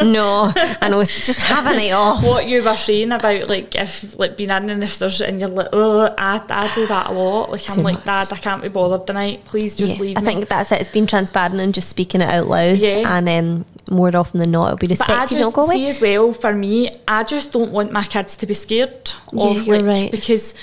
no, 0.00 0.52
And 0.56 0.78
I 0.80 0.88
know. 0.88 1.00
It's 1.00 1.26
just 1.26 1.40
having 1.40 1.82
it 1.84 1.90
off. 1.92 2.22
what 2.24 2.46
you 2.46 2.62
were 2.62 2.76
saying 2.76 3.10
about 3.10 3.48
like 3.48 3.74
if 3.74 4.16
like 4.18 4.36
being 4.36 4.50
in 4.50 4.70
and 4.70 4.82
if 4.84 4.98
there's 4.98 5.20
and 5.20 5.40
you're 5.40 5.48
like 5.48 5.68
oh 5.72 6.14
I, 6.16 6.40
I 6.48 6.72
do 6.74 6.86
that 6.86 7.10
a 7.10 7.12
lot 7.12 7.50
like 7.50 7.68
I'm 7.68 7.82
like 7.82 7.94
much. 7.96 8.04
dad 8.04 8.32
I 8.32 8.36
can't 8.36 8.62
be 8.62 8.68
bothered 8.68 9.06
tonight 9.06 9.44
please 9.44 9.74
just 9.74 9.96
Yeah, 9.96 10.00
leave 10.02 10.16
I 10.18 10.20
me 10.20 10.26
think 10.26 10.48
that's 10.48 10.70
it. 10.70 10.80
It's 10.80 10.90
been 10.90 11.06
transparent 11.06 11.60
and 11.60 11.74
just 11.74 11.88
speaking 11.88 12.20
it 12.20 12.28
out 12.28 12.46
loud. 12.46 12.78
Yeah. 12.78 13.16
And 13.18 13.28
um, 13.28 13.64
more 13.90 14.16
often 14.16 14.40
than 14.40 14.50
not, 14.52 14.66
it'll 14.66 14.78
be 14.78 14.86
but 14.86 15.08
I 15.10 15.20
respected. 15.22 15.38
Just 15.38 15.54
go 15.54 15.66
see 15.66 15.86
as 15.88 16.00
well 16.00 16.32
for 16.32 16.52
me 16.54 16.90
I 17.08 17.24
just 17.24 17.52
don't 17.52 17.72
want 17.72 17.92
my 17.92 18.04
kids 18.04 18.36
to 18.38 18.46
be 18.46 18.54
scared 18.54 19.12
Yeah, 19.32 19.50
of 19.50 19.66
like 19.66 19.84
right. 19.84 20.10
because 20.10 20.54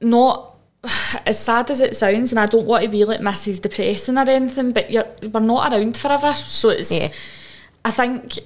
not 0.00 0.54
as 1.26 1.38
sad 1.38 1.70
as 1.70 1.80
it 1.80 1.96
sounds 1.96 2.32
and 2.32 2.38
I 2.40 2.46
don't 2.46 2.66
want 2.66 2.84
to 2.84 2.88
be 2.88 3.04
like 3.04 3.20
Mrs 3.20 3.60
Depressing 3.60 4.16
or 4.18 4.28
anything 4.28 4.70
but 4.70 4.90
you're 4.92 5.06
we're 5.32 5.40
not 5.40 5.72
around 5.72 5.96
forever 5.96 6.32
so 6.34 6.70
it's 6.70 6.90
Yeah. 6.90 7.08
I 7.84 7.90
think 7.90 8.38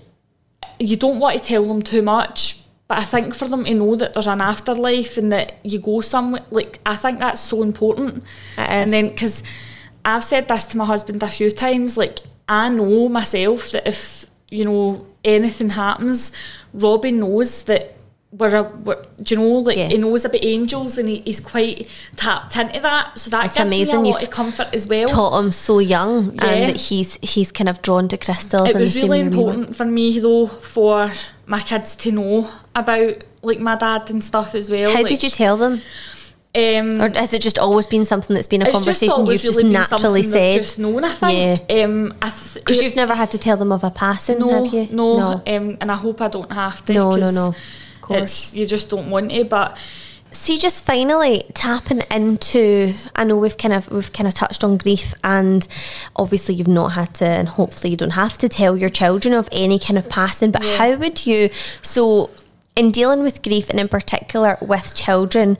you 0.78 0.96
don't 0.96 1.18
want 1.18 1.38
to 1.38 1.42
tell 1.46 1.64
them 1.66 1.82
too 1.82 2.02
much, 2.02 2.58
but 2.88 2.98
I 2.98 3.02
think 3.04 3.34
for 3.34 3.46
them 3.48 3.64
to 3.64 3.74
know 3.74 3.96
that 3.96 4.14
there's 4.14 4.26
an 4.26 4.40
afterlife 4.40 5.16
and 5.18 5.30
that 5.32 5.58
you 5.62 5.78
go 5.78 6.00
somewhere, 6.00 6.42
like 6.50 6.78
I 6.84 6.96
think 6.96 7.18
that's 7.20 7.40
so 7.40 7.62
important. 7.62 8.24
And 8.56 8.92
then 8.92 9.08
because 9.08 9.42
I've 10.04 10.24
said 10.24 10.48
this 10.48 10.64
to 10.66 10.76
my 10.78 10.86
husband 10.86 11.22
a 11.22 11.26
few 11.28 11.50
times, 11.50 11.96
like 11.98 12.20
I 12.50 12.68
know 12.68 13.08
myself 13.08 13.70
that 13.70 13.86
if 13.86 14.26
you 14.50 14.64
know 14.64 15.06
anything 15.24 15.70
happens, 15.70 16.32
Robbie 16.74 17.12
knows 17.12 17.64
that. 17.64 17.96
We're, 18.32 18.54
a, 18.54 18.62
we're 18.62 19.02
do 19.20 19.34
you 19.34 19.40
know 19.40 19.58
like 19.58 19.76
Yeah. 19.76 19.88
he 19.88 19.98
knows 19.98 20.24
about 20.24 20.44
angels 20.44 20.96
and 20.98 21.08
he, 21.08 21.16
he's 21.26 21.40
quite 21.40 21.88
tapped 22.14 22.56
into 22.56 22.78
that 22.78 23.18
so 23.18 23.28
that 23.30 23.46
It's 23.46 23.54
gives 23.58 23.66
amazing 23.74 24.02
me 24.02 24.10
a 24.10 24.12
lot 24.12 24.20
you've 24.20 24.28
of 24.28 24.34
comfort 24.34 24.68
as 24.72 24.86
well 24.86 25.08
Taught 25.08 25.40
him 25.40 25.50
so 25.50 25.80
young, 25.80 26.36
Yeah. 26.36 26.44
and 26.46 26.70
that 26.70 26.76
he's 26.80 27.18
he's 27.22 27.50
kind 27.50 27.68
of 27.68 27.82
drawn 27.82 28.06
to 28.06 28.16
crystals. 28.16 28.68
it 28.68 28.76
was 28.76 28.94
really 28.94 29.18
important 29.18 29.74
for 29.74 29.84
me 29.84 30.20
though 30.20 30.46
for 30.46 31.10
my 31.46 31.58
kids 31.58 31.96
to 31.96 32.12
know 32.12 32.48
about 32.76 33.14
like 33.42 33.58
my 33.58 33.74
dad 33.74 34.08
and 34.10 34.22
stuff 34.22 34.54
as 34.54 34.70
well. 34.70 34.90
How 34.92 35.02
like, 35.02 35.08
did 35.08 35.24
you 35.24 35.30
tell 35.30 35.56
them, 35.56 35.80
Um, 36.52 37.00
or 37.00 37.10
has 37.10 37.32
it 37.32 37.42
just 37.42 37.60
always 37.60 37.86
been 37.86 38.04
something 38.04 38.34
that's 38.34 38.48
been 38.48 38.62
a 38.62 38.64
it's 38.64 38.80
just 38.84 39.00
conversation 39.00 39.26
you've 39.26 39.40
just 39.40 39.56
really 39.56 39.62
been 39.64 39.72
naturally 39.72 40.22
said? 40.24 40.54
Just 40.54 40.78
known, 40.80 41.04
I 41.04 41.12
think. 41.14 41.60
Um, 41.70 42.12
I 42.20 42.30
th- 42.30 42.54
Because 42.54 42.82
you've 42.82 42.96
never 42.96 43.14
had 43.14 43.30
to 43.30 43.38
tell 43.38 43.56
them 43.56 43.70
of 43.70 43.84
a 43.84 43.90
passing, 43.90 44.40
no, 44.40 44.64
have 44.64 44.74
you? 44.74 44.88
no, 44.90 45.16
no. 45.16 45.32
Um, 45.46 45.76
and 45.80 45.92
I 45.92 45.94
hope 45.94 46.20
I 46.20 46.28
don't 46.28 46.50
have 46.52 46.84
to. 46.86 46.92
No, 46.92 47.14
no, 47.14 47.30
no, 47.30 47.48
of 47.48 48.00
course. 48.00 48.52
You 48.52 48.66
just 48.66 48.90
don't 48.90 49.10
want 49.10 49.30
to, 49.30 49.44
but 49.44 49.78
See, 50.32 50.58
just 50.58 50.84
finally 50.84 51.44
tapping 51.54 52.02
into. 52.10 52.94
I 53.16 53.24
know 53.24 53.36
we've 53.36 53.58
kind 53.58 53.74
of 53.74 53.90
we've 53.90 54.12
kind 54.12 54.28
of 54.28 54.34
touched 54.34 54.62
on 54.62 54.76
grief, 54.76 55.12
and 55.24 55.66
obviously 56.14 56.54
you've 56.54 56.68
not 56.68 56.90
had 56.90 57.14
to, 57.14 57.26
and 57.26 57.48
hopefully 57.48 57.90
you 57.90 57.96
don't 57.96 58.10
have 58.10 58.38
to 58.38 58.48
tell 58.48 58.76
your 58.76 58.90
children 58.90 59.34
of 59.34 59.48
any 59.50 59.78
kind 59.78 59.98
of 59.98 60.08
passing. 60.08 60.52
But 60.52 60.62
how 60.62 60.94
would 60.96 61.26
you? 61.26 61.48
So, 61.82 62.30
in 62.76 62.92
dealing 62.92 63.22
with 63.22 63.42
grief, 63.42 63.68
and 63.70 63.80
in 63.80 63.88
particular 63.88 64.56
with 64.60 64.94
children, 64.94 65.58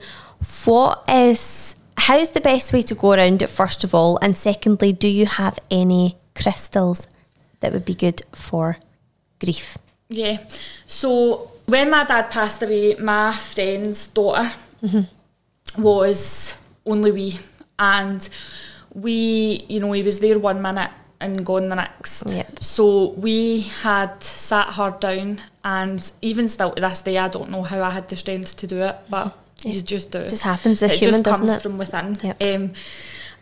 what 0.65 1.03
is 1.07 1.75
how's 1.97 2.31
the 2.31 2.41
best 2.41 2.73
way 2.73 2.81
to 2.83 2.95
go 2.95 3.13
around 3.13 3.41
it? 3.41 3.47
First 3.47 3.83
of 3.83 3.93
all, 3.93 4.17
and 4.21 4.35
secondly, 4.35 4.91
do 4.93 5.07
you 5.07 5.25
have 5.25 5.59
any 5.69 6.17
crystals 6.35 7.07
that 7.59 7.73
would 7.73 7.85
be 7.85 7.93
good 7.93 8.21
for 8.33 8.77
grief? 9.39 9.77
Yeah. 10.09 10.37
So 10.87 11.51
when 11.67 11.89
my 11.89 12.03
dad 12.03 12.31
passed 12.31 12.61
away, 12.63 12.95
my 12.95 13.33
friend's 13.33 14.07
daughter 14.07 14.51
mm-hmm. 14.83 15.81
was 15.81 16.55
only 16.85 17.11
we 17.11 17.39
and 17.77 18.27
we, 18.93 19.65
you 19.69 19.79
know, 19.79 19.91
he 19.91 20.03
was 20.03 20.19
there 20.19 20.37
one 20.37 20.61
minute 20.61 20.91
and 21.19 21.45
gone 21.45 21.69
the 21.69 21.75
next. 21.75 22.25
Yep. 22.27 22.61
So 22.61 23.11
we 23.11 23.61
had 23.61 24.21
sat 24.23 24.73
her 24.73 24.91
down, 24.99 25.41
and 25.63 26.11
even 26.21 26.49
still 26.49 26.71
to 26.71 26.81
this 26.81 27.01
day, 27.03 27.17
I 27.17 27.27
don't 27.27 27.51
know 27.51 27.63
how 27.63 27.81
I 27.81 27.91
had 27.91 28.09
the 28.09 28.17
strength 28.17 28.57
to 28.57 28.67
do 28.67 28.81
it, 28.81 28.95
but 29.09 29.37
Yes. 29.65 29.81
just 29.83 30.11
do. 30.11 30.19
It 30.19 30.29
just 30.29 30.43
happens 30.43 30.81
as 30.83 30.93
it 30.93 30.99
human, 30.99 31.23
just 31.23 31.23
doesn't 31.23 31.47
comes 31.47 31.57
it? 31.57 31.63
from 31.63 31.77
within. 31.77 32.15
Yep. 32.21 32.41
Um, 32.41 32.73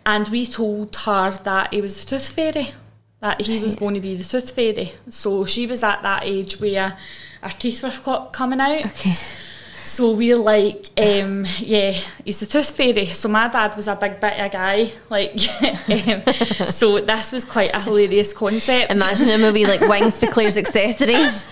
and 0.06 0.28
we 0.30 0.46
told 0.46 0.96
her 0.96 1.32
that 1.32 1.74
he 1.74 1.82
was 1.82 2.00
the 2.00 2.06
tooth 2.10 2.30
fairy, 2.30 2.72
that 3.20 3.42
he 3.42 3.60
was 3.62 3.76
going 3.76 3.94
to 3.96 4.02
be 4.02 4.16
the 4.16 4.24
tooth 4.24 4.52
fairy. 4.52 4.94
So 5.10 5.46
she 5.46 5.68
was 5.68 5.84
at 5.84 6.02
that 6.04 6.24
age 6.24 6.60
where 6.60 6.98
her 7.42 7.50
teeth 7.50 7.84
were 7.84 7.92
co- 7.92 8.26
coming 8.28 8.60
out. 8.60 8.86
Okay. 8.86 9.16
So 9.86 10.14
we're 10.14 10.38
like, 10.38 10.86
um, 10.98 11.46
yeah, 11.60 11.92
he's 12.24 12.40
the 12.40 12.46
tooth 12.46 12.72
fairy. 12.72 13.06
So 13.08 13.28
my 13.30 13.48
dad 13.48 13.76
was 13.76 13.88
a 13.88 13.96
big 13.96 14.20
bit 14.20 14.34
of 14.34 14.46
a 14.46 14.50
guy, 14.50 14.92
like, 15.10 15.32
um, 15.90 16.34
so 16.70 17.00
this 17.00 17.32
was 17.32 17.46
quite 17.46 17.74
a 17.74 17.82
hilarious 17.82 18.34
concept. 18.34 18.92
Imagine 18.92 19.28
with 19.28 19.54
wee 19.54 19.66
like 19.66 19.82
wings 19.90 20.20
for 20.20 20.28
Claire's 20.28 20.58
accessories. 20.58 21.48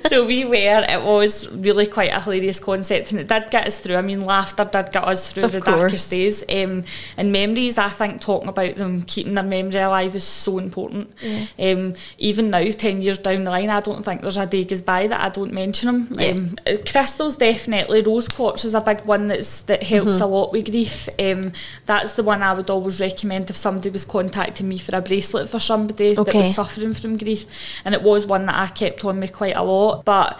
so 0.08 0.26
we 0.26 0.44
were, 0.44 0.84
it 0.88 1.02
was 1.02 1.48
really 1.50 1.86
quite 1.86 2.12
a 2.12 2.20
hilarious 2.20 2.60
concept 2.60 3.10
and 3.10 3.20
it 3.20 3.28
did 3.28 3.50
get 3.50 3.66
us 3.66 3.80
through. 3.80 3.96
I 3.96 4.02
mean, 4.02 4.20
laughter 4.20 4.64
did 4.64 4.92
get 4.92 5.04
us 5.04 5.32
through 5.32 5.44
Of 5.44 5.52
the 5.52 5.60
course. 5.60 5.80
darkest 5.80 6.10
days. 6.10 6.44
Um, 6.48 6.84
and 7.16 7.32
memories, 7.32 7.78
I 7.78 7.88
think 7.88 8.20
talking 8.20 8.48
about 8.48 8.76
them, 8.76 9.02
keeping 9.02 9.34
their 9.34 9.44
memory 9.44 9.80
alive 9.80 10.14
is 10.14 10.24
so 10.24 10.58
important. 10.58 11.10
Um, 11.58 11.94
even 12.18 12.50
now, 12.50 12.64
10 12.64 13.02
years 13.02 13.18
down 13.18 13.44
the 13.44 13.50
line, 13.50 13.70
I 13.70 13.80
don't 13.80 14.04
think 14.04 14.22
there's 14.22 14.36
a 14.36 14.46
day 14.46 14.64
goes 14.64 14.82
by 14.82 15.06
that 15.08 15.20
I 15.20 15.28
don't 15.28 15.52
mention 15.52 15.86
them. 15.86 16.08
Yeah. 16.18 16.30
Um, 16.30 16.56
crystals, 16.86 17.36
definitely. 17.36 17.55
Definitely 17.56 18.02
rose 18.02 18.28
quartz 18.28 18.64
is 18.64 18.74
a 18.74 18.80
big 18.80 19.06
one 19.06 19.28
that's, 19.28 19.62
that 19.62 19.82
helps 19.82 20.12
Mm-hmm. 20.12 20.22
a 20.22 20.26
lot 20.26 20.52
with 20.52 20.66
grief. 20.66 21.08
Um, 21.18 21.52
that's 21.86 22.12
the 22.12 22.22
one 22.22 22.42
I 22.42 22.52
would 22.52 22.68
always 22.68 23.00
recommend 23.00 23.48
if 23.48 23.56
somebody 23.56 23.88
was 23.90 24.04
contacting 24.04 24.68
me 24.68 24.78
for 24.78 24.94
a 24.94 25.00
bracelet 25.00 25.48
for 25.48 25.58
somebody 25.60 26.14
that 26.14 26.34
was 26.34 26.54
suffering 26.54 26.92
from 26.94 27.16
grief. 27.16 27.46
And 27.84 27.94
it 27.94 28.02
was 28.02 28.26
one 28.26 28.46
that 28.46 28.56
I 28.56 28.66
kept 28.68 29.04
on 29.04 29.18
me 29.20 29.28
quite 29.28 29.56
a 29.56 29.62
lot. 29.62 30.04
But 30.04 30.38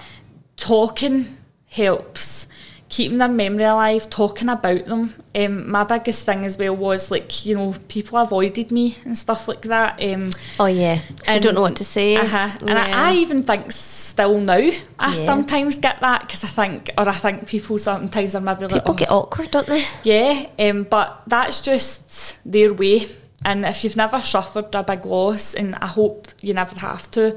talking 0.56 1.36
helps. 1.68 2.45
Keeping 2.88 3.18
their 3.18 3.28
memory 3.28 3.64
alive, 3.64 4.08
talking 4.08 4.48
about 4.48 4.84
them. 4.84 5.12
Um, 5.34 5.68
my 5.68 5.82
biggest 5.82 6.24
thing 6.24 6.44
as 6.44 6.56
well 6.56 6.76
was 6.76 7.10
like, 7.10 7.44
you 7.44 7.56
know, 7.56 7.74
people 7.88 8.16
avoided 8.16 8.70
me 8.70 8.96
and 9.04 9.18
stuff 9.18 9.48
like 9.48 9.62
that. 9.62 10.00
Um, 10.00 10.30
Oh 10.60 10.66
yeah, 10.66 11.00
I 11.26 11.40
don't 11.40 11.54
know 11.56 11.62
what 11.62 11.74
to 11.76 11.84
say. 11.84 12.14
uh-huh. 12.16 12.56
And 12.60 12.78
I, 12.78 12.88
Yeah. 12.88 13.02
I 13.08 13.14
even 13.14 13.42
think 13.42 13.72
still 13.72 14.40
now, 14.40 14.54
I 15.00 15.08
Yeah. 15.08 15.14
sometimes 15.14 15.78
get 15.78 15.98
that 16.00 16.20
because 16.20 16.44
I 16.44 16.46
think, 16.48 16.90
or 16.96 17.08
I 17.08 17.12
think 17.14 17.48
people 17.48 17.76
sometimes 17.78 18.36
are 18.36 18.40
maybe 18.40 18.62
like, 18.66 18.74
People 18.84 18.92
oh, 18.92 18.96
get 18.96 19.10
awkward, 19.10 19.50
don't 19.50 19.66
they? 19.66 19.84
yeah, 20.04 20.46
um, 20.60 20.84
but 20.84 21.22
that's 21.26 21.60
just 21.60 22.38
their 22.50 22.72
way. 22.72 23.08
And 23.44 23.64
if 23.66 23.82
you've 23.82 23.96
never 23.96 24.22
suffered 24.22 24.72
a 24.76 24.82
big 24.84 25.04
loss, 25.04 25.54
and 25.54 25.74
I 25.76 25.86
hope 25.88 26.28
you 26.40 26.54
never 26.54 26.78
have 26.78 27.10
to, 27.12 27.36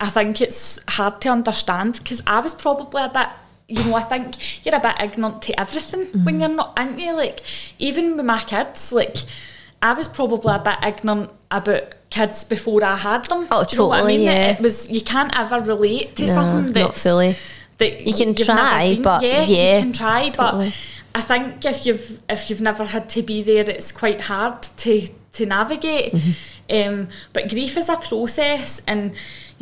I 0.00 0.10
think 0.10 0.40
it's 0.40 0.80
hard 0.88 1.20
to 1.20 1.28
understand 1.28 1.94
because 1.98 2.20
I 2.26 2.40
was 2.40 2.52
probably 2.52 3.02
a 3.04 3.08
bit, 3.08 3.28
you 3.72 3.84
know, 3.84 3.94
I 3.96 4.02
think 4.02 4.64
you're 4.64 4.74
a 4.74 4.80
bit 4.80 4.96
ignorant 5.00 5.42
to 5.42 5.60
everything 5.60 6.06
when 6.24 6.40
you're 6.40 6.48
not, 6.48 6.72
aren't 6.78 6.98
you? 6.98 7.14
Like, 7.16 7.40
even 7.78 8.16
with 8.16 8.26
my 8.26 8.40
kids, 8.42 8.92
like, 8.92 9.16
I 9.80 9.92
was 9.94 10.08
probably 10.08 10.54
a 10.54 10.58
bit 10.58 10.78
ignorant 10.86 11.30
about 11.50 11.94
kids 12.10 12.44
before 12.44 12.84
I 12.84 12.96
had 12.96 13.24
them. 13.26 13.46
Oh, 13.50 13.64
Do 13.64 13.74
you 13.74 13.78
know 13.82 13.88
what 13.88 13.94
I 13.94 13.98
totally, 14.00 14.18
mean? 14.18 14.26
yeah. 14.26 14.50
It 14.52 14.60
was, 14.60 14.90
you 14.90 15.00
can't 15.00 15.36
ever 15.38 15.58
relate 15.60 16.14
to 16.16 16.26
No, 16.26 16.32
something 16.34 16.82
not 16.82 16.94
fully. 16.96 17.34
that 17.78 18.06
You 18.06 18.14
can 18.14 18.34
try, 18.34 18.94
been- 18.94 19.02
but 19.02 19.22
yeah, 19.22 19.42
yeah, 19.44 19.76
you 19.76 19.82
can 19.82 19.92
try, 19.92 20.28
totally. 20.28 20.66
but 20.68 20.88
I 21.14 21.20
think 21.22 21.64
if 21.64 21.84
you've 21.86 22.20
if 22.28 22.48
you've 22.48 22.60
never 22.60 22.84
had 22.86 23.08
to 23.10 23.22
be 23.22 23.42
there, 23.42 23.68
it's 23.68 23.92
quite 23.92 24.20
hard 24.22 24.62
to 24.78 24.92
to 25.32 25.46
navigate. 25.46 26.12
Mm-hmm. 26.12 26.32
Um, 26.78 27.08
but 27.34 27.48
grief 27.50 27.76
is 27.76 27.88
a 27.90 27.96
process, 27.96 28.80
and 28.86 29.12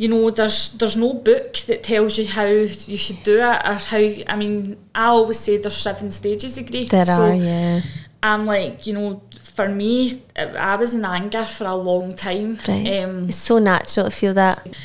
you 0.01 0.07
know 0.07 0.31
there's 0.31 0.69
there's 0.79 0.95
no 0.95 1.13
book 1.13 1.57
that 1.67 1.83
tells 1.83 2.17
you 2.17 2.25
how 2.25 2.47
you 2.47 2.97
should 2.97 3.21
do 3.21 3.37
it 3.37 3.61
or 3.67 3.75
how. 3.75 3.97
I 3.97 4.35
mean, 4.35 4.75
I 4.95 5.05
always 5.05 5.39
say 5.39 5.57
there's 5.57 5.77
seven 5.77 6.09
stages 6.09 6.57
of 6.57 6.65
grief. 6.71 6.89
There 6.89 7.05
so 7.05 7.21
are, 7.21 7.35
yeah. 7.35 7.81
I'm 8.23 8.47
like, 8.47 8.87
you 8.87 8.93
know, 8.93 9.21
for 9.39 9.69
me, 9.69 10.23
I 10.35 10.75
was 10.75 10.95
in 10.95 11.05
anger 11.05 11.45
for 11.45 11.65
a 11.65 11.75
long 11.75 12.15
time. 12.15 12.57
Right. 12.67 13.03
Um, 13.03 13.29
it's 13.29 13.37
so 13.37 13.59
natural 13.59 14.07
to 14.07 14.11
feel 14.11 14.33
that. 14.33 14.75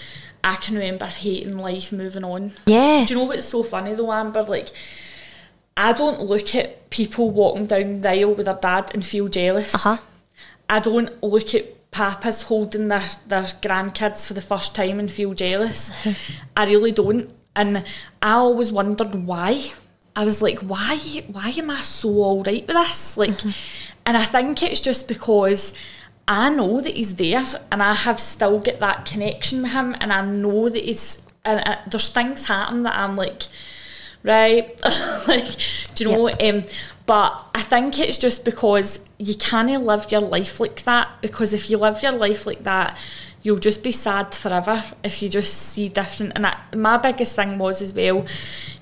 I 0.44 0.56
can 0.56 0.74
remember 0.74 1.06
hating 1.06 1.56
life, 1.56 1.92
moving 1.92 2.22
on. 2.22 2.52
Yeah. 2.66 3.06
Do 3.06 3.14
you 3.14 3.20
know 3.20 3.26
what's 3.26 3.46
so 3.46 3.62
funny 3.62 3.94
though, 3.94 4.12
Amber? 4.12 4.42
Like, 4.42 4.68
I 5.78 5.94
don't 5.94 6.20
look 6.20 6.54
at 6.54 6.90
people 6.90 7.30
walking 7.30 7.64
down 7.64 8.00
the 8.00 8.10
aisle 8.10 8.34
with 8.34 8.44
their 8.44 8.58
dad 8.60 8.90
and 8.92 9.04
feel 9.04 9.28
jealous. 9.28 9.74
Uh-huh. 9.74 9.96
I 10.68 10.78
don't 10.80 11.22
look 11.22 11.54
at 11.54 11.75
papas 11.90 12.42
holding 12.42 12.88
their, 12.88 13.08
their 13.26 13.42
grandkids 13.42 14.26
for 14.26 14.34
the 14.34 14.42
first 14.42 14.74
time 14.74 14.98
and 14.98 15.10
feel 15.10 15.32
jealous. 15.34 15.90
I 16.56 16.66
really 16.66 16.92
don't. 16.92 17.30
And 17.54 17.84
I 18.22 18.32
always 18.32 18.72
wondered 18.72 19.14
why. 19.14 19.72
I 20.14 20.24
was 20.24 20.40
like, 20.40 20.60
why 20.60 20.96
why 21.30 21.50
am 21.58 21.70
I 21.70 21.82
so 21.82 22.08
alright 22.08 22.66
with 22.66 22.76
this? 22.76 23.16
Like 23.16 23.42
and 24.06 24.16
I 24.16 24.24
think 24.24 24.62
it's 24.62 24.80
just 24.80 25.08
because 25.08 25.74
I 26.28 26.50
know 26.50 26.80
that 26.80 26.94
he's 26.94 27.16
there 27.16 27.44
and 27.70 27.82
I 27.82 27.94
have 27.94 28.18
still 28.18 28.60
got 28.60 28.80
that 28.80 29.04
connection 29.04 29.62
with 29.62 29.72
him 29.72 29.94
and 30.00 30.12
I 30.12 30.22
know 30.24 30.68
that 30.68 30.84
he's 30.84 31.22
and 31.44 31.60
uh, 31.66 31.76
there's 31.86 32.08
things 32.08 32.46
happen 32.46 32.82
that 32.82 32.96
I'm 32.96 33.14
like 33.14 33.42
right 34.22 34.80
like 35.28 35.56
do 35.94 36.04
you 36.04 36.10
know 36.10 36.28
um 36.28 36.62
but 37.06 37.44
I 37.54 37.62
think 37.62 38.00
it's 38.00 38.18
just 38.18 38.44
because 38.44 39.08
you 39.18 39.36
can't 39.36 39.84
live 39.84 40.10
your 40.10 40.20
life 40.20 40.58
like 40.58 40.82
that 40.82 41.08
because 41.22 41.52
if 41.52 41.70
you 41.70 41.78
live 41.78 42.02
your 42.02 42.12
life 42.12 42.46
like 42.46 42.64
that 42.64 42.98
you'll 43.46 43.56
just 43.56 43.84
be 43.84 43.92
sad 43.92 44.34
forever 44.34 44.82
if 45.04 45.22
you 45.22 45.28
just 45.28 45.54
see 45.54 45.88
different. 45.88 46.32
And 46.34 46.48
I, 46.48 46.56
my 46.74 46.96
biggest 46.96 47.36
thing 47.36 47.58
was 47.58 47.80
as 47.80 47.94
well, 47.94 48.26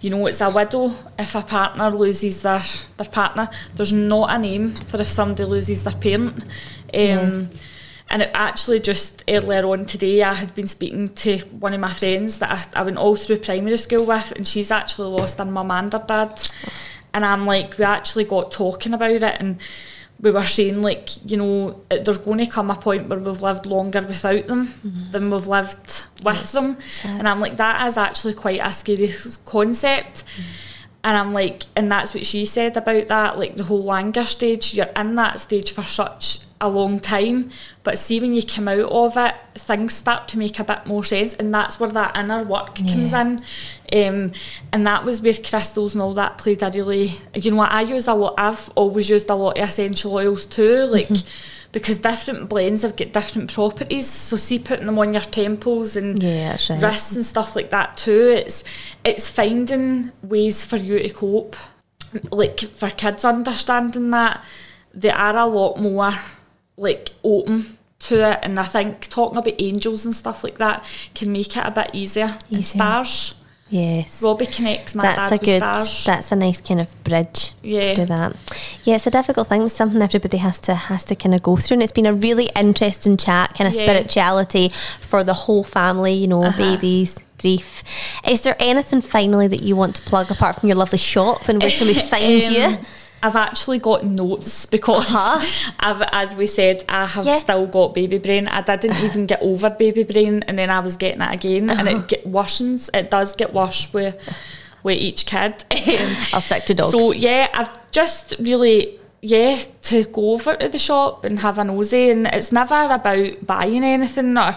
you 0.01 0.09
know, 0.09 0.27
it's 0.27 0.41
a 0.41 0.49
widow 0.49 0.91
if 1.19 1.35
a 1.35 1.43
partner 1.43 1.91
loses 1.91 2.41
their 2.41 2.63
their 2.97 3.11
partner. 3.11 3.51
There's 3.75 3.93
not 3.93 4.31
a 4.35 4.39
name 4.39 4.75
for 4.75 4.99
if 5.03 5.09
somebody 5.09 5.45
loses 5.45 5.85
their 5.85 5.93
parent. 5.93 6.45
Um, 6.95 7.51
And 8.11 8.23
it 8.23 8.31
actually 8.35 8.81
just 8.81 9.25
eh, 9.27 9.39
earlier 9.39 9.67
on 9.67 9.87
today, 9.87 10.23
I 10.23 10.35
had 10.35 10.55
been 10.55 10.69
speaking 10.69 11.09
to 11.11 11.39
one 11.59 11.75
of 11.75 11.81
my 11.81 11.93
friends 11.93 12.39
that 12.39 12.71
I, 12.75 12.81
I 12.81 12.83
went 12.85 12.99
all 12.99 13.17
through 13.17 13.39
primary 13.39 13.77
school 13.77 14.07
with, 14.07 14.33
and 14.33 14.47
she's 14.47 14.71
actually 14.71 15.09
lost 15.09 15.39
her 15.39 15.45
mum 15.45 15.71
and 15.71 15.93
her 15.93 16.05
dad. 16.07 16.41
And 17.13 17.25
I'm 17.25 17.47
like, 17.47 17.79
we 17.79 17.85
actually 17.85 18.25
got 18.25 18.53
talking 18.53 18.95
about 18.95 19.11
it, 19.11 19.37
and 19.41 19.59
we 20.21 20.31
were 20.31 20.45
saying 20.45 20.81
like, 20.81 21.09
you 21.31 21.37
know, 21.37 21.81
it- 21.91 22.05
there's 22.05 22.19
going 22.19 22.39
to 22.39 22.47
come 22.47 22.71
a 22.71 22.77
point 22.77 23.09
where 23.09 23.19
we've 23.19 23.43
lived 23.43 23.67
longer 23.67 24.03
without 24.03 24.47
them 24.47 24.69
mm-hmm. 24.69 25.11
than 25.11 25.31
we've 25.31 25.47
lived 25.47 26.05
with 26.23 26.53
them. 26.53 26.81
sad. 26.81 27.19
And 27.19 27.29
I'm 27.29 27.41
like, 27.41 27.57
that 27.57 27.87
is 27.87 27.99
actually 27.99 28.35
quite 28.35 28.61
a 28.63 28.73
scary 28.73 29.11
concept. 29.45 30.25
Mm. 30.25 30.61
And 31.05 31.17
I'm 31.19 31.35
like, 31.35 31.65
and 31.77 31.93
that's 31.93 32.15
what 32.15 32.25
she 32.25 32.47
said 32.47 32.77
about 32.79 33.09
that, 33.09 33.39
like 33.39 33.57
the 33.57 33.65
whole 33.65 33.93
anger 33.93 34.25
stage. 34.25 34.73
You're 34.73 34.87
in 34.97 35.17
that 35.17 35.39
stage 35.39 35.73
for 35.73 35.83
such 35.83 36.39
a 36.61 36.69
long 36.69 37.01
time, 37.01 37.51
but 37.83 37.99
see 37.99 38.21
when 38.21 38.33
you 38.35 38.43
come 38.43 38.69
out 38.69 38.91
of 38.91 39.17
it, 39.17 39.35
things 39.55 39.95
start 39.95 40.29
to 40.29 40.39
make 40.39 40.59
a 40.59 40.65
bit 40.65 40.87
more 40.87 41.05
sense, 41.05 41.35
and 41.35 41.53
that's 41.53 41.79
where 41.79 41.91
that 41.91 42.17
inner 42.17 42.43
work 42.43 42.75
comes 42.77 43.13
in. 43.13 43.39
Um, 43.93 44.33
and 44.73 44.87
that 44.87 45.05
was 45.05 45.21
where 45.21 45.35
crystals 45.35 45.95
and 45.95 46.03
all 46.03 46.15
that 46.15 46.39
played 46.39 46.63
a 46.63 46.71
really, 46.71 47.19
you 47.35 47.51
know, 47.51 47.59
what 47.59 47.73
I 47.73 47.83
use 47.83 48.09
a 48.09 48.15
lot. 48.15 48.35
I've 48.39 48.71
always 48.71 49.11
used 49.11 49.29
a 49.31 49.35
lot 49.35 49.59
of 49.59 49.69
essential 49.69 50.15
oils 50.15 50.47
too, 50.47 50.87
like. 50.87 51.11
Because 51.73 51.99
different 51.99 52.49
blends 52.49 52.83
have 52.83 52.95
got 52.95 53.13
different 53.13 53.53
properties, 53.53 54.09
so 54.09 54.37
see 54.37 54.61
putting 54.61 54.87
them 54.87 54.97
on 54.97 55.13
your 55.13 55.25
temples 55.25 55.97
and 55.97 56.23
Yeah, 56.23 56.53
right. 56.71 56.81
wrists 56.81 57.17
and 57.17 57.27
stuff 57.27 57.57
like 57.57 57.71
that 57.71 57.97
too. 57.97 58.29
It's 58.29 58.63
it's 59.05 59.29
finding 59.29 60.13
ways 60.23 60.65
for 60.65 60.77
you 60.77 61.01
to 61.01 61.09
cope. 61.13 61.57
Like 62.31 62.61
for 62.61 62.91
kids 62.91 63.25
understanding 63.25 64.11
that 64.13 64.45
they 64.95 65.11
are 65.11 65.37
a 65.37 65.47
lot 65.47 65.81
more 65.81 66.15
like 66.77 67.11
open 67.23 67.79
to 68.01 68.17
it 68.33 68.41
and 68.43 68.59
I 68.61 68.65
think 68.65 69.09
talking 69.09 69.39
about 69.39 69.55
angels 69.59 70.05
and 70.05 70.15
stuff 70.15 70.45
like 70.45 70.59
that 70.59 70.85
can 71.15 71.33
make 71.33 71.57
it 71.57 71.65
a 71.65 71.71
bit 71.71 71.91
easier. 71.95 72.37
And 72.53 72.65
stars. 72.67 73.35
Yes. 73.71 74.23
Robbie 74.23 74.47
connects 74.47 74.95
my 74.95 75.03
that's 75.05 75.17
dad 75.17 75.29
a 75.29 75.35
with 75.37 75.41
good 75.45 75.59
stars. 75.59 76.05
that's 76.05 76.33
a 76.33 76.37
nice 76.37 76.61
kind 76.61 76.81
of 76.81 77.03
bridge 77.03 77.53
Yeah. 77.63 77.95
to 77.95 77.95
do 77.95 78.07
that 78.07 78.37
yeah 78.85 78.97
it's 78.97 79.07
a 79.07 79.11
difficult 79.11 79.49
thing 79.49 79.63
it's 79.63 79.73
something 79.75 80.01
everybody 80.03 80.37
has 80.37 80.61
to 80.61 80.75
has 80.75 81.03
to 81.05 81.15
kind 81.17 81.35
of 81.35 81.43
go 81.43 81.57
through 81.57 81.77
and 81.77 81.83
it's 81.83 81.91
been 81.91 82.05
a 82.07 82.13
really 82.13 82.51
interesting 82.55 83.17
chat 83.17 83.55
kind 83.55 83.67
of 83.67 83.75
Yeah. 83.75 83.83
spirituality 83.85 84.69
for 85.01 85.25
the 85.25 85.33
whole 85.33 85.65
family 85.65 86.13
you 86.13 86.29
know 86.29 86.45
Uh-huh. 86.45 86.59
babies 86.77 87.17
grief 87.41 87.83
is 88.29 88.43
there 88.43 88.55
anything 88.61 89.01
finally 89.01 89.49
that 89.49 89.63
you 89.63 89.75
want 89.77 89.97
to 89.97 90.03
plug 90.03 90.31
apart 90.31 90.61
from 90.61 90.69
your 90.69 90.77
lovely 90.77 90.99
shop 90.99 91.49
and 91.49 91.61
where 91.61 91.71
can 91.71 91.87
we 91.87 91.95
find 92.13 92.45
you 92.45 92.65
Um, 92.65 92.79
I've 93.27 93.37
actually 93.37 93.79
got 93.91 94.05
notes 94.05 94.67
because 94.77 95.07
Uh-huh. 95.09 95.73
I've, 95.81 96.03
as 96.13 96.35
we 96.41 96.47
said, 96.47 96.85
I 96.89 97.07
have 97.07 97.27
Yeah. 97.27 97.37
still 97.47 97.67
got 97.67 97.95
baby 97.95 98.19
brain. 98.19 98.47
I 98.49 98.61
didn't 98.63 99.03
even 99.09 99.27
get 99.27 99.41
over 99.43 99.71
baby 99.71 100.03
brain, 100.05 100.45
and 100.47 100.59
then 100.59 100.71
I 100.71 100.81
was 100.81 100.97
getting 100.97 101.23
it 101.23 101.33
again, 101.39 101.71
and 101.71 101.89
Uh-huh. 101.89 101.99
it 101.99 102.09
get 102.09 102.23
worsens. 102.31 102.91
It 103.01 103.11
does 103.11 103.35
get 103.35 103.53
worse 103.55 103.93
with 103.93 104.15
with 104.83 104.99
each 104.99 105.25
kid. 105.27 105.55
Um, 106.01 106.17
I'll 106.35 106.41
stick 106.43 106.65
to 106.67 106.75
dogs 106.75 106.93
So 106.93 107.13
yeah, 107.13 107.49
I've 107.55 107.71
just 107.91 108.35
really 108.39 108.99
yeah 109.23 109.59
to 109.89 110.05
go 110.05 110.33
over 110.35 110.55
to 110.57 110.69
the 110.69 110.79
shop 110.79 111.25
and 111.25 111.39
have 111.41 111.59
a 111.59 111.65
nosy, 111.65 112.11
and 112.11 112.27
it's 112.27 112.53
never 112.53 112.79
about 112.99 113.47
buying 113.47 113.85
anything 113.85 114.37
or. 114.37 114.57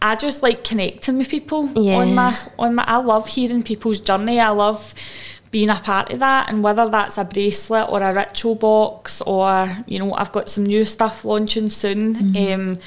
I 0.00 0.14
just 0.14 0.44
like 0.44 0.62
connecting 0.62 1.18
with 1.18 1.28
people 1.28 1.60
Yeah. 1.74 1.96
on 1.98 2.14
my 2.14 2.32
on 2.56 2.74
my. 2.76 2.84
I 2.86 2.98
love 2.98 3.26
hearing 3.26 3.64
people's 3.64 3.98
journey. 3.98 4.38
I 4.38 4.50
love 4.50 4.94
being 5.50 5.70
a 5.70 5.76
part 5.76 6.12
of 6.12 6.18
that, 6.18 6.48
and 6.48 6.62
whether 6.62 6.88
that's 6.88 7.18
a 7.18 7.24
bracelet 7.24 7.88
or 7.88 8.02
a 8.02 8.12
ritual 8.12 8.54
box, 8.54 9.20
or 9.22 9.78
you 9.86 9.98
know, 9.98 10.12
I've 10.14 10.32
got 10.32 10.50
some 10.50 10.64
new 10.64 10.84
stuff 10.84 11.24
launching 11.24 11.70
soon. 11.70 12.14
Mm-hmm. 12.14 12.60
Um, 12.60 12.78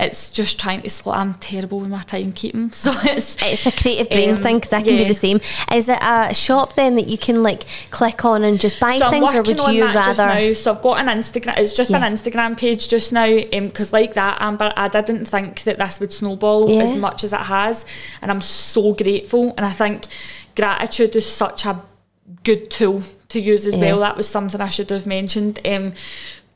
it's 0.00 0.32
just 0.32 0.58
trying 0.58 0.82
to 0.82 0.90
slow. 0.90 1.12
I'm 1.12 1.34
terrible 1.34 1.80
with 1.80 1.90
my 1.90 2.02
timekeeping, 2.02 2.74
so 2.84 2.90
it's 3.04 3.36
it's 3.42 3.66
a 3.66 3.72
creative 3.72 4.08
brain 4.10 4.30
Um, 4.30 4.36
thing 4.36 4.56
because 4.56 4.72
I 4.72 4.82
can 4.82 4.94
yeah. 4.94 5.02
do 5.08 5.14
the 5.14 5.20
same. 5.20 5.40
Is 5.72 5.88
it 5.88 5.98
a 6.00 6.34
shop 6.34 6.74
then 6.74 6.96
that 6.96 7.06
you 7.08 7.18
can 7.18 7.42
like 7.42 7.64
click 7.90 8.24
on 8.24 8.42
and 8.42 8.58
just 8.58 8.80
buy 8.80 8.98
So 8.98 9.10
things, 9.10 9.34
or 9.34 9.42
would 9.42 9.60
you 9.74 9.84
rather? 9.84 10.26
now. 10.26 10.52
So 10.54 10.72
I've 10.72 10.82
got 10.82 10.98
an 10.98 11.06
Instagram. 11.18 11.58
It's 11.58 11.72
just 11.72 11.90
Yeah. 11.90 12.04
an 12.04 12.12
Instagram 12.14 12.56
page 12.58 12.88
just 12.88 13.12
now. 13.12 13.28
Because 13.28 13.92
like 13.92 14.14
that, 14.14 14.38
Amber, 14.40 14.72
I 14.76 14.88
didn't 14.88 15.26
think 15.26 15.62
that 15.64 15.78
this 15.78 16.00
would 16.00 16.12
snowball 16.12 16.70
Yeah. 16.70 16.82
as 16.82 16.94
much 16.94 17.22
as 17.24 17.32
it 17.32 17.40
has, 17.56 17.84
and 18.22 18.30
I'm 18.30 18.40
so 18.40 18.92
grateful. 18.94 19.54
And 19.56 19.64
I 19.66 19.70
think 19.70 20.06
gratitude 20.56 21.14
is 21.16 21.26
such 21.26 21.64
a 21.66 21.82
good 22.42 22.70
tool 22.70 23.02
to 23.28 23.40
use 23.40 23.66
as 23.66 23.76
well. 23.76 24.00
That 24.00 24.16
was 24.16 24.28
something 24.28 24.60
I 24.60 24.68
should 24.68 24.90
have 24.90 25.06
mentioned. 25.06 25.60
Um, 25.66 25.92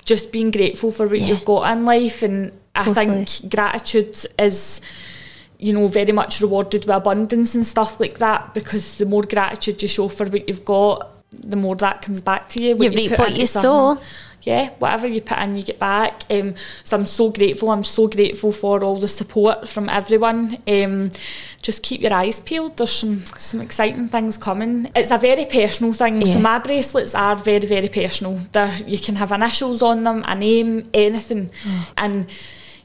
just 0.04 0.32
being 0.32 0.50
grateful 0.50 0.90
for 0.90 1.06
what 1.08 1.20
you've 1.20 1.44
got 1.44 1.70
in 1.72 1.84
life, 1.84 2.22
and 2.22 2.52
I 2.74 2.92
think 2.92 3.50
gratitude 3.50 4.16
is 4.38 4.80
you 5.58 5.72
know, 5.72 5.88
very 5.88 6.12
much 6.12 6.40
rewarded 6.40 6.84
with 6.84 6.94
abundance 6.94 7.54
and 7.54 7.64
stuff 7.64 7.98
like 8.00 8.18
that 8.18 8.52
because 8.52 8.98
the 8.98 9.06
more 9.06 9.22
gratitude 9.22 9.80
you 9.80 9.88
show 9.88 10.08
for 10.08 10.26
what 10.26 10.46
you've 10.48 10.64
got, 10.64 11.10
the 11.30 11.56
more 11.56 11.76
that 11.76 12.02
comes 12.02 12.20
back 12.20 12.48
to 12.50 12.62
you. 12.62 12.76
You 12.76 12.90
reap 12.90 13.10
put 13.10 13.18
what 13.18 13.36
you 13.36 13.46
sow. 13.46 13.98
Yeah, 14.42 14.68
whatever 14.78 15.06
you 15.06 15.22
put 15.22 15.38
in, 15.38 15.56
you 15.56 15.62
get 15.62 15.78
back. 15.78 16.24
Um, 16.30 16.54
so 16.82 16.98
I'm 16.98 17.06
so 17.06 17.30
grateful. 17.30 17.70
I'm 17.70 17.82
so 17.82 18.08
grateful 18.08 18.52
for 18.52 18.84
all 18.84 19.00
the 19.00 19.08
support 19.08 19.66
from 19.66 19.88
everyone. 19.88 20.58
Um, 20.68 21.12
just 21.62 21.82
keep 21.82 22.02
your 22.02 22.12
eyes 22.12 22.40
peeled. 22.40 22.76
There's 22.76 22.90
some 22.92 23.24
some 23.24 23.62
exciting 23.62 24.08
things 24.08 24.36
coming. 24.36 24.90
It's 24.94 25.10
a 25.10 25.16
very 25.16 25.46
personal 25.46 25.94
thing. 25.94 26.20
Yeah. 26.20 26.34
So 26.34 26.40
my 26.40 26.58
bracelets 26.58 27.14
are 27.14 27.36
very 27.36 27.64
very 27.64 27.88
personal. 27.88 28.34
They're, 28.52 28.74
you 28.86 28.98
can 28.98 29.16
have 29.16 29.32
initials 29.32 29.80
on 29.80 30.02
them, 30.02 30.22
a 30.26 30.34
name, 30.34 30.82
anything, 30.92 31.48
Oh. 31.66 31.88
and 31.96 32.26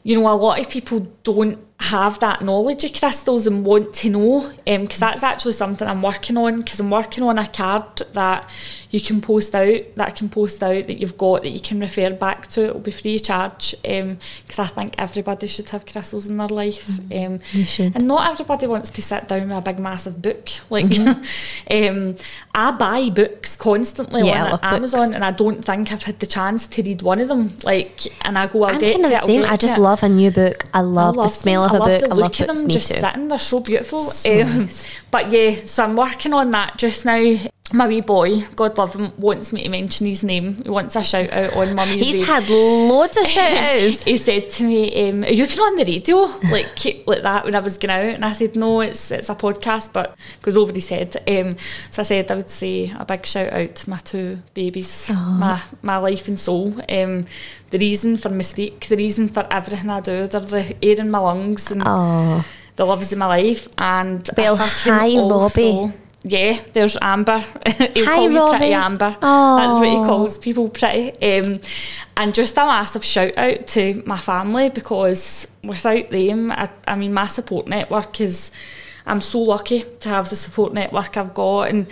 you 0.03 0.19
know 0.19 0.27
a 0.27 0.33
lot 0.35 0.59
of 0.59 0.69
people 0.69 0.99
don't 1.23 1.57
have 1.81 2.19
that 2.19 2.41
knowledge 2.41 2.83
of 2.83 2.91
crystals 2.93 3.47
and 3.47 3.65
want 3.65 3.93
to 3.93 4.09
know 4.09 4.51
because 4.65 4.99
that's 4.99 5.23
actually 5.23 5.53
something 5.53 5.87
I'm 5.87 6.01
working 6.01 6.35
on 6.35 6.57
because 6.57 6.81
I'm 6.81 6.91
working 6.91 7.23
on 7.23 7.39
a 7.39 7.47
card 7.47 7.95
that 8.13 8.49
you 8.91 8.99
can 8.99 9.21
post 9.21 9.55
out 9.55 9.79
that 9.95 10.07
I 10.07 10.11
can 10.11 10.27
post 10.27 10.61
out 10.61 10.87
that 10.87 10.99
you've 10.99 11.17
got 11.17 11.43
that 11.43 11.51
you 11.51 11.59
can 11.61 11.79
refer 11.79 12.09
back 12.09 12.47
to 12.47 12.65
it 12.65 12.73
will 12.73 12.81
be 12.81 12.91
free 12.91 13.15
of 13.15 13.23
charge 13.23 13.75
because 13.81 14.59
I 14.59 14.65
think 14.65 14.95
everybody 14.97 15.47
should 15.47 15.69
have 15.69 15.85
crystals 15.85 16.27
in 16.27 16.35
their 16.35 16.49
life 16.49 16.99
um, 17.13 17.39
You 17.53 17.63
should. 17.63 17.95
and 17.95 18.05
not 18.07 18.29
everybody 18.29 18.67
wants 18.67 18.89
to 18.89 19.01
sit 19.01 19.29
down 19.29 19.47
with 19.47 19.57
a 19.57 19.61
big 19.61 19.79
massive 19.79 20.21
book 20.21 20.49
like 20.69 20.85
Mm-hmm. 20.87 21.99
um, 22.09 22.15
I 22.53 22.71
buy 22.71 23.09
books 23.09 23.55
constantly 23.55 24.27
Yeah, 24.27 24.53
on 24.53 24.59
Amazon 24.63 24.99
books. 24.99 25.15
and 25.15 25.23
I 25.23 25.31
don't 25.31 25.63
think 25.63 25.93
I've 25.93 26.03
had 26.03 26.19
the 26.19 26.25
chance 26.27 26.67
to 26.67 26.83
read 26.83 27.01
one 27.03 27.21
of 27.21 27.29
them 27.29 27.55
like 27.63 28.01
and 28.25 28.37
I 28.37 28.47
go 28.47 28.63
I'll 28.63 28.73
I'm 28.75 28.79
get 28.81 28.93
kind 28.93 29.05
of 29.05 29.11
the 29.11 29.19
same. 29.25 29.43
I 29.45 29.55
just 29.55 29.77
it. 29.77 29.81
love 29.81 30.03
a 30.03 30.09
new 30.09 30.29
book. 30.31 30.65
I 30.73 30.81
love, 30.81 31.17
I 31.17 31.23
the 31.23 31.29
smell 31.29 31.68
of 31.75 31.83
them. 31.83 31.89
love 31.91 31.99
book. 32.01 32.01
the 32.01 32.05
I 32.05 32.17
love 32.17 32.17
look 32.17 32.39
of 32.39 32.47
books. 32.47 32.59
them 32.61 32.69
just 32.69 32.87
too. 32.89 32.99
sitting. 32.99 33.27
They're 33.27 33.37
so 33.37 33.59
beautiful. 33.61 34.01
So 34.01 34.41
Um, 34.41 34.59
nice. 34.59 35.01
But 35.11 35.31
yeah, 35.31 35.55
so 35.65 35.83
I'm 35.83 35.95
working 35.95 36.33
on 36.33 36.51
that 36.51 36.77
just 36.77 37.05
now. 37.05 37.35
My 37.71 37.87
wee 37.87 38.01
boy, 38.01 38.41
God 38.55 38.77
love 38.79 38.95
him, 38.95 39.11
wants 39.17 39.53
me 39.53 39.63
to 39.63 39.69
mention 39.69 40.07
his 40.07 40.23
name. 40.23 40.57
He 40.63 40.69
wants 40.71 40.95
a 40.95 41.03
shout 41.03 41.31
out 41.31 41.55
on 41.55 41.75
Mummy's 41.75 42.01
He's 42.01 42.13
radio. 42.13 42.25
had 42.25 42.49
loads 42.49 43.15
of 43.15 43.27
shout 43.35 43.51
outs. 43.51 44.03
he 44.03 44.17
said 44.17 44.49
to 44.51 44.63
me, 44.63 45.09
um, 45.09 45.23
"Are 45.23 45.29
you 45.29 45.45
going 45.45 45.59
on 45.59 45.75
the 45.75 45.85
radio 45.85 46.17
like 46.51 47.03
like 47.07 47.21
that?" 47.21 47.45
When 47.45 47.53
I 47.53 47.59
was 47.59 47.77
going 47.77 47.91
out, 47.91 48.15
and 48.15 48.25
I 48.25 48.33
said, 48.33 48.55
"No, 48.55 48.81
it's 48.81 49.11
it's 49.11 49.29
a 49.29 49.35
podcast." 49.35 49.93
But 49.93 50.15
because 50.39 50.57
over 50.57 50.73
his 50.73 50.89
head, 50.89 51.15
um, 51.27 51.51
so 51.91 52.01
I 52.01 52.03
said 52.03 52.31
I 52.31 52.35
would 52.35 52.49
say 52.49 52.91
a 52.97 53.05
big 53.05 53.23
shout 53.25 53.53
out 53.53 53.75
to 53.75 53.89
my 53.89 53.97
two 53.97 54.39
babies, 54.55 55.11
my 55.11 55.61
my 55.83 55.97
life 55.97 56.27
and 56.27 56.39
soul. 56.39 56.73
Um, 56.89 57.25
the 57.69 57.77
reason 57.77 58.17
for 58.17 58.29
mistake, 58.29 58.87
the 58.87 58.95
reason 58.97 59.29
for 59.29 59.45
everything 59.51 59.91
I 59.91 59.99
do, 59.99 60.25
they're 60.25 60.39
the 60.41 60.75
air 60.81 60.95
in 60.99 61.11
my 61.11 61.19
lungs 61.19 61.69
and 61.69 61.83
Oh, 61.85 62.43
the 62.77 62.85
loves 62.85 63.11
of 63.11 63.19
my 63.19 63.27
life. 63.27 63.67
And 63.77 64.27
Well, 64.35 64.55
hi, 64.57 65.17
Robbie. 65.19 65.93
Yeah, 66.23 66.59
there's 66.73 66.97
Amber. 67.01 67.39
He'll 67.65 68.05
Hi, 68.05 68.15
call 68.15 68.29
Robbie. 68.29 68.57
Pretty 68.57 68.73
Amber. 68.73 69.11
That's 69.21 69.79
what 69.79 69.87
he 69.87 69.95
calls 69.95 70.37
people 70.37 70.69
pretty. 70.69 71.11
Um, 71.21 71.59
and 72.17 72.33
just 72.33 72.57
a 72.57 72.65
massive 72.65 73.05
shout 73.05 73.37
out 73.37 73.67
to 73.67 74.03
my 74.05 74.17
family 74.17 74.69
because 74.69 75.47
without 75.63 76.09
them, 76.09 76.51
I, 76.51 76.69
I 76.87 76.95
mean, 76.95 77.13
my 77.13 77.27
support 77.27 77.67
network 77.67 78.19
is. 78.21 78.51
I'm 79.05 79.21
so 79.21 79.39
lucky 79.39 79.85
to 80.01 80.09
have 80.09 80.29
the 80.29 80.35
support 80.35 80.73
network 80.73 81.17
I've 81.17 81.33
got, 81.33 81.69
and 81.69 81.87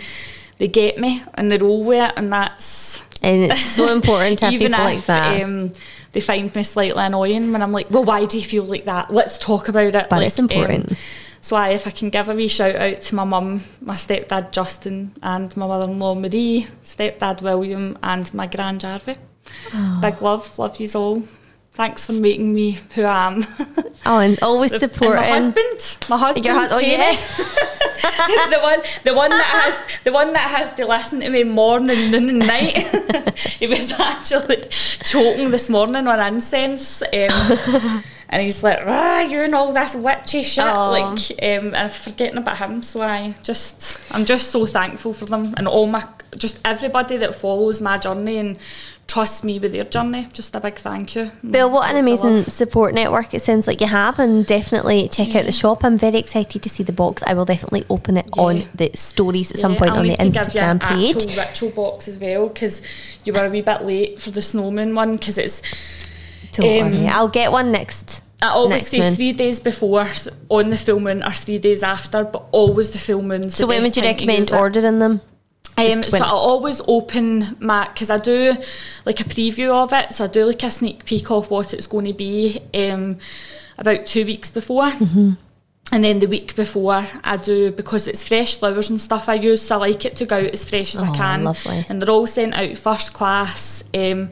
they 0.58 0.68
get 0.68 0.98
me 0.98 1.22
and 1.34 1.50
they 1.50 1.58
roll 1.58 1.82
with 1.82 2.08
it, 2.08 2.12
and 2.16 2.32
that's 2.32 3.02
and 3.22 3.50
it's 3.50 3.60
so 3.60 3.92
important 3.92 4.38
to 4.40 4.44
have 4.44 4.54
even 4.54 4.72
people 4.72 4.86
if 4.86 4.94
like 4.96 5.06
that. 5.06 5.42
Um, 5.42 5.72
they 6.12 6.20
find 6.20 6.54
me 6.54 6.62
slightly 6.62 7.02
annoying 7.02 7.50
when 7.52 7.60
I'm 7.60 7.72
like, 7.72 7.90
well, 7.90 8.04
why 8.04 8.24
do 8.24 8.38
you 8.38 8.44
feel 8.44 8.64
like 8.64 8.84
that? 8.84 9.12
Let's 9.12 9.36
talk 9.38 9.68
about 9.68 9.94
it. 9.94 10.06
But 10.08 10.12
Like, 10.12 10.26
it's 10.28 10.38
important. 10.38 10.92
um, 10.92 10.96
so 11.40 11.56
I, 11.56 11.70
if 11.70 11.86
I 11.86 11.90
can 11.90 12.10
give 12.10 12.28
a 12.28 12.34
wee 12.34 12.48
shout 12.48 12.76
out 12.76 13.00
to 13.00 13.14
my 13.14 13.24
mum, 13.24 13.64
my 13.80 13.94
stepdad 13.94 14.52
Justin, 14.52 15.12
and 15.22 15.56
my 15.56 15.66
mother-in-law 15.66 16.14
Marie, 16.14 16.66
stepdad 16.82 17.42
William, 17.42 17.98
and 18.02 18.32
my 18.34 18.46
grand 18.46 18.80
Jarvie. 18.80 19.16
Big 20.00 20.20
love, 20.20 20.58
love 20.58 20.78
yous 20.78 20.94
all. 20.94 21.22
Thanks 21.72 22.06
for 22.06 22.12
making 22.12 22.52
me 22.52 22.72
who 22.94 23.04
I 23.04 23.28
am. 23.28 23.46
Oh, 24.04 24.18
and 24.18 24.36
always 24.42 24.76
supporting. 24.80 25.14
my 25.14 25.26
husband, 25.26 25.96
my 26.08 26.18
husband, 26.18 26.44
Your 26.44 26.54
hus- 26.56 26.72
oh, 26.72 26.80
yeah. 26.80 27.12
the 28.50 28.58
one, 28.60 28.80
the 29.04 29.14
one 29.14 29.30
that 29.30 29.44
has, 29.44 30.00
the 30.02 30.12
one 30.12 30.32
that 30.32 30.50
has 30.50 30.72
to 30.72 30.86
listen 30.86 31.20
to 31.20 31.30
me 31.30 31.44
morning, 31.44 32.10
noon, 32.10 32.28
and 32.30 32.38
night. 32.40 32.78
he 33.38 33.66
was 33.68 33.92
actually 33.92 34.66
choking 34.68 35.50
this 35.50 35.68
morning 35.68 36.08
on 36.08 36.34
incense, 36.34 37.02
um, 37.02 38.02
and 38.30 38.42
he's 38.42 38.62
like, 38.62 38.82
"Ah, 38.86 39.20
you 39.20 39.40
and 39.40 39.54
all 39.54 39.72
this 39.72 39.94
witchy 39.94 40.42
shit." 40.42 40.64
Aw. 40.64 40.90
Like, 40.90 41.18
um, 41.30 41.68
and 41.68 41.76
I'm 41.76 41.90
forgetting 41.90 42.38
about 42.38 42.58
him. 42.58 42.82
So 42.82 43.02
I 43.02 43.34
just, 43.42 43.98
I'm 44.12 44.24
just 44.24 44.50
so 44.50 44.66
thankful 44.66 45.12
for 45.12 45.24
them 45.26 45.54
and 45.56 45.66
all 45.66 45.86
my, 45.86 46.06
just 46.36 46.60
everybody 46.64 47.16
that 47.18 47.34
follows 47.34 47.80
my 47.80 47.98
journey 47.98 48.38
and 48.38 48.58
trusts 49.06 49.42
me 49.42 49.58
with 49.58 49.72
their 49.72 49.84
journey. 49.84 50.26
Just 50.34 50.54
a 50.54 50.60
big 50.60 50.74
thank 50.76 51.14
you. 51.14 51.30
Bill, 51.48 51.70
what 51.70 51.90
an 51.90 51.96
amazing 51.96 52.42
support 52.42 52.92
network 52.92 53.32
it 53.32 53.40
sounds 53.40 53.66
like 53.66 53.80
you 53.80 53.86
have, 53.86 54.18
and 54.18 54.44
definitely 54.44 55.08
check 55.08 55.34
out 55.34 55.46
the 55.46 55.52
shop. 55.52 55.82
I'm 55.82 55.96
very 55.96 56.18
excited 56.18 56.62
to 56.62 56.68
see 56.68 56.82
the 56.82 56.92
box. 56.92 57.22
I 57.26 57.32
will 57.32 57.46
definitely 57.46 57.86
open 57.88 58.18
it 58.18 58.26
Yeah. 58.36 58.42
on 58.42 58.64
the 58.74 58.90
stories 58.94 59.50
at 59.50 59.56
some 59.58 59.76
point 59.76 59.92
I'll 59.92 60.00
on 60.00 60.02
the 60.02 60.10
need 60.10 60.18
to 60.18 60.24
give 60.24 60.34
you 60.34 60.40
Instagram 60.60 60.82
page. 60.82 61.16
Actual 61.16 61.42
ritual 61.42 61.70
box 61.70 62.08
as 62.08 62.18
well 62.18 62.48
because 62.48 62.82
you 63.24 63.32
were 63.32 63.46
a 63.46 63.48
wee 63.48 63.62
bit 63.62 63.82
late 63.86 64.20
for 64.20 64.30
the 64.30 64.42
snowman 64.42 64.94
one 64.94 65.12
because 65.12 65.38
it's. 65.38 65.62
Don't 66.52 66.86
um, 66.86 66.90
worry, 66.92 67.06
I'll 67.06 67.28
get 67.28 67.52
one 67.52 67.72
next. 67.72 68.22
I 68.40 68.50
always 68.50 68.92
next 68.92 69.10
say 69.10 69.14
three 69.14 69.32
days 69.32 69.58
before 69.58 70.06
on 70.48 70.70
the 70.70 70.76
full 70.76 71.00
moon 71.00 71.24
or 71.24 71.30
three 71.30 71.58
days 71.58 71.82
after, 71.82 72.24
but 72.24 72.44
always 72.52 72.92
the 72.92 72.98
full 72.98 73.22
moon's 73.22 73.54
So 73.56 73.64
the 73.64 73.68
when 73.68 73.82
would 73.82 73.96
you 73.96 74.02
recommend 74.02 74.48
it. 74.48 74.52
ordering 74.52 74.98
them? 75.00 75.20
Um, 75.76 76.02
so 76.02 76.18
I 76.18 76.30
always 76.30 76.80
open 76.88 77.56
my 77.60 77.86
because 77.86 78.10
I 78.10 78.18
do 78.18 78.56
like 79.04 79.20
a 79.20 79.24
preview 79.24 79.70
of 79.70 79.92
it. 79.92 80.12
So 80.12 80.24
I 80.24 80.26
do 80.26 80.44
like 80.44 80.62
a 80.64 80.70
sneak 80.70 81.04
peek 81.04 81.30
of 81.30 81.50
what 81.50 81.72
it's 81.72 81.86
going 81.86 82.06
to 82.06 82.12
be 82.12 82.60
um, 82.74 83.18
about 83.76 84.06
two 84.06 84.24
weeks 84.24 84.50
before. 84.50 84.90
Mm-hmm. 84.90 85.32
And 85.90 86.04
then 86.04 86.18
the 86.18 86.26
week 86.26 86.54
before, 86.54 87.06
I 87.24 87.36
do 87.38 87.70
because 87.70 88.08
it's 88.08 88.26
fresh 88.26 88.56
flowers 88.56 88.90
and 88.90 89.00
stuff 89.00 89.28
I 89.28 89.34
use, 89.34 89.62
so 89.62 89.76
I 89.76 89.78
like 89.78 90.04
it 90.04 90.16
to 90.16 90.26
go 90.26 90.36
out 90.36 90.50
as 90.50 90.68
fresh 90.68 90.94
as 90.94 91.02
Oh, 91.02 91.06
I 91.06 91.16
can. 91.16 91.44
lovely. 91.44 91.86
And 91.88 92.02
they're 92.02 92.10
all 92.10 92.26
sent 92.26 92.54
out 92.54 92.76
first 92.76 93.14
class. 93.14 93.84
Um, 93.94 94.30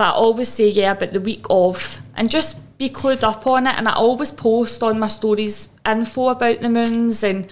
but 0.00 0.14
I 0.14 0.16
always 0.16 0.48
say 0.48 0.70
yeah, 0.70 0.94
but 0.94 1.12
the 1.12 1.20
week 1.20 1.44
of, 1.50 2.00
and 2.16 2.30
just 2.30 2.56
be 2.78 2.88
clued 2.88 3.22
up 3.22 3.46
on 3.46 3.66
it. 3.66 3.74
And 3.76 3.86
I 3.86 3.92
always 3.92 4.32
post 4.32 4.82
on 4.82 4.98
my 4.98 5.08
stories 5.08 5.68
info 5.84 6.28
about 6.28 6.60
the 6.60 6.70
moons 6.70 7.22
and 7.22 7.46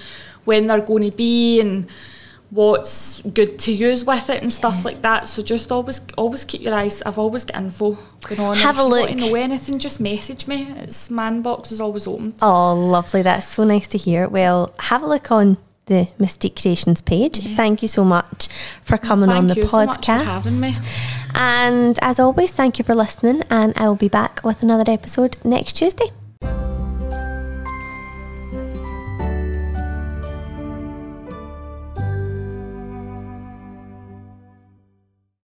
when 0.46 0.66
they're 0.66 0.80
going 0.80 1.10
to 1.10 1.14
be 1.14 1.60
and 1.60 1.86
what's 2.48 3.20
good 3.20 3.58
to 3.58 3.70
use 3.70 4.02
with 4.02 4.30
it 4.30 4.40
and 4.40 4.50
stuff 4.50 4.82
like 4.82 5.02
that. 5.02 5.28
So 5.28 5.42
just 5.42 5.70
always 5.70 6.00
always 6.16 6.46
keep 6.46 6.62
your 6.62 6.72
eyes. 6.72 7.02
I've 7.02 7.18
always 7.18 7.44
got 7.44 7.60
info 7.60 7.98
going 8.22 8.40
on. 8.40 8.56
Have 8.56 8.76
if 8.76 8.80
a 8.80 8.84
you 8.84 8.88
look. 8.88 9.08
To 9.10 9.14
know 9.16 9.34
anything? 9.34 9.78
Just 9.78 10.00
message 10.00 10.48
me. 10.48 10.72
It's 10.78 11.10
my 11.10 11.30
inbox 11.30 11.70
is 11.70 11.82
always 11.82 12.06
open. 12.06 12.32
Oh, 12.40 12.72
lovely. 12.72 13.20
That's 13.20 13.46
so 13.46 13.64
nice 13.64 13.88
to 13.88 13.98
hear. 13.98 14.26
Well, 14.26 14.72
have 14.78 15.02
a 15.02 15.06
look 15.06 15.30
on 15.30 15.58
the 15.84 16.10
Mystic 16.18 16.54
Creations 16.56 17.00
page. 17.00 17.40
Thank 17.56 17.82
you 17.82 17.88
so 17.88 18.04
much 18.04 18.48
for 18.82 18.96
coming 18.96 19.30
on 19.30 19.48
the 19.48 19.54
podcast. 19.54 20.04
Thank 20.04 20.64
you 20.64 20.72
so 20.72 20.80
And 21.38 21.96
as 22.02 22.18
always, 22.18 22.50
thank 22.50 22.78
you 22.78 22.84
for 22.84 22.96
listening. 22.96 23.44
And 23.48 23.72
I 23.76 23.88
will 23.88 23.94
be 23.94 24.08
back 24.08 24.40
with 24.42 24.64
another 24.64 24.90
episode 24.90 25.36
next 25.44 25.74
Tuesday. 25.74 26.10